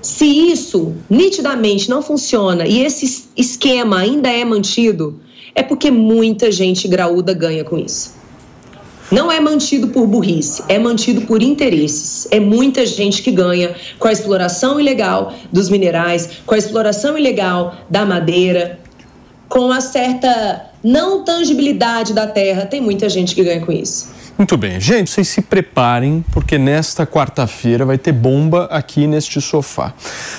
se 0.00 0.24
isso 0.24 0.94
nitidamente 1.08 1.88
não 1.90 2.02
funciona 2.02 2.66
e 2.66 2.82
esse 2.84 3.28
esquema 3.36 3.98
ainda 3.98 4.28
é 4.28 4.44
mantido, 4.44 5.20
é 5.54 5.62
porque 5.62 5.90
muita 5.90 6.52
gente 6.52 6.86
graúda 6.86 7.34
ganha 7.34 7.64
com 7.64 7.76
isso. 7.76 8.16
Não 9.10 9.32
é 9.32 9.40
mantido 9.40 9.88
por 9.88 10.06
burrice, 10.06 10.62
é 10.68 10.78
mantido 10.78 11.22
por 11.22 11.42
interesses. 11.42 12.28
É 12.30 12.38
muita 12.38 12.84
gente 12.84 13.22
que 13.22 13.30
ganha 13.30 13.74
com 13.98 14.06
a 14.06 14.12
exploração 14.12 14.78
ilegal 14.78 15.32
dos 15.50 15.70
minerais, 15.70 16.28
com 16.44 16.54
a 16.54 16.58
exploração 16.58 17.16
ilegal 17.16 17.74
da 17.88 18.04
madeira, 18.04 18.78
com 19.48 19.72
a 19.72 19.80
certa 19.80 20.70
não 20.84 21.24
tangibilidade 21.24 22.12
da 22.12 22.26
terra. 22.26 22.66
Tem 22.66 22.82
muita 22.82 23.08
gente 23.08 23.34
que 23.34 23.42
ganha 23.42 23.64
com 23.64 23.72
isso. 23.72 24.17
Muito 24.38 24.56
bem, 24.56 24.78
gente, 24.78 25.10
vocês 25.10 25.26
se 25.26 25.42
preparem, 25.42 26.24
porque 26.30 26.58
nesta 26.58 27.04
quarta-feira 27.04 27.84
vai 27.84 27.98
ter 27.98 28.12
bomba 28.12 28.66
aqui 28.66 29.04
neste 29.04 29.40
sofá. 29.40 29.92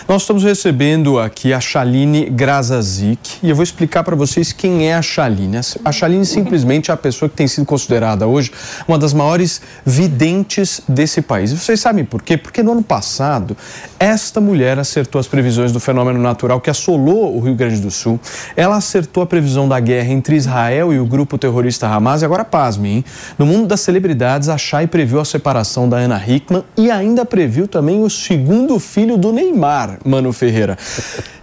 Nós 0.08 0.22
estamos 0.22 0.42
recebendo 0.42 1.20
aqui 1.20 1.52
a 1.52 1.60
Chaline 1.60 2.30
Grazazik 2.30 3.40
e 3.44 3.50
eu 3.50 3.56
vou 3.58 3.62
explicar 3.62 4.06
para 4.06 4.16
vocês 4.16 4.54
quem 4.54 4.88
é 4.88 4.96
a 4.96 5.02
Chaline. 5.02 5.58
A 5.84 5.92
Chaline 5.92 6.26
simplesmente 6.26 6.90
é 6.90 6.94
a 6.94 6.98
pessoa 6.98 7.28
que 7.28 7.36
tem 7.36 7.46
sido 7.46 7.66
considerada 7.66 8.26
hoje 8.26 8.54
uma 8.88 8.98
das 8.98 9.12
maiores 9.12 9.62
videntes 9.86 10.80
desse 10.88 11.22
país. 11.22 11.52
E 11.52 11.58
vocês 11.58 11.82
sabem 11.82 12.06
por 12.06 12.22
quê? 12.22 12.38
Porque 12.38 12.64
no 12.64 12.72
ano 12.72 12.84
passado, 12.84 13.58
esta 14.00 14.40
mulher 14.40 14.80
acertou 14.80 15.20
as 15.20 15.28
previsões 15.28 15.74
do 15.74 15.80
fenômeno 15.82 16.22
natural 16.22 16.62
que 16.62 16.70
assolou 16.70 17.36
o 17.36 17.42
Rio 17.42 17.54
Grande 17.54 17.82
do 17.82 17.92
Sul. 17.92 18.18
Ela 18.56 18.78
acertou 18.78 19.24
a 19.24 19.26
previsão 19.26 19.68
da 19.68 19.78
guerra 19.78 20.14
entre 20.14 20.38
Israel 20.38 20.94
e 20.94 21.00
o 21.00 21.06
grupo 21.06 21.38
terrorista 21.38 21.86
Hamas. 21.86 22.22
E 22.22 22.26
agora, 22.26 22.46
pasme, 22.46 22.90
hein? 22.90 23.06
No 23.38 23.46
mundo 23.46 23.68
das 23.68 23.89
celebridades, 23.90 24.50
a 24.50 24.58
Chay 24.58 24.86
previu 24.86 25.20
a 25.20 25.26
separação 25.26 25.90
da 25.90 25.98
Ana 25.98 26.22
Hickman 26.24 26.64
e 26.78 26.92
ainda 26.92 27.26
previu 27.26 27.68
também 27.68 28.04
o 28.04 28.10
segundo 28.10 28.78
filho 28.78 29.18
do 29.18 29.34
Neymar, 29.34 29.98
Mano 30.06 30.32
Ferreira. 30.32 30.78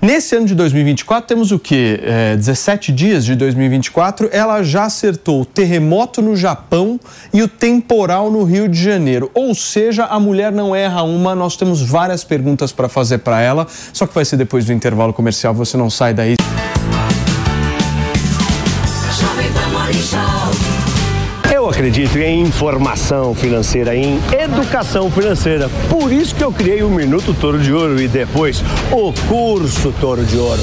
Nesse 0.00 0.36
ano 0.36 0.46
de 0.46 0.54
2024, 0.54 1.26
temos 1.26 1.50
o 1.50 1.58
quê? 1.58 1.98
É, 2.04 2.36
17 2.36 2.92
dias 2.92 3.24
de 3.24 3.34
2024, 3.34 4.28
ela 4.30 4.62
já 4.62 4.84
acertou 4.84 5.42
o 5.42 5.44
terremoto 5.44 6.22
no 6.22 6.36
Japão 6.36 7.00
e 7.34 7.42
o 7.42 7.48
temporal 7.48 8.30
no 8.30 8.44
Rio 8.44 8.68
de 8.68 8.80
Janeiro. 8.80 9.28
Ou 9.34 9.52
seja, 9.52 10.04
a 10.04 10.20
mulher 10.20 10.52
não 10.52 10.74
erra 10.74 11.02
uma, 11.02 11.34
nós 11.34 11.56
temos 11.56 11.82
várias 11.82 12.22
perguntas 12.22 12.70
para 12.70 12.88
fazer 12.88 13.18
para 13.18 13.40
ela, 13.40 13.66
só 13.92 14.06
que 14.06 14.14
vai 14.14 14.24
ser 14.24 14.36
depois 14.36 14.64
do 14.64 14.72
intervalo 14.72 15.12
comercial, 15.12 15.52
você 15.52 15.76
não 15.76 15.90
sai 15.90 16.14
daí. 16.14 16.36
Acredito 21.76 22.16
em 22.16 22.40
informação 22.40 23.34
financeira, 23.34 23.94
em 23.94 24.18
educação 24.32 25.10
financeira. 25.10 25.68
Por 25.90 26.10
isso 26.10 26.34
que 26.34 26.42
eu 26.42 26.50
criei 26.50 26.82
o 26.82 26.88
Minuto 26.88 27.34
Toro 27.34 27.58
de 27.58 27.70
Ouro 27.70 28.00
e 28.00 28.08
depois 28.08 28.64
o 28.90 29.12
curso 29.28 29.92
Toro 30.00 30.24
de 30.24 30.38
Ouro. 30.38 30.62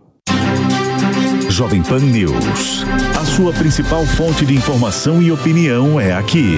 Jovem 1.61 1.83
Pan 1.83 1.99
News. 1.99 2.83
A 3.15 3.23
sua 3.23 3.53
principal 3.53 4.03
fonte 4.03 4.47
de 4.47 4.55
informação 4.55 5.21
e 5.21 5.31
opinião 5.31 5.99
é 5.99 6.11
aqui. 6.11 6.57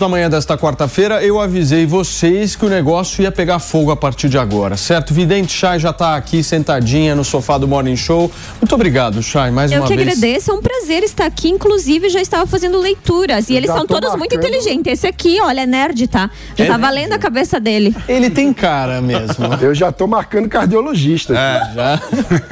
Na 0.00 0.08
manhã 0.08 0.30
desta 0.30 0.56
quarta-feira, 0.56 1.24
eu 1.24 1.40
avisei 1.40 1.84
vocês 1.84 2.54
que 2.54 2.64
o 2.64 2.68
negócio 2.68 3.20
ia 3.20 3.32
pegar 3.32 3.58
fogo 3.58 3.90
a 3.90 3.96
partir 3.96 4.28
de 4.28 4.38
agora, 4.38 4.76
certo? 4.76 5.12
Vidente 5.12 5.52
Chay 5.52 5.80
já 5.80 5.90
está 5.90 6.14
aqui 6.14 6.40
sentadinha 6.40 7.16
no 7.16 7.24
sofá 7.24 7.58
do 7.58 7.66
Morning 7.66 7.96
Show. 7.96 8.30
Muito 8.60 8.72
obrigado, 8.76 9.20
Chay, 9.20 9.50
mais 9.50 9.72
Eu 9.72 9.80
uma 9.80 9.88
que 9.88 9.96
vez. 9.96 10.06
agradeço, 10.08 10.52
é 10.52 10.54
um 10.54 10.62
prazer 10.62 11.02
estar 11.02 11.26
aqui. 11.26 11.48
Inclusive, 11.48 12.08
já 12.10 12.20
estava 12.20 12.46
fazendo 12.46 12.78
leituras. 12.78 13.50
E 13.50 13.54
eles 13.56 13.66
Já 13.66 13.74
são 13.76 13.86
todos 13.86 14.10
muito 14.14 14.36
marcando. 14.36 14.54
inteligentes. 14.54 14.92
Esse 14.92 15.06
aqui, 15.08 15.40
olha, 15.40 15.62
é 15.62 15.66
nerd, 15.66 16.06
tá? 16.06 16.30
Já 16.54 16.64
É 16.64 16.68
tá 16.68 16.78
nerd. 16.78 16.80
valendo 16.94 17.12
a 17.14 17.18
cabeça 17.18 17.58
dele. 17.58 17.94
Ele 18.08 18.30
tem 18.30 18.52
cara 18.52 19.02
mesmo. 19.02 19.46
Eu 19.60 19.74
já 19.74 19.90
tô 19.90 20.06
marcando 20.06 20.48
cardiologista. 20.48 21.34
É, 21.36 21.74
já. 21.74 22.00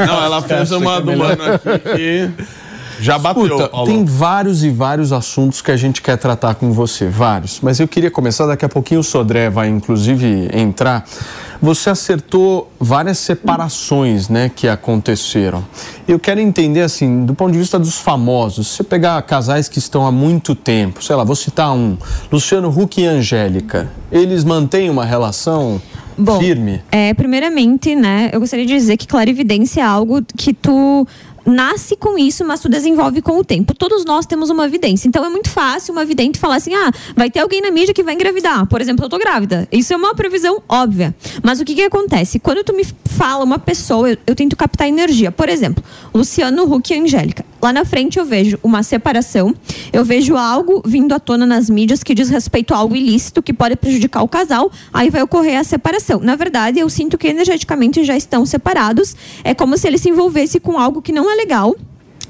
Não, 0.04 0.24
ela 0.24 0.42
fez 0.42 0.72
uma 0.72 1.00
que 1.00 1.08
é 1.10 1.12
do 1.12 1.16
mano 1.16 1.42
aqui 1.54 1.86
que 1.94 2.30
já 3.00 3.18
bateu, 3.18 3.44
Escuta, 3.44 3.68
Paulo. 3.68 3.86
tem 3.86 4.04
vários 4.04 4.64
e 4.64 4.70
vários 4.70 5.12
assuntos 5.12 5.60
que 5.60 5.70
a 5.70 5.76
gente 5.76 6.00
quer 6.02 6.16
tratar 6.16 6.54
com 6.54 6.72
você, 6.72 7.08
vários. 7.08 7.60
Mas 7.60 7.80
eu 7.80 7.88
queria 7.88 8.10
começar, 8.10 8.46
daqui 8.46 8.64
a 8.64 8.68
pouquinho 8.68 9.00
o 9.00 9.04
Sodré 9.04 9.50
vai 9.50 9.68
inclusive 9.68 10.48
entrar. 10.52 11.04
Você 11.60 11.88
acertou 11.88 12.70
várias 12.78 13.18
separações, 13.18 14.28
né, 14.28 14.50
que 14.54 14.68
aconteceram. 14.68 15.64
Eu 16.06 16.18
quero 16.18 16.38
entender, 16.40 16.82
assim, 16.82 17.24
do 17.24 17.34
ponto 17.34 17.52
de 17.52 17.58
vista 17.58 17.78
dos 17.78 17.98
famosos, 17.98 18.68
se 18.68 18.76
você 18.76 18.84
pegar 18.84 19.20
casais 19.22 19.68
que 19.68 19.78
estão 19.78 20.06
há 20.06 20.12
muito 20.12 20.54
tempo, 20.54 21.02
sei 21.02 21.16
lá, 21.16 21.24
vou 21.24 21.36
citar 21.36 21.72
um, 21.72 21.96
Luciano 22.30 22.68
Huck 22.68 23.00
e 23.00 23.06
Angélica, 23.06 23.90
eles 24.12 24.44
mantêm 24.44 24.90
uma 24.90 25.04
relação 25.04 25.80
Bom, 26.18 26.38
firme? 26.38 26.82
É, 26.90 27.12
primeiramente, 27.14 27.94
né, 27.94 28.30
eu 28.32 28.40
gostaria 28.40 28.64
de 28.64 28.72
dizer 28.72 28.96
que 28.96 29.06
clarividência 29.06 29.80
é 29.80 29.84
algo 29.84 30.22
que 30.36 30.52
tu 30.54 31.06
nasce 31.46 31.96
com 31.96 32.18
isso, 32.18 32.44
mas 32.44 32.60
tu 32.60 32.68
desenvolve 32.68 33.22
com 33.22 33.38
o 33.38 33.44
tempo. 33.44 33.74
Todos 33.74 34.04
nós 34.04 34.26
temos 34.26 34.50
uma 34.50 34.68
vidência. 34.68 35.08
Então 35.08 35.24
é 35.24 35.28
muito 35.28 35.48
fácil 35.48 35.92
uma 35.92 36.04
vidente 36.04 36.38
falar 36.38 36.56
assim: 36.56 36.74
"Ah, 36.74 36.90
vai 37.14 37.30
ter 37.30 37.40
alguém 37.40 37.60
na 37.60 37.70
mídia 37.70 37.94
que 37.94 38.02
vai 38.02 38.14
engravidar". 38.14 38.66
Por 38.66 38.80
exemplo, 38.80 39.04
eu 39.04 39.08
tô 39.08 39.18
grávida. 39.18 39.68
Isso 39.70 39.92
é 39.92 39.96
uma 39.96 40.14
previsão 40.14 40.62
óbvia. 40.68 41.14
Mas 41.42 41.60
o 41.60 41.64
que 41.64 41.74
que 41.74 41.82
acontece? 41.82 42.38
Quando 42.38 42.64
tu 42.64 42.74
me 42.74 42.84
fala 43.06 43.44
uma 43.44 43.58
pessoa, 43.58 44.10
eu, 44.10 44.18
eu 44.26 44.34
tento 44.34 44.56
captar 44.56 44.88
energia. 44.88 45.30
Por 45.30 45.48
exemplo, 45.48 45.82
Luciano 46.12 46.64
Huck 46.64 46.92
e 46.92 46.98
Angélica. 46.98 47.44
Lá 47.60 47.72
na 47.72 47.84
frente 47.84 48.18
eu 48.18 48.24
vejo 48.24 48.58
uma 48.62 48.82
separação, 48.82 49.54
eu 49.92 50.04
vejo 50.04 50.36
algo 50.36 50.82
vindo 50.84 51.12
à 51.14 51.18
tona 51.18 51.46
nas 51.46 51.70
mídias 51.70 52.02
que 52.02 52.14
diz 52.14 52.28
respeito 52.28 52.74
a 52.74 52.76
algo 52.76 52.94
ilícito 52.94 53.42
que 53.42 53.52
pode 53.52 53.76
prejudicar 53.76 54.22
o 54.22 54.28
casal, 54.28 54.70
aí 54.92 55.10
vai 55.10 55.22
ocorrer 55.22 55.58
a 55.58 55.64
separação. 55.64 56.20
Na 56.20 56.36
verdade, 56.36 56.78
eu 56.78 56.88
sinto 56.88 57.16
que 57.16 57.26
energeticamente 57.26 58.04
já 58.04 58.16
estão 58.16 58.44
separados, 58.44 59.16
é 59.42 59.54
como 59.54 59.76
se 59.76 59.86
ele 59.86 59.98
se 59.98 60.08
envolvesse 60.10 60.60
com 60.60 60.78
algo 60.78 61.00
que 61.02 61.12
não 61.12 61.30
é 61.30 61.34
legal. 61.34 61.76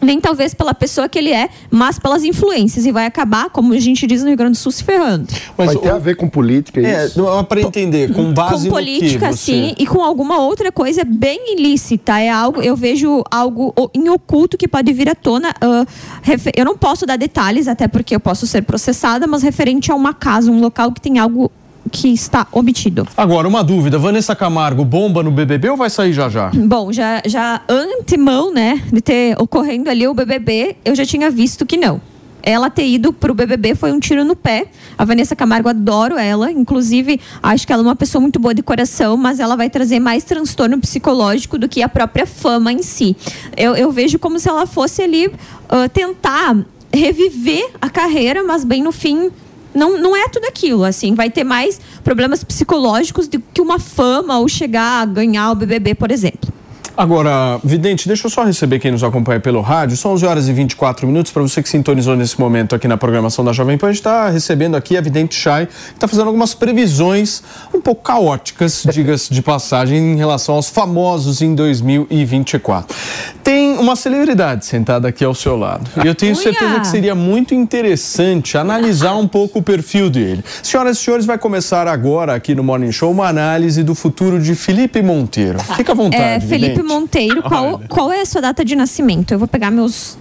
Nem 0.01 0.21
talvez 0.21 0.53
pela 0.53 0.75
pessoa 0.75 1.09
que 1.09 1.19
ele 1.19 1.33
é, 1.33 1.49
mas 1.71 1.99
pelas 1.99 2.23
influências. 2.23 2.85
E 2.85 2.93
vai 2.93 3.07
acabar, 3.07 3.49
como 3.51 3.73
a 3.73 3.79
gente 3.79 4.07
diz 4.07 4.23
no 4.23 4.29
Rio 4.29 4.37
Grande 4.37 4.53
do 4.53 4.57
Sul, 4.59 4.71
se 4.71 4.85
ferrando. 4.85 5.27
Vai 5.57 5.75
ter 5.77 5.91
a 5.91 5.99
ver 5.99 6.17
com 6.17 6.29
política 6.29 6.81
É, 6.81 7.07
isso? 7.07 7.19
não, 7.21 7.43
para 7.45 7.61
entender, 7.61 8.13
com 8.13 8.33
base 8.33 8.51
com 8.51 8.59
no 8.59 8.65
que 8.65 8.71
política, 8.71 9.33
você- 9.33 9.37
sim, 9.53 9.75
e 9.79 9.87
com 9.87 10.03
alguma 10.03 10.39
outra 10.39 10.71
coisa 10.71 11.03
bem 11.05 11.55
ilícita. 11.59 12.19
É 12.21 12.29
algo, 12.31 12.61
eu 12.61 12.77
vejo 12.77 13.23
algo 13.31 13.73
o- 13.79 13.89
em 13.95 14.09
oculto 14.09 14.57
que 14.59 14.69
pode 14.69 14.93
vir 14.93 15.09
à 15.09 15.15
tona. 15.15 15.55
ah, 15.61 15.87
refe- 16.23 16.53
eu 16.57 16.65
não 16.65 16.77
posso 16.77 17.07
dar 17.07 17.17
detalhes, 17.17 17.67
até 17.69 17.89
porque 17.89 18.15
eu 18.15 18.21
posso 18.21 18.47
ser 18.47 18.63
processada, 18.63 19.27
mas 19.27 19.43
referente 19.43 19.91
a 19.91 19.95
uma 19.95 20.13
casa, 20.13 20.51
um 20.51 20.61
local 20.61 20.93
que 20.93 21.01
tem 21.01 21.19
algo 21.19 21.51
que 21.91 22.09
está 22.09 22.47
obtido. 22.53 23.07
Agora, 23.17 23.47
uma 23.47 23.63
dúvida, 23.63 23.99
Vanessa 23.99 24.35
Camargo 24.35 24.85
bomba 24.85 25.23
no 25.23 25.31
BBB 25.31 25.71
ou 25.71 25.77
vai 25.77 25.91
sair 25.91 26.13
já 26.13 26.29
já? 26.29 26.51
Bom, 26.55 26.93
já, 26.93 27.23
já 27.25 27.63
antemão, 27.69 28.53
né, 28.53 28.83
de 28.93 29.01
ter 29.01 29.41
ocorrendo 29.41 29.91
ali 29.91 30.07
o 30.07 30.15
BBB, 30.15 30.77
eu 30.85 30.95
já 30.95 31.05
tinha 31.05 31.31
visto 31.31 31.65
que 31.65 31.77
não. 31.77 32.01
Ela 32.43 32.71
ter 32.71 32.87
ido 32.87 33.13
pro 33.13 33.35
BBB 33.35 33.75
foi 33.75 33.91
um 33.91 33.99
tiro 33.99 34.25
no 34.25 34.37
pé. 34.37 34.69
A 34.97 35.05
Vanessa 35.05 35.35
Camargo, 35.35 35.69
adoro 35.69 36.17
ela. 36.17 36.49
Inclusive, 36.53 37.21
acho 37.43 37.67
que 37.67 37.73
ela 37.73 37.83
é 37.83 37.85
uma 37.85 37.97
pessoa 37.97 38.23
muito 38.23 38.39
boa 38.39 38.55
de 38.55 38.63
coração, 38.63 39.17
mas 39.17 39.41
ela 39.41 39.57
vai 39.57 39.69
trazer 39.69 39.99
mais 39.99 40.23
transtorno 40.23 40.79
psicológico 40.79 41.59
do 41.59 41.69
que 41.69 41.83
a 41.83 41.89
própria 41.89 42.25
fama 42.25 42.73
em 42.73 42.85
si. 42.85 43.17
Eu, 43.57 43.75
eu 43.75 43.91
vejo 43.91 44.17
como 44.21 44.39
se 44.39 44.49
ela 44.49 44.65
fosse 44.65 45.03
ali 45.03 45.29
ah, 45.69 45.89
tentar 45.89 46.57
reviver 46.95 47.69
a 47.81 47.91
carreira, 47.91 48.45
mas 48.45 48.63
bem 48.63 48.81
no 48.81 48.93
fim 48.93 49.29
não, 49.77 49.99
não 49.99 50.17
é 50.17 50.29
tudo 50.29 50.47
aquilo, 50.47 50.85
assim, 50.85 51.15
vai 51.15 51.31
ter 51.31 51.45
mais 51.45 51.81
problemas 52.03 52.43
psicológicos 52.43 53.29
do 53.29 53.39
que 53.39 53.61
uma 53.61 53.79
fama 53.79 54.39
ou 54.39 54.49
chegar 54.49 55.03
a 55.03 55.05
ganhar 55.05 55.53
o 55.53 55.55
BBB, 55.55 55.95
por 55.95 56.11
exemplo. 56.11 56.57
Agora, 56.97 57.61
Vidente, 57.63 58.09
deixa 58.09 58.27
eu 58.27 58.31
só 58.31 58.43
receber 58.43 58.79
quem 58.79 58.91
nos 58.91 59.05
acompanha 59.05 59.39
pelo 59.39 59.61
rádio. 59.61 59.95
São 59.99 60.13
11 60.13 60.25
horas 60.25 60.49
e 60.49 60.53
24 60.55 61.07
minutos. 61.07 61.31
Para 61.31 61.43
você 61.43 61.63
que 61.63 61.69
sintonizou 61.69 62.17
nesse 62.17 62.41
momento 62.41 62.75
aqui 62.75 62.89
na 62.89 62.97
programação 62.97 63.45
da 63.45 63.53
Jovem 63.53 63.77
Pan, 63.77 63.89
a 63.89 63.91
gente 63.91 64.01
está 64.01 64.31
recebendo 64.31 64.77
aqui 64.77 64.97
a 64.97 65.03
Vidente 65.03 65.35
Chay, 65.35 65.67
que 65.67 65.93
está 65.93 66.09
fazendo 66.09 66.29
algumas 66.29 66.55
previsões 66.55 67.43
um 67.75 67.83
pouco 67.83 68.03
caóticas, 68.03 68.83
diga-se 68.91 69.31
de 69.31 69.43
passagem, 69.43 69.99
em 69.99 70.17
relação 70.17 70.55
aos 70.55 70.71
famosos 70.71 71.43
em 71.43 71.55
2024. 71.55 72.97
Tem 73.45 73.76
uma 73.79 73.97
celebridade 73.97 74.67
sentada 74.67 75.09
aqui 75.09 75.25
ao 75.25 75.35
seu 75.35 75.57
lado. 75.57 75.89
E 76.03 76.07
eu 76.07 76.15
tenho 76.15 76.35
Uia! 76.35 76.43
certeza 76.43 76.81
que 76.81 76.87
seria 76.87 77.15
muito 77.15 77.55
interessante 77.55 78.57
analisar 78.59 79.15
um 79.15 79.27
pouco 79.29 79.59
o 79.59 79.63
perfil 79.63 80.11
dele. 80.11 80.45
Senhoras 80.63 80.99
e 80.99 81.01
senhores, 81.01 81.27
vai 81.27 81.39
começar 81.39 81.87
agora 81.87 82.35
aqui 82.35 82.55
no 82.55 82.63
Morning 82.63 82.93
Show 82.93 83.11
uma 83.11 83.29
análise 83.29 83.83
do 83.83 83.95
futuro 83.95 84.41
de 84.41 84.55
Felipe 84.55 85.03
Monteiro. 85.03 85.59
Fica 85.77 85.93
à 85.93 85.95
vontade. 85.95 86.23
É, 86.23 86.41
Felipe 86.41 86.77
vidente. 86.77 86.87
Monteiro, 86.87 87.43
qual, 87.43 87.81
qual 87.89 88.13
é 88.13 88.21
a 88.21 88.27
sua 88.27 88.41
data 88.41 88.65
de 88.65 88.75
nascimento? 88.77 89.33
Eu 89.33 89.39
vou 89.39 89.49
pegar 89.49 89.71
meus. 89.71 90.19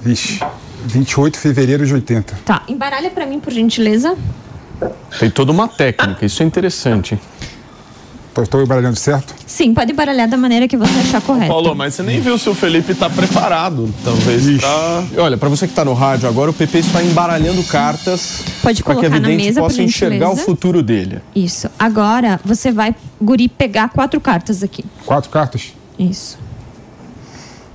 Vixe, 0.00 0.40
28 0.86 1.34
de 1.34 1.40
fevereiro 1.40 1.86
de 1.86 1.94
80. 1.94 2.38
Tá, 2.44 2.62
embaralha 2.68 3.10
pra 3.10 3.26
mim, 3.26 3.38
por 3.38 3.52
gentileza. 3.52 4.16
Tem 5.18 5.30
toda 5.30 5.52
uma 5.52 5.68
técnica, 5.68 6.24
isso 6.24 6.42
é 6.42 6.46
interessante. 6.46 7.18
Estou 8.38 8.62
embaralhando 8.62 8.96
certo? 8.96 9.34
Sim, 9.46 9.74
pode 9.74 9.92
embaralhar 9.92 10.28
da 10.28 10.36
maneira 10.36 10.68
que 10.68 10.76
você 10.76 10.98
achar 11.00 11.20
correto. 11.22 11.48
Paulo, 11.48 11.74
mas 11.74 11.94
você 11.94 12.02
nem 12.02 12.20
viu 12.20 12.38
se 12.38 12.48
o 12.48 12.54
Felipe 12.54 12.94
tá 12.94 13.10
preparado, 13.10 13.92
talvez, 14.04 14.58
pra... 14.58 15.04
Olha, 15.18 15.36
para 15.36 15.48
você 15.48 15.66
que 15.66 15.72
está 15.72 15.84
no 15.84 15.92
rádio 15.92 16.28
agora, 16.28 16.50
o 16.50 16.54
PP 16.54 16.78
está 16.78 17.02
embaralhando 17.02 17.62
cartas 17.64 18.42
para 18.62 18.72
que 18.72 19.06
a 19.06 19.08
vidente 19.08 19.44
mesa, 19.44 19.60
possa 19.60 19.82
enxergar 19.82 20.30
o 20.30 20.36
futuro 20.36 20.82
dele. 20.82 21.20
Isso. 21.34 21.68
Agora 21.78 22.40
você 22.44 22.70
vai, 22.70 22.94
Guri, 23.20 23.48
pegar 23.48 23.90
quatro 23.90 24.20
cartas 24.20 24.62
aqui. 24.62 24.84
Quatro 25.04 25.30
cartas? 25.30 25.74
Isso. 25.98 26.38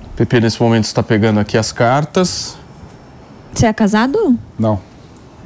O 0.06 0.16
PP 0.16 0.40
nesse 0.40 0.60
momento 0.60 0.84
está 0.84 1.02
pegando 1.02 1.38
aqui 1.38 1.58
as 1.58 1.70
cartas. 1.70 2.56
Você 3.52 3.66
é 3.66 3.72
casado? 3.72 4.38
Não. 4.58 4.80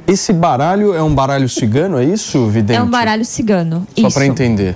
Esse 0.07 0.33
baralho 0.33 0.93
é 0.93 1.01
um 1.01 1.13
baralho 1.13 1.47
cigano, 1.47 1.97
é 1.97 2.03
isso, 2.03 2.47
vidente? 2.47 2.77
É 2.77 2.81
um 2.81 2.89
baralho 2.89 3.23
cigano. 3.23 3.87
Só 3.97 4.07
Isso. 4.07 4.13
para 4.13 4.25
entender. 4.25 4.75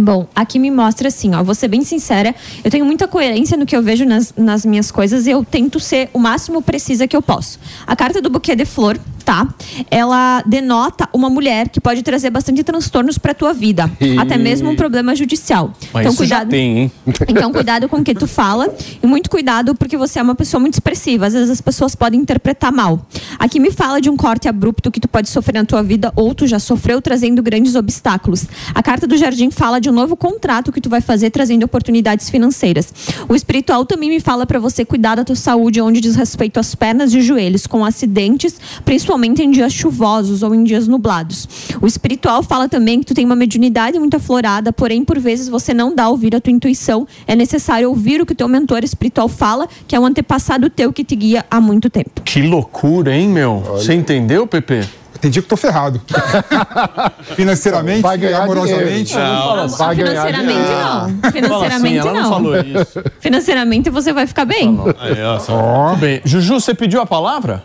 Bom, 0.00 0.28
aqui 0.32 0.60
me 0.60 0.70
mostra 0.70 1.08
assim, 1.08 1.34
ó, 1.34 1.42
vou 1.42 1.56
ser 1.56 1.66
bem 1.66 1.82
sincera, 1.82 2.32
eu 2.62 2.70
tenho 2.70 2.84
muita 2.84 3.08
coerência 3.08 3.56
no 3.56 3.66
que 3.66 3.74
eu 3.74 3.82
vejo 3.82 4.04
nas, 4.04 4.32
nas 4.36 4.64
minhas 4.64 4.92
coisas 4.92 5.26
e 5.26 5.30
eu 5.30 5.44
tento 5.44 5.80
ser 5.80 6.08
o 6.12 6.20
máximo 6.20 6.62
precisa 6.62 7.08
que 7.08 7.16
eu 7.16 7.20
posso. 7.20 7.58
A 7.84 7.96
carta 7.96 8.22
do 8.22 8.30
buquê 8.30 8.54
de 8.54 8.64
flor, 8.64 8.96
tá? 9.28 9.46
Ela 9.90 10.42
denota 10.46 11.06
uma 11.12 11.28
mulher 11.28 11.68
que 11.68 11.78
pode 11.82 12.02
trazer 12.02 12.30
bastante 12.30 12.64
transtornos 12.64 13.18
pra 13.18 13.34
tua 13.34 13.52
vida, 13.52 13.90
E- 14.00 14.16
até 14.18 14.38
mesmo 14.38 14.70
um 14.70 14.74
problema 14.74 15.14
judicial. 15.14 15.74
Mas 15.92 16.06
então 16.06 16.16
cuidado. 16.16 16.48
tem, 16.48 16.78
hein? 16.78 16.92
Então, 17.28 17.52
cuidado 17.52 17.90
com 17.90 17.98
o 17.98 18.02
que 18.04 18.14
tu 18.14 18.26
fala 18.26 18.74
e 19.02 19.06
muito 19.06 19.28
cuidado 19.28 19.74
porque 19.74 19.98
você 19.98 20.18
é 20.18 20.22
uma 20.22 20.34
pessoa 20.34 20.58
muito 20.58 20.72
expressiva. 20.74 21.26
Às 21.26 21.34
vezes 21.34 21.50
as 21.50 21.60
pessoas 21.60 21.94
podem 21.94 22.18
interpretar 22.18 22.72
mal. 22.72 23.06
Aqui 23.38 23.60
me 23.60 23.70
fala 23.70 24.00
de 24.00 24.08
um 24.08 24.16
corte 24.16 24.48
abrupto 24.48 24.90
que 24.90 24.98
tu 24.98 25.06
pode 25.08 25.28
sofrer 25.28 25.58
na 25.60 25.64
tua 25.66 25.82
vida 25.82 26.10
ou 26.16 26.34
tu 26.34 26.46
já 26.46 26.58
sofreu 26.58 27.02
trazendo 27.02 27.42
grandes 27.42 27.74
obstáculos. 27.74 28.46
A 28.74 28.82
carta 28.82 29.06
do 29.06 29.14
jardim 29.18 29.50
fala 29.50 29.78
de 29.78 29.90
um 29.90 29.92
novo 29.92 30.16
contrato 30.16 30.72
que 30.72 30.80
tu 30.80 30.88
vai 30.88 31.02
fazer 31.02 31.28
trazendo 31.28 31.64
oportunidades 31.64 32.30
financeiras. 32.30 32.94
O 33.28 33.34
espiritual 33.34 33.84
também 33.84 34.08
me 34.08 34.20
fala 34.20 34.46
para 34.46 34.58
você 34.58 34.86
cuidar 34.86 35.16
da 35.16 35.24
tua 35.24 35.36
saúde 35.36 35.82
onde 35.82 36.00
diz 36.00 36.16
respeito 36.16 36.58
às 36.58 36.74
pernas 36.74 37.12
e 37.12 37.20
joelhos 37.20 37.66
com 37.66 37.84
acidentes, 37.84 38.54
principalmente 38.86 39.17
em 39.26 39.50
dias 39.50 39.72
chuvosos 39.72 40.42
ou 40.42 40.54
em 40.54 40.64
dias 40.64 40.86
nublados. 40.88 41.48
O 41.80 41.86
espiritual 41.86 42.42
fala 42.42 42.68
também 42.68 43.00
que 43.00 43.06
tu 43.06 43.14
tem 43.14 43.24
uma 43.24 43.36
mediunidade 43.36 43.98
muito 43.98 44.16
aflorada, 44.16 44.72
porém 44.72 45.04
por 45.04 45.18
vezes 45.18 45.48
você 45.48 45.72
não 45.74 45.94
dá 45.94 46.04
a 46.04 46.08
ouvir 46.08 46.34
a 46.34 46.40
tua 46.40 46.52
intuição. 46.52 47.06
É 47.26 47.34
necessário 47.34 47.88
ouvir 47.88 48.20
o 48.20 48.26
que 48.26 48.32
o 48.32 48.36
teu 48.36 48.48
mentor 48.48 48.84
espiritual 48.84 49.28
fala, 49.28 49.68
que 49.86 49.94
é 49.96 50.00
um 50.00 50.06
antepassado 50.06 50.68
teu 50.70 50.92
que 50.92 51.04
te 51.04 51.16
guia 51.16 51.44
há 51.50 51.60
muito 51.60 51.88
tempo. 51.90 52.22
Que 52.24 52.42
loucura, 52.42 53.14
hein, 53.14 53.28
meu? 53.28 53.60
Você 53.60 53.94
entendeu, 53.94 54.46
PP? 54.46 54.84
Entendi 55.16 55.42
que 55.42 55.48
tô 55.48 55.56
ferrado. 55.56 56.00
Financeiramente, 57.34 58.02
Vai 58.02 58.16
ganhar 58.18 58.42
amorosamente. 58.42 59.12
dinheiro. 59.12 59.32
Não, 59.32 59.56
Não, 59.56 59.68
vai 59.68 59.96
ganhar 59.96 60.08
Financeiramente 60.26 60.58
dinheiro. 60.60 61.20
não. 61.22 61.32
Financeiramente 61.32 61.98
ela 61.98 62.12
não 62.12 62.22
não. 62.22 62.30
falou 62.30 62.56
isso. 62.60 63.02
Financeiramente 63.20 63.90
você 63.90 64.12
vai 64.12 64.26
ficar 64.26 64.44
bem. 64.44 64.78
Aí, 65.00 65.22
ó, 65.24 65.38
só- 65.40 65.88
Tudo 65.90 66.00
bem. 66.00 66.20
Juju, 66.24 66.60
você 66.60 66.74
pediu 66.74 67.00
a 67.00 67.06
palavra? 67.06 67.64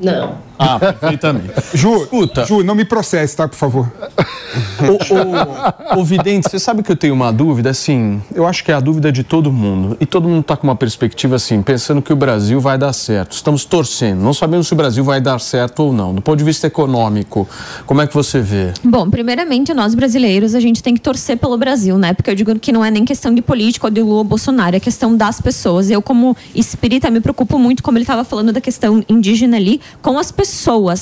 Não. 0.00 0.38
Ah, 0.58 0.78
perfeitamente. 0.78 1.52
Ju, 1.74 2.02
Escuta. 2.02 2.44
Ju, 2.44 2.62
não 2.62 2.74
me 2.74 2.84
processe, 2.84 3.36
tá, 3.36 3.48
por 3.48 3.56
favor. 3.56 3.92
O, 4.78 5.96
o, 5.96 6.00
o 6.00 6.04
Vidente, 6.04 6.48
você 6.48 6.60
sabe 6.60 6.82
que 6.82 6.92
eu 6.92 6.96
tenho 6.96 7.12
uma 7.12 7.32
dúvida, 7.32 7.70
assim, 7.70 8.22
eu 8.32 8.46
acho 8.46 8.62
que 8.62 8.70
é 8.70 8.74
a 8.74 8.78
dúvida 8.78 9.10
de 9.10 9.24
todo 9.24 9.50
mundo. 9.50 9.96
E 10.00 10.06
todo 10.06 10.28
mundo 10.28 10.42
está 10.42 10.56
com 10.56 10.64
uma 10.64 10.76
perspectiva 10.76 11.34
assim, 11.34 11.60
pensando 11.60 12.00
que 12.00 12.12
o 12.12 12.16
Brasil 12.16 12.60
vai 12.60 12.78
dar 12.78 12.92
certo. 12.92 13.32
Estamos 13.32 13.64
torcendo, 13.64 14.20
não 14.20 14.32
sabemos 14.32 14.68
se 14.68 14.72
o 14.72 14.76
Brasil 14.76 15.02
vai 15.02 15.20
dar 15.20 15.40
certo 15.40 15.80
ou 15.80 15.92
não. 15.92 16.14
Do 16.14 16.22
ponto 16.22 16.38
de 16.38 16.44
vista 16.44 16.68
econômico, 16.68 17.48
como 17.84 18.00
é 18.00 18.06
que 18.06 18.14
você 18.14 18.40
vê? 18.40 18.72
Bom, 18.84 19.10
primeiramente, 19.10 19.74
nós 19.74 19.92
brasileiros, 19.94 20.54
a 20.54 20.60
gente 20.60 20.82
tem 20.82 20.94
que 20.94 21.00
torcer 21.00 21.36
pelo 21.36 21.56
Brasil, 21.58 21.98
né? 21.98 22.12
Porque 22.14 22.30
eu 22.30 22.34
digo 22.34 22.56
que 22.58 22.70
não 22.70 22.84
é 22.84 22.90
nem 22.92 23.04
questão 23.04 23.34
de 23.34 23.42
político 23.42 23.88
ou 23.88 23.90
de 23.90 24.02
Lula 24.02 24.18
ou 24.18 24.24
Bolsonaro, 24.24 24.76
é 24.76 24.80
questão 24.80 25.16
das 25.16 25.40
pessoas. 25.40 25.90
Eu, 25.90 26.00
como 26.00 26.36
espírita, 26.54 27.10
me 27.10 27.20
preocupo 27.20 27.58
muito, 27.58 27.82
como 27.82 27.98
ele 27.98 28.04
estava 28.04 28.22
falando 28.22 28.52
da 28.52 28.60
questão 28.60 29.02
indígena 29.08 29.56
ali, 29.56 29.80
com 30.00 30.16
as 30.16 30.30
pessoas, 30.30 30.43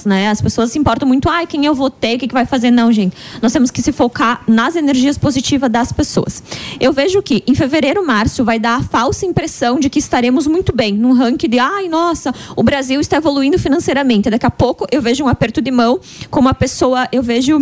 né? 0.05 0.31
As 0.31 0.41
pessoas 0.41 0.71
se 0.71 0.79
importam 0.79 1.07
muito, 1.07 1.29
ai, 1.29 1.47
quem 1.47 1.65
eu 1.67 1.75
votei, 1.75 2.17
o 2.17 2.19
que, 2.19 2.29
que 2.29 2.35
vai 2.35 2.47
fazer? 2.47 2.71
Não, 2.71 2.93
gente. 2.93 3.17
Nós 3.41 3.53
temos 3.53 3.71
que 3.71 3.83
se 3.83 3.93
focar 3.93 4.43
nas 4.47 4.77
energias 4.77 5.19
positivas 5.19 5.71
das 5.71 5.93
pessoas. 5.93 6.43
Eu 6.81 6.93
vejo 6.93 7.23
que 7.23 7.43
em 7.47 7.55
fevereiro, 7.55 8.07
março, 8.07 8.45
vai 8.45 8.59
dar 8.59 8.79
a 8.79 8.83
falsa 8.83 9.27
impressão 9.27 9.79
de 9.79 9.89
que 9.89 9.99
estaremos 9.99 10.47
muito 10.47 10.75
bem, 10.75 10.95
num 10.95 11.13
ranking 11.13 11.49
de, 11.49 11.59
ai, 11.59 11.89
nossa, 11.89 12.35
o 12.57 12.63
Brasil 12.63 13.01
está 13.01 13.17
evoluindo 13.17 13.59
financeiramente. 13.59 14.31
Daqui 14.31 14.47
a 14.47 14.51
pouco 14.51 14.87
eu 14.91 15.01
vejo 15.01 15.25
um 15.25 15.29
aperto 15.29 15.61
de 15.61 15.71
mão 15.71 16.01
com 16.31 16.41
uma 16.41 16.55
pessoa, 16.55 17.09
eu 17.13 17.23
vejo 17.23 17.59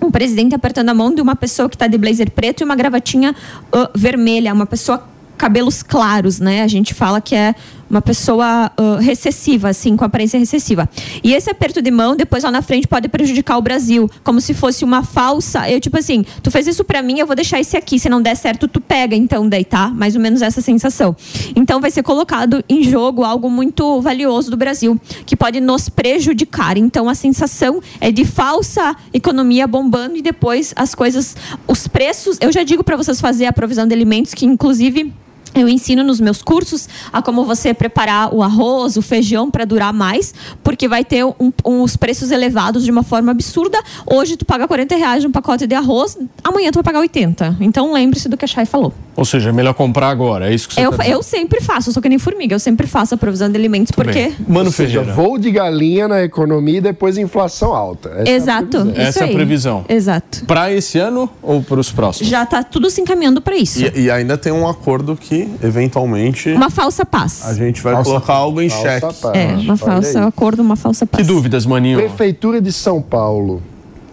um 0.00 0.10
presidente 0.10 0.54
apertando 0.54 0.88
a 0.88 0.94
mão 0.94 1.14
de 1.14 1.20
uma 1.20 1.34
pessoa 1.34 1.68
que 1.68 1.74
está 1.74 1.86
de 1.86 1.98
blazer 1.98 2.30
preto 2.30 2.60
e 2.60 2.64
uma 2.64 2.76
gravatinha 2.76 3.34
ah, 3.72 3.90
vermelha, 3.94 4.52
uma 4.52 4.66
pessoa 4.66 5.02
cabelos 5.38 5.82
claros, 5.82 6.40
né? 6.40 6.62
A 6.62 6.66
gente 6.66 6.92
fala 6.92 7.20
que 7.20 7.34
é 7.34 7.54
uma 7.88 8.02
pessoa 8.02 8.70
ah, 8.76 8.98
recessiva, 9.00 9.68
assim, 9.68 9.96
com 9.96 10.04
aparência 10.04 10.38
recessiva. 10.38 10.88
E 11.22 11.32
esse 11.34 11.50
aperto 11.50 11.80
de 11.80 11.90
mão, 11.90 12.16
depois 12.16 12.44
lá 12.44 12.50
na 12.50 12.62
frente, 12.62 12.86
pode 12.86 13.08
prejudicar 13.08 13.56
o 13.58 13.62
Brasil, 13.62 14.10
como 14.22 14.40
se 14.40 14.54
fosse 14.54 14.84
uma 14.84 15.02
falsa. 15.02 15.68
Eu, 15.70 15.80
tipo 15.80 15.98
assim, 15.98 16.24
tu 16.42 16.50
fez 16.50 16.66
isso 16.66 16.84
pra 16.84 17.02
mim, 17.02 17.18
eu 17.18 17.26
vou 17.26 17.36
deixar 17.36 17.60
esse 17.60 17.76
aqui. 17.76 17.98
Se 17.98 18.08
não 18.08 18.20
der 18.20 18.36
certo, 18.36 18.68
tu 18.68 18.80
pega, 18.80 19.16
então, 19.16 19.48
daí, 19.48 19.64
tá? 19.64 19.88
Mais 19.88 20.14
ou 20.14 20.20
menos 20.20 20.42
essa 20.42 20.60
sensação. 20.60 21.16
Então, 21.56 21.80
vai 21.80 21.90
ser 21.90 22.02
colocado 22.02 22.64
em 22.68 22.82
jogo 22.82 23.24
algo 23.24 23.50
muito 23.50 24.00
valioso 24.00 24.50
do 24.50 24.56
Brasil, 24.56 25.00
que 25.26 25.36
pode 25.36 25.60
nos 25.60 25.88
prejudicar. 25.88 26.76
Então, 26.76 27.08
a 27.08 27.14
sensação 27.14 27.80
é 28.00 28.10
de 28.10 28.24
falsa 28.24 28.96
economia 29.12 29.66
bombando 29.66 30.16
e 30.16 30.22
depois 30.22 30.72
as 30.76 30.94
coisas, 30.94 31.36
os 31.66 31.86
preços. 31.86 32.38
Eu 32.40 32.52
já 32.52 32.62
digo 32.62 32.84
pra 32.84 32.96
vocês 32.96 33.20
fazer 33.20 33.46
a 33.46 33.52
provisão 33.52 33.86
de 33.86 33.94
alimentos, 33.94 34.34
que 34.34 34.46
inclusive. 34.46 35.12
Eu 35.54 35.68
ensino 35.68 36.02
nos 36.02 36.20
meus 36.20 36.42
cursos 36.42 36.88
a 37.12 37.22
como 37.22 37.44
você 37.44 37.72
preparar 37.74 38.34
o 38.34 38.42
arroz, 38.42 38.96
o 38.96 39.02
feijão 39.02 39.50
para 39.50 39.64
durar 39.64 39.92
mais, 39.92 40.34
porque 40.62 40.88
vai 40.88 41.04
ter 41.04 41.24
um, 41.24 41.52
uns 41.64 41.96
preços 41.96 42.30
elevados 42.30 42.84
de 42.84 42.90
uma 42.90 43.02
forma 43.02 43.32
absurda. 43.32 43.78
Hoje 44.06 44.36
tu 44.36 44.44
paga 44.44 44.66
40 44.66 44.96
reais 44.96 45.24
um 45.24 45.30
pacote 45.30 45.66
de 45.66 45.74
arroz, 45.74 46.16
amanhã 46.42 46.70
tu 46.70 46.76
vai 46.76 46.84
pagar 46.84 47.00
80. 47.00 47.56
Então 47.60 47.92
lembre-se 47.92 48.28
do 48.28 48.36
que 48.36 48.44
a 48.44 48.48
Chay 48.48 48.66
falou. 48.66 48.92
Ou 49.16 49.24
seja, 49.24 49.50
é 49.50 49.52
melhor 49.52 49.74
comprar 49.74 50.10
agora, 50.10 50.50
é 50.50 50.54
isso 50.54 50.68
que 50.68 50.74
você 50.74 50.86
Eu, 50.86 50.92
tá 50.92 51.08
eu 51.08 51.22
sempre 51.22 51.60
faço, 51.60 51.88
eu 51.90 51.92
sou 51.92 52.02
que 52.02 52.08
nem 52.08 52.18
formiga, 52.18 52.54
eu 52.54 52.60
sempre 52.60 52.86
faço 52.86 53.14
a 53.14 53.18
provisão 53.18 53.50
de 53.50 53.56
alimentos, 53.56 53.90
porque. 53.90 54.12
bem. 54.12 54.36
Mano 54.46 54.70
seja, 54.70 55.00
Ferreira. 55.00 55.14
voo 55.14 55.38
de 55.38 55.50
galinha 55.50 56.06
na 56.06 56.22
economia 56.22 56.78
e 56.78 56.80
depois 56.80 57.18
inflação 57.18 57.74
alta. 57.74 58.10
Essa 58.10 58.30
é 58.30 58.36
Exato. 58.36 58.76
Isso 58.78 59.00
Essa 59.00 59.24
é 59.24 59.30
a 59.30 59.32
previsão. 59.32 59.84
Exato. 59.88 60.44
Para 60.46 60.72
esse 60.72 60.98
ano 60.98 61.28
ou 61.42 61.62
para 61.62 61.80
os 61.80 61.90
próximos? 61.90 62.28
Já 62.28 62.46
tá 62.46 62.62
tudo 62.62 62.88
se 62.90 63.00
encaminhando 63.00 63.40
para 63.40 63.56
isso. 63.56 63.80
E, 63.84 64.02
e 64.02 64.10
ainda 64.10 64.38
tem 64.38 64.52
um 64.52 64.68
acordo 64.68 65.16
que, 65.16 65.37
eventualmente, 65.62 66.50
Uma 66.50 66.70
falsa 66.70 67.04
paz. 67.04 67.46
a 67.46 67.54
gente 67.54 67.82
vai 67.82 67.92
Falsa- 67.94 68.10
colocar 68.10 68.32
algo 68.34 68.60
em 68.62 68.68
xeque. 68.70 69.00
paz. 69.00 69.20
É, 69.34 69.46
uma 69.54 69.58
Olha 69.72 69.76
falsa 69.76 70.20
aí. 70.20 70.26
acordo, 70.26 70.62
uma 70.62 70.76
falsa 70.76 71.06
paz. 71.06 71.26
Que 71.26 71.32
dúvidas, 71.32 71.66
maninho? 71.66 71.98
Prefeitura 71.98 72.60
de 72.60 72.72
São 72.72 73.00
Paulo. 73.02 73.62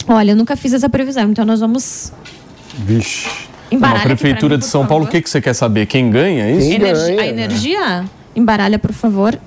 Olha, 0.08 0.32
eu 0.32 0.36
nunca 0.36 0.56
fiz 0.56 0.74
essa 0.74 0.90
previsão, 0.90 1.30
então 1.32 1.46
nós 1.46 1.60
vamos 1.60 2.12
Vixe. 2.78 3.28
embaralhar. 3.72 4.06
Uma 4.06 4.06
aqui 4.06 4.08
pra 4.08 4.16
prefeitura 4.18 4.54
mim, 4.56 4.60
de 4.60 4.66
São 4.66 4.86
Paulo, 4.86 5.06
o 5.06 5.08
que, 5.08 5.22
que 5.22 5.30
você 5.30 5.42
quer 5.42 5.54
saber? 5.54 5.86
Quem 5.88 6.10
ganha, 6.10 6.44
é 6.46 6.52
isso? 6.52 6.68
Quem 6.68 6.76
Energi- 6.76 7.02
ganha, 7.02 7.14
a 7.14 7.24
né? 7.24 7.28
energia? 7.30 8.06
Embaralha, 8.36 8.78
por 8.78 8.92
favor. 8.94 9.38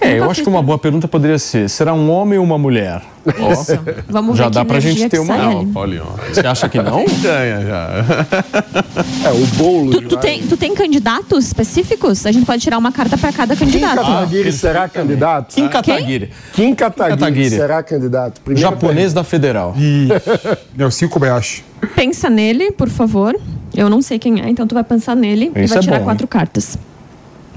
É, 0.00 0.18
eu 0.18 0.30
acho 0.30 0.42
que 0.42 0.48
uma 0.48 0.62
boa 0.62 0.78
pergunta 0.78 1.06
poderia 1.06 1.38
ser: 1.38 1.68
será 1.68 1.92
um 1.94 2.10
homem 2.10 2.38
ou 2.38 2.44
uma 2.44 2.58
mulher? 2.58 3.02
Isso. 3.52 3.78
Vamos 4.08 4.36
Já 4.36 4.44
ver 4.44 4.50
dá 4.50 4.64
pra 4.64 4.80
gente 4.80 5.08
ter 5.08 5.18
uma- 5.18 5.36
Não. 5.36 5.72
Paulinho. 5.72 6.04
Você 6.32 6.40
acha 6.46 6.68
que 6.68 6.80
não? 6.82 7.04
Ganha 7.22 7.60
já. 7.62 7.90
É, 9.24 9.30
o 9.32 9.46
bolo. 9.56 9.90
Tu, 9.92 10.02
tu 10.08 10.16
tem, 10.16 10.42
tu 10.46 10.56
tem 10.56 10.74
candidatos 10.74 11.46
específicos? 11.46 12.26
A 12.26 12.32
gente 12.32 12.44
pode 12.46 12.62
tirar 12.62 12.78
uma 12.78 12.90
carta 12.92 13.16
para 13.16 13.32
cada 13.32 13.54
Kim 13.56 13.66
candidato. 13.66 13.96
Kataguiri 13.96 14.52
será 14.52 14.88
candidato? 14.88 15.54
Kim 15.54 15.68
Kataguiri, 15.68 16.30
Kim 16.52 16.74
Kataguiri, 16.74 17.18
Kataguiri. 17.18 17.50
será 17.50 17.82
candidato? 17.82 18.40
Primeira 18.40 18.70
japonês 18.70 19.12
da 19.12 19.22
Federal. 19.24 19.74
E. 19.78 20.08
Nelson 20.76 21.08
Kobayashi. 21.08 21.64
Pensa 21.94 22.28
nele, 22.30 22.72
por 22.72 22.88
favor. 22.88 23.34
Eu 23.74 23.88
não 23.88 24.02
sei 24.02 24.18
quem 24.18 24.40
é, 24.40 24.48
então 24.48 24.66
tu 24.66 24.74
vai 24.74 24.84
pensar 24.84 25.14
nele 25.16 25.50
e 25.56 25.66
vai 25.66 25.78
é 25.78 25.80
tirar 25.80 25.98
bom, 25.98 26.04
quatro 26.04 26.26
cartas. 26.26 26.76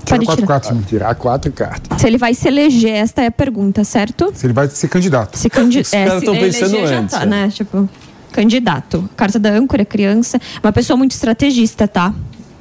Tira 0.06 0.18
Pode 0.18 0.26
quatro 0.26 0.46
tirar. 0.46 0.60
cartas. 0.60 0.86
Tirar 0.88 1.16
quatro 1.16 1.52
cartas. 1.52 2.02
Se 2.02 2.08
ele 2.08 2.18
vai 2.18 2.34
se 2.34 2.48
eleger, 2.48 2.94
esta 2.94 3.24
é 3.24 3.28
a 3.28 3.32
pergunta, 3.32 3.84
certo? 3.84 4.32
Se 4.36 4.46
ele 4.46 4.54
vai 4.54 4.70
ser 4.70 4.88
candidato. 4.88 5.36
Se 5.38 5.50
candi 5.50 5.80
Os 5.80 5.92
é, 5.92 6.06
caras 6.06 6.24
tão 6.24 6.36
eleger 6.36 6.62
pensando 6.62 6.88
já 6.88 7.00
antes, 7.00 7.16
tá, 7.16 7.24
é. 7.24 7.26
né? 7.26 7.50
Tipo, 7.50 7.90
candidato. 8.32 9.10
Carta 9.16 9.40
da 9.40 9.50
âncora, 9.50 9.84
criança. 9.84 10.40
Uma 10.64 10.72
pessoa 10.72 10.96
muito 10.96 11.12
estrategista, 11.12 11.88
tá? 11.88 12.14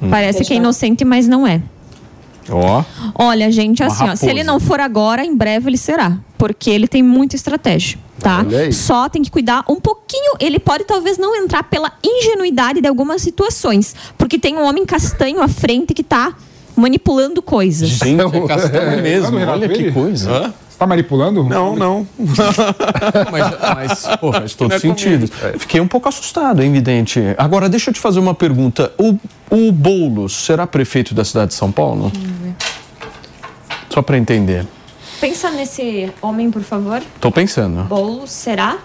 Parece 0.09 0.43
que 0.43 0.53
é 0.53 0.57
inocente, 0.57 1.05
mas 1.05 1.27
não 1.27 1.47
é. 1.47 1.61
Ó. 2.49 2.83
Olha, 3.15 3.51
gente, 3.51 3.83
assim, 3.83 4.07
ó, 4.07 4.15
se 4.15 4.27
ele 4.27 4.43
não 4.43 4.59
for 4.59 4.79
agora, 4.79 5.23
em 5.25 5.35
breve 5.35 5.69
ele 5.69 5.77
será. 5.77 6.17
Porque 6.37 6.69
ele 6.69 6.87
tem 6.87 7.01
muita 7.01 7.35
estratégia, 7.35 7.97
tá? 8.19 8.45
Só 8.71 9.09
tem 9.09 9.21
que 9.21 9.31
cuidar 9.31 9.63
um 9.69 9.79
pouquinho. 9.79 10.33
Ele 10.39 10.59
pode 10.59 10.83
talvez 10.83 11.17
não 11.17 11.35
entrar 11.35 11.63
pela 11.63 11.91
ingenuidade 12.03 12.81
de 12.81 12.87
algumas 12.87 13.21
situações. 13.21 13.95
Porque 14.17 14.37
tem 14.37 14.55
um 14.57 14.63
homem 14.63 14.85
castanho 14.85 15.41
à 15.41 15.47
frente 15.47 15.93
que 15.93 16.03
tá 16.03 16.35
manipulando 16.75 17.41
coisas. 17.41 17.89
Gente, 17.89 18.21
é 18.21 18.47
castanho 18.47 19.01
mesmo. 19.03 19.37
Olha 19.39 19.69
que 19.69 19.91
coisa. 19.91 20.53
Você 20.75 20.79
tá 20.79 20.85
manipulando? 20.87 21.43
Não, 21.43 21.75
não. 21.75 22.07
mas, 23.31 23.75
mas, 23.75 24.17
pô, 24.17 24.33
faz 24.33 24.53
todo 24.55 24.73
é 24.73 24.79
sentido. 24.79 25.31
Fiquei 25.57 25.79
um 25.79 25.87
pouco 25.87 26.09
assustado, 26.09 26.61
hein, 26.61 26.71
vidente? 26.71 27.21
Agora, 27.37 27.69
deixa 27.69 27.89
eu 27.89 27.93
te 27.93 27.99
fazer 27.99 28.19
uma 28.19 28.33
pergunta. 28.33 28.91
O, 28.97 29.17
o 29.49 29.71
Boulos 29.71 30.33
será 30.45 30.67
prefeito 30.67 31.15
da 31.15 31.23
cidade 31.23 31.49
de 31.49 31.53
São 31.53 31.71
Paulo? 31.71 32.11
Só 33.89 34.01
para 34.01 34.17
entender. 34.17 34.67
Pensa 35.21 35.49
nesse 35.49 36.11
homem, 36.21 36.51
por 36.51 36.61
favor. 36.61 37.01
Tô 37.21 37.31
pensando. 37.31 37.85
Boulos, 37.85 38.31
será? 38.31 38.77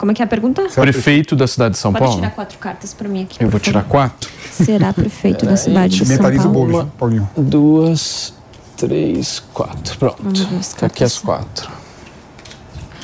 Como 0.00 0.12
é 0.12 0.14
que 0.14 0.22
é 0.22 0.24
a 0.24 0.28
pergunta? 0.28 0.62
Prefeito 0.74 1.36
da 1.36 1.46
cidade 1.46 1.72
de 1.74 1.78
São 1.78 1.92
Pode 1.92 2.02
Paulo? 2.04 2.16
tirar 2.16 2.30
quatro 2.30 2.56
cartas 2.58 2.94
pra 2.94 3.06
mim 3.06 3.24
aqui. 3.24 3.36
Eu 3.44 3.50
vou 3.50 3.60
tirar 3.60 3.80
favor. 3.82 3.90
quatro. 3.90 4.30
Será 4.50 4.94
prefeito 4.94 5.44
da 5.44 5.58
cidade 5.58 5.98
de 5.98 6.06
São 6.06 6.16
Mentaliza 6.16 6.48
o 6.48 6.52
Paulo? 6.54 6.72
bolo, 6.72 6.92
Paulinho. 6.98 7.28
Duas, 7.36 8.32
três, 8.78 9.42
quatro. 9.52 9.98
Pronto. 9.98 10.48
Tá 10.78 10.86
aqui 10.86 11.04
as 11.04 11.18
quatro. 11.18 11.70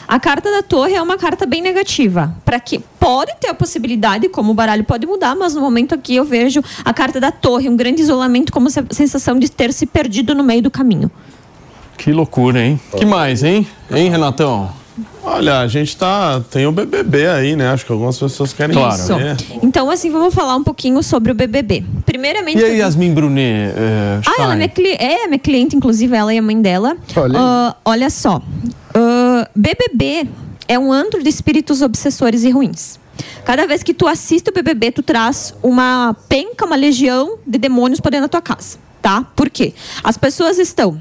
A 0.09 0.18
carta 0.18 0.51
da 0.51 0.62
torre 0.62 0.94
é 0.94 1.02
uma 1.02 1.18
carta 1.18 1.44
bem 1.44 1.60
negativa. 1.60 2.35
Para 2.47 2.59
que 2.59 2.78
pode 2.98 3.35
ter 3.40 3.48
a 3.48 3.55
possibilidade, 3.55 4.31
como 4.31 4.52
o 4.52 4.55
baralho 4.55 4.82
pode 4.82 5.06
mudar, 5.06 5.35
mas 5.36 5.52
no 5.55 5.60
momento 5.60 5.94
aqui 5.94 6.16
eu 6.16 6.24
vejo 6.24 6.62
a 6.82 6.94
carta 6.94 7.20
da 7.20 7.31
torre, 7.31 7.68
um 7.68 7.77
grande 7.77 8.01
isolamento, 8.01 8.51
como 8.51 8.70
se- 8.70 8.82
sensação 8.93 9.39
de 9.39 9.51
ter 9.51 9.70
se 9.74 9.85
perdido 9.85 10.35
no 10.35 10.43
meio 10.43 10.62
do 10.62 10.70
caminho. 10.70 11.10
Que 11.98 12.10
loucura, 12.10 12.59
hein? 12.59 12.81
Que 12.97 13.05
mais, 13.05 13.43
hein? 13.43 13.66
Hein, 13.90 14.09
Renatão? 14.10 14.70
Olha, 15.23 15.60
a 15.60 15.68
gente 15.68 15.97
tá. 15.97 16.40
Tem 16.51 16.66
o 16.66 16.73
BBB 16.73 17.27
aí, 17.28 17.56
né? 17.56 17.68
Acho 17.70 17.85
que 17.85 17.93
algumas 17.93 18.18
pessoas 18.18 18.52
querem 18.52 18.77
Isso. 18.89 19.14
ver. 19.16 19.36
Então, 19.62 19.90
assim, 19.90 20.10
vamos 20.10 20.35
falar 20.35 20.56
um 20.56 20.62
pouquinho 20.64 21.02
sobre 21.02 21.32
o 21.32 21.35
BBB. 21.35 21.85
Primeiramente. 22.05 22.59
E 22.59 22.64
a 22.64 22.68
Yasmin 22.68 23.12
Brunet? 23.12 23.73
É, 23.77 24.20
Ah, 24.27 24.43
ela 24.43 24.52
é 24.55 24.56
minha, 24.56 24.68
cli- 24.68 24.97
é 24.98 25.27
minha 25.27 25.39
cliente, 25.39 25.77
inclusive, 25.77 26.14
ela 26.16 26.32
e 26.32 26.39
a 26.39 26.43
mãe 26.43 26.60
dela. 26.60 26.97
Olha. 27.14 27.39
Ah, 27.39 27.77
olha 27.85 28.09
só. 28.10 28.40
Ah, 28.94 29.48
BBB 29.55 30.28
é 30.68 30.78
um 30.78 30.93
antro 30.93 31.23
de 31.23 31.28
espíritos 31.28 31.82
obsessores 31.82 32.43
e 32.44 32.51
ruins. 32.51 32.98
Cada 33.44 33.66
vez 33.66 33.82
que 33.82 33.94
tu 33.94 34.06
assiste 34.06 34.48
o 34.51 34.52
BBB, 34.52 34.93
tu 34.93 35.02
traz 35.02 35.55
uma 35.62 36.14
penca, 36.28 36.64
uma 36.66 36.77
legião 36.77 37.39
de 37.47 37.59
demônios 37.59 38.01
para 38.01 38.10
dentro 38.12 38.24
da 38.24 38.28
tua 38.28 38.43
casa, 38.43 38.77
tá? 39.01 39.24
Por 39.35 39.48
quê? 39.48 39.73
As 40.05 40.16
pessoas 40.18 40.59
estão 40.59 41.01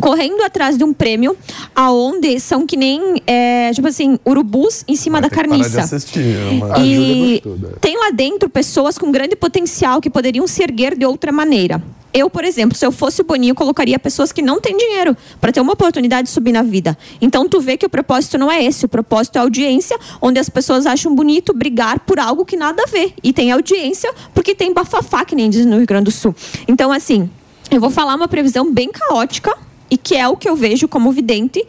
correndo 0.00 0.42
atrás 0.42 0.76
de 0.76 0.84
um 0.84 0.92
prêmio 0.92 1.36
aonde 1.74 2.38
são 2.40 2.66
que 2.66 2.76
nem, 2.76 3.22
é, 3.26 3.70
tipo 3.72 3.88
assim, 3.88 4.18
urubus 4.24 4.84
em 4.88 4.96
cima 4.96 5.20
da 5.20 5.28
parar 5.28 5.42
de 5.42 5.48
carniça. 5.50 5.80
assistir, 5.80 6.20
é 6.36 6.48
uma- 6.50 6.78
E 6.78 7.40
gostou, 7.44 7.70
tem 7.80 7.96
lá 7.96 8.10
dentro 8.10 8.48
pessoas 8.48 8.96
com 8.98 9.10
grande 9.10 9.36
potencial 9.36 10.00
que 10.00 10.10
poderiam 10.10 10.46
se 10.46 10.62
erguer 10.62 10.96
de 10.96 11.04
outra 11.04 11.30
maneira. 11.32 11.82
Eu, 12.12 12.30
por 12.30 12.42
exemplo, 12.42 12.76
se 12.76 12.86
eu 12.86 12.90
fosse 12.90 13.20
o 13.20 13.24
Boninho, 13.24 13.50
eu 13.50 13.54
colocaria 13.54 13.98
pessoas 13.98 14.32
que 14.32 14.40
não 14.40 14.58
têm 14.60 14.74
dinheiro 14.76 15.14
para 15.40 15.52
ter 15.52 15.60
uma 15.60 15.74
oportunidade 15.74 16.26
de 16.26 16.32
subir 16.32 16.52
na 16.52 16.62
vida. 16.62 16.96
Então 17.20 17.46
tu 17.46 17.60
vê 17.60 17.76
que 17.76 17.84
o 17.84 17.88
propósito 17.88 18.38
não 18.38 18.50
é 18.50 18.64
esse, 18.64 18.86
o 18.86 18.88
propósito 18.88 19.36
é 19.36 19.40
audiência, 19.42 19.96
onde 20.20 20.40
as 20.40 20.48
pessoas 20.48 20.86
acham 20.86 21.14
bonito 21.14 21.52
brigar 21.52 22.00
por 22.00 22.18
algo 22.18 22.46
que 22.46 22.56
nada 22.56 22.82
a 22.82 22.86
ver. 22.90 23.12
E 23.22 23.30
tem 23.32 23.52
audiência 23.52 24.10
porque 24.32 24.54
tem 24.54 24.72
bafafá, 24.72 25.22
que 25.24 25.34
nem 25.36 25.50
diz 25.50 25.66
no 25.66 25.76
Rio 25.76 25.86
Grande 25.86 26.04
do 26.06 26.10
Sul. 26.10 26.34
Então, 26.66 26.90
assim, 26.90 27.28
eu 27.70 27.78
vou 27.78 27.90
falar 27.90 28.14
uma 28.14 28.26
previsão 28.26 28.72
bem 28.72 28.90
caótica, 28.90 29.54
e 29.90 29.96
que 29.96 30.14
é 30.14 30.26
o 30.28 30.36
que 30.36 30.48
eu 30.48 30.56
vejo 30.56 30.88
como 30.88 31.12
vidente. 31.12 31.64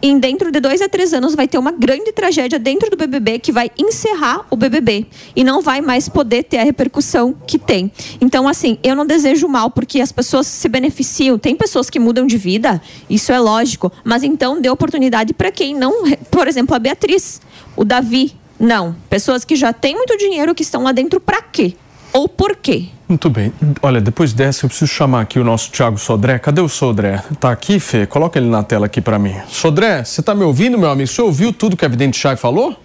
Em 0.00 0.18
dentro 0.18 0.52
de 0.52 0.60
dois 0.60 0.80
a 0.80 0.88
três 0.88 1.12
anos 1.12 1.34
vai 1.34 1.48
ter 1.48 1.58
uma 1.58 1.72
grande 1.72 2.12
tragédia 2.12 2.58
dentro 2.58 2.88
do 2.88 2.96
BBB 2.96 3.40
que 3.40 3.50
vai 3.50 3.70
encerrar 3.76 4.46
o 4.48 4.56
BBB 4.56 5.06
e 5.34 5.42
não 5.42 5.60
vai 5.60 5.80
mais 5.80 6.08
poder 6.08 6.44
ter 6.44 6.58
a 6.58 6.62
repercussão 6.62 7.34
que 7.46 7.58
tem. 7.58 7.90
Então, 8.20 8.46
assim, 8.46 8.78
eu 8.82 8.94
não 8.94 9.04
desejo 9.04 9.48
mal 9.48 9.70
porque 9.70 10.00
as 10.00 10.12
pessoas 10.12 10.46
se 10.46 10.68
beneficiam. 10.68 11.36
Tem 11.36 11.56
pessoas 11.56 11.90
que 11.90 11.98
mudam 11.98 12.26
de 12.26 12.38
vida, 12.38 12.80
isso 13.10 13.32
é 13.32 13.40
lógico. 13.40 13.90
Mas 14.04 14.22
então 14.22 14.60
dê 14.60 14.70
oportunidade 14.70 15.34
para 15.34 15.50
quem 15.50 15.74
não, 15.74 16.04
por 16.30 16.46
exemplo, 16.46 16.76
a 16.76 16.78
Beatriz, 16.78 17.40
o 17.76 17.84
Davi, 17.84 18.34
não. 18.58 18.94
Pessoas 19.10 19.44
que 19.44 19.56
já 19.56 19.72
têm 19.72 19.94
muito 19.94 20.16
dinheiro 20.16 20.54
que 20.54 20.62
estão 20.62 20.82
lá 20.82 20.92
dentro 20.92 21.20
para 21.20 21.42
quê? 21.42 21.74
Ou 22.12 22.28
por 22.28 22.56
quê? 22.56 22.86
Muito 23.08 23.30
bem. 23.30 23.52
Olha, 23.82 24.00
depois 24.00 24.32
dessa 24.32 24.64
eu 24.64 24.68
preciso 24.68 24.90
chamar 24.90 25.22
aqui 25.22 25.38
o 25.38 25.44
nosso 25.44 25.70
Thiago 25.70 25.98
Sodré. 25.98 26.38
Cadê 26.38 26.60
o 26.60 26.68
Sodré? 26.68 27.22
Tá 27.40 27.50
aqui, 27.50 27.80
Fê? 27.80 28.06
Coloca 28.06 28.38
ele 28.38 28.48
na 28.48 28.62
tela 28.62 28.86
aqui 28.86 29.00
pra 29.00 29.18
mim. 29.18 29.34
Sodré, 29.48 30.04
você 30.04 30.22
tá 30.22 30.34
me 30.34 30.44
ouvindo, 30.44 30.78
meu 30.78 30.90
amigo? 30.90 31.08
Você 31.08 31.22
ouviu 31.22 31.52
tudo 31.52 31.76
que 31.76 31.84
a 31.84 31.88
Vidente 31.88 32.18
Chay 32.18 32.36
falou? 32.36 32.76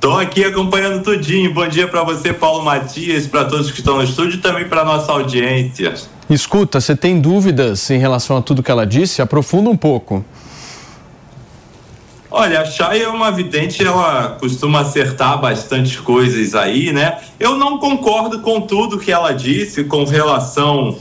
Tô 0.00 0.12
aqui 0.18 0.44
acompanhando 0.44 1.02
tudinho. 1.02 1.52
Bom 1.54 1.66
dia 1.66 1.88
para 1.88 2.02
você, 2.02 2.32
Paulo 2.32 2.64
Matias, 2.64 3.26
para 3.26 3.46
todos 3.46 3.70
que 3.70 3.78
estão 3.78 3.96
no 3.96 4.04
estúdio 4.04 4.38
e 4.38 4.40
também 4.40 4.68
para 4.68 4.84
nossa 4.84 5.10
audiência. 5.10 5.94
Escuta, 6.28 6.80
você 6.80 6.94
tem 6.96 7.20
dúvidas 7.20 7.90
em 7.90 7.98
relação 7.98 8.36
a 8.36 8.42
tudo 8.42 8.62
que 8.62 8.70
ela 8.70 8.86
disse? 8.86 9.22
Aprofunda 9.22 9.70
um 9.70 9.76
pouco. 9.76 10.24
Olha, 12.36 12.62
a 12.62 12.64
Chay 12.64 13.00
é 13.00 13.08
uma 13.08 13.30
vidente, 13.30 13.86
ela 13.86 14.36
costuma 14.40 14.80
acertar 14.80 15.40
bastante 15.40 16.02
coisas 16.02 16.56
aí, 16.56 16.92
né? 16.92 17.18
Eu 17.38 17.54
não 17.54 17.78
concordo 17.78 18.40
com 18.40 18.60
tudo 18.60 18.98
que 18.98 19.12
ela 19.12 19.32
disse 19.32 19.84
com 19.84 20.02
relação 20.02 20.98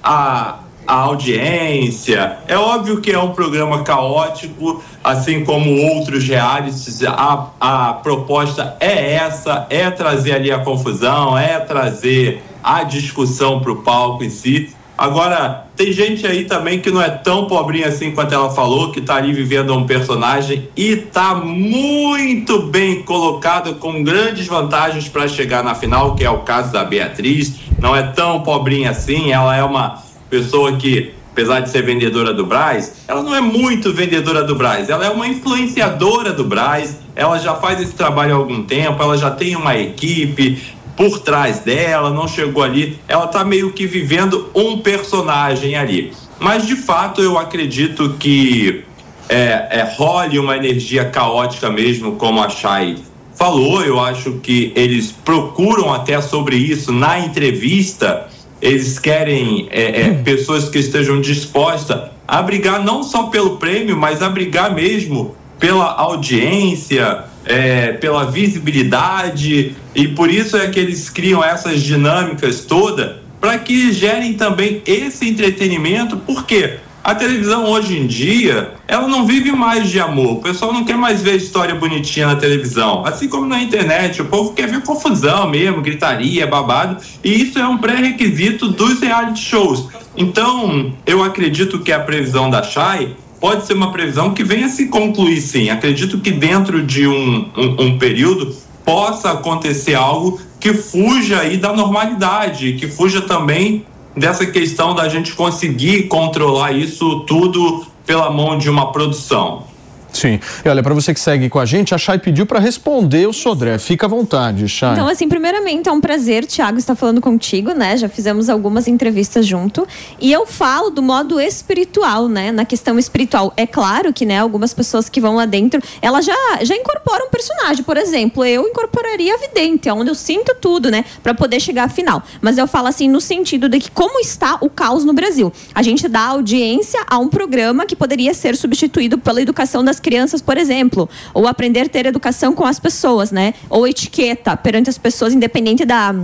à, 0.00 0.60
à 0.86 0.94
audiência. 0.94 2.38
É 2.46 2.56
óbvio 2.56 3.00
que 3.00 3.10
é 3.10 3.18
um 3.18 3.32
programa 3.32 3.82
caótico, 3.82 4.80
assim 5.02 5.44
como 5.44 5.68
outros 5.96 6.28
realities. 6.28 7.02
A, 7.08 7.48
a 7.60 7.94
proposta 7.94 8.76
é 8.78 9.14
essa, 9.14 9.66
é 9.68 9.90
trazer 9.90 10.34
ali 10.34 10.52
a 10.52 10.60
confusão, 10.60 11.36
é 11.36 11.58
trazer 11.58 12.40
a 12.62 12.84
discussão 12.84 13.58
para 13.58 13.72
o 13.72 13.82
palco 13.82 14.22
em 14.22 14.30
si. 14.30 14.72
Agora, 14.96 15.66
tem 15.74 15.90
gente 15.90 16.26
aí 16.26 16.44
também 16.44 16.78
que 16.78 16.90
não 16.90 17.02
é 17.02 17.08
tão 17.08 17.46
pobrinha 17.46 17.88
assim 17.88 18.12
quanto 18.12 18.34
ela 18.34 18.50
falou, 18.50 18.92
que 18.92 19.00
tá 19.00 19.16
ali 19.16 19.32
vivendo 19.32 19.74
um 19.74 19.86
personagem 19.86 20.68
e 20.76 20.96
tá 20.96 21.34
muito 21.34 22.64
bem 22.64 23.02
colocado, 23.02 23.74
com 23.76 24.02
grandes 24.04 24.46
vantagens 24.46 25.08
para 25.08 25.26
chegar 25.26 25.64
na 25.64 25.74
final, 25.74 26.14
que 26.14 26.24
é 26.24 26.30
o 26.30 26.38
caso 26.40 26.72
da 26.72 26.84
Beatriz. 26.84 27.54
Não 27.78 27.96
é 27.96 28.02
tão 28.02 28.42
pobrinha 28.42 28.90
assim, 28.90 29.32
ela 29.32 29.56
é 29.56 29.64
uma 29.64 30.02
pessoa 30.28 30.76
que, 30.76 31.12
apesar 31.32 31.60
de 31.60 31.70
ser 31.70 31.82
vendedora 31.82 32.32
do 32.32 32.46
Braz, 32.46 32.94
ela 33.08 33.22
não 33.22 33.34
é 33.34 33.40
muito 33.40 33.92
vendedora 33.92 34.44
do 34.44 34.54
Braz, 34.54 34.88
ela 34.88 35.04
é 35.04 35.10
uma 35.10 35.26
influenciadora 35.26 36.32
do 36.32 36.44
Braz, 36.44 36.98
ela 37.16 37.38
já 37.38 37.54
faz 37.54 37.80
esse 37.80 37.92
trabalho 37.92 38.34
há 38.34 38.38
algum 38.38 38.62
tempo, 38.62 39.02
ela 39.02 39.16
já 39.16 39.30
tem 39.30 39.56
uma 39.56 39.76
equipe, 39.76 40.62
por 40.96 41.20
trás 41.20 41.60
dela, 41.60 42.10
não 42.10 42.28
chegou 42.28 42.62
ali. 42.62 42.98
Ela 43.08 43.26
tá 43.26 43.44
meio 43.44 43.72
que 43.72 43.86
vivendo 43.86 44.50
um 44.54 44.78
personagem 44.78 45.76
ali. 45.76 46.12
Mas 46.38 46.66
de 46.66 46.76
fato 46.76 47.22
eu 47.22 47.38
acredito 47.38 48.16
que 48.18 48.84
é, 49.28 49.68
é, 49.70 49.94
role 49.96 50.38
uma 50.38 50.56
energia 50.56 51.04
caótica 51.04 51.70
mesmo, 51.70 52.16
como 52.16 52.42
a 52.42 52.48
Chay 52.48 52.96
falou. 53.34 53.82
Eu 53.82 54.00
acho 54.00 54.34
que 54.42 54.72
eles 54.74 55.12
procuram 55.12 55.92
até 55.92 56.20
sobre 56.20 56.56
isso 56.56 56.92
na 56.92 57.18
entrevista. 57.18 58.28
Eles 58.60 58.98
querem 58.98 59.68
é, 59.70 60.02
é, 60.02 60.14
pessoas 60.14 60.68
que 60.68 60.78
estejam 60.78 61.20
dispostas 61.20 62.10
a 62.26 62.42
brigar 62.42 62.82
não 62.82 63.02
só 63.02 63.24
pelo 63.24 63.56
prêmio, 63.56 63.96
mas 63.96 64.22
a 64.22 64.28
brigar 64.28 64.74
mesmo 64.74 65.34
pela 65.58 65.94
audiência, 65.94 67.24
é, 67.44 67.92
pela 67.92 68.30
visibilidade, 68.30 69.74
e 69.94 70.08
por 70.08 70.30
isso 70.30 70.56
é 70.56 70.68
que 70.68 70.78
eles 70.78 71.08
criam 71.08 71.42
essas 71.42 71.82
dinâmicas 71.82 72.60
todas 72.60 73.22
para 73.40 73.58
que 73.58 73.92
gerem 73.92 74.34
também 74.34 74.80
esse 74.86 75.28
entretenimento, 75.28 76.16
porque 76.18 76.78
a 77.02 77.12
televisão 77.12 77.64
hoje 77.64 77.98
em 77.98 78.06
dia, 78.06 78.74
ela 78.86 79.08
não 79.08 79.26
vive 79.26 79.50
mais 79.50 79.90
de 79.90 79.98
amor. 79.98 80.34
O 80.34 80.40
pessoal 80.40 80.72
não 80.72 80.84
quer 80.84 80.96
mais 80.96 81.20
ver 81.20 81.34
história 81.34 81.74
bonitinha 81.74 82.28
na 82.28 82.36
televisão. 82.36 83.04
Assim 83.04 83.28
como 83.28 83.44
na 83.44 83.60
internet, 83.60 84.22
o 84.22 84.26
povo 84.26 84.52
quer 84.52 84.68
ver 84.68 84.82
confusão 84.82 85.48
mesmo, 85.50 85.82
gritaria, 85.82 86.46
babado. 86.46 87.02
E 87.24 87.42
isso 87.42 87.58
é 87.58 87.66
um 87.66 87.76
pré-requisito 87.76 88.68
dos 88.68 89.00
reality 89.00 89.40
shows. 89.40 89.88
Então, 90.16 90.92
eu 91.04 91.24
acredito 91.24 91.80
que 91.80 91.90
a 91.90 91.98
previsão 91.98 92.48
da 92.48 92.62
Chay 92.62 93.16
pode 93.42 93.66
ser 93.66 93.72
uma 93.72 93.90
previsão 93.90 94.32
que 94.32 94.44
venha 94.44 94.68
se 94.68 94.86
concluir 94.86 95.40
sim. 95.40 95.68
Acredito 95.68 96.20
que 96.20 96.30
dentro 96.30 96.80
de 96.80 97.08
um, 97.08 97.50
um, 97.56 97.86
um 97.86 97.98
período 97.98 98.54
possa 98.84 99.32
acontecer 99.32 99.96
algo 99.96 100.40
que 100.60 100.72
fuja 100.72 101.40
aí 101.40 101.56
da 101.56 101.72
normalidade, 101.72 102.74
que 102.74 102.86
fuja 102.86 103.20
também 103.20 103.84
dessa 104.16 104.46
questão 104.46 104.94
da 104.94 105.08
gente 105.08 105.32
conseguir 105.32 106.04
controlar 106.04 106.70
isso 106.70 107.20
tudo 107.26 107.84
pela 108.06 108.30
mão 108.30 108.56
de 108.56 108.70
uma 108.70 108.92
produção. 108.92 109.64
Sim. 110.12 110.38
E 110.64 110.68
olha, 110.68 110.82
para 110.82 110.94
você 110.94 111.14
que 111.14 111.20
segue 111.20 111.48
com 111.48 111.58
a 111.58 111.64
gente, 111.64 111.94
a 111.94 111.98
Chay 111.98 112.18
pediu 112.18 112.46
para 112.46 112.58
responder 112.58 113.26
o 113.26 113.32
Sodré. 113.32 113.78
Fica 113.78 114.06
à 114.06 114.08
vontade, 114.08 114.68
Chay. 114.68 114.92
Então, 114.92 115.08
assim, 115.08 115.28
primeiramente 115.28 115.88
é 115.88 115.92
um 115.92 116.00
prazer, 116.00 116.46
Thiago, 116.46 116.78
estar 116.78 116.94
falando 116.94 117.20
contigo, 117.20 117.72
né? 117.72 117.96
Já 117.96 118.08
fizemos 118.08 118.48
algumas 118.48 118.86
entrevistas 118.88 119.46
junto. 119.46 119.86
E 120.20 120.32
eu 120.32 120.46
falo 120.46 120.90
do 120.90 121.02
modo 121.02 121.40
espiritual, 121.40 122.28
né? 122.28 122.52
Na 122.52 122.64
questão 122.64 122.98
espiritual. 122.98 123.52
É 123.56 123.66
claro 123.66 124.12
que, 124.12 124.26
né, 124.26 124.38
algumas 124.38 124.74
pessoas 124.74 125.08
que 125.08 125.20
vão 125.20 125.36
lá 125.36 125.46
dentro, 125.46 125.80
elas 126.00 126.24
já, 126.24 126.34
já 126.62 126.76
incorporam 126.76 127.26
um 127.26 127.30
personagem. 127.30 127.82
Por 127.82 127.96
exemplo, 127.96 128.44
eu 128.44 128.68
incorporaria 128.68 129.34
a 129.34 129.38
vidente, 129.38 129.90
onde 129.90 130.10
eu 130.10 130.14
sinto 130.14 130.54
tudo, 130.60 130.90
né? 130.90 131.04
Para 131.22 131.34
poder 131.34 131.60
chegar 131.60 131.84
à 131.84 131.88
final. 131.88 132.22
Mas 132.40 132.58
eu 132.58 132.66
falo 132.66 132.88
assim, 132.88 133.08
no 133.08 133.20
sentido 133.20 133.68
de 133.68 133.78
que 133.78 133.90
como 133.90 134.20
está 134.20 134.58
o 134.60 134.68
caos 134.68 135.04
no 135.04 135.12
Brasil. 135.12 135.52
A 135.74 135.82
gente 135.82 136.08
dá 136.08 136.26
audiência 136.26 137.00
a 137.06 137.18
um 137.18 137.28
programa 137.28 137.86
que 137.86 137.96
poderia 137.96 138.34
ser 138.34 138.56
substituído 138.56 139.18
pela 139.18 139.40
educação 139.40 139.84
das 139.84 140.00
crianças, 140.02 140.42
por 140.42 140.58
exemplo, 140.58 141.08
ou 141.32 141.46
aprender 141.46 141.82
a 141.82 141.88
ter 141.88 142.04
educação 142.06 142.54
com 142.54 142.64
as 142.64 142.78
pessoas, 142.78 143.30
né? 143.30 143.54
Ou 143.70 143.86
etiqueta 143.86 144.56
perante 144.56 144.90
as 144.90 144.98
pessoas, 144.98 145.32
independente 145.32 145.84
da, 145.84 146.14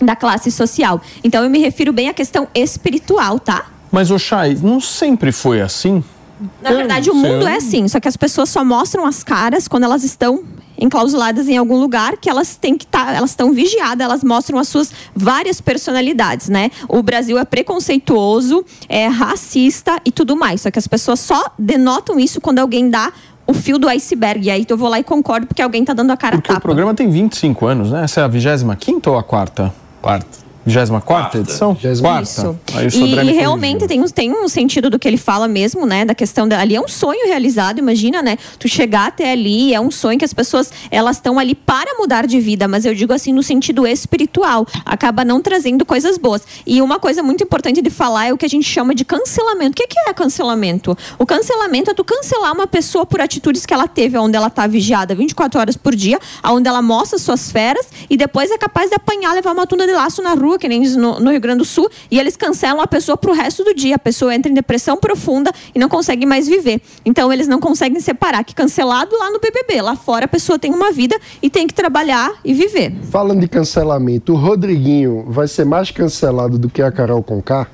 da 0.00 0.14
classe 0.14 0.50
social. 0.50 1.00
Então 1.24 1.42
eu 1.42 1.50
me 1.50 1.58
refiro 1.58 1.92
bem 1.92 2.08
à 2.08 2.14
questão 2.14 2.46
espiritual, 2.54 3.40
tá? 3.40 3.66
Mas, 3.90 4.10
o 4.10 4.18
Chay, 4.18 4.58
não 4.62 4.80
sempre 4.80 5.32
foi 5.32 5.60
assim? 5.60 6.02
Na 6.60 6.72
verdade, 6.72 7.10
o 7.10 7.14
mundo 7.14 7.46
é 7.46 7.56
assim, 7.56 7.86
só 7.86 8.00
que 8.00 8.08
as 8.08 8.16
pessoas 8.16 8.48
só 8.48 8.64
mostram 8.64 9.06
as 9.06 9.22
caras 9.22 9.68
quando 9.68 9.84
elas 9.84 10.02
estão 10.02 10.42
enclausuladas 10.82 11.48
em 11.48 11.56
algum 11.56 11.78
lugar 11.78 12.16
que 12.16 12.28
elas 12.28 12.56
têm 12.56 12.76
que 12.76 12.84
estar, 12.84 13.06
tá, 13.06 13.12
elas 13.12 13.30
estão 13.30 13.52
vigiadas, 13.52 14.04
elas 14.04 14.24
mostram 14.24 14.58
as 14.58 14.68
suas 14.68 14.92
várias 15.14 15.60
personalidades, 15.60 16.48
né? 16.48 16.70
O 16.88 17.02
Brasil 17.02 17.38
é 17.38 17.44
preconceituoso, 17.44 18.64
é 18.88 19.06
racista 19.06 20.00
e 20.04 20.10
tudo 20.10 20.36
mais. 20.36 20.62
Só 20.62 20.70
que 20.70 20.78
as 20.78 20.86
pessoas 20.86 21.20
só 21.20 21.52
denotam 21.58 22.18
isso 22.18 22.40
quando 22.40 22.58
alguém 22.58 22.90
dá 22.90 23.12
o 23.46 23.54
fio 23.54 23.78
do 23.78 23.88
iceberg. 23.88 24.46
E 24.46 24.50
aí 24.50 24.66
eu 24.68 24.76
vou 24.76 24.88
lá 24.88 24.98
e 24.98 25.04
concordo 25.04 25.46
porque 25.46 25.62
alguém 25.62 25.82
está 25.82 25.92
dando 25.92 26.10
a 26.10 26.16
cara 26.16 26.36
porque 26.36 26.48
tapa. 26.48 26.58
o 26.58 26.62
programa 26.62 26.94
tem 26.94 27.08
25 27.08 27.66
anos, 27.66 27.90
né? 27.90 28.04
Essa 28.04 28.20
é 28.20 28.24
a 28.24 28.28
25 28.28 29.10
ou 29.10 29.18
a 29.18 29.22
quarta? 29.22 29.72
Quarta. 30.00 30.41
24 30.64 31.40
edição? 31.40 31.74
24. 31.74 32.22
Isso. 32.22 32.58
Aí 32.74 32.86
o 32.86 32.90
e, 32.90 33.30
e 33.30 33.32
realmente 33.32 33.86
tem 33.86 34.00
um, 34.00 34.06
tem 34.06 34.32
um 34.32 34.48
sentido 34.48 34.88
do 34.88 34.98
que 34.98 35.08
ele 35.08 35.16
fala 35.16 35.48
mesmo, 35.48 35.84
né? 35.84 36.04
Da 36.04 36.14
questão 36.14 36.46
da, 36.46 36.60
ali 36.60 36.76
é 36.76 36.80
um 36.80 36.88
sonho 36.88 37.26
realizado, 37.26 37.78
imagina, 37.78 38.22
né? 38.22 38.38
Tu 38.58 38.68
chegar 38.68 39.08
até 39.08 39.32
ali, 39.32 39.74
é 39.74 39.80
um 39.80 39.90
sonho 39.90 40.18
que 40.18 40.24
as 40.24 40.32
pessoas 40.32 40.72
elas 40.90 41.16
estão 41.16 41.38
ali 41.38 41.54
para 41.54 41.94
mudar 41.98 42.26
de 42.26 42.40
vida, 42.40 42.68
mas 42.68 42.84
eu 42.84 42.94
digo 42.94 43.12
assim 43.12 43.32
no 43.32 43.42
sentido 43.42 43.86
espiritual, 43.86 44.66
acaba 44.84 45.24
não 45.24 45.40
trazendo 45.40 45.84
coisas 45.84 46.16
boas. 46.16 46.42
E 46.66 46.80
uma 46.80 46.98
coisa 46.98 47.22
muito 47.22 47.42
importante 47.42 47.82
de 47.82 47.90
falar 47.90 48.26
é 48.26 48.32
o 48.32 48.38
que 48.38 48.46
a 48.46 48.48
gente 48.48 48.68
chama 48.68 48.94
de 48.94 49.04
cancelamento. 49.04 49.72
O 49.72 49.74
que, 49.74 49.86
que 49.86 49.98
é 49.98 50.12
cancelamento? 50.12 50.96
O 51.18 51.26
cancelamento 51.26 51.90
é 51.90 51.94
tu 51.94 52.04
cancelar 52.04 52.52
uma 52.52 52.66
pessoa 52.66 53.04
por 53.04 53.20
atitudes 53.20 53.66
que 53.66 53.74
ela 53.74 53.88
teve, 53.88 54.16
onde 54.16 54.36
ela 54.36 54.46
está 54.46 54.66
vigiada 54.66 55.14
24 55.14 55.60
horas 55.60 55.76
por 55.76 55.94
dia, 55.94 56.18
onde 56.44 56.68
ela 56.68 56.80
mostra 56.82 57.18
suas 57.18 57.50
feras 57.50 57.86
e 58.08 58.16
depois 58.16 58.50
é 58.50 58.58
capaz 58.58 58.90
de 58.90 58.96
apanhar, 58.96 59.34
levar 59.34 59.52
uma 59.52 59.66
tunda 59.66 59.86
de 59.86 59.92
laço 59.92 60.22
na 60.22 60.34
rua 60.34 60.51
que 60.58 60.68
nem 60.68 60.82
no, 60.96 61.20
no 61.20 61.30
Rio 61.30 61.40
Grande 61.40 61.58
do 61.58 61.64
Sul, 61.64 61.88
e 62.10 62.18
eles 62.18 62.36
cancelam 62.36 62.80
a 62.80 62.86
pessoa 62.86 63.16
para 63.16 63.30
o 63.30 63.34
resto 63.34 63.64
do 63.64 63.74
dia. 63.74 63.96
A 63.96 63.98
pessoa 63.98 64.34
entra 64.34 64.50
em 64.50 64.54
depressão 64.54 64.96
profunda 64.96 65.52
e 65.74 65.78
não 65.78 65.88
consegue 65.88 66.26
mais 66.26 66.46
viver. 66.46 66.80
Então 67.04 67.32
eles 67.32 67.48
não 67.48 67.60
conseguem 67.60 68.00
separar 68.00 68.44
que 68.44 68.54
cancelado 68.54 69.16
lá 69.16 69.30
no 69.30 69.38
BBB, 69.38 69.82
lá 69.82 69.96
fora 69.96 70.24
a 70.24 70.28
pessoa 70.28 70.58
tem 70.58 70.72
uma 70.72 70.92
vida 70.92 71.18
e 71.42 71.50
tem 71.50 71.66
que 71.66 71.74
trabalhar 71.74 72.32
e 72.44 72.54
viver. 72.54 72.92
Falando 73.10 73.40
de 73.40 73.48
cancelamento, 73.48 74.32
o 74.32 74.36
Rodriguinho 74.36 75.24
vai 75.28 75.48
ser 75.48 75.64
mais 75.64 75.90
cancelado 75.90 76.58
do 76.58 76.68
que 76.68 76.82
a 76.82 76.90
Carol 76.90 77.22
Conká? 77.22 77.68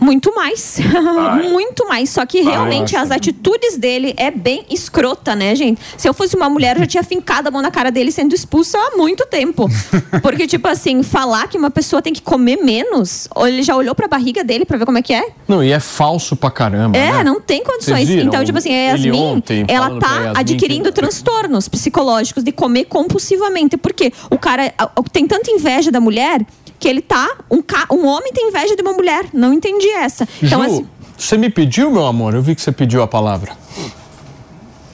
Muito 0.00 0.34
mais. 0.34 0.78
Muito 1.50 1.86
mais. 1.88 2.10
Só 2.10 2.24
que 2.26 2.40
realmente 2.40 2.96
as 2.96 3.10
atitudes 3.10 3.76
dele 3.76 4.14
é 4.16 4.30
bem 4.30 4.64
escrota, 4.70 5.34
né, 5.34 5.54
gente? 5.54 5.80
Se 5.96 6.08
eu 6.08 6.14
fosse 6.14 6.36
uma 6.36 6.48
mulher, 6.48 6.76
eu 6.76 6.80
já 6.80 6.86
tinha 6.86 7.02
fincado 7.02 7.48
a 7.48 7.50
mão 7.50 7.62
na 7.62 7.70
cara 7.70 7.90
dele 7.90 8.12
sendo 8.12 8.34
expulsa 8.34 8.78
há 8.78 8.96
muito 8.96 9.26
tempo. 9.26 9.68
Porque, 10.22 10.46
tipo 10.46 10.68
assim, 10.68 11.02
falar 11.02 11.48
que 11.48 11.56
uma 11.56 11.70
pessoa 11.70 12.02
tem 12.02 12.12
que 12.12 12.22
comer 12.22 12.56
menos, 12.56 13.28
ele 13.36 13.62
já 13.62 13.74
olhou 13.74 13.94
pra 13.94 14.06
barriga 14.08 14.44
dele 14.44 14.64
pra 14.64 14.76
ver 14.76 14.84
como 14.84 14.98
é 14.98 15.02
que 15.02 15.12
é? 15.12 15.30
Não, 15.48 15.62
e 15.62 15.72
é 15.72 15.80
falso 15.80 16.36
pra 16.36 16.50
caramba. 16.50 16.96
É, 16.96 17.12
né? 17.12 17.24
não 17.24 17.40
tem 17.40 17.62
condições. 17.62 18.08
Então, 18.10 18.44
tipo 18.44 18.58
assim, 18.58 18.72
a 18.72 18.92
Yasmin, 18.92 19.42
ela 19.68 19.98
tá 19.98 20.14
Yasmin 20.14 20.40
adquirindo 20.40 20.92
que... 20.92 21.00
transtornos 21.00 21.68
psicológicos 21.68 22.42
de 22.42 22.52
comer 22.52 22.84
compulsivamente. 22.84 23.76
Porque 23.76 24.12
o 24.30 24.38
cara 24.38 24.72
tem 25.12 25.26
tanta 25.26 25.50
inveja 25.50 25.90
da 25.90 26.00
mulher 26.00 26.44
que 26.78 26.88
ele 26.88 27.00
tá. 27.00 27.36
Um, 27.50 27.62
ca... 27.62 27.86
um 27.90 28.06
homem 28.06 28.32
tem 28.32 28.48
inveja 28.48 28.76
de 28.76 28.82
uma 28.82 28.92
mulher. 28.92 29.26
Não 29.32 29.52
entendi 29.52 29.88
essa. 29.88 30.28
Então, 30.42 30.62
Ju, 30.62 30.66
assim... 30.66 30.86
você 31.16 31.36
me 31.36 31.50
pediu, 31.50 31.90
meu 31.90 32.06
amor? 32.06 32.34
Eu 32.34 32.42
vi 32.42 32.54
que 32.54 32.60
você 32.60 32.72
pediu 32.72 33.02
a 33.02 33.06
palavra. 33.06 33.52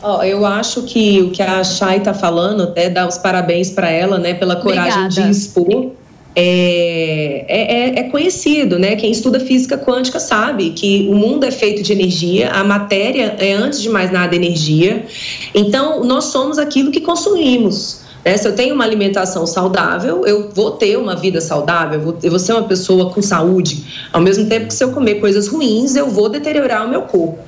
Oh, 0.02 0.22
eu 0.22 0.44
acho 0.44 0.82
que 0.82 1.22
o 1.22 1.30
que 1.30 1.42
a 1.42 1.62
Chay 1.62 1.98
está 1.98 2.12
falando, 2.12 2.64
até 2.64 2.90
dar 2.90 3.06
os 3.06 3.18
parabéns 3.18 3.70
para 3.70 3.88
ela, 3.88 4.18
né, 4.18 4.34
pela 4.34 4.56
coragem 4.56 5.04
Obrigada. 5.04 5.08
de 5.08 5.30
expor. 5.30 5.92
É, 6.34 7.44
é, 7.46 7.74
é, 7.74 7.98
é, 8.00 8.02
conhecido, 8.04 8.78
né? 8.78 8.96
Quem 8.96 9.12
estuda 9.12 9.38
física 9.38 9.76
quântica 9.76 10.18
sabe 10.18 10.70
que 10.70 11.06
o 11.10 11.14
mundo 11.14 11.44
é 11.44 11.50
feito 11.50 11.82
de 11.82 11.92
energia, 11.92 12.50
a 12.50 12.64
matéria 12.64 13.36
é, 13.38 13.52
antes 13.52 13.82
de 13.82 13.90
mais 13.90 14.10
nada, 14.10 14.34
energia. 14.34 15.04
Então, 15.54 16.02
nós 16.02 16.24
somos 16.24 16.58
aquilo 16.58 16.90
que 16.90 17.02
consumimos. 17.02 18.01
Né? 18.24 18.36
Se 18.36 18.46
eu 18.46 18.54
tenho 18.54 18.74
uma 18.74 18.84
alimentação 18.84 19.46
saudável, 19.46 20.24
eu 20.26 20.50
vou 20.50 20.72
ter 20.72 20.96
uma 20.96 21.16
vida 21.16 21.40
saudável, 21.40 21.98
eu 21.98 22.04
vou, 22.04 22.18
eu 22.22 22.30
vou 22.30 22.38
ser 22.38 22.52
uma 22.52 22.64
pessoa 22.64 23.10
com 23.10 23.20
saúde. 23.20 24.08
Ao 24.12 24.20
mesmo 24.20 24.48
tempo 24.48 24.66
que 24.66 24.74
se 24.74 24.84
eu 24.84 24.92
comer 24.92 25.16
coisas 25.16 25.48
ruins, 25.48 25.94
eu 25.94 26.08
vou 26.08 26.28
deteriorar 26.28 26.86
o 26.86 26.88
meu 26.88 27.02
corpo. 27.02 27.38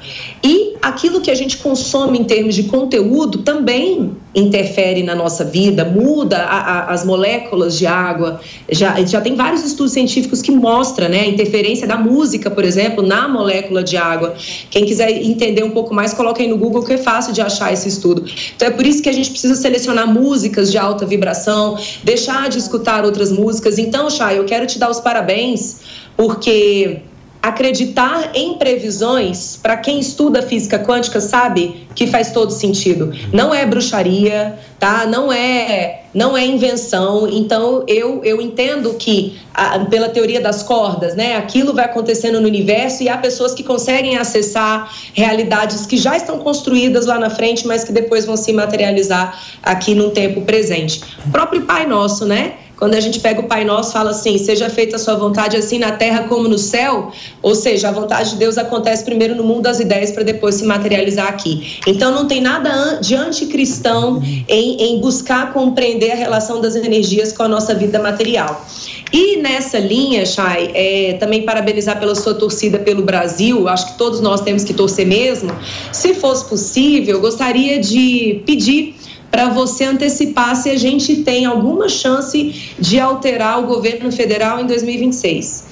E 0.45 0.77
aquilo 0.83 1.23
que 1.23 1.31
a 1.31 1.35
gente 1.35 1.57
consome 1.57 2.19
em 2.19 2.25
termos 2.25 2.55
de 2.55 2.65
conteúdo 2.65 3.39
também 3.39 4.15
interfere 4.35 5.03
na 5.03 5.15
nossa 5.15 5.43
vida, 5.43 5.87
muda 5.87 6.37
a, 6.37 6.59
a, 6.59 6.93
as 6.93 7.03
moléculas 7.03 7.79
de 7.79 7.87
água. 7.87 8.39
Já, 8.71 9.03
já 9.07 9.23
tem 9.23 9.37
vários 9.37 9.65
estudos 9.65 9.95
científicos 9.95 10.43
que 10.43 10.51
mostram 10.51 11.09
né, 11.09 11.21
a 11.21 11.27
interferência 11.27 11.87
da 11.87 11.97
música, 11.97 12.51
por 12.51 12.63
exemplo, 12.63 13.03
na 13.03 13.27
molécula 13.27 13.83
de 13.83 13.97
água. 13.97 14.35
Quem 14.71 14.85
quiser 14.85 15.11
entender 15.11 15.65
um 15.65 15.71
pouco 15.71 15.95
mais, 15.95 16.13
coloque 16.13 16.43
aí 16.43 16.49
no 16.49 16.59
Google 16.59 16.85
que 16.85 16.93
é 16.93 16.99
fácil 16.99 17.33
de 17.33 17.41
achar 17.41 17.73
esse 17.73 17.89
estudo. 17.89 18.27
Então 18.55 18.69
é 18.69 18.71
por 18.71 18.87
isso 18.87 19.03
que 19.03 19.09
a 19.09 19.13
gente 19.13 19.31
precisa 19.31 19.55
selecionar 19.55 20.07
músicas 20.07 20.71
de 20.71 20.77
alta 20.77 21.07
vibração, 21.07 21.79
deixar 22.03 22.51
de 22.51 22.59
escutar 22.59 23.03
outras 23.03 23.33
músicas. 23.33 23.79
Então, 23.79 24.11
Chay, 24.11 24.37
eu 24.37 24.45
quero 24.45 24.67
te 24.67 24.79
dar 24.79 24.91
os 24.91 25.01
parabéns, 25.01 25.81
porque 26.19 27.01
acreditar 27.49 28.31
em 28.35 28.55
previsões, 28.55 29.59
para 29.63 29.77
quem 29.77 30.01
estuda 30.01 30.41
física 30.41 30.79
quântica 30.79 31.21
sabe 31.21 31.87
que 31.95 32.07
faz 32.07 32.33
todo 32.33 32.51
sentido. 32.51 33.13
Não 33.35 33.55
é 33.55 33.67
bruxaria, 33.67 34.59
tá? 34.81 35.07
Não 35.07 35.31
é 35.31 36.01
não 36.15 36.35
é 36.37 36.47
invenção. 36.47 37.29
Então 37.29 37.85
eu 37.87 38.25
eu 38.25 38.41
entendo 38.41 38.95
que 38.95 39.39
a, 39.53 39.81
pela 39.81 40.09
teoria 40.09 40.41
das 40.41 40.63
cordas, 40.63 41.15
né, 41.15 41.37
aquilo 41.37 41.75
vai 41.75 41.85
acontecendo 41.85 42.41
no 42.41 42.49
universo 42.49 43.03
e 43.03 43.11
há 43.11 43.19
pessoas 43.19 43.53
que 43.53 43.63
conseguem 43.63 44.17
acessar 44.17 44.91
realidades 45.13 45.85
que 45.85 45.99
já 45.99 46.17
estão 46.17 46.39
construídas 46.39 47.05
lá 47.05 47.19
na 47.19 47.29
frente, 47.29 47.67
mas 47.67 47.85
que 47.85 47.93
depois 47.93 48.25
vão 48.25 48.39
se 48.39 48.55
materializar 48.55 49.39
aqui 49.63 49.95
no 49.95 50.11
tempo 50.13 50.41
presente. 50.43 51.03
O 51.27 51.31
próprio 51.31 51.61
Pai 51.63 51.87
Nosso, 51.87 52.25
né? 52.25 52.55
Quando 52.77 52.95
a 52.95 53.01
gente 53.01 53.21
pega 53.21 53.41
o 53.41 53.45
Pai 53.45 53.65
Nosso, 53.65 53.93
fala 53.93 54.11
assim: 54.11 54.37
seja 54.39 54.69
feita 54.69 54.97
a 54.97 54.99
sua 54.99 55.15
vontade 55.15 55.57
assim 55.57 55.79
na 55.79 55.93
terra 55.93 56.25
como 56.29 56.49
no 56.49 56.59
céu. 56.59 57.13
Ou 57.43 57.55
seja, 57.55 57.89
a 57.89 57.93
vontade 57.93 58.31
de 58.31 58.37
Deus 58.37 58.59
acontece 58.59 59.05
primeiro 59.05 59.35
no 59.35 59.45
mundo 59.45 59.63
das 59.63 59.81
ideias 59.81 60.11
para 60.11 60.23
depois 60.23 60.57
se 60.57 60.65
materializar 60.65 61.29
aqui. 61.29 61.79
Então 61.87 62.13
não 62.13 62.27
tem 62.27 62.41
nada 62.41 62.99
de 63.01 63.15
anticristão 63.15 64.23
em, 64.49 64.83
em 64.83 65.01
buscar 65.01 65.53
compreender 65.53 66.11
a 66.11 66.17
relação 66.17 66.61
das 66.61 66.75
energias 66.75 67.33
com 67.33 67.45
a 67.45 67.49
nossa 67.49 67.75
vida 67.75 67.99
material. 68.01 68.65
E 69.13 69.37
nessa 69.37 69.79
linha, 69.79 70.27
Chay, 70.27 70.73
é, 70.75 71.13
também 71.21 71.43
parabenizar 71.43 72.01
pela 72.01 72.17
sua 72.17 72.35
torcida 72.35 72.81
pelo 72.81 73.03
Brasil. 73.03 73.69
Acho 73.69 73.93
que 73.93 73.99
todos 73.99 74.21
nós 74.21 74.41
temos 74.41 74.65
que 74.65 74.75
torcer 74.75 75.07
mesmo. 75.07 75.51
Se 75.93 76.15
fosse 76.15 76.45
possível, 76.49 77.21
gostaria 77.21 77.79
de 77.79 78.43
pedir 78.45 78.97
para 79.35 79.49
você 79.49 79.83
antecipar 79.83 80.55
se 80.55 80.71
a 80.71 80.77
gente 80.77 81.17
tem 81.25 81.45
alguma 81.45 81.89
chance 81.89 82.73
de 82.79 83.01
alterar 83.01 83.59
o 83.59 83.67
governo 83.67 84.13
federal 84.13 84.61
em 84.61 84.67
2026. 84.67 85.65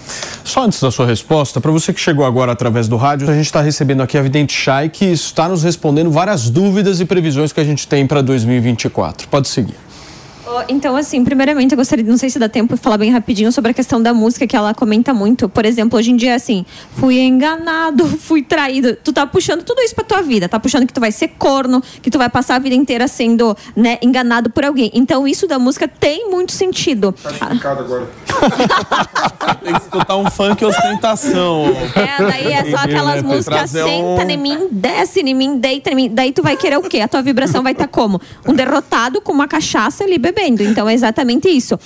Só 0.43 0.65
antes 0.65 0.81
da 0.81 0.91
sua 0.91 1.07
resposta, 1.07 1.61
para 1.61 1.71
você 1.71 1.93
que 1.93 2.01
chegou 2.01 2.27
agora 2.27 2.51
através 2.51 2.89
do 2.89 2.97
rádio, 2.97 3.31
a 3.31 3.33
gente 3.33 3.47
está 3.47 3.61
recebendo 3.61 4.03
aqui 4.03 4.19
a 4.19 4.23
Vidente 4.23 4.53
Chay, 4.53 4.89
que 4.89 5.05
está 5.05 5.49
nos 5.49 5.63
respondendo 5.63 6.11
várias 6.11 6.51
dúvidas 6.51 6.99
e 6.99 7.05
previsões 7.05 7.53
que 7.53 7.61
a 7.61 7.65
gente 7.65 7.87
tem 7.87 8.05
para 8.05 8.21
2024. 8.21 9.29
Pode 9.29 9.47
seguir. 9.47 9.77
Então, 10.69 10.97
assim, 10.97 11.25
primeiramente 11.25 11.73
eu 11.73 11.77
gostaria, 11.77 12.05
não 12.05 12.17
sei 12.17 12.29
se 12.29 12.39
dá 12.39 12.49
tempo 12.49 12.75
de 12.75 12.81
falar 12.81 12.99
bem 12.99 13.11
rapidinho 13.11 13.53
sobre 13.53 13.71
a 13.71 13.75
questão 13.75 14.03
da 14.03 14.13
música 14.13 14.47
que 14.47 14.57
ela 14.57 14.75
comenta 14.75 15.15
muito. 15.15 15.49
Por 15.49 15.65
exemplo, 15.65 15.99
hoje 15.99 16.11
em 16.11 16.17
dia, 16.17 16.35
assim, 16.35 16.65
fui 16.97 17.19
enganado, 17.21 18.07
fui 18.19 18.43
traído. 18.43 18.97
Tu 18.97 19.13
tá 19.13 19.27
puxando 19.27 19.63
tudo 19.63 19.81
isso 19.83 19.95
pra 19.95 20.05
tua 20.05 20.21
vida. 20.23 20.49
Tá 20.49 20.59
puxando 20.59 20.87
que 20.87 20.93
tu 20.93 21.01
vai 21.01 21.13
ser 21.13 21.29
corno, 21.39 21.83
que 22.03 22.11
tu 22.11 22.19
vai 22.19 22.29
passar 22.29 22.57
a 22.57 22.59
vida 22.59 22.75
inteira 22.75 23.07
sendo, 23.09 23.57
né, 23.77 23.99
enganado 24.03 24.51
por 24.51 24.65
alguém. 24.65 24.91
Então, 24.95 25.27
isso 25.29 25.47
da 25.47 25.59
música 25.59 25.87
tem 25.87 26.29
muito 26.31 26.53
sentido. 26.53 27.13
Tá 27.13 27.31
explicado 27.31 27.81
agora. 27.81 28.09
Tem 29.63 29.75
que 29.75 29.81
escutar 29.81 30.17
um 30.17 30.31
funk 30.31 30.65
ostentação. 30.65 31.67
É, 31.95 32.25
daí 32.25 32.53
é 32.53 32.71
só 32.71 32.79
aquelas 32.79 33.21
que 33.21 33.27
músicas 33.27 33.71
senta 33.71 34.25
um- 34.25 34.31
em 34.31 34.37
mim, 34.37 34.69
desce 34.71 35.21
em 35.21 35.35
mim, 35.35 35.59
deita 35.59 35.91
em 35.91 35.95
mim. 35.95 36.11
Daí 36.13 36.33
tu 36.33 36.43
vai 36.43 36.57
querer 36.57 36.79
o 36.79 36.83
quê? 36.83 37.01
A 37.01 37.09
tua 37.09 37.23
vibração 37.23 37.63
vai 37.63 37.73
estar 37.73 37.87
como? 37.87 38.21
Um 38.47 38.55
derrotado 38.55 39.21
com 39.21 39.33
uma 39.33 39.47
cachaça 39.47 40.05
ali 40.05 40.19
bebendo. 40.19 40.42
Então 40.65 40.89
é 40.89 40.95
exatamente 40.95 41.49
isso. 41.49 41.79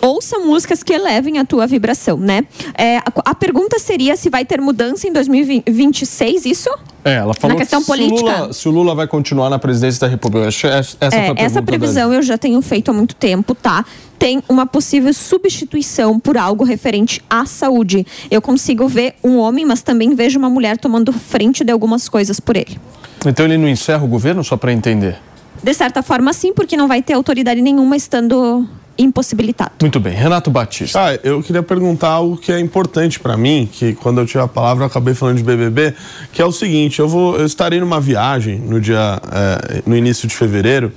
Ouça 0.00 0.38
músicas 0.38 0.82
que 0.82 0.92
elevem 0.92 1.38
a 1.38 1.44
tua 1.44 1.66
vibração, 1.66 2.16
né? 2.16 2.44
É, 2.76 2.98
a, 2.98 3.04
a 3.24 3.34
pergunta 3.34 3.78
seria 3.78 4.16
se 4.16 4.30
vai 4.30 4.44
ter 4.44 4.60
mudança 4.60 5.06
em 5.06 5.12
2026, 5.12 6.46
isso? 6.46 6.70
É, 7.04 7.16
ela 7.16 7.34
falou 7.34 7.54
Na 7.54 7.60
questão 7.60 7.82
que 7.82 7.92
se? 7.92 8.08
Lula, 8.08 8.52
se 8.52 8.68
o 8.68 8.72
Lula 8.72 8.94
vai 8.94 9.06
continuar 9.06 9.50
na 9.50 9.58
presidência 9.58 10.00
da 10.00 10.06
República. 10.06 10.48
Que 10.50 10.66
Essa, 10.66 10.96
É, 11.12 11.34
essa 11.36 11.60
previsão 11.60 12.12
eu 12.12 12.22
já 12.22 12.38
tenho 12.38 12.60
feito 12.62 12.90
há 12.90 12.94
muito 12.94 13.14
tempo, 13.14 13.54
tá? 13.54 13.84
Tem 14.18 14.42
uma 14.48 14.64
possível 14.64 15.12
substituição 15.12 16.18
por 16.18 16.38
algo 16.38 16.64
referente 16.64 17.20
à 17.28 17.44
saúde. 17.44 18.06
Eu 18.30 18.40
consigo 18.40 18.88
ver 18.88 19.14
um 19.22 19.36
homem, 19.36 19.66
mas 19.66 19.82
também 19.82 20.14
vejo 20.14 20.38
uma 20.38 20.48
mulher 20.48 20.78
tomando 20.78 21.12
frente 21.12 21.62
de 21.62 21.70
algumas 21.70 22.08
coisas 22.08 22.40
por 22.40 22.56
ele. 22.56 22.78
Então 23.26 23.44
ele 23.44 23.58
não 23.58 23.68
encerra 23.68 24.02
o 24.02 24.08
governo, 24.08 24.42
só 24.42 24.56
para 24.56 24.72
entender? 24.72 25.18
De 25.64 25.72
certa 25.72 26.02
forma, 26.02 26.30
sim, 26.34 26.52
porque 26.52 26.76
não 26.76 26.86
vai 26.86 27.00
ter 27.00 27.14
autoridade 27.14 27.62
nenhuma 27.62 27.96
estando 27.96 28.68
impossibilitado. 28.98 29.72
Muito 29.80 29.98
bem. 29.98 30.12
Renato 30.12 30.50
Batista. 30.50 31.00
Ah, 31.00 31.18
eu 31.24 31.42
queria 31.42 31.62
perguntar 31.62 32.08
algo 32.10 32.36
que 32.36 32.52
é 32.52 32.60
importante 32.60 33.18
pra 33.18 33.34
mim, 33.34 33.66
que 33.72 33.94
quando 33.94 34.20
eu 34.20 34.26
tive 34.26 34.40
a 34.40 34.46
palavra 34.46 34.84
eu 34.84 34.88
acabei 34.88 35.14
falando 35.14 35.38
de 35.38 35.42
BBB, 35.42 35.94
que 36.34 36.42
é 36.42 36.44
o 36.44 36.52
seguinte: 36.52 37.00
eu 37.00 37.08
vou, 37.08 37.38
eu 37.38 37.46
estarei 37.46 37.80
numa 37.80 37.98
viagem 37.98 38.58
no 38.58 38.78
dia, 38.78 39.18
eh, 39.32 39.82
no 39.86 39.96
início 39.96 40.28
de 40.28 40.36
fevereiro. 40.36 40.92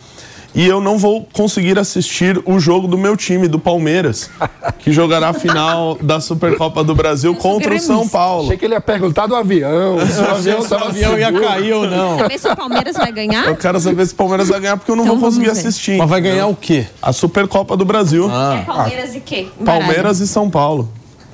E 0.57 0.67
eu 0.67 0.81
não 0.81 0.97
vou 0.97 1.27
conseguir 1.31 1.77
assistir 1.77 2.41
o 2.43 2.59
jogo 2.59 2.87
do 2.87 2.97
meu 2.97 3.15
time, 3.15 3.47
do 3.47 3.59
Palmeiras, 3.59 4.27
que 4.79 4.91
jogará 4.91 5.29
a 5.29 5.33
final 5.33 5.95
da 6.01 6.19
Supercopa 6.19 6.83
do 6.83 6.95
Brasil 6.95 7.35
contra 7.35 7.75
o 7.75 7.79
São 7.79 8.09
Paulo. 8.09 8.45
Achei 8.45 8.57
que 8.57 8.65
ele 8.65 8.73
ia 8.73 8.81
perguntar 8.81 9.27
do 9.27 9.35
avião. 9.35 9.99
Se 10.07 10.19
o 10.19 10.25
avião, 10.31 10.61
Se 10.63 10.73
o 10.73 10.77
avião 10.77 11.15
ia 11.19 11.31
cair 11.31 11.73
ou 11.73 11.87
não. 11.87 12.17
Saber 12.17 12.39
se 12.39 12.47
o 12.49 12.55
Palmeiras 12.55 12.97
vai 12.97 13.11
ganhar? 13.11 13.45
Eu 13.45 13.55
quero 13.55 13.79
saber 13.79 14.03
se 14.07 14.13
o 14.13 14.15
Palmeiras 14.15 14.49
vai 14.49 14.59
ganhar, 14.59 14.77
porque 14.77 14.89
eu 14.91 14.95
não 14.95 15.03
Então 15.03 15.17
vou 15.19 15.29
conseguir 15.29 15.45
ver. 15.45 15.51
assistir. 15.51 15.95
Mas 15.99 16.09
vai 16.09 16.21
ganhar 16.21 16.47
o 16.47 16.55
quê? 16.55 16.87
A 17.03 17.13
Supercopa 17.13 17.77
do 17.77 17.85
Brasil. 17.85 18.27
É 18.27 18.63
Palmeiras 18.65 19.13
e 19.13 19.19
quê? 19.19 19.47
Palmeiras 19.63 20.19
e 20.21 20.27
São 20.27 20.49
Paulo. 20.49 20.89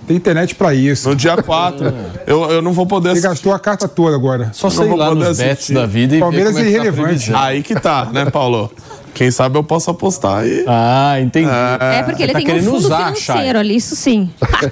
Tem 0.06 0.18
internet 0.18 0.54
pra 0.56 0.74
isso. 0.76 1.08
No 1.08 1.16
dia 1.16 1.42
4. 1.42 1.94
eu, 2.28 2.52
eu 2.52 2.62
não 2.62 2.74
vou 2.74 2.86
poder 2.86 3.16
Você 3.16 3.22
gastou 3.22 3.54
a 3.54 3.60
carta 3.60 3.88
toda 3.88 4.14
agora. 4.18 4.50
Só 4.52 4.68
Não 4.68 4.76
sei 4.76 4.94
lá 4.98 5.16
nos 5.16 5.38
bets 5.38 5.40
assistir. 5.54 5.74
da 5.76 5.86
vida 5.86 6.18
e 6.18 6.20
Palmeiras 6.20 6.56
ver 6.56 6.60
como 6.60 6.66
é 6.66 6.68
é 6.68 6.74
que 6.74 6.78
tá 6.78 6.82
irrelevante. 6.84 7.08
previsão. 7.08 7.40
Aí 7.40 7.64
que 7.64 7.74
tá, 7.80 8.10
né, 8.12 8.26
Paulo? 8.30 8.70
Quem 9.14 9.30
sabe 9.30 9.58
eu 9.58 9.64
posso 9.64 9.92
apostar 9.92 10.40
aí. 10.40 10.64
Ah, 10.68 11.20
entendi. 11.22 11.48
É 11.80 12.02
porque 12.04 12.24
ele 12.24 12.32
tá 12.34 12.40
tem 12.40 12.48
um 12.48 12.50
querendo 12.52 12.66
fundo 12.66 12.78
usar, 12.78 12.98
financeiro 13.14 13.42
Chay. 13.42 13.58
ali, 13.58 13.76
isso 13.76 13.96
sim. 13.96 14.32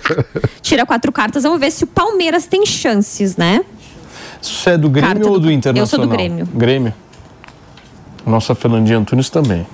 Tira 0.61 0.85
quatro 0.85 1.11
cartas, 1.11 1.43
vamos 1.43 1.59
ver 1.59 1.71
se 1.71 1.83
o 1.83 1.87
Palmeiras 1.87 2.47
tem 2.47 2.65
chances, 2.65 3.37
né? 3.37 3.63
Isso 4.41 4.67
é 4.67 4.77
do 4.77 4.89
Grêmio 4.89 5.13
Carta 5.13 5.27
ou 5.29 5.33
do- 5.39 5.45
do 5.45 5.51
Internacional? 5.51 5.83
Eu 5.83 5.87
sou 5.87 5.99
do 5.99 6.07
Grêmio. 6.07 6.47
Grêmio. 6.53 6.93
A 8.25 8.29
nossa 8.29 8.55
Fernandinha 8.55 8.97
Antunes 8.97 9.29
também. 9.29 9.65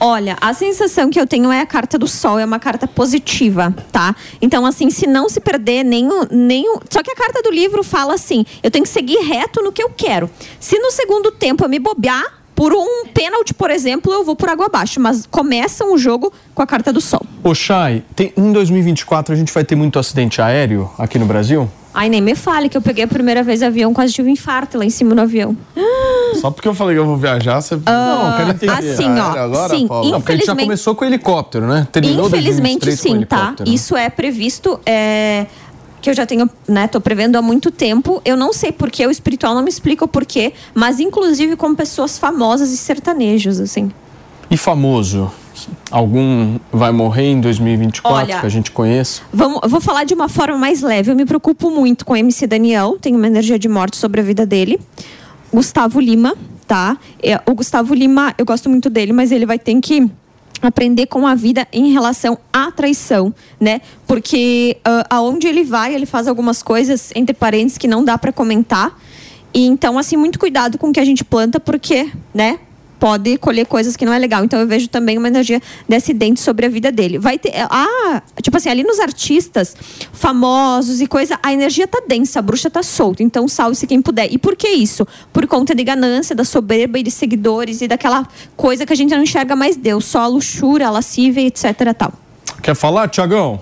Olha, 0.00 0.36
a 0.40 0.52
sensação 0.52 1.08
que 1.08 1.18
eu 1.20 1.26
tenho 1.26 1.50
é 1.52 1.60
a 1.60 1.66
carta 1.66 1.96
do 1.96 2.06
sol, 2.08 2.38
é 2.38 2.44
uma 2.44 2.58
carta 2.58 2.86
positiva, 2.86 3.72
tá? 3.92 4.14
Então, 4.42 4.66
assim, 4.66 4.90
se 4.90 5.06
não 5.06 5.28
se 5.28 5.40
perder 5.40 5.84
nenhum, 5.84 6.26
nenhum. 6.30 6.78
Só 6.90 7.02
que 7.02 7.10
a 7.10 7.14
carta 7.14 7.40
do 7.42 7.50
livro 7.50 7.82
fala 7.84 8.14
assim: 8.14 8.44
eu 8.62 8.70
tenho 8.70 8.82
que 8.84 8.90
seguir 8.90 9.18
reto 9.20 9.62
no 9.62 9.70
que 9.72 9.82
eu 9.82 9.88
quero. 9.90 10.28
Se 10.58 10.78
no 10.78 10.90
segundo 10.90 11.30
tempo 11.30 11.64
eu 11.64 11.68
me 11.68 11.78
bobear, 11.78 12.24
por 12.54 12.72
um 12.72 13.06
pênalti, 13.12 13.52
por 13.52 13.70
exemplo, 13.70 14.12
eu 14.12 14.24
vou 14.24 14.36
por 14.36 14.48
água 14.48 14.66
abaixo. 14.66 15.00
Mas 15.00 15.26
começa 15.26 15.84
o 15.84 15.98
jogo 15.98 16.32
com 16.54 16.62
a 16.62 16.66
carta 16.66 16.92
do 16.92 17.00
sol. 17.00 17.22
Ô, 17.42 17.54
Chay, 17.54 18.02
tem, 18.14 18.32
em 18.36 18.52
2024 18.52 19.34
a 19.34 19.36
gente 19.36 19.52
vai 19.52 19.64
ter 19.64 19.74
muito 19.74 19.98
acidente 19.98 20.40
aéreo 20.40 20.90
aqui 20.98 21.18
no 21.18 21.26
Brasil? 21.26 21.68
Ai, 21.94 22.08
nem 22.08 22.20
me 22.20 22.34
fale 22.34 22.68
que 22.68 22.76
eu 22.76 22.82
peguei 22.82 23.04
a 23.04 23.08
primeira 23.08 23.44
vez 23.44 23.62
avião, 23.62 23.94
quase 23.94 24.12
tive 24.12 24.28
um 24.28 24.32
infarto 24.32 24.76
lá 24.76 24.84
em 24.84 24.90
cima 24.90 25.14
no 25.14 25.22
avião. 25.22 25.56
Só 26.40 26.50
porque 26.50 26.66
eu 26.66 26.74
falei 26.74 26.96
que 26.96 27.00
eu 27.00 27.06
vou 27.06 27.16
viajar, 27.16 27.60
você. 27.60 27.78
Ah, 27.86 28.30
não, 28.30 28.36
quero 28.36 28.50
entender. 28.50 28.92
assim, 28.92 29.08
ó, 29.08 29.30
Aéreo 29.30 29.42
agora, 29.44 29.76
sim, 29.76 29.86
Paulo? 29.86 30.10
Não, 30.10 30.20
porque 30.20 30.32
a 30.32 30.36
gente 30.36 30.46
já 30.46 30.56
começou 30.56 30.94
com 30.96 31.04
o 31.04 31.08
helicóptero, 31.08 31.68
né? 31.68 31.86
Terminou 31.92 32.26
Infelizmente 32.26 32.84
2023 32.84 33.00
com 33.00 33.08
o 33.08 33.20
sim, 33.20 33.26
tá? 33.26 33.50
né? 33.64 33.72
Isso 33.72 33.96
é 33.96 34.10
previsto, 34.10 34.80
é, 34.84 35.46
que 36.04 36.10
eu 36.10 36.14
já 36.14 36.26
tenho, 36.26 36.50
né, 36.68 36.86
tô 36.86 37.00
prevendo 37.00 37.36
há 37.36 37.40
muito 37.40 37.70
tempo. 37.70 38.20
Eu 38.26 38.36
não 38.36 38.52
sei 38.52 38.70
porquê, 38.70 39.06
o 39.06 39.10
espiritual 39.10 39.54
não 39.54 39.62
me 39.62 39.70
explica 39.70 40.04
o 40.04 40.08
porquê, 40.08 40.52
mas 40.74 41.00
inclusive 41.00 41.56
com 41.56 41.74
pessoas 41.74 42.18
famosas 42.18 42.70
e 42.70 42.76
sertanejos, 42.76 43.58
assim. 43.58 43.90
E 44.50 44.56
famoso? 44.58 45.32
Algum 45.90 46.58
vai 46.70 46.92
morrer 46.92 47.30
em 47.30 47.40
2024 47.40 48.18
Olha, 48.18 48.40
que 48.40 48.46
a 48.46 48.50
gente 48.50 48.70
conheça? 48.70 49.22
Vamos, 49.32 49.60
vou 49.66 49.80
falar 49.80 50.04
de 50.04 50.12
uma 50.12 50.28
forma 50.28 50.58
mais 50.58 50.82
leve. 50.82 51.10
Eu 51.10 51.16
me 51.16 51.24
preocupo 51.24 51.70
muito 51.70 52.04
com 52.04 52.12
o 52.12 52.16
MC 52.16 52.46
Daniel, 52.46 52.98
tenho 53.00 53.16
uma 53.16 53.26
energia 53.26 53.58
de 53.58 53.68
morte 53.68 53.96
sobre 53.96 54.20
a 54.20 54.24
vida 54.24 54.44
dele. 54.44 54.78
Gustavo 55.50 56.00
Lima, 56.00 56.36
tá? 56.66 56.98
É, 57.22 57.40
o 57.46 57.54
Gustavo 57.54 57.94
Lima, 57.94 58.34
eu 58.36 58.44
gosto 58.44 58.68
muito 58.68 58.90
dele, 58.90 59.14
mas 59.14 59.32
ele 59.32 59.46
vai 59.46 59.58
ter 59.58 59.80
que 59.80 60.06
aprender 60.62 61.06
com 61.06 61.26
a 61.26 61.34
vida 61.34 61.66
em 61.72 61.92
relação 61.92 62.38
à 62.52 62.70
traição, 62.70 63.34
né? 63.60 63.80
Porque 64.06 64.78
ah, 64.84 65.06
aonde 65.10 65.46
ele 65.46 65.64
vai, 65.64 65.94
ele 65.94 66.06
faz 66.06 66.26
algumas 66.26 66.62
coisas 66.62 67.10
entre 67.14 67.34
parentes 67.34 67.76
que 67.76 67.88
não 67.88 68.04
dá 68.04 68.16
para 68.16 68.32
comentar. 68.32 68.98
E 69.52 69.66
então, 69.66 69.98
assim, 69.98 70.16
muito 70.16 70.38
cuidado 70.38 70.78
com 70.78 70.88
o 70.88 70.92
que 70.92 71.00
a 71.00 71.04
gente 71.04 71.24
planta, 71.24 71.60
porque, 71.60 72.10
né? 72.32 72.58
Pode 73.04 73.36
colher 73.36 73.66
coisas 73.66 73.96
que 73.96 74.06
não 74.06 74.14
é 74.14 74.18
legal. 74.18 74.42
Então 74.44 74.58
eu 74.58 74.66
vejo 74.66 74.88
também 74.88 75.18
uma 75.18 75.28
energia 75.28 75.60
de 75.86 75.94
acidente 75.94 76.40
sobre 76.40 76.64
a 76.64 76.70
vida 76.70 76.90
dele. 76.90 77.18
Vai 77.18 77.38
ter. 77.38 77.52
Ah, 77.68 78.22
tipo 78.40 78.56
assim, 78.56 78.70
ali 78.70 78.82
nos 78.82 78.98
artistas 78.98 79.76
famosos 80.10 81.02
e 81.02 81.06
coisa, 81.06 81.38
a 81.42 81.52
energia 81.52 81.86
tá 81.86 82.02
densa, 82.08 82.38
a 82.38 82.42
bruxa 82.42 82.70
tá 82.70 82.82
solta. 82.82 83.22
Então 83.22 83.46
salve-se 83.46 83.86
quem 83.86 84.00
puder. 84.00 84.32
E 84.32 84.38
por 84.38 84.56
que 84.56 84.68
isso? 84.68 85.06
Por 85.34 85.46
conta 85.46 85.74
de 85.74 85.84
ganância, 85.84 86.34
da 86.34 86.44
soberba 86.44 86.98
e 86.98 87.02
de 87.02 87.10
seguidores 87.10 87.82
e 87.82 87.88
daquela 87.88 88.26
coisa 88.56 88.86
que 88.86 88.92
a 88.94 88.96
gente 88.96 89.14
não 89.14 89.22
enxerga 89.22 89.54
mais 89.54 89.76
Deus, 89.76 90.06
só 90.06 90.20
a 90.20 90.26
luxúria, 90.26 90.88
a 90.88 90.90
lascívia, 90.90 91.42
etc. 91.42 91.92
Tal. 91.94 92.10
Quer 92.62 92.74
falar, 92.74 93.08
Tiagão? 93.08 93.60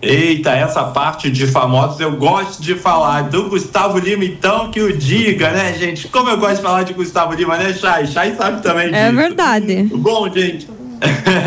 Eita, 0.00 0.52
essa 0.52 0.84
parte 0.84 1.28
de 1.28 1.44
famosos 1.46 1.98
eu 1.98 2.12
gosto 2.12 2.62
de 2.62 2.76
falar. 2.76 3.22
Do 3.22 3.48
Gustavo 3.48 3.98
Lima, 3.98 4.24
então, 4.24 4.70
que 4.70 4.80
o 4.80 4.96
diga, 4.96 5.50
né, 5.50 5.74
gente? 5.74 6.06
Como 6.06 6.30
eu 6.30 6.36
gosto 6.36 6.56
de 6.56 6.62
falar 6.62 6.84
de 6.84 6.92
Gustavo 6.92 7.34
Lima, 7.34 7.56
né, 7.56 7.74
Chay? 7.74 8.06
Chay 8.06 8.36
sabe 8.36 8.62
também 8.62 8.86
disso. 8.86 8.96
É 8.96 9.10
verdade. 9.10 9.90
Bom, 9.92 10.32
gente, 10.32 10.68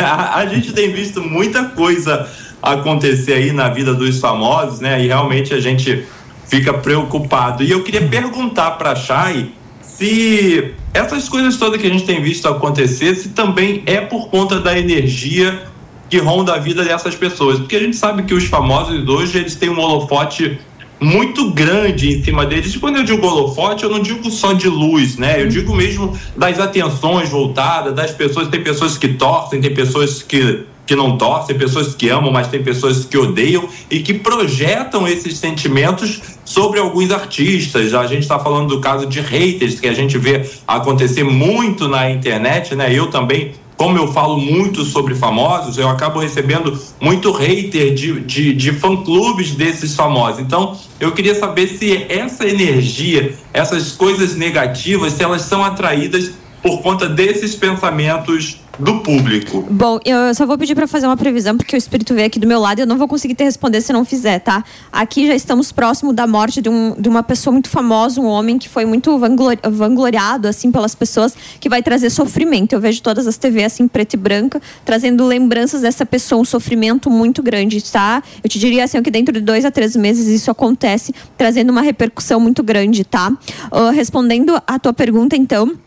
a, 0.05 0.39
a 0.39 0.45
gente 0.47 0.73
tem 0.73 0.91
visto 0.91 1.21
muita 1.21 1.63
coisa 1.63 2.29
acontecer 2.61 3.33
aí 3.33 3.53
na 3.53 3.69
vida 3.69 3.93
dos 3.93 4.19
famosos, 4.19 4.81
né? 4.81 5.01
E 5.01 5.07
realmente 5.07 5.53
a 5.53 5.59
gente 5.59 6.05
fica 6.45 6.73
preocupado. 6.73 7.63
E 7.63 7.71
eu 7.71 7.83
queria 7.83 8.05
perguntar 8.05 8.71
para 8.71 8.95
Chay 8.95 9.53
se 9.81 10.73
essas 10.93 11.29
coisas 11.29 11.55
todas 11.55 11.79
que 11.79 11.87
a 11.87 11.89
gente 11.89 12.05
tem 12.05 12.21
visto 12.21 12.49
acontecer, 12.49 13.15
se 13.15 13.29
também 13.29 13.81
é 13.85 14.01
por 14.01 14.29
conta 14.29 14.59
da 14.59 14.77
energia 14.77 15.71
que 16.11 16.17
ronda 16.17 16.53
a 16.55 16.59
vida 16.59 16.83
dessas 16.83 17.15
pessoas. 17.15 17.57
Porque 17.57 17.77
a 17.77 17.79
gente 17.79 17.95
sabe 17.95 18.23
que 18.23 18.33
os 18.33 18.43
famosos 18.43 19.07
hoje, 19.07 19.37
eles 19.37 19.55
têm 19.55 19.69
um 19.69 19.79
holofote 19.79 20.59
muito 20.99 21.51
grande 21.51 22.17
em 22.17 22.23
cima 22.23 22.45
deles. 22.45 22.75
E 22.75 22.79
quando 22.79 22.97
eu 22.97 23.03
digo 23.03 23.25
holofote, 23.25 23.85
eu 23.85 23.89
não 23.89 24.01
digo 24.01 24.29
só 24.29 24.51
de 24.51 24.67
luz, 24.67 25.15
né? 25.15 25.41
Eu 25.41 25.47
digo 25.47 25.73
mesmo 25.73 26.15
das 26.35 26.59
atenções 26.59 27.29
voltadas, 27.29 27.95
das 27.95 28.11
pessoas. 28.11 28.49
Tem 28.49 28.61
pessoas 28.61 28.97
que 28.97 29.07
torcem, 29.07 29.61
tem 29.61 29.73
pessoas 29.73 30.21
que, 30.21 30.65
que 30.85 30.97
não 30.97 31.17
torcem, 31.17 31.57
pessoas 31.57 31.95
que 31.95 32.09
amam, 32.09 32.29
mas 32.29 32.49
tem 32.49 32.61
pessoas 32.61 33.05
que 33.05 33.17
odeiam 33.17 33.69
e 33.89 34.01
que 34.01 34.13
projetam 34.13 35.07
esses 35.07 35.37
sentimentos 35.37 36.21
sobre 36.43 36.77
alguns 36.77 37.09
artistas. 37.09 37.93
A 37.93 38.05
gente 38.05 38.23
está 38.23 38.37
falando 38.37 38.67
do 38.67 38.81
caso 38.81 39.05
de 39.05 39.21
haters, 39.21 39.79
que 39.79 39.87
a 39.87 39.93
gente 39.93 40.17
vê 40.17 40.45
acontecer 40.67 41.23
muito 41.23 41.87
na 41.87 42.11
internet, 42.11 42.75
né? 42.75 42.93
Eu 42.93 43.07
também 43.07 43.53
como 43.81 43.97
eu 43.97 44.13
falo 44.13 44.37
muito 44.37 44.85
sobre 44.85 45.15
famosos, 45.15 45.75
eu 45.75 45.89
acabo 45.89 46.19
recebendo 46.19 46.79
muito 46.99 47.31
hater 47.31 47.95
de, 47.95 48.19
de, 48.19 48.53
de 48.53 48.73
fã-clubes 48.73 49.55
desses 49.55 49.95
famosos. 49.95 50.39
Então, 50.39 50.77
eu 50.99 51.11
queria 51.13 51.33
saber 51.33 51.65
se 51.65 52.05
essa 52.07 52.47
energia, 52.47 53.33
essas 53.51 53.93
coisas 53.93 54.35
negativas, 54.35 55.13
se 55.13 55.23
elas 55.23 55.41
são 55.41 55.63
atraídas 55.63 56.31
por 56.61 56.81
conta 56.81 57.09
desses 57.09 57.55
pensamentos 57.55 58.61
do 58.79 58.99
público. 58.99 59.65
Bom, 59.69 59.99
eu 60.03 60.33
só 60.33 60.45
vou 60.45 60.57
pedir 60.57 60.75
para 60.75 60.87
fazer 60.87 61.05
uma 61.05 61.17
previsão, 61.17 61.55
porque 61.57 61.75
o 61.75 61.77
espírito 61.77 62.13
veio 62.13 62.27
aqui 62.27 62.39
do 62.39 62.47
meu 62.47 62.59
lado 62.59 62.79
e 62.79 62.81
eu 62.81 62.87
não 62.87 62.97
vou 62.97 63.07
conseguir 63.07 63.35
te 63.35 63.43
responder 63.43 63.81
se 63.81 63.93
não 63.93 64.03
fizer, 64.03 64.39
tá? 64.39 64.63
Aqui 64.91 65.27
já 65.27 65.35
estamos 65.35 65.71
próximo 65.71 66.13
da 66.13 66.25
morte 66.25 66.61
de, 66.61 66.69
um, 66.69 66.95
de 66.99 67.07
uma 67.07 67.21
pessoa 67.21 67.51
muito 67.51 67.69
famosa, 67.69 68.19
um 68.19 68.25
homem 68.25 68.57
que 68.57 68.67
foi 68.67 68.85
muito 68.85 69.17
vanglori 69.17 69.59
vangloriado, 69.69 70.47
assim, 70.47 70.71
pelas 70.71 70.95
pessoas, 70.95 71.35
que 71.59 71.69
vai 71.69 71.83
trazer 71.83 72.09
sofrimento. 72.09 72.73
Eu 72.73 72.79
vejo 72.79 73.01
todas 73.01 73.27
as 73.27 73.37
TVs, 73.37 73.73
assim, 73.73 73.87
preto 73.87 74.13
e 74.13 74.17
branca, 74.17 74.61
trazendo 74.83 75.25
lembranças 75.25 75.81
dessa 75.81 76.05
pessoa, 76.05 76.41
um 76.41 76.45
sofrimento 76.45 77.09
muito 77.09 77.43
grande, 77.43 77.83
tá? 77.83 78.23
Eu 78.43 78.49
te 78.49 78.57
diria, 78.57 78.83
assim, 78.83 79.01
que 79.01 79.11
dentro 79.11 79.33
de 79.33 79.41
dois 79.41 79.65
a 79.65 79.71
três 79.71 79.95
meses 79.95 80.27
isso 80.27 80.49
acontece, 80.49 81.13
trazendo 81.37 81.71
uma 81.71 81.81
repercussão 81.81 82.39
muito 82.39 82.63
grande, 82.63 83.03
tá? 83.03 83.31
Uh, 83.71 83.91
respondendo 83.93 84.59
a 84.65 84.79
tua 84.79 84.93
pergunta, 84.93 85.35
então, 85.35 85.77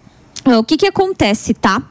o 0.59 0.65
que 0.65 0.77
que 0.77 0.87
acontece, 0.87 1.55
tá? 1.55 1.83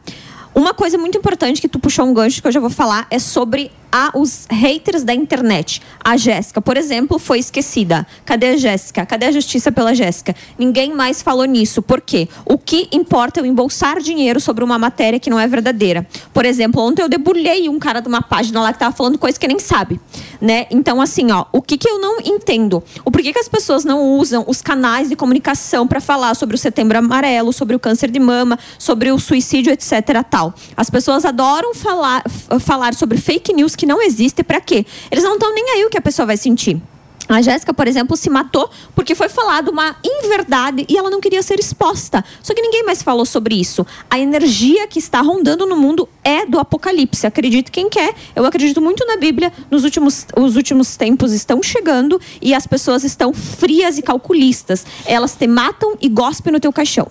Uma 0.54 0.74
coisa 0.74 0.98
muito 0.98 1.18
importante 1.18 1.60
que 1.60 1.68
tu 1.68 1.80
puxou 1.80 2.06
um 2.06 2.14
gancho 2.14 2.42
que 2.42 2.48
eu 2.48 2.52
já 2.52 2.60
vou 2.60 2.70
falar 2.70 3.08
é 3.10 3.18
sobre 3.18 3.72
a, 3.94 4.10
os 4.16 4.48
haters 4.50 5.04
da 5.04 5.14
internet. 5.14 5.80
A 6.04 6.18
Jéssica, 6.18 6.60
por 6.60 6.76
exemplo, 6.78 7.20
foi 7.20 7.38
esquecida. 7.38 8.08
Cadê 8.26 8.48
a 8.48 8.58
Jéssica? 8.58 9.06
Cadê 9.06 9.28
a 9.28 9.32
justiça 9.32 9.72
pela 9.72 9.94
Jéssica? 9.94 10.36
Ninguém 10.58 10.96
mais 10.96 11.22
falou 11.22 11.46
nisso. 11.46 11.80
Por 11.84 12.02
quê? 12.02 12.28
O 12.44 12.58
que 12.58 12.90
importa 12.92 13.40
é 13.40 13.42
eu 13.42 13.46
embolsar 13.46 14.00
dinheiro 14.00 14.40
sobre 14.40 14.64
uma 14.64 14.80
matéria 14.80 15.20
que 15.20 15.30
não 15.30 15.40
é 15.40 15.48
verdadeira. 15.48 16.08
Por 16.34 16.44
exemplo, 16.44 16.82
ontem 16.82 17.04
eu 17.04 17.10
debulhei 17.10 17.70
um 17.70 17.78
cara 17.78 18.00
de 18.00 18.08
uma 18.08 18.24
página 18.24 18.64
lá 18.64 18.74
que 18.74 18.80
tava 18.80 18.96
falando 18.96 19.20
coisa 19.20 19.40
que 19.40 19.48
nem 19.48 19.60
sabe, 19.60 20.00
né? 20.42 20.66
Então, 20.72 21.00
assim, 21.00 21.32
ó, 21.32 21.46
o 21.52 21.62
que 21.62 21.78
que 21.78 21.88
eu 21.88 22.00
não 22.00 22.20
entendo? 22.20 22.84
O 23.06 23.12
porquê 23.12 23.32
que 23.32 23.40
as 23.40 23.48
pessoas 23.48 23.86
não 23.86 24.18
usam 24.18 24.44
os 24.48 24.60
canais 24.60 25.10
de 25.10 25.16
comunicação 25.16 25.86
para 25.86 26.02
falar 26.02 26.34
sobre 26.34 26.56
o 26.56 26.58
setembro 26.58 26.98
amarelo, 26.98 27.54
sobre 27.54 27.76
o 27.76 27.80
câncer 27.80 28.10
de 28.10 28.20
mama, 28.20 28.58
sobre 28.80 29.12
o 29.12 29.20
suicídio, 29.20 29.72
etc, 29.72 30.24
tal. 30.28 30.56
As 30.76 30.90
pessoas 30.90 31.26
adoram 31.26 31.76
falar, 31.76 32.24
falar 32.60 32.96
sobre 32.96 33.20
fake 33.20 33.54
news 33.54 33.76
que 33.76 33.83
não 33.86 34.02
existe, 34.02 34.44
para 34.44 34.62
quê? 34.62 34.86
Eles 35.12 35.24
não 35.24 35.34
estão 35.34 35.54
nem 35.54 35.72
aí 35.72 35.86
o 35.86 35.90
que 35.90 35.98
a 35.98 36.02
pessoa 36.02 36.26
vai 36.26 36.38
sentir. 36.38 36.82
A 37.28 37.42
Jéssica, 37.42 37.74
por 37.74 37.88
exemplo, 37.88 38.18
se 38.18 38.30
matou 38.30 38.70
porque 38.94 39.16
foi 39.16 39.30
falado 39.30 39.70
uma 39.70 39.96
inverdade 40.04 40.86
e 40.90 40.98
ela 40.98 41.10
não 41.10 41.22
queria 41.22 41.42
ser 41.42 41.58
exposta. 41.60 42.24
Só 42.42 42.54
que 42.54 42.62
ninguém 42.62 42.84
mais 42.84 43.02
falou 43.02 43.26
sobre 43.26 43.56
isso. 43.56 43.86
A 44.10 44.20
energia 44.20 44.86
que 44.88 45.00
está 45.00 45.22
rondando 45.22 45.66
no 45.66 45.78
mundo 45.78 46.08
é 46.24 46.46
do 46.46 46.60
apocalipse. 46.60 47.26
Acredite 47.26 47.72
quem 47.72 47.90
quer. 47.90 48.14
Eu 48.36 48.46
acredito 48.46 48.82
muito 48.82 49.06
na 49.08 49.16
Bíblia. 49.16 49.54
Nos 49.72 49.86
últimos, 49.86 50.28
os 50.36 50.56
últimos 50.58 50.98
tempos 50.98 51.32
estão 51.32 51.64
chegando 51.64 52.20
e 52.42 52.54
as 52.54 52.68
pessoas 52.68 53.04
estão 53.04 53.34
frias 53.34 53.98
e 53.98 54.02
calculistas. 54.02 54.86
Elas 55.06 55.34
te 55.34 55.48
matam 55.48 55.98
e 56.02 56.10
gospem 56.10 56.52
no 56.52 56.60
teu 56.60 56.74
caixão. 56.74 57.08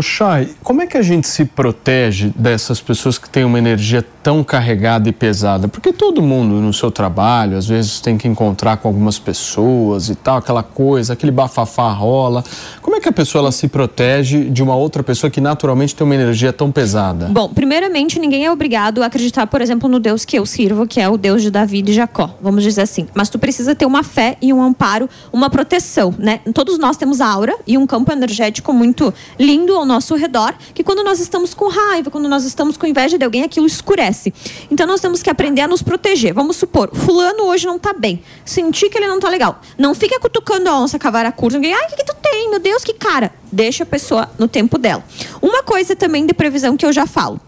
Chay, 0.00 0.48
como 0.62 0.80
é 0.80 0.86
que 0.86 0.96
a 0.96 1.02
gente 1.02 1.28
se 1.28 1.44
protege 1.44 2.32
dessas 2.34 2.80
pessoas 2.80 3.18
que 3.18 3.28
têm 3.28 3.44
uma 3.44 3.58
energia 3.58 4.02
tão 4.22 4.42
carregada 4.42 5.08
e 5.08 5.12
pesada? 5.12 5.68
Porque 5.68 5.92
todo 5.92 6.22
mundo 6.22 6.54
no 6.54 6.72
seu 6.72 6.90
trabalho, 6.90 7.58
às 7.58 7.66
vezes 7.66 8.00
tem 8.00 8.16
que 8.16 8.26
encontrar 8.26 8.78
com 8.78 8.88
algumas 8.88 9.18
pessoas 9.18 10.08
e 10.08 10.14
tal, 10.14 10.38
aquela 10.38 10.62
coisa, 10.62 11.12
aquele 11.12 11.32
bafafá 11.32 11.90
rola. 11.92 12.42
Como 12.80 12.96
é 12.96 13.00
que 13.00 13.08
a 13.08 13.12
pessoa 13.12 13.42
ela 13.42 13.52
se 13.52 13.68
protege 13.68 14.44
de 14.48 14.62
uma 14.62 14.74
outra 14.74 15.02
pessoa 15.02 15.30
que 15.30 15.40
naturalmente 15.40 15.94
tem 15.94 16.04
uma 16.06 16.14
energia 16.14 16.52
tão 16.52 16.72
pesada? 16.72 17.26
Bom, 17.26 17.48
primeiramente, 17.48 18.18
ninguém 18.18 18.46
é 18.46 18.50
obrigado 18.50 19.02
a 19.02 19.06
acreditar, 19.06 19.46
por 19.46 19.60
exemplo, 19.60 19.88
no 19.88 20.00
Deus 20.00 20.24
que 20.24 20.38
eu 20.38 20.46
sirvo, 20.46 20.86
que 20.86 21.00
é 21.00 21.08
o 21.08 21.18
Deus 21.18 21.42
de 21.42 21.50
Davi 21.50 21.84
e 21.86 21.92
Jacó, 21.92 22.34
vamos 22.40 22.62
dizer 22.62 22.82
assim. 22.82 23.06
Mas 23.14 23.28
tu 23.28 23.38
precisa 23.38 23.74
ter 23.74 23.84
uma 23.84 24.02
fé 24.02 24.38
e 24.40 24.52
um 24.52 24.62
amparo, 24.62 25.10
uma 25.32 25.50
proteção, 25.50 26.14
né? 26.18 26.40
Todos 26.54 26.78
nós 26.78 26.96
temos 26.96 27.20
aura 27.20 27.54
e 27.66 27.76
um 27.76 27.86
campo 27.86 28.12
energético 28.12 28.72
muito 28.72 29.12
lindo 29.38 29.81
ao 29.82 29.86
nosso 29.86 30.14
redor, 30.14 30.54
que 30.72 30.82
quando 30.82 31.04
nós 31.04 31.20
estamos 31.20 31.52
com 31.52 31.68
raiva, 31.68 32.10
quando 32.10 32.28
nós 32.28 32.44
estamos 32.44 32.76
com 32.76 32.86
inveja 32.86 33.18
de 33.18 33.24
alguém, 33.24 33.42
aquilo 33.42 33.66
escurece. 33.66 34.32
Então 34.70 34.86
nós 34.86 35.00
temos 35.00 35.22
que 35.22 35.28
aprender 35.28 35.60
a 35.60 35.68
nos 35.68 35.82
proteger. 35.82 36.32
Vamos 36.32 36.56
supor, 36.56 36.90
fulano 36.94 37.44
hoje 37.44 37.66
não 37.66 37.78
tá 37.78 37.92
bem. 37.92 38.22
Sentir 38.44 38.88
que 38.88 38.96
ele 38.96 39.06
não 39.06 39.20
tá 39.20 39.28
legal. 39.28 39.60
Não 39.76 39.94
fica 39.94 40.18
cutucando 40.18 40.68
a 40.68 40.80
onça 40.80 40.98
cavara 40.98 41.30
curta. 41.30 41.58
Ninguém, 41.58 41.74
ai, 41.74 41.84
o 41.84 41.88
que, 41.88 41.96
que 41.96 42.04
tu 42.04 42.16
tem? 42.22 42.48
Meu 42.48 42.58
Deus, 42.58 42.82
que 42.82 42.94
cara. 42.94 43.32
Deixa 43.50 43.82
a 43.82 43.86
pessoa 43.86 44.30
no 44.38 44.48
tempo 44.48 44.78
dela. 44.78 45.04
Uma 45.40 45.62
coisa 45.62 45.94
também 45.94 46.24
de 46.24 46.32
previsão 46.32 46.76
que 46.76 46.86
eu 46.86 46.92
já 46.92 47.06
falo. 47.06 47.40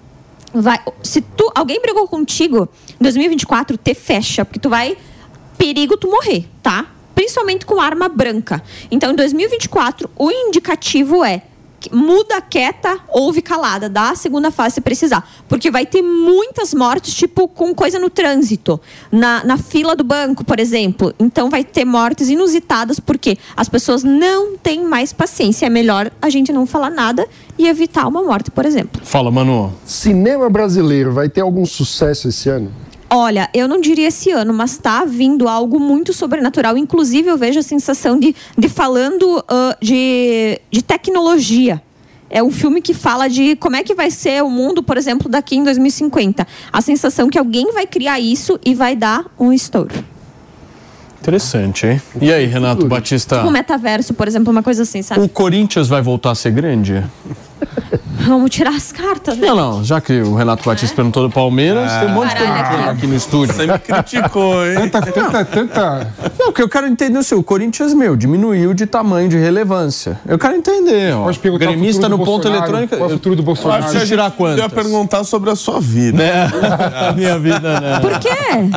Vai, 0.53 0.81
se 1.03 1.21
tu, 1.21 1.51
alguém 1.55 1.81
brigou 1.81 2.07
contigo 2.07 2.69
em 3.01 3.03
2024, 3.03 3.77
te 3.77 3.95
fecha, 3.95 4.45
porque 4.45 4.61
tu 4.61 4.69
vai 4.69 4.97
perigo 5.57 5.97
tu 5.97 6.09
morrer, 6.09 6.47
tá? 6.63 6.87
Principalmente 7.15 7.65
com 7.65 7.81
arma 7.81 8.09
branca. 8.09 8.63
Então, 8.91 9.13
em 9.13 9.15
2024, 9.15 10.11
o 10.17 10.31
indicativo 10.31 11.25
é 11.25 11.43
muda 11.93 12.41
quieta, 12.41 12.99
ouve 13.09 13.43
calada, 13.43 13.89
dá 13.89 14.11
a 14.11 14.15
segunda 14.15 14.51
fase 14.51 14.77
se 14.77 14.81
precisar. 14.81 15.29
Porque 15.49 15.71
vai 15.71 15.87
ter 15.87 16.03
muitas 16.03 16.75
mortes, 16.75 17.15
tipo, 17.15 17.49
com 17.49 17.75
coisa 17.75 17.99
no 17.99 18.11
trânsito. 18.11 18.81
Na, 19.11 19.45
na 19.45 19.57
fila 19.57 19.95
do 19.95 20.05
banco, 20.05 20.45
por 20.45 20.59
exemplo. 20.59 21.15
Então 21.19 21.51
vai 21.51 21.65
ter 21.65 21.85
mortes 21.85 22.29
inusitadas, 22.29 22.99
porque 23.01 23.39
as 23.57 23.69
pessoas 23.69 24.03
não 24.03 24.57
têm 24.57 24.85
mais 24.85 25.13
paciência. 25.13 25.67
É 25.67 25.71
melhor 25.71 26.11
a 26.21 26.29
gente 26.29 26.53
não 26.53 26.67
falar 26.67 26.91
nada 26.91 27.27
e 27.59 27.67
evitar 27.67 28.07
uma 28.07 28.23
morte, 28.23 28.51
por 28.51 28.65
exemplo. 28.65 29.01
Fala, 29.05 29.31
Manu. 29.31 29.73
Cinema 29.85 30.49
brasileiro 30.51 31.13
vai 31.13 31.29
ter 31.29 31.41
algum 31.41 31.65
sucesso 31.65 32.29
esse 32.29 32.49
ano? 32.49 32.71
Olha, 33.11 33.49
eu 33.55 33.69
não 33.69 33.81
diria 33.81 34.09
esse 34.09 34.31
ano, 34.31 34.53
mas 34.53 34.73
está 34.73 35.05
vindo 35.05 35.49
algo 35.49 35.79
muito 35.79 36.13
sobrenatural. 36.13 36.77
Inclusive, 36.77 37.29
eu 37.29 37.37
vejo 37.37 37.61
a 37.61 37.63
sensação 37.63 38.19
de, 38.19 38.35
de 38.57 38.69
falando 38.69 39.39
uh, 39.39 39.77
de, 39.81 40.61
de 40.71 40.83
tecnologia. 40.83 41.83
É 42.31 42.43
um 42.43 42.51
filme 42.51 42.83
que 42.83 42.93
fala 42.93 43.29
de 43.29 43.55
como 43.57 43.77
é 43.77 43.83
que 43.83 43.95
vai 43.95 44.11
ser 44.11 44.43
o 44.43 44.51
mundo, 44.51 44.83
por 44.83 44.97
exemplo, 44.97 45.29
daqui 45.29 45.57
em 45.57 45.63
2050. 45.63 46.47
A 46.73 46.81
sensação 46.81 47.29
que 47.29 47.39
alguém 47.39 47.73
vai 47.73 47.87
criar 47.87 48.19
isso 48.19 48.59
e 48.65 48.75
vai 48.75 48.97
dar 48.97 49.25
um 49.39 49.53
estouro. 49.53 49.95
Interessante, 51.21 51.87
hein? 51.87 52.03
E 52.21 52.33
aí, 52.33 52.45
Renato 52.45 52.87
Batista? 52.87 53.45
O 53.47 53.51
metaverso, 53.51 54.13
por 54.13 54.29
exemplo, 54.29 54.51
uma 54.51 54.63
coisa 54.63 54.83
assim, 54.83 55.01
sabe? 55.01 55.23
O 55.23 55.29
Corinthians 55.29 55.89
vai 55.89 56.03
voltar 56.03 56.33
a 56.33 56.35
ser 56.35 56.51
grande? 56.51 57.03
Vamos 58.21 58.51
tirar 58.51 58.71
as 58.75 58.93
cartas, 58.93 59.37
né? 59.37 59.49
Não, 59.49 59.57
não, 59.57 59.85
já 59.85 60.01
que 60.01 60.21
o 60.21 60.35
Renato 60.35 60.65
Batista 60.65 60.95
perguntou 60.95 61.23
do 61.29 61.31
Palmeiras, 61.33 61.91
tem 61.99 62.09
um 62.09 62.13
monte 62.13 62.29
de 62.31 62.35
Caralho, 62.37 62.55
corintiano 62.55 62.83
aqui. 62.91 62.99
aqui 62.99 63.07
no 63.07 63.15
estúdio. 63.17 63.55
Você 63.55 63.67
me 63.67 63.79
criticou, 63.79 64.67
hein? 64.67 64.89
Tanta, 64.89 65.13
tanta, 65.13 65.45
tanta. 65.45 66.13
Não, 66.39 66.47
porque 66.47 66.63
eu 66.63 66.69
quero 66.69 66.87
entender 66.87 67.19
assim, 67.19 67.35
o 67.35 67.43
Corinthians, 67.43 67.93
meu, 67.95 68.17
diminuiu 68.17 68.73
de 68.75 68.87
tamanho, 68.87 69.29
de 69.29 69.37
relevância. 69.37 70.19
Eu 70.27 70.39
quero 70.39 70.55
entender, 70.57 71.15
ó. 71.15 71.25
Pode 71.25 71.39
perguntar 71.39 71.65
o 71.65 71.69
Gremista 71.69 72.03
futuro 72.03 72.11
no 72.11 72.17
do 72.19 72.25
ponto 72.25 72.43
Bolsonaro, 72.43 72.57
eletrônico. 72.63 72.97
qual 72.97 73.09
é 73.11 73.13
o 73.13 73.17
futuro 73.17 73.37
do 73.37 73.43
Bolsonaro? 73.43 74.07
Tirar 74.07 74.27
Eu 74.27 74.31
quantas? 74.33 74.59
ia 74.59 74.69
perguntar 74.69 75.25
sobre 75.25 75.51
a 75.51 75.57
sua 75.57 75.81
vida. 75.81 76.19
Né? 76.19 76.51
A 77.09 77.13
minha 77.13 77.39
vida, 77.39 77.81
não. 77.81 78.01
Por 78.01 78.19
quê? 78.19 78.29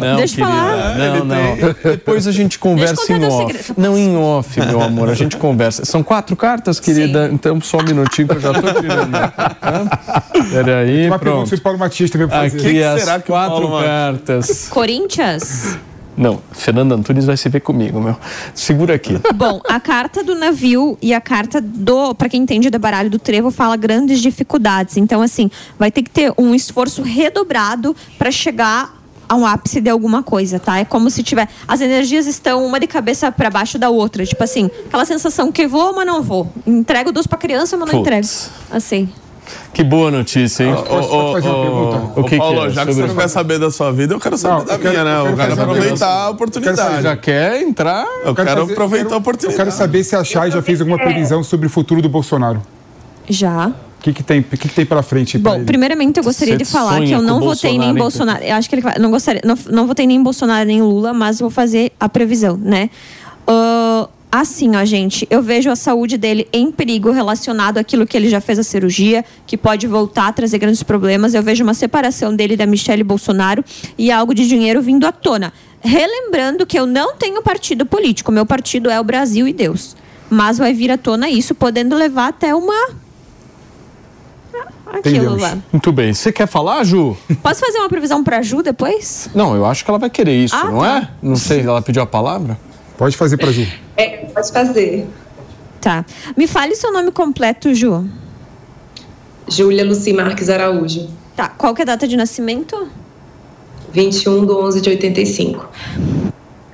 Não, 0.01 0.15
Deixa 0.17 0.41
eu 0.41 0.45
falar. 0.45 0.95
Não, 0.97 1.25
não. 1.25 1.55
Depois 1.83 2.27
a 2.27 2.31
gente 2.31 2.57
conversa 2.57 2.95
Deixa 2.95 3.13
eu 3.13 3.17
em 3.17 3.21
contar 3.21 3.33
off. 3.43 3.53
segredo. 3.57 3.81
Não, 3.81 3.97
em 3.97 4.17
off, 4.17 4.59
meu 4.59 4.81
amor. 4.81 5.09
A 5.09 5.13
gente 5.13 5.37
conversa. 5.37 5.85
São 5.85 6.01
quatro 6.01 6.35
cartas, 6.35 6.79
querida? 6.79 7.29
Então 7.31 7.59
só 7.61 7.77
um 7.77 7.83
minutinho 7.83 8.27
que 8.27 8.35
eu 8.35 8.39
já 8.41 8.53
tô 8.53 8.61
tirando. 8.81 9.26
Peraí, 10.51 11.07
Uma 11.07 11.19
pergunta 11.19 11.47
pronto. 11.47 11.55
o 11.55 11.61
Paulo 11.61 11.79
Matias 11.79 12.09
também 12.09 12.27
pra 12.27 12.41
fazer. 12.41 12.57
Aqui 12.57 12.71
que 12.71 12.83
as 12.83 13.01
será 13.01 13.19
que 13.19 13.31
o 13.31 13.33
quatro 13.33 13.69
cartas. 13.81 14.67
Corinthians? 14.69 15.77
Não, 16.17 16.41
Fernando 16.51 16.93
Antunes 16.93 17.25
vai 17.25 17.37
se 17.37 17.47
ver 17.47 17.59
comigo, 17.59 18.01
meu. 18.01 18.17
Segura 18.55 18.95
aqui. 18.95 19.19
Bom, 19.35 19.61
a 19.69 19.79
carta 19.79 20.23
do 20.23 20.33
navio 20.33 20.97
e 20.99 21.13
a 21.13 21.21
carta 21.21 21.61
do, 21.61 22.15
para 22.15 22.27
quem 22.27 22.41
entende 22.41 22.71
de 22.71 22.77
baralho 22.79 23.07
do 23.07 23.19
trevo, 23.19 23.51
fala 23.51 23.77
grandes 23.77 24.19
dificuldades. 24.19 24.97
Então, 24.97 25.21
assim, 25.21 25.51
vai 25.77 25.91
ter 25.91 26.01
que 26.01 26.09
ter 26.09 26.33
um 26.35 26.55
esforço 26.55 27.03
redobrado 27.03 27.95
para 28.17 28.31
chegar 28.31 28.96
a 29.29 29.35
um 29.35 29.45
ápice 29.45 29.81
de 29.81 29.89
alguma 29.89 30.23
coisa, 30.23 30.59
tá? 30.59 30.77
É 30.79 30.85
como 30.85 31.09
se 31.09 31.21
tiver. 31.23 31.47
As 31.67 31.81
energias 31.81 32.25
estão 32.27 32.65
uma 32.65 32.79
de 32.79 32.87
cabeça 32.87 33.31
para 33.31 33.49
baixo 33.49 33.77
da 33.77 33.89
outra. 33.89 34.25
Tipo 34.25 34.43
assim, 34.43 34.69
aquela 34.87 35.05
sensação 35.05 35.51
que 35.51 35.67
vou, 35.67 35.93
mas 35.93 36.05
não 36.05 36.21
vou. 36.21 36.47
Entrego 36.65 37.11
doce 37.11 37.27
pra 37.27 37.37
criança, 37.37 37.75
mas 37.77 37.87
não 37.87 37.95
Putz. 37.95 38.01
entrego. 38.07 38.27
Assim. 38.71 39.09
Que 39.73 39.81
boa 39.81 40.11
notícia, 40.11 40.63
hein? 40.65 40.73
Posso- 40.75 41.31
fazer 41.33 41.47
uma 41.47 41.61
pergunta? 41.61 42.19
O 42.19 42.23
que, 42.25 42.37
Paulo, 42.37 42.61
que 42.61 42.67
é? 42.67 42.69
já 42.71 42.85
que 42.85 42.91
Sobre- 42.91 43.07
você 43.07 43.13
não 43.13 43.21
quer 43.21 43.27
saber 43.29 43.59
da 43.59 43.71
sua 43.71 43.91
vida, 43.93 44.13
eu 44.13 44.19
quero 44.19 44.37
saber 44.37 44.55
Não, 44.57 44.65
da 44.65 44.73
eu 44.73 44.79
quero- 44.79 44.89
minha, 44.91 45.03
né? 45.05 45.11
eu 45.11 45.15
Eu 45.15 45.23
quero 45.23 45.37
quero 45.37 45.49
fazer 45.49 45.61
uma 45.63 45.71
aproveitar 45.73 46.07
a 46.09 46.29
oportunidade. 46.29 47.03
Já 47.03 47.15
quer 47.15 47.61
entrar? 47.61 48.05
Eu 48.25 48.35
quero 48.35 48.49
fazer- 48.49 48.71
aproveitar 48.73 49.03
quero- 49.05 49.15
a 49.15 49.17
oportunidade. 49.19 49.53
Eu 49.61 49.65
quero 49.65 49.77
saber 49.77 50.03
se 50.03 50.15
a 50.17 50.23
Chay 50.23 50.51
já 50.51 50.61
fez 50.61 50.81
alguma 50.81 50.97
previsão 50.97 51.43
sobre 51.43 51.67
o 51.67 51.69
futuro 51.69 52.01
do 52.01 52.09
Bolsonaro. 52.09 52.61
Já. 53.29 53.71
O 54.07 54.13
que, 54.13 54.13
que 54.13 54.23
tem, 54.23 54.41
que, 54.41 54.57
que 54.57 54.69
tem 54.69 54.85
pela 54.85 55.03
frente? 55.03 55.37
Bom, 55.37 55.55
ele? 55.55 55.65
primeiro,mente 55.65 56.17
eu 56.17 56.23
gostaria 56.23 56.53
Você 56.53 56.63
de 56.63 56.65
falar 56.65 57.01
que 57.01 57.11
eu 57.11 57.21
não 57.21 57.41
votei 57.41 57.77
nem 57.77 57.89
em 57.89 57.93
Bolsonaro, 57.93 58.39
Bolsonaro. 58.39 58.43
Eu 58.43 58.55
acho 58.55 58.69
que 58.69 58.75
ele 58.75 58.81
vai- 58.81 58.97
não 58.97 59.11
gostaria, 59.11 59.41
não, 59.43 59.57
não 59.69 59.85
votei 59.85 60.07
nem 60.07 60.15
em 60.17 60.23
Bolsonaro 60.23 60.65
nem 60.65 60.77
em 60.77 60.81
Lula, 60.81 61.13
mas 61.13 61.39
vou 61.39 61.49
fazer 61.49 61.91
a 61.99 62.07
previsão, 62.07 62.55
né? 62.55 62.89
Ah, 63.45 64.07
assim, 64.31 64.77
ó, 64.77 64.85
gente, 64.85 65.27
eu 65.29 65.41
vejo 65.41 65.69
a 65.69 65.75
saúde 65.75 66.17
dele 66.17 66.47
em 66.53 66.71
perigo 66.71 67.11
relacionado 67.11 67.77
àquilo 67.79 68.07
que 68.07 68.15
ele 68.15 68.29
já 68.29 68.39
fez 68.39 68.57
a 68.59 68.63
cirurgia, 68.63 69.25
que 69.45 69.57
pode 69.57 69.87
voltar 69.87 70.27
a 70.27 70.31
trazer 70.31 70.57
grandes 70.57 70.83
problemas. 70.83 71.33
Eu 71.33 71.43
vejo 71.43 71.63
uma 71.65 71.73
separação 71.73 72.33
dele 72.33 72.55
da 72.55 72.65
Michelle 72.65 73.03
Bolsonaro 73.03 73.61
e 73.97 74.09
algo 74.09 74.33
de 74.33 74.47
dinheiro 74.47 74.81
vindo 74.81 75.05
à 75.05 75.11
tona. 75.11 75.51
Relembrando 75.81 76.65
que 76.65 76.79
eu 76.79 76.85
não 76.85 77.17
tenho 77.17 77.41
partido 77.41 77.85
político, 77.85 78.31
meu 78.31 78.45
partido 78.45 78.89
é 78.89 78.97
o 78.99 79.03
Brasil 79.03 79.47
e 79.49 79.53
Deus. 79.53 79.97
Mas 80.29 80.57
vai 80.57 80.73
vir 80.73 80.91
à 80.91 80.97
tona 80.97 81.29
isso, 81.29 81.53
podendo 81.53 81.93
levar 81.95 82.29
até 82.29 82.55
uma 82.55 82.89
aquilo 84.93 85.15
Entendemos. 85.15 85.41
lá. 85.41 85.57
Muito 85.71 85.91
bem. 85.91 86.13
Você 86.13 86.31
quer 86.31 86.47
falar, 86.47 86.83
Ju? 86.83 87.15
Posso 87.41 87.59
fazer 87.59 87.77
uma 87.79 87.89
previsão 87.89 88.23
pra 88.23 88.41
Ju 88.41 88.61
depois? 88.63 89.29
Não, 89.35 89.55
eu 89.55 89.65
acho 89.65 89.83
que 89.83 89.91
ela 89.91 89.99
vai 89.99 90.09
querer 90.09 90.35
isso, 90.43 90.55
Ah, 90.55 90.65
não 90.65 90.79
tá. 90.79 90.97
é? 90.99 91.07
Não 91.21 91.35
sei, 91.35 91.61
ela 91.61 91.81
pediu 91.81 92.01
a 92.01 92.05
palavra? 92.05 92.57
Pode 92.97 93.15
fazer 93.15 93.37
pra 93.37 93.51
Ju. 93.51 93.65
É, 93.95 94.25
pode 94.33 94.51
fazer. 94.51 95.07
Tá. 95.79 96.03
Me 96.35 96.47
fale 96.47 96.75
seu 96.75 96.91
nome 96.91 97.11
completo, 97.11 97.73
Ju. 97.73 98.05
Júlia 99.47 99.85
Luci 99.85 100.11
Marques 100.13 100.49
Araújo. 100.49 101.07
Tá. 101.35 101.49
Qual 101.49 101.73
que 101.73 101.81
é 101.81 101.83
a 101.83 101.85
data 101.85 102.07
de 102.07 102.17
nascimento? 102.17 102.87
21 103.93 104.45
de 104.45 104.51
11 104.51 104.81
de 104.81 104.89
85. 104.89 105.69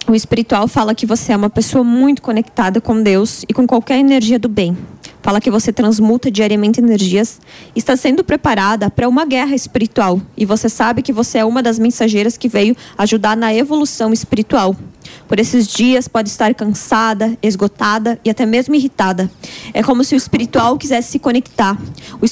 O 0.06 0.14
espiritual 0.14 0.68
fala 0.68 0.94
que 0.94 1.06
você 1.06 1.32
é 1.32 1.38
uma 1.38 1.50
pessoa 1.50 1.82
muito 1.82 2.22
conectada 2.22 2.82
com 2.82 3.02
Deus 3.02 3.46
e 3.48 3.54
com 3.54 3.66
qualquer 3.66 4.00
energia 4.00 4.38
do 4.38 4.50
bem. 4.50 4.78
Fala 5.22 5.40
que 5.40 5.50
você 5.50 5.72
transmuta 5.72 6.30
diariamente 6.30 6.82
energias 6.82 7.40
está 7.74 7.96
sendo 7.96 8.26
preparada 8.26 8.90
para 8.90 9.08
uma 9.08 9.26
guerra 9.26 9.56
espiritual. 9.56 10.22
E 10.36 10.46
você 10.46 10.68
sabe 10.68 11.02
que 11.02 11.14
você 11.14 11.38
é 11.38 11.46
uma 11.46 11.64
das 11.64 11.80
mensageiras 11.80 12.36
que 12.36 12.50
veio 12.50 12.76
ajudar 12.98 13.38
na 13.38 13.56
evolução 13.56 14.12
espiritual. 14.12 14.76
Por 15.26 15.40
esses 15.40 15.68
dias 15.68 16.10
pode 16.10 16.28
estar 16.28 16.54
cansada, 16.54 17.38
esgotada 17.42 18.20
e 18.26 18.30
até 18.30 18.46
mesmo 18.46 18.76
irritada. 18.76 19.32
É 19.74 19.82
como 19.82 20.04
se 20.04 20.16
o 20.16 20.18
espiritual 20.18 20.78
quisesse 20.78 21.12
se 21.12 21.20
conectar. 21.20 21.78
O 22.20 22.26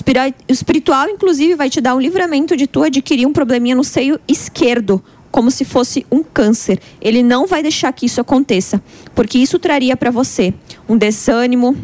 espiritual, 0.49 1.07
inclusive, 1.07 1.55
vai 1.55 1.69
te 1.69 1.79
dar 1.79 1.95
um 1.95 2.01
livramento 2.01 2.57
de 2.57 2.67
tu 2.67 2.83
adquirir 2.83 3.25
um 3.25 3.31
probleminha 3.31 3.75
no 3.75 3.83
seio 3.85 4.19
esquerdo, 4.27 5.01
como 5.31 5.49
se 5.49 5.63
fosse 5.65 6.05
um 6.11 6.21
câncer. 6.23 6.79
Ele 7.01 7.23
não 7.23 7.47
vai 7.47 7.63
deixar 7.63 7.91
que 7.93 8.05
isso 8.05 8.19
aconteça, 8.21 8.81
porque 9.15 9.37
isso 9.37 9.57
traria 9.57 9.95
para 9.97 10.11
você 10.11 10.53
um 10.87 10.97
desânimo, 10.97 11.75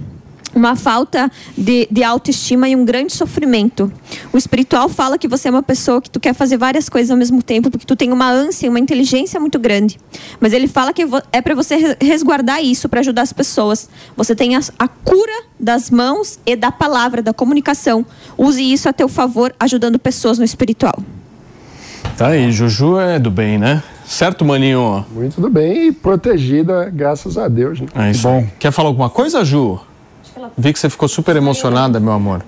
uma 0.56 0.76
falta 0.76 1.30
de, 1.56 1.88
de 1.92 2.04
autoestima 2.04 2.68
e 2.68 2.76
um 2.76 2.84
grande 2.84 3.14
sofrimento. 3.14 3.92
O 4.34 4.38
espiritual 4.38 4.90
fala 4.90 5.18
que 5.18 5.28
você 5.28 5.50
é 5.50 5.52
uma 5.52 5.62
pessoa 5.62 6.02
que 6.02 6.10
tu 6.10 6.20
quer 6.20 6.34
fazer 6.34 6.58
várias 6.58 6.90
coisas 6.90 7.12
ao 7.12 7.18
mesmo 7.18 7.44
tempo, 7.44 7.70
porque 7.70 7.86
tu 7.86 7.96
tem 7.96 8.12
uma 8.12 8.28
ânsia 8.30 8.68
uma 8.70 8.80
inteligência 8.80 9.40
muito 9.40 9.60
grande. 9.60 10.00
Mas 10.40 10.54
ele 10.54 10.68
fala 10.68 10.94
que 10.94 11.04
é 11.32 11.42
para 11.42 11.54
você 11.54 11.76
re- 11.76 11.98
resguardar 12.02 12.64
isso, 12.64 12.90
para 12.90 13.02
ajudar 13.02 13.22
as 13.22 13.34
pessoas. 13.34 13.88
Você 14.16 14.34
tem 14.36 14.56
as- 14.56 14.72
a 14.80 14.88
cura 14.88 15.44
das 15.60 15.92
mãos 15.92 16.40
e 16.46 16.56
da 16.56 16.72
palavra, 16.72 17.22
da 17.22 17.34
comunicação. 17.34 18.04
Use 18.36 18.64
isso 18.64 18.90
a 18.90 18.94
teu 18.94 19.08
favor, 19.08 19.54
ajudando 19.60 20.00
pessoas 20.00 20.40
no 20.40 20.46
espiritual. 20.46 20.98
Tá 22.18 22.30
aí, 22.30 22.52
Juju 22.52 23.00
é 23.00 23.20
do 23.20 23.30
bem, 23.30 23.60
né? 23.60 23.84
Certo, 24.04 24.44
maninho? 24.44 25.06
Muito 25.12 25.40
do 25.40 25.52
bem 25.52 25.90
e 25.90 25.92
protegida, 25.92 26.90
graças 26.92 27.38
a 27.38 27.48
Deus. 27.48 27.80
Né? 27.80 27.88
É 27.94 28.10
isso. 28.10 28.28
Bom. 28.28 28.44
Quer 28.58 28.72
falar 28.72 28.90
alguma 28.90 29.08
coisa, 29.08 29.46
Ju? 29.46 29.80
Vi 30.58 30.74
que 30.74 30.80
você 30.80 30.90
ficou 30.90 31.08
super 31.08 31.36
emocionada, 31.36 32.00
meu 32.00 32.12
amor. 32.12 32.44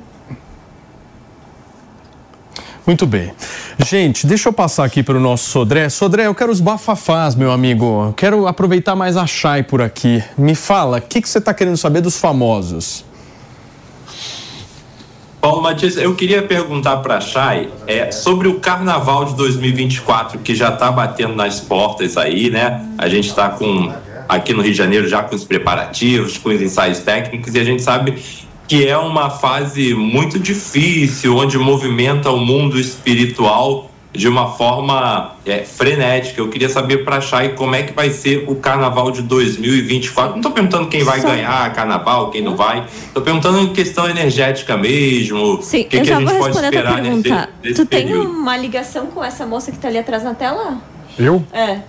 Muito 2.84 3.06
bem. 3.06 3.32
Gente, 3.78 4.26
deixa 4.26 4.50
eu 4.50 4.54
passar 4.54 4.86
aqui 4.86 5.04
para 5.04 5.16
o 5.16 5.20
nosso 5.20 5.52
Sodré. 5.52 5.88
Sodré, 5.88 6.26
eu 6.26 6.34
quero 6.34 6.52
os 6.52 6.60
bafafás, 6.60 7.36
meu 7.36 7.52
amigo. 7.52 8.08
Eu 8.08 8.14
quero 8.14 8.48
aproveitar 8.48 8.96
mais 8.96 9.18
a 9.18 9.28
Chay 9.28 9.62
por 9.62 9.84
aqui. 9.84 10.24
Me 10.36 10.56
fala, 10.56 10.98
o 10.98 11.02
que, 11.02 11.22
que 11.22 11.30
você 11.30 11.38
está 11.38 11.54
querendo 11.54 11.78
saber 11.78 12.02
dos 12.02 12.18
famosos? 12.18 13.06
Paulo 15.42 15.62
Matias, 15.62 15.96
eu 15.96 16.14
queria 16.16 16.42
perguntar 16.42 16.98
para 16.98 17.16
a 17.16 17.22
Chay 17.22 17.70
é, 17.88 18.12
sobre 18.12 18.50
o 18.50 18.60
Carnaval 18.60 19.24
de 19.24 19.36
2024, 19.36 20.40
que 20.40 20.54
já 20.54 20.68
está 20.68 20.92
batendo 20.92 21.34
nas 21.34 21.62
portas 21.62 22.18
aí, 22.18 22.50
né? 22.50 22.86
A 22.98 23.08
gente 23.08 23.30
está 23.30 23.48
com, 23.48 23.90
aqui 24.28 24.54
no 24.54 24.62
Rio 24.62 24.74
de 24.74 24.78
Janeiro, 24.78 25.08
já 25.08 25.24
com 25.24 25.34
os 25.34 25.46
preparativos, 25.46 26.38
com 26.38 26.50
os 26.50 26.62
ensaios 26.62 27.00
técnicos, 27.00 27.56
e 27.56 27.60
a 27.60 27.64
gente 27.64 27.82
sabe 27.82 28.16
que 28.68 28.86
é 28.86 28.98
uma 28.98 29.30
fase 29.30 29.94
muito 29.94 30.38
difícil, 30.38 31.38
onde 31.38 31.58
movimenta 31.58 32.30
o 32.30 32.38
mundo 32.38 32.78
espiritual 32.78 33.90
de 34.12 34.28
uma 34.28 34.52
forma 34.54 35.36
é, 35.46 35.60
frenética. 35.60 36.42
Eu 36.42 36.50
queria 36.50 36.68
saber 36.70 37.06
para 37.06 37.22
Chay 37.22 37.50
como 37.50 37.76
é 37.76 37.84
que 37.84 37.94
vai 37.94 38.10
ser 38.10 38.46
o 38.48 38.56
Carnaval 38.56 39.12
de 39.12 39.22
2024. 39.22 40.32
Não 40.32 40.38
estou 40.38 40.52
perguntando 40.52 40.88
quem 40.88 41.04
vai 41.04 41.22
Só- 41.22 41.28
ganhar 41.30 41.72
Carnaval, 41.74 42.32
quem 42.32 42.42
não 42.42 42.56
vai. 42.56 42.86
Estou 43.06 43.22
perguntando 43.22 43.60
em 43.60 43.72
questão 43.74 44.10
energética 44.10 44.76
mesmo. 44.76 45.62
Sim, 45.62 45.82
o 45.82 45.86
que, 45.86 45.98
eu 45.98 46.02
que 46.02 46.08
já 46.08 46.16
a 46.18 46.20
gente 46.20 46.30
vou 46.30 46.40
pode 46.40 46.48
responder 46.58 46.68
a 46.68 46.72
tua 46.72 46.80
esperar 46.92 47.02
nesse, 47.04 47.24
pergunta. 47.24 47.50
nesse 47.64 47.76
tu 47.76 47.86
tem 47.86 48.08
período. 48.08 48.30
uma 48.32 48.58
ligação 48.58 49.06
com 49.08 49.24
essa 49.24 49.46
moça 49.46 49.72
que 49.72 49.78
tá 49.78 49.88
ali 49.88 49.98
atrás 50.00 50.24
na 50.24 50.34
tela? 50.34 50.78
Eu 51.18 51.44
É. 51.54 51.80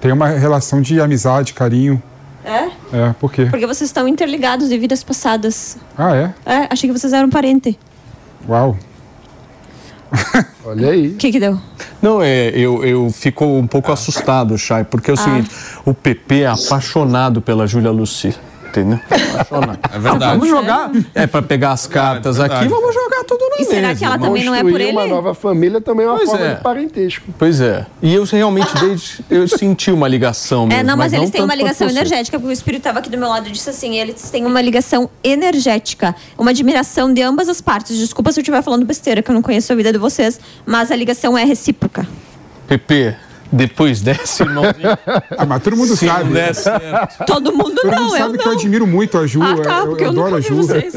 tenho 0.00 0.14
uma 0.14 0.28
relação 0.28 0.80
de 0.80 1.00
amizade, 1.00 1.52
carinho. 1.52 2.02
É? 2.44 2.70
É, 2.96 3.12
por 3.20 3.30
quê? 3.30 3.44
Porque 3.50 3.66
vocês 3.66 3.90
estão 3.90 4.08
interligados 4.08 4.70
de 4.70 4.78
vidas 4.78 5.02
passadas. 5.04 5.76
Ah, 5.98 6.14
é? 6.16 6.32
É, 6.46 6.66
achei 6.70 6.88
que 6.90 6.98
vocês 6.98 7.12
eram 7.12 7.28
parente. 7.28 7.78
Uau. 8.48 8.74
Olha 10.64 10.90
aí. 10.90 11.08
O 11.08 11.14
que 11.16 11.30
que 11.32 11.40
deu? 11.40 11.58
Não, 12.00 12.22
é, 12.22 12.48
eu, 12.50 12.84
eu 12.84 13.10
fico 13.10 13.44
um 13.44 13.66
pouco 13.66 13.90
assustado, 13.92 14.56
Chay, 14.56 14.84
porque 14.84 15.10
é 15.10 15.14
o 15.14 15.18
Ah. 15.18 15.22
seguinte, 15.22 15.50
o 15.84 15.92
PP 15.94 16.42
é 16.42 16.46
apaixonado 16.46 17.40
pela 17.40 17.66
Júlia 17.66 17.90
Luci. 17.90 18.34
Entendeu? 18.68 19.00
Apaixonado. 19.08 19.78
É 19.92 19.98
verdade. 19.98 20.32
vamos 20.32 20.48
jogar. 20.48 20.90
É 21.14 21.26
para 21.26 21.42
pegar 21.42 21.72
as 21.72 21.86
cartas 21.86 22.36
verdade. 22.36 22.64
aqui, 22.64 22.74
vamos 22.74 22.94
jogar 22.94 23.24
tudo 23.24 23.48
na 23.50 23.56
E 23.58 23.64
será 23.64 23.88
mesa, 23.88 23.98
que 23.98 24.04
ela 24.04 24.18
também 24.18 24.44
não 24.44 24.54
é 24.54 24.62
por 24.62 24.80
ele? 24.80 24.92
uma 24.92 25.06
nova 25.06 25.34
família 25.34 25.80
também 25.80 26.06
é 26.06 26.08
uma 26.08 26.16
Pois 26.16 26.30
forma 26.30 26.46
é. 26.46 26.54
de 26.54 26.62
parentesco. 26.62 27.26
Pois 27.38 27.60
é. 27.60 27.86
E 28.02 28.14
eu 28.14 28.24
realmente 28.24 28.72
desde, 28.78 29.24
eu 29.30 29.48
senti 29.48 29.90
uma 29.90 30.06
ligação 30.08 30.66
mesmo. 30.66 30.80
É, 30.80 30.82
não, 30.82 30.96
mas, 30.96 31.12
eles 31.12 31.30
têm 31.30 31.42
uma 31.42 31.54
ligação 31.54 31.88
energética, 31.88 32.38
porque 32.38 32.50
o 32.50 32.52
espírito 32.52 32.80
estava 32.80 32.98
aqui 32.98 33.10
do 33.10 33.18
meu 33.18 33.28
lado 33.28 33.48
e 33.48 33.52
disse 33.52 33.70
assim: 33.70 33.96
eles 33.96 34.30
têm 34.30 34.44
uma 34.44 34.60
ligação 34.60 35.08
energética, 35.24 36.14
uma 36.36 36.50
admiração 36.50 37.12
de 37.12 37.22
ambas 37.22 37.48
as 37.48 37.60
partes. 37.60 37.96
Desculpa 37.96 38.32
se 38.32 38.40
eu 38.40 38.42
estiver 38.42 38.62
falando 38.62 38.84
besteira, 38.84 39.22
que 39.22 39.30
eu 39.30 39.34
não 39.34 39.42
conheço 39.42 39.72
a 39.72 39.76
vida 39.76 39.92
de 39.92 39.98
vocês, 39.98 40.38
mas 40.66 40.90
a 40.90 40.96
ligação 40.96 41.36
é 41.36 41.44
recíproca. 41.44 42.06
PP, 42.66 43.16
depois 43.50 44.00
dessa, 44.00 44.44
irmãozinho. 44.44 44.98
Ah, 45.36 45.46
mas 45.46 45.62
todo 45.62 45.76
mundo 45.76 45.96
Se 45.96 46.06
sabe. 46.06 46.30
não 46.30 46.54
certo. 46.54 47.24
Todo 47.26 47.52
mundo 47.52 47.74
Todo 47.76 47.90
não, 47.90 48.02
mundo 48.04 48.16
eu 48.16 48.18
sabe 48.22 48.38
que 48.38 48.48
eu 48.48 48.52
admiro 48.52 48.86
muito 48.86 49.16
a 49.18 49.26
Ju. 49.26 49.40
Ah, 49.42 49.56
tá, 49.62 49.78
eu, 49.80 49.92
eu, 49.92 49.98
eu 49.98 50.08
adoro 50.10 50.36
a 50.36 50.40
Ju. 50.40 50.56
vocês. 50.56 50.94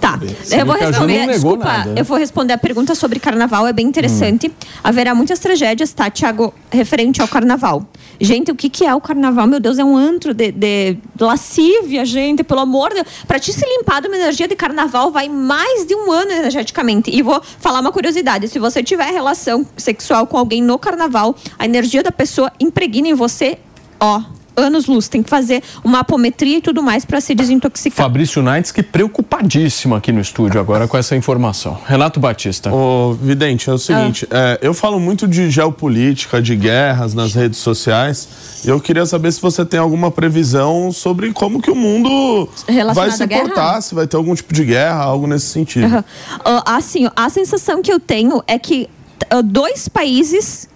tá, 0.00 0.18
Você 0.42 0.60
eu 0.60 0.66
vou 0.66 0.74
responder, 0.76 1.18
não 1.20 1.26
negou 1.26 1.32
desculpa, 1.34 1.64
nada, 1.64 1.90
né? 1.92 2.00
eu 2.00 2.04
vou 2.04 2.18
responder 2.18 2.52
a 2.52 2.58
pergunta 2.58 2.94
sobre 2.94 3.18
carnaval, 3.20 3.66
é 3.66 3.72
bem 3.72 3.86
interessante. 3.86 4.48
Hum. 4.48 4.52
Haverá 4.82 5.14
muitas 5.14 5.38
tragédias, 5.38 5.92
tá, 5.92 6.10
Tiago, 6.10 6.52
referente 6.70 7.20
ao 7.20 7.28
carnaval. 7.28 7.86
Gente, 8.20 8.50
o 8.50 8.54
que, 8.54 8.68
que 8.68 8.84
é 8.84 8.94
o 8.94 9.00
carnaval? 9.00 9.46
Meu 9.46 9.58
Deus, 9.58 9.78
é 9.78 9.84
um 9.84 9.96
antro 9.96 10.32
de, 10.32 10.52
de 10.52 10.96
lascívia, 11.18 12.04
gente, 12.04 12.44
pelo 12.44 12.60
amor 12.60 12.90
de 12.90 12.96
Deus. 13.02 13.06
Pra 13.26 13.38
te 13.38 13.52
se 13.52 13.64
limpar 13.66 14.00
de 14.00 14.08
uma 14.08 14.16
energia 14.16 14.46
de 14.46 14.54
carnaval, 14.54 15.10
vai 15.10 15.28
mais 15.28 15.86
de 15.86 15.94
um 15.94 16.10
ano 16.10 16.30
energeticamente. 16.30 17.10
E 17.10 17.20
vou 17.22 17.40
falar 17.58 17.80
uma 17.80 17.90
curiosidade: 17.92 18.48
se 18.48 18.58
você 18.58 18.82
tiver 18.82 19.10
relação 19.10 19.66
sexual 19.76 20.26
com 20.26 20.36
alguém 20.36 20.62
no 20.62 20.78
carnaval, 20.78 21.11
a 21.58 21.64
energia 21.64 22.02
da 22.02 22.12
pessoa 22.12 22.50
impregna 22.58 23.08
em 23.08 23.14
você, 23.14 23.58
ó. 24.00 24.22
Anos 24.54 24.84
luz, 24.84 25.08
tem 25.08 25.22
que 25.22 25.30
fazer 25.30 25.62
uma 25.82 26.00
apometria 26.00 26.58
e 26.58 26.60
tudo 26.60 26.82
mais 26.82 27.06
pra 27.06 27.22
se 27.22 27.34
desintoxicar. 27.34 27.96
Fabrício 27.96 28.42
Naitz, 28.42 28.70
que 28.70 28.82
preocupadíssimo 28.82 29.94
aqui 29.94 30.12
no 30.12 30.20
estúdio 30.20 30.60
agora 30.60 30.86
com 30.86 30.98
essa 30.98 31.16
informação. 31.16 31.78
Renato 31.86 32.20
Batista. 32.20 32.70
Ô, 32.70 33.14
Vidente, 33.14 33.70
é 33.70 33.72
o 33.72 33.78
seguinte, 33.78 34.28
é, 34.30 34.58
eu 34.60 34.74
falo 34.74 35.00
muito 35.00 35.26
de 35.26 35.50
geopolítica, 35.50 36.42
de 36.42 36.54
guerras 36.54 37.14
nas 37.14 37.32
redes 37.32 37.60
sociais, 37.60 38.60
e 38.62 38.68
eu 38.68 38.78
queria 38.78 39.06
saber 39.06 39.32
se 39.32 39.40
você 39.40 39.64
tem 39.64 39.80
alguma 39.80 40.10
previsão 40.10 40.92
sobre 40.92 41.32
como 41.32 41.62
que 41.62 41.70
o 41.70 41.74
mundo 41.74 42.46
vai 42.94 43.10
se 43.10 43.22
à 43.22 43.26
guerra? 43.26 43.44
portar, 43.44 43.80
se 43.80 43.94
vai 43.94 44.06
ter 44.06 44.18
algum 44.18 44.34
tipo 44.34 44.52
de 44.52 44.66
guerra, 44.66 45.02
algo 45.02 45.26
nesse 45.26 45.46
sentido. 45.46 45.86
Aham. 45.86 46.04
Ah, 46.44 46.76
assim, 46.76 47.08
a 47.16 47.30
sensação 47.30 47.80
que 47.80 47.90
eu 47.90 47.98
tenho 47.98 48.42
é 48.46 48.58
que 48.58 48.86
ah, 49.30 49.40
dois 49.40 49.88
países, 49.88 50.68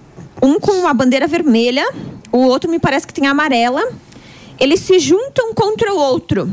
um 0.43 0.59
com 0.61 0.73
uma 0.73 0.93
bandeira 0.93 1.27
vermelha, 1.27 1.85
o 2.33 2.39
outro 2.39 2.71
me 2.71 2.79
parece 2.79 3.07
que 3.07 3.15
tem 3.15 3.27
amarela, 3.27 3.83
eles 4.59 4.81
se 4.81 4.99
juntam 4.99 5.55
contra 5.55 5.93
o 5.93 5.97
outro. 5.97 6.51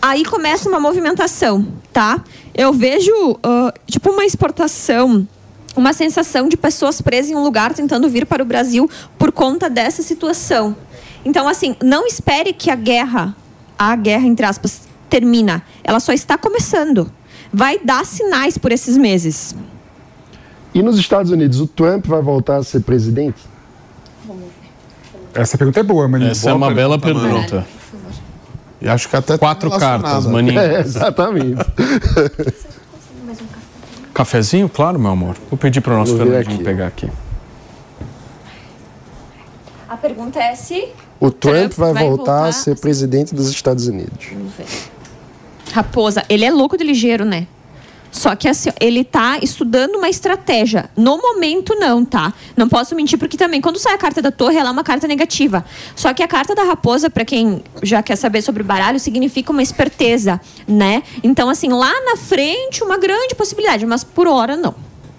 Aí 0.00 0.24
começa 0.24 0.68
uma 0.68 0.78
movimentação, 0.78 1.66
tá? 1.92 2.22
Eu 2.54 2.72
vejo 2.72 3.38
ah, 3.42 3.72
tipo 3.86 4.10
uma 4.10 4.24
exportação, 4.24 5.26
uma 5.74 5.92
sensação 5.92 6.48
de 6.48 6.56
pessoas 6.56 7.00
presas 7.00 7.30
em 7.30 7.34
um 7.34 7.42
lugar 7.42 7.72
tentando 7.72 8.08
vir 8.08 8.26
para 8.26 8.42
o 8.42 8.46
Brasil 8.46 8.88
por 9.18 9.32
conta 9.32 9.70
dessa 9.70 10.02
situação. 10.02 10.76
Então, 11.24 11.48
assim, 11.48 11.74
não 11.82 12.06
espere 12.06 12.52
que 12.52 12.70
a 12.70 12.76
guerra, 12.76 13.34
a 13.78 13.96
guerra 13.96 14.26
entre 14.26 14.44
aspas, 14.44 14.82
termina. 15.08 15.64
Ela 15.82 16.00
só 16.00 16.12
está 16.12 16.36
começando. 16.36 17.10
Vai 17.52 17.78
dar 17.78 18.04
sinais 18.04 18.58
por 18.58 18.72
esses 18.72 18.96
meses. 18.96 19.54
E 20.74 20.82
nos 20.82 20.98
Estados 20.98 21.30
Unidos, 21.30 21.60
o 21.60 21.66
Trump 21.68 22.06
vai 22.06 22.20
voltar 22.20 22.56
a 22.56 22.64
ser 22.64 22.80
presidente? 22.80 23.40
Essa 25.32 25.56
pergunta 25.56 25.80
é 25.80 25.82
boa, 25.82 26.08
Maninho. 26.08 26.32
Essa 26.32 26.50
é 26.50 26.52
uma 26.52 26.72
bela 26.74 26.98
pergunta. 26.98 27.64
E 28.80 28.88
acho 28.88 29.08
que 29.08 29.16
até 29.16 29.38
Quatro 29.38 29.70
cartas, 29.70 30.26
maninho. 30.26 30.58
É, 30.60 30.80
exatamente. 30.80 31.64
Cafezinho, 34.12 34.68
claro, 34.68 34.98
meu 34.98 35.10
amor. 35.10 35.36
Vou 35.50 35.56
pedir 35.56 35.80
para 35.80 35.94
o 35.94 35.96
nosso 35.96 36.16
Fernandinho 36.16 36.56
aqui. 36.56 36.64
pegar 36.64 36.86
aqui. 36.88 37.10
A 39.88 39.96
pergunta 39.96 40.38
é 40.38 40.54
se. 40.54 40.88
O 41.18 41.30
Trump, 41.30 41.72
vai, 41.72 41.94
vai 41.94 42.04
voltar, 42.04 42.32
voltar 42.32 42.48
a 42.48 42.52
ser 42.52 42.78
presidente 42.78 43.34
dos 43.34 43.48
Estados 43.48 43.86
Unidos. 43.86 44.28
Raposa, 45.72 46.22
ele 46.28 46.44
é 46.44 46.50
louco 46.50 46.76
de 46.76 46.84
ligeiro, 46.84 47.24
né? 47.24 47.46
Só 48.14 48.36
que 48.36 48.46
assim, 48.48 48.70
ele 48.80 49.02
tá 49.02 49.38
estudando 49.42 49.96
uma 49.96 50.08
estratégia. 50.08 50.88
No 50.96 51.18
momento, 51.20 51.74
não, 51.74 52.04
tá? 52.04 52.32
Não 52.56 52.68
posso 52.68 52.94
mentir, 52.94 53.18
porque 53.18 53.36
também, 53.36 53.60
quando 53.60 53.76
sai 53.76 53.92
a 53.92 53.98
carta 53.98 54.22
da 54.22 54.30
torre, 54.30 54.56
ela 54.56 54.68
é 54.68 54.72
uma 54.72 54.84
carta 54.84 55.08
negativa. 55.08 55.64
Só 55.96 56.14
que 56.14 56.22
a 56.22 56.28
carta 56.28 56.54
da 56.54 56.62
raposa, 56.62 57.10
para 57.10 57.24
quem 57.24 57.64
já 57.82 58.04
quer 58.04 58.14
saber 58.14 58.40
sobre 58.40 58.62
o 58.62 58.64
baralho, 58.64 59.00
significa 59.00 59.50
uma 59.50 59.64
esperteza, 59.64 60.40
né? 60.66 61.02
Então, 61.24 61.50
assim, 61.50 61.70
lá 61.70 61.92
na 62.04 62.16
frente, 62.16 62.84
uma 62.84 62.96
grande 62.96 63.34
possibilidade, 63.34 63.84
mas 63.84 64.04
por 64.04 64.28
hora, 64.28 64.56
não. 64.56 64.76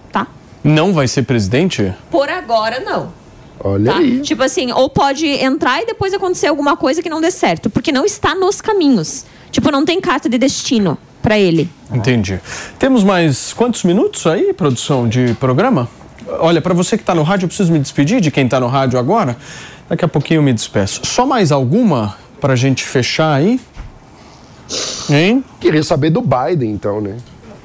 Tá? 0.09 0.25
Não 0.63 0.93
vai 0.93 1.09
ser 1.09 1.23
presidente? 1.23 1.93
Por 2.09 2.29
agora, 2.29 2.79
não. 2.79 3.11
Olha 3.59 3.91
Tá? 3.91 3.97
aí. 3.97 4.21
Tipo 4.21 4.43
assim, 4.43 4.71
ou 4.71 4.89
pode 4.89 5.27
entrar 5.27 5.81
e 5.81 5.85
depois 5.85 6.13
acontecer 6.13 6.47
alguma 6.47 6.77
coisa 6.77 7.03
que 7.03 7.09
não 7.09 7.19
dê 7.19 7.29
certo, 7.29 7.69
porque 7.69 7.91
não 7.91 8.05
está 8.05 8.33
nos 8.33 8.61
caminhos. 8.61 9.25
Tipo, 9.51 9.69
não 9.69 9.83
tem 9.83 9.99
carta 9.99 10.29
de 10.29 10.37
destino 10.37 10.97
para 11.25 11.39
ele. 11.39 11.67
Entendi. 11.91 12.39
Temos 12.77 13.03
mais 13.03 13.51
quantos 13.51 13.83
minutos 13.83 14.27
aí, 14.27 14.53
produção 14.53 15.09
de 15.09 15.33
programa? 15.39 15.89
Olha, 16.39 16.61
para 16.61 16.71
você 16.71 16.95
que 16.97 17.01
está 17.01 17.15
no 17.15 17.23
rádio, 17.23 17.45
eu 17.45 17.47
preciso 17.47 17.73
me 17.73 17.79
despedir 17.79 18.21
de 18.21 18.29
quem 18.29 18.45
está 18.45 18.59
no 18.59 18.67
rádio 18.67 18.99
agora. 18.99 19.35
Daqui 19.89 20.05
a 20.05 20.07
pouquinho 20.07 20.37
eu 20.37 20.43
me 20.43 20.53
despeço. 20.53 21.01
Só 21.03 21.25
mais 21.25 21.51
alguma 21.51 22.15
para 22.39 22.53
a 22.53 22.55
gente 22.55 22.83
fechar 22.83 23.33
aí? 23.33 23.59
Hein? 25.09 25.43
Queria 25.59 25.81
saber 25.81 26.11
do 26.11 26.21
Biden, 26.21 26.71
então, 26.71 27.01
né? 27.01 27.17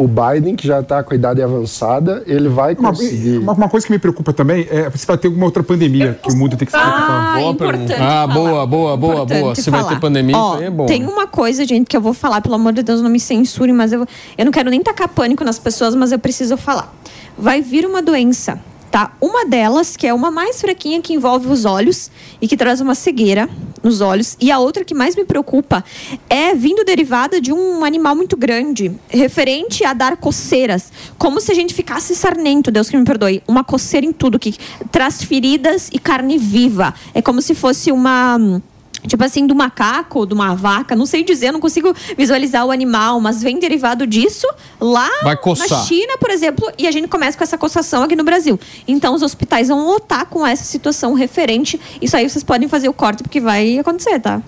O 0.03 0.09
Biden, 0.09 0.57
que 0.57 0.67
já 0.67 0.81
está 0.81 1.03
com 1.03 1.13
a 1.13 1.15
idade 1.15 1.43
avançada, 1.43 2.23
ele 2.27 2.49
vai 2.49 2.75
conseguir. 2.75 3.37
uma- 3.37 3.53
uma 3.53 3.69
coisa 3.69 3.85
que 3.87 3.93
me 3.93 3.99
preocupa 3.99 4.33
também 4.33 4.67
é 4.71 4.91
se 4.97 5.07
vai 5.07 5.19
ter 5.19 5.29
alguma 5.29 5.45
outra 5.45 5.63
pandemia 5.63 6.19
que 6.23 6.33
o 6.33 6.37
mundo 6.37 6.57
tem 6.57 6.65
que 6.65 6.73
se 6.73 6.79
preocupar. 6.79 7.35
Ah, 7.37 7.43
importante 7.43 7.93
Ah, 7.93 7.97
falar. 7.99 8.27
boa, 8.29 8.67
boa, 8.67 8.97
boa, 8.97 9.13
Importante 9.17 9.41
boa. 9.43 9.55
Se 9.55 9.69
vai 9.71 9.81
falar. 9.81 9.93
ter 9.95 10.01
pandemia, 10.01 10.35
Ó, 10.39 10.53
isso 10.55 10.59
aí 10.63 10.65
é 10.69 10.71
bom. 10.71 10.87
Tem 10.87 11.05
uma 11.05 11.27
coisa, 11.27 11.67
gente, 11.67 11.87
que 11.87 11.95
eu 11.95 12.01
vou 12.01 12.15
falar, 12.15 12.41
pelo 12.41 12.55
amor 12.55 12.73
de 12.73 12.83
Deus, 12.83 13.03
não 13.03 13.11
me 13.11 13.21
censurem, 13.21 13.75
mas 13.75 13.93
eu, 13.93 14.07
eu 14.39 14.45
não 14.47 14.51
quero 14.53 14.71
nem 14.71 14.81
tacar 14.83 15.07
pânico 15.09 15.45
nas 15.45 15.59
pessoas, 15.59 15.95
mas 15.95 16.13
eu 16.13 16.19
preciso 16.19 16.57
falar. 16.57 16.95
Vai 17.37 17.61
vir 17.61 17.85
uma 17.85 18.01
doença, 18.01 18.59
tá? 18.91 19.13
Uma 19.21 19.45
delas, 19.45 19.99
que 19.99 20.07
é 20.07 20.15
uma 20.15 20.31
mais 20.31 20.63
fraquinha, 20.63 21.03
que 21.03 21.13
envolve 21.13 21.47
os 21.49 21.67
olhos 21.67 22.11
e 22.41 22.49
que 22.49 22.57
traz 22.57 22.81
uma 22.81 22.95
cegueira 22.95 23.51
nos 23.83 24.01
olhos. 24.01 24.37
E 24.41 24.51
a 24.51 24.59
outra 24.59 24.85
que 24.85 24.95
mais 24.95 25.17
me 25.17 25.25
preocupa 25.25 25.85
é 26.29 26.55
vindo 26.55 26.85
derivada 26.85 27.41
de 27.41 27.53
um 27.53 27.85
animal 27.85 28.15
muito 28.15 28.37
grande, 28.37 28.93
referente 29.09 29.85
a 29.85 29.93
dar 29.93 30.17
coceiras. 30.17 30.93
Como 31.19 31.41
se 31.41 31.51
a 31.53 31.55
gente 31.55 31.75
ficasse 31.75 32.15
sarnento, 32.15 32.71
Deus 32.71 32.89
que 32.89 32.97
me 32.97 33.05
perdoe. 33.05 33.43
Uma 33.47 33.65
coceira 33.65 34.07
em 34.07 34.13
tudo, 34.13 34.39
que 34.39 34.55
traz 34.91 35.23
feridas 35.23 35.89
e 35.93 35.99
carne 35.99 36.39
viva. 36.39 36.95
É 37.15 37.23
como 37.23 37.41
se 37.43 37.55
fosse 37.55 37.91
uma. 37.93 38.61
Tipo 39.07 39.25
assim, 39.25 39.47
do 39.47 39.55
macaco, 39.55 40.27
de 40.27 40.35
uma 40.35 40.55
vaca, 40.55 40.95
não 40.95 41.07
sei 41.07 41.25
dizer, 41.25 41.53
não 41.53 41.61
consigo 41.61 41.95
visualizar 42.17 42.67
o 42.67 42.71
animal, 42.71 43.21
mas 43.21 43.43
vem 43.43 43.59
derivado 43.59 44.07
disso 44.07 44.47
lá 44.81 45.09
na 45.25 45.85
China, 45.85 46.19
por 46.19 46.31
exemplo, 46.31 46.71
e 46.79 46.87
a 46.87 46.91
gente 46.91 47.09
começa 47.09 47.37
com 47.37 47.45
essa 47.45 47.57
coçação 47.57 48.03
aqui 48.03 48.15
no 48.15 48.25
Brasil. 48.25 48.59
Então 48.87 49.15
os 49.15 49.23
hospitais 49.23 49.69
vão 49.69 49.87
lotar 49.87 50.27
com 50.27 50.47
essa 50.47 50.65
situação 50.65 51.15
referente. 51.15 51.81
Isso 52.01 52.17
aí 52.17 52.29
vocês 52.29 52.45
podem 52.45 52.69
fazer 52.69 52.89
o 52.89 52.93
corte, 52.93 53.23
porque 53.23 53.41
vai 53.41 53.79
acontecer, 53.79 54.21
tá? 54.21 54.43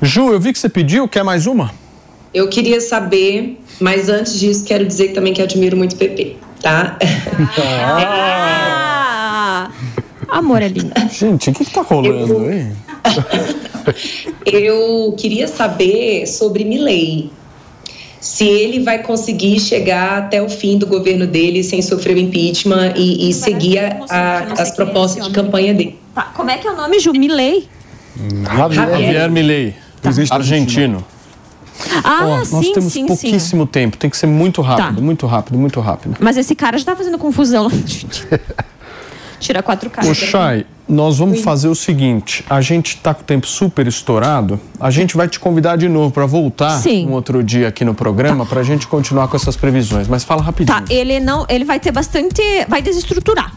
Ju, 0.00 0.32
eu 0.32 0.40
vi 0.40 0.52
que 0.52 0.58
você 0.58 0.68
pediu, 0.68 1.06
quer 1.06 1.22
mais 1.22 1.46
uma? 1.46 1.70
Eu 2.32 2.48
queria 2.48 2.80
saber, 2.80 3.60
mas 3.80 4.08
antes 4.08 4.38
disso, 4.38 4.64
quero 4.64 4.86
dizer 4.86 5.12
também 5.12 5.32
que 5.32 5.42
admiro 5.42 5.76
muito 5.76 5.94
o 5.94 5.96
PP, 5.96 6.36
tá? 6.62 6.96
Ah! 7.58 8.76
Amor 10.30 10.62
é 10.62 10.68
lindo. 10.68 10.92
Gente, 11.10 11.50
o 11.50 11.52
que, 11.52 11.64
que 11.64 11.70
tá 11.72 11.82
rolando 11.82 12.38
aí? 12.46 12.72
Eu 14.46 15.14
queria 15.18 15.48
saber 15.48 16.26
sobre 16.26 16.64
Milley. 16.64 17.30
Se 18.20 18.44
ele 18.44 18.80
vai 18.84 19.02
conseguir 19.02 19.58
chegar 19.58 20.18
até 20.18 20.42
o 20.42 20.48
fim 20.48 20.76
do 20.76 20.86
governo 20.86 21.26
dele 21.26 21.64
sem 21.64 21.80
sofrer 21.80 22.16
o 22.16 22.18
impeachment 22.20 22.92
e, 22.94 23.30
e 23.30 23.32
seguir 23.32 23.78
a- 23.78 23.98
a- 24.10 24.62
as 24.62 24.70
propostas 24.72 25.24
de 25.26 25.32
campanha 25.32 25.72
dele. 25.72 25.98
Tá, 26.14 26.24
como 26.34 26.50
é 26.50 26.58
que 26.58 26.68
é 26.68 26.70
o 26.70 26.76
nome, 26.76 26.98
Ju? 27.00 27.12
Milei? 27.12 27.66
Javier, 28.56 28.88
Javier 28.90 29.30
Milei, 29.30 29.74
argentino. 30.30 31.02
Ah, 32.04 32.26
Ó, 32.26 32.44
sim, 32.44 32.52
nós 32.56 32.68
temos 32.72 32.92
sim, 32.92 33.00
sim. 33.00 33.06
pouquíssimo 33.06 33.66
tempo, 33.66 33.96
tem 33.96 34.10
que 34.10 34.16
ser 34.16 34.26
muito 34.26 34.60
rápido, 34.60 34.96
Tá. 34.96 35.00
muito 35.00 35.26
rápido, 35.26 35.58
muito 35.58 35.80
rápido. 35.80 36.16
Mas 36.20 36.36
esse 36.36 36.54
cara 36.54 36.76
já 36.76 36.84
tá 36.84 36.94
fazendo 36.94 37.16
confusão. 37.16 37.68
Tira 39.40 39.62
quatro 39.62 39.88
caras. 39.90 40.08
Ô, 40.08 40.14
Chay, 40.14 40.66
nós 40.88 41.18
vamos 41.18 41.40
fazer 41.40 41.68
o 41.68 41.74
seguinte: 41.74 42.44
a 42.48 42.60
gente 42.60 42.98
tá 42.98 43.14
com 43.14 43.22
o 43.22 43.24
tempo 43.24 43.46
super 43.46 43.86
estourado. 43.86 44.60
A 44.78 44.90
gente 44.90 45.16
vai 45.16 45.26
te 45.26 45.40
convidar 45.40 45.76
de 45.76 45.88
novo 45.88 46.12
para 46.12 46.26
voltar 46.26 46.78
Sim. 46.78 47.08
um 47.08 47.12
outro 47.12 47.42
dia 47.42 47.68
aqui 47.68 47.84
no 47.84 47.94
programa 47.94 48.44
para 48.44 48.60
a 48.60 48.64
gente 48.64 48.86
continuar 48.86 49.26
com 49.28 49.36
essas 49.36 49.56
previsões. 49.56 50.06
Mas 50.06 50.22
fala 50.22 50.42
rapidinho. 50.42 50.78
Tá, 50.78 50.84
ele 50.92 51.18
não. 51.18 51.46
Ele 51.48 51.64
vai 51.64 51.80
ter 51.80 51.90
bastante. 51.90 52.42
Vai 52.68 52.82
desestruturar 52.82 53.52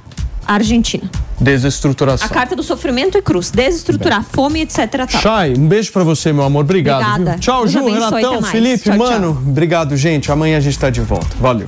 a 0.47 0.53
Argentina. 0.53 1.09
Desestruturação. 1.39 2.25
A 2.25 2.29
carta 2.29 2.55
do 2.55 2.63
sofrimento 2.63 3.17
e 3.17 3.21
cruz. 3.21 3.51
Desestruturar, 3.51 4.23
fome, 4.23 4.61
etc. 4.61 4.89
Tal. 5.11 5.21
Chay, 5.21 5.53
um 5.57 5.67
beijo 5.67 5.91
pra 5.91 6.03
você, 6.03 6.31
meu 6.31 6.43
amor. 6.43 6.61
Obrigado. 6.61 7.01
Obrigada. 7.01 7.31
viu? 7.31 7.39
Tchau, 7.39 7.61
Deus 7.61 7.71
Ju, 7.71 7.85
Renatão. 7.85 8.41
Felipe, 8.43 8.83
Tchau, 8.83 8.97
tchau. 8.97 9.07
mano. 9.07 9.29
Obrigado, 9.31 9.97
gente. 9.97 10.31
Amanhã 10.31 10.57
a 10.57 10.61
gente 10.61 10.79
tá 10.79 10.89
de 10.89 11.01
volta. 11.01 11.27
Valeu. 11.39 11.67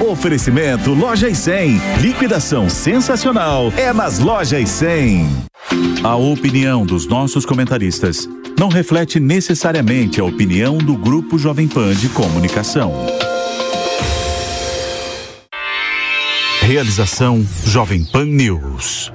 Oferecimento 0.00 0.92
Lojas 0.92 1.38
100. 1.38 1.80
Liquidação 2.00 2.68
sensacional 2.68 3.72
é 3.76 3.92
nas 3.92 4.18
Lojas 4.18 4.68
100. 4.68 5.26
A 6.02 6.16
opinião 6.16 6.84
dos 6.84 7.06
nossos 7.06 7.46
comentaristas 7.46 8.28
não 8.58 8.68
reflete 8.68 9.18
necessariamente 9.18 10.20
a 10.20 10.24
opinião 10.24 10.76
do 10.76 10.94
Grupo 10.94 11.38
Jovem 11.38 11.66
Pan 11.66 11.94
de 11.94 12.08
Comunicação. 12.10 12.92
Realização 16.60 17.42
Jovem 17.64 18.04
Pan 18.04 18.26
News. 18.26 19.10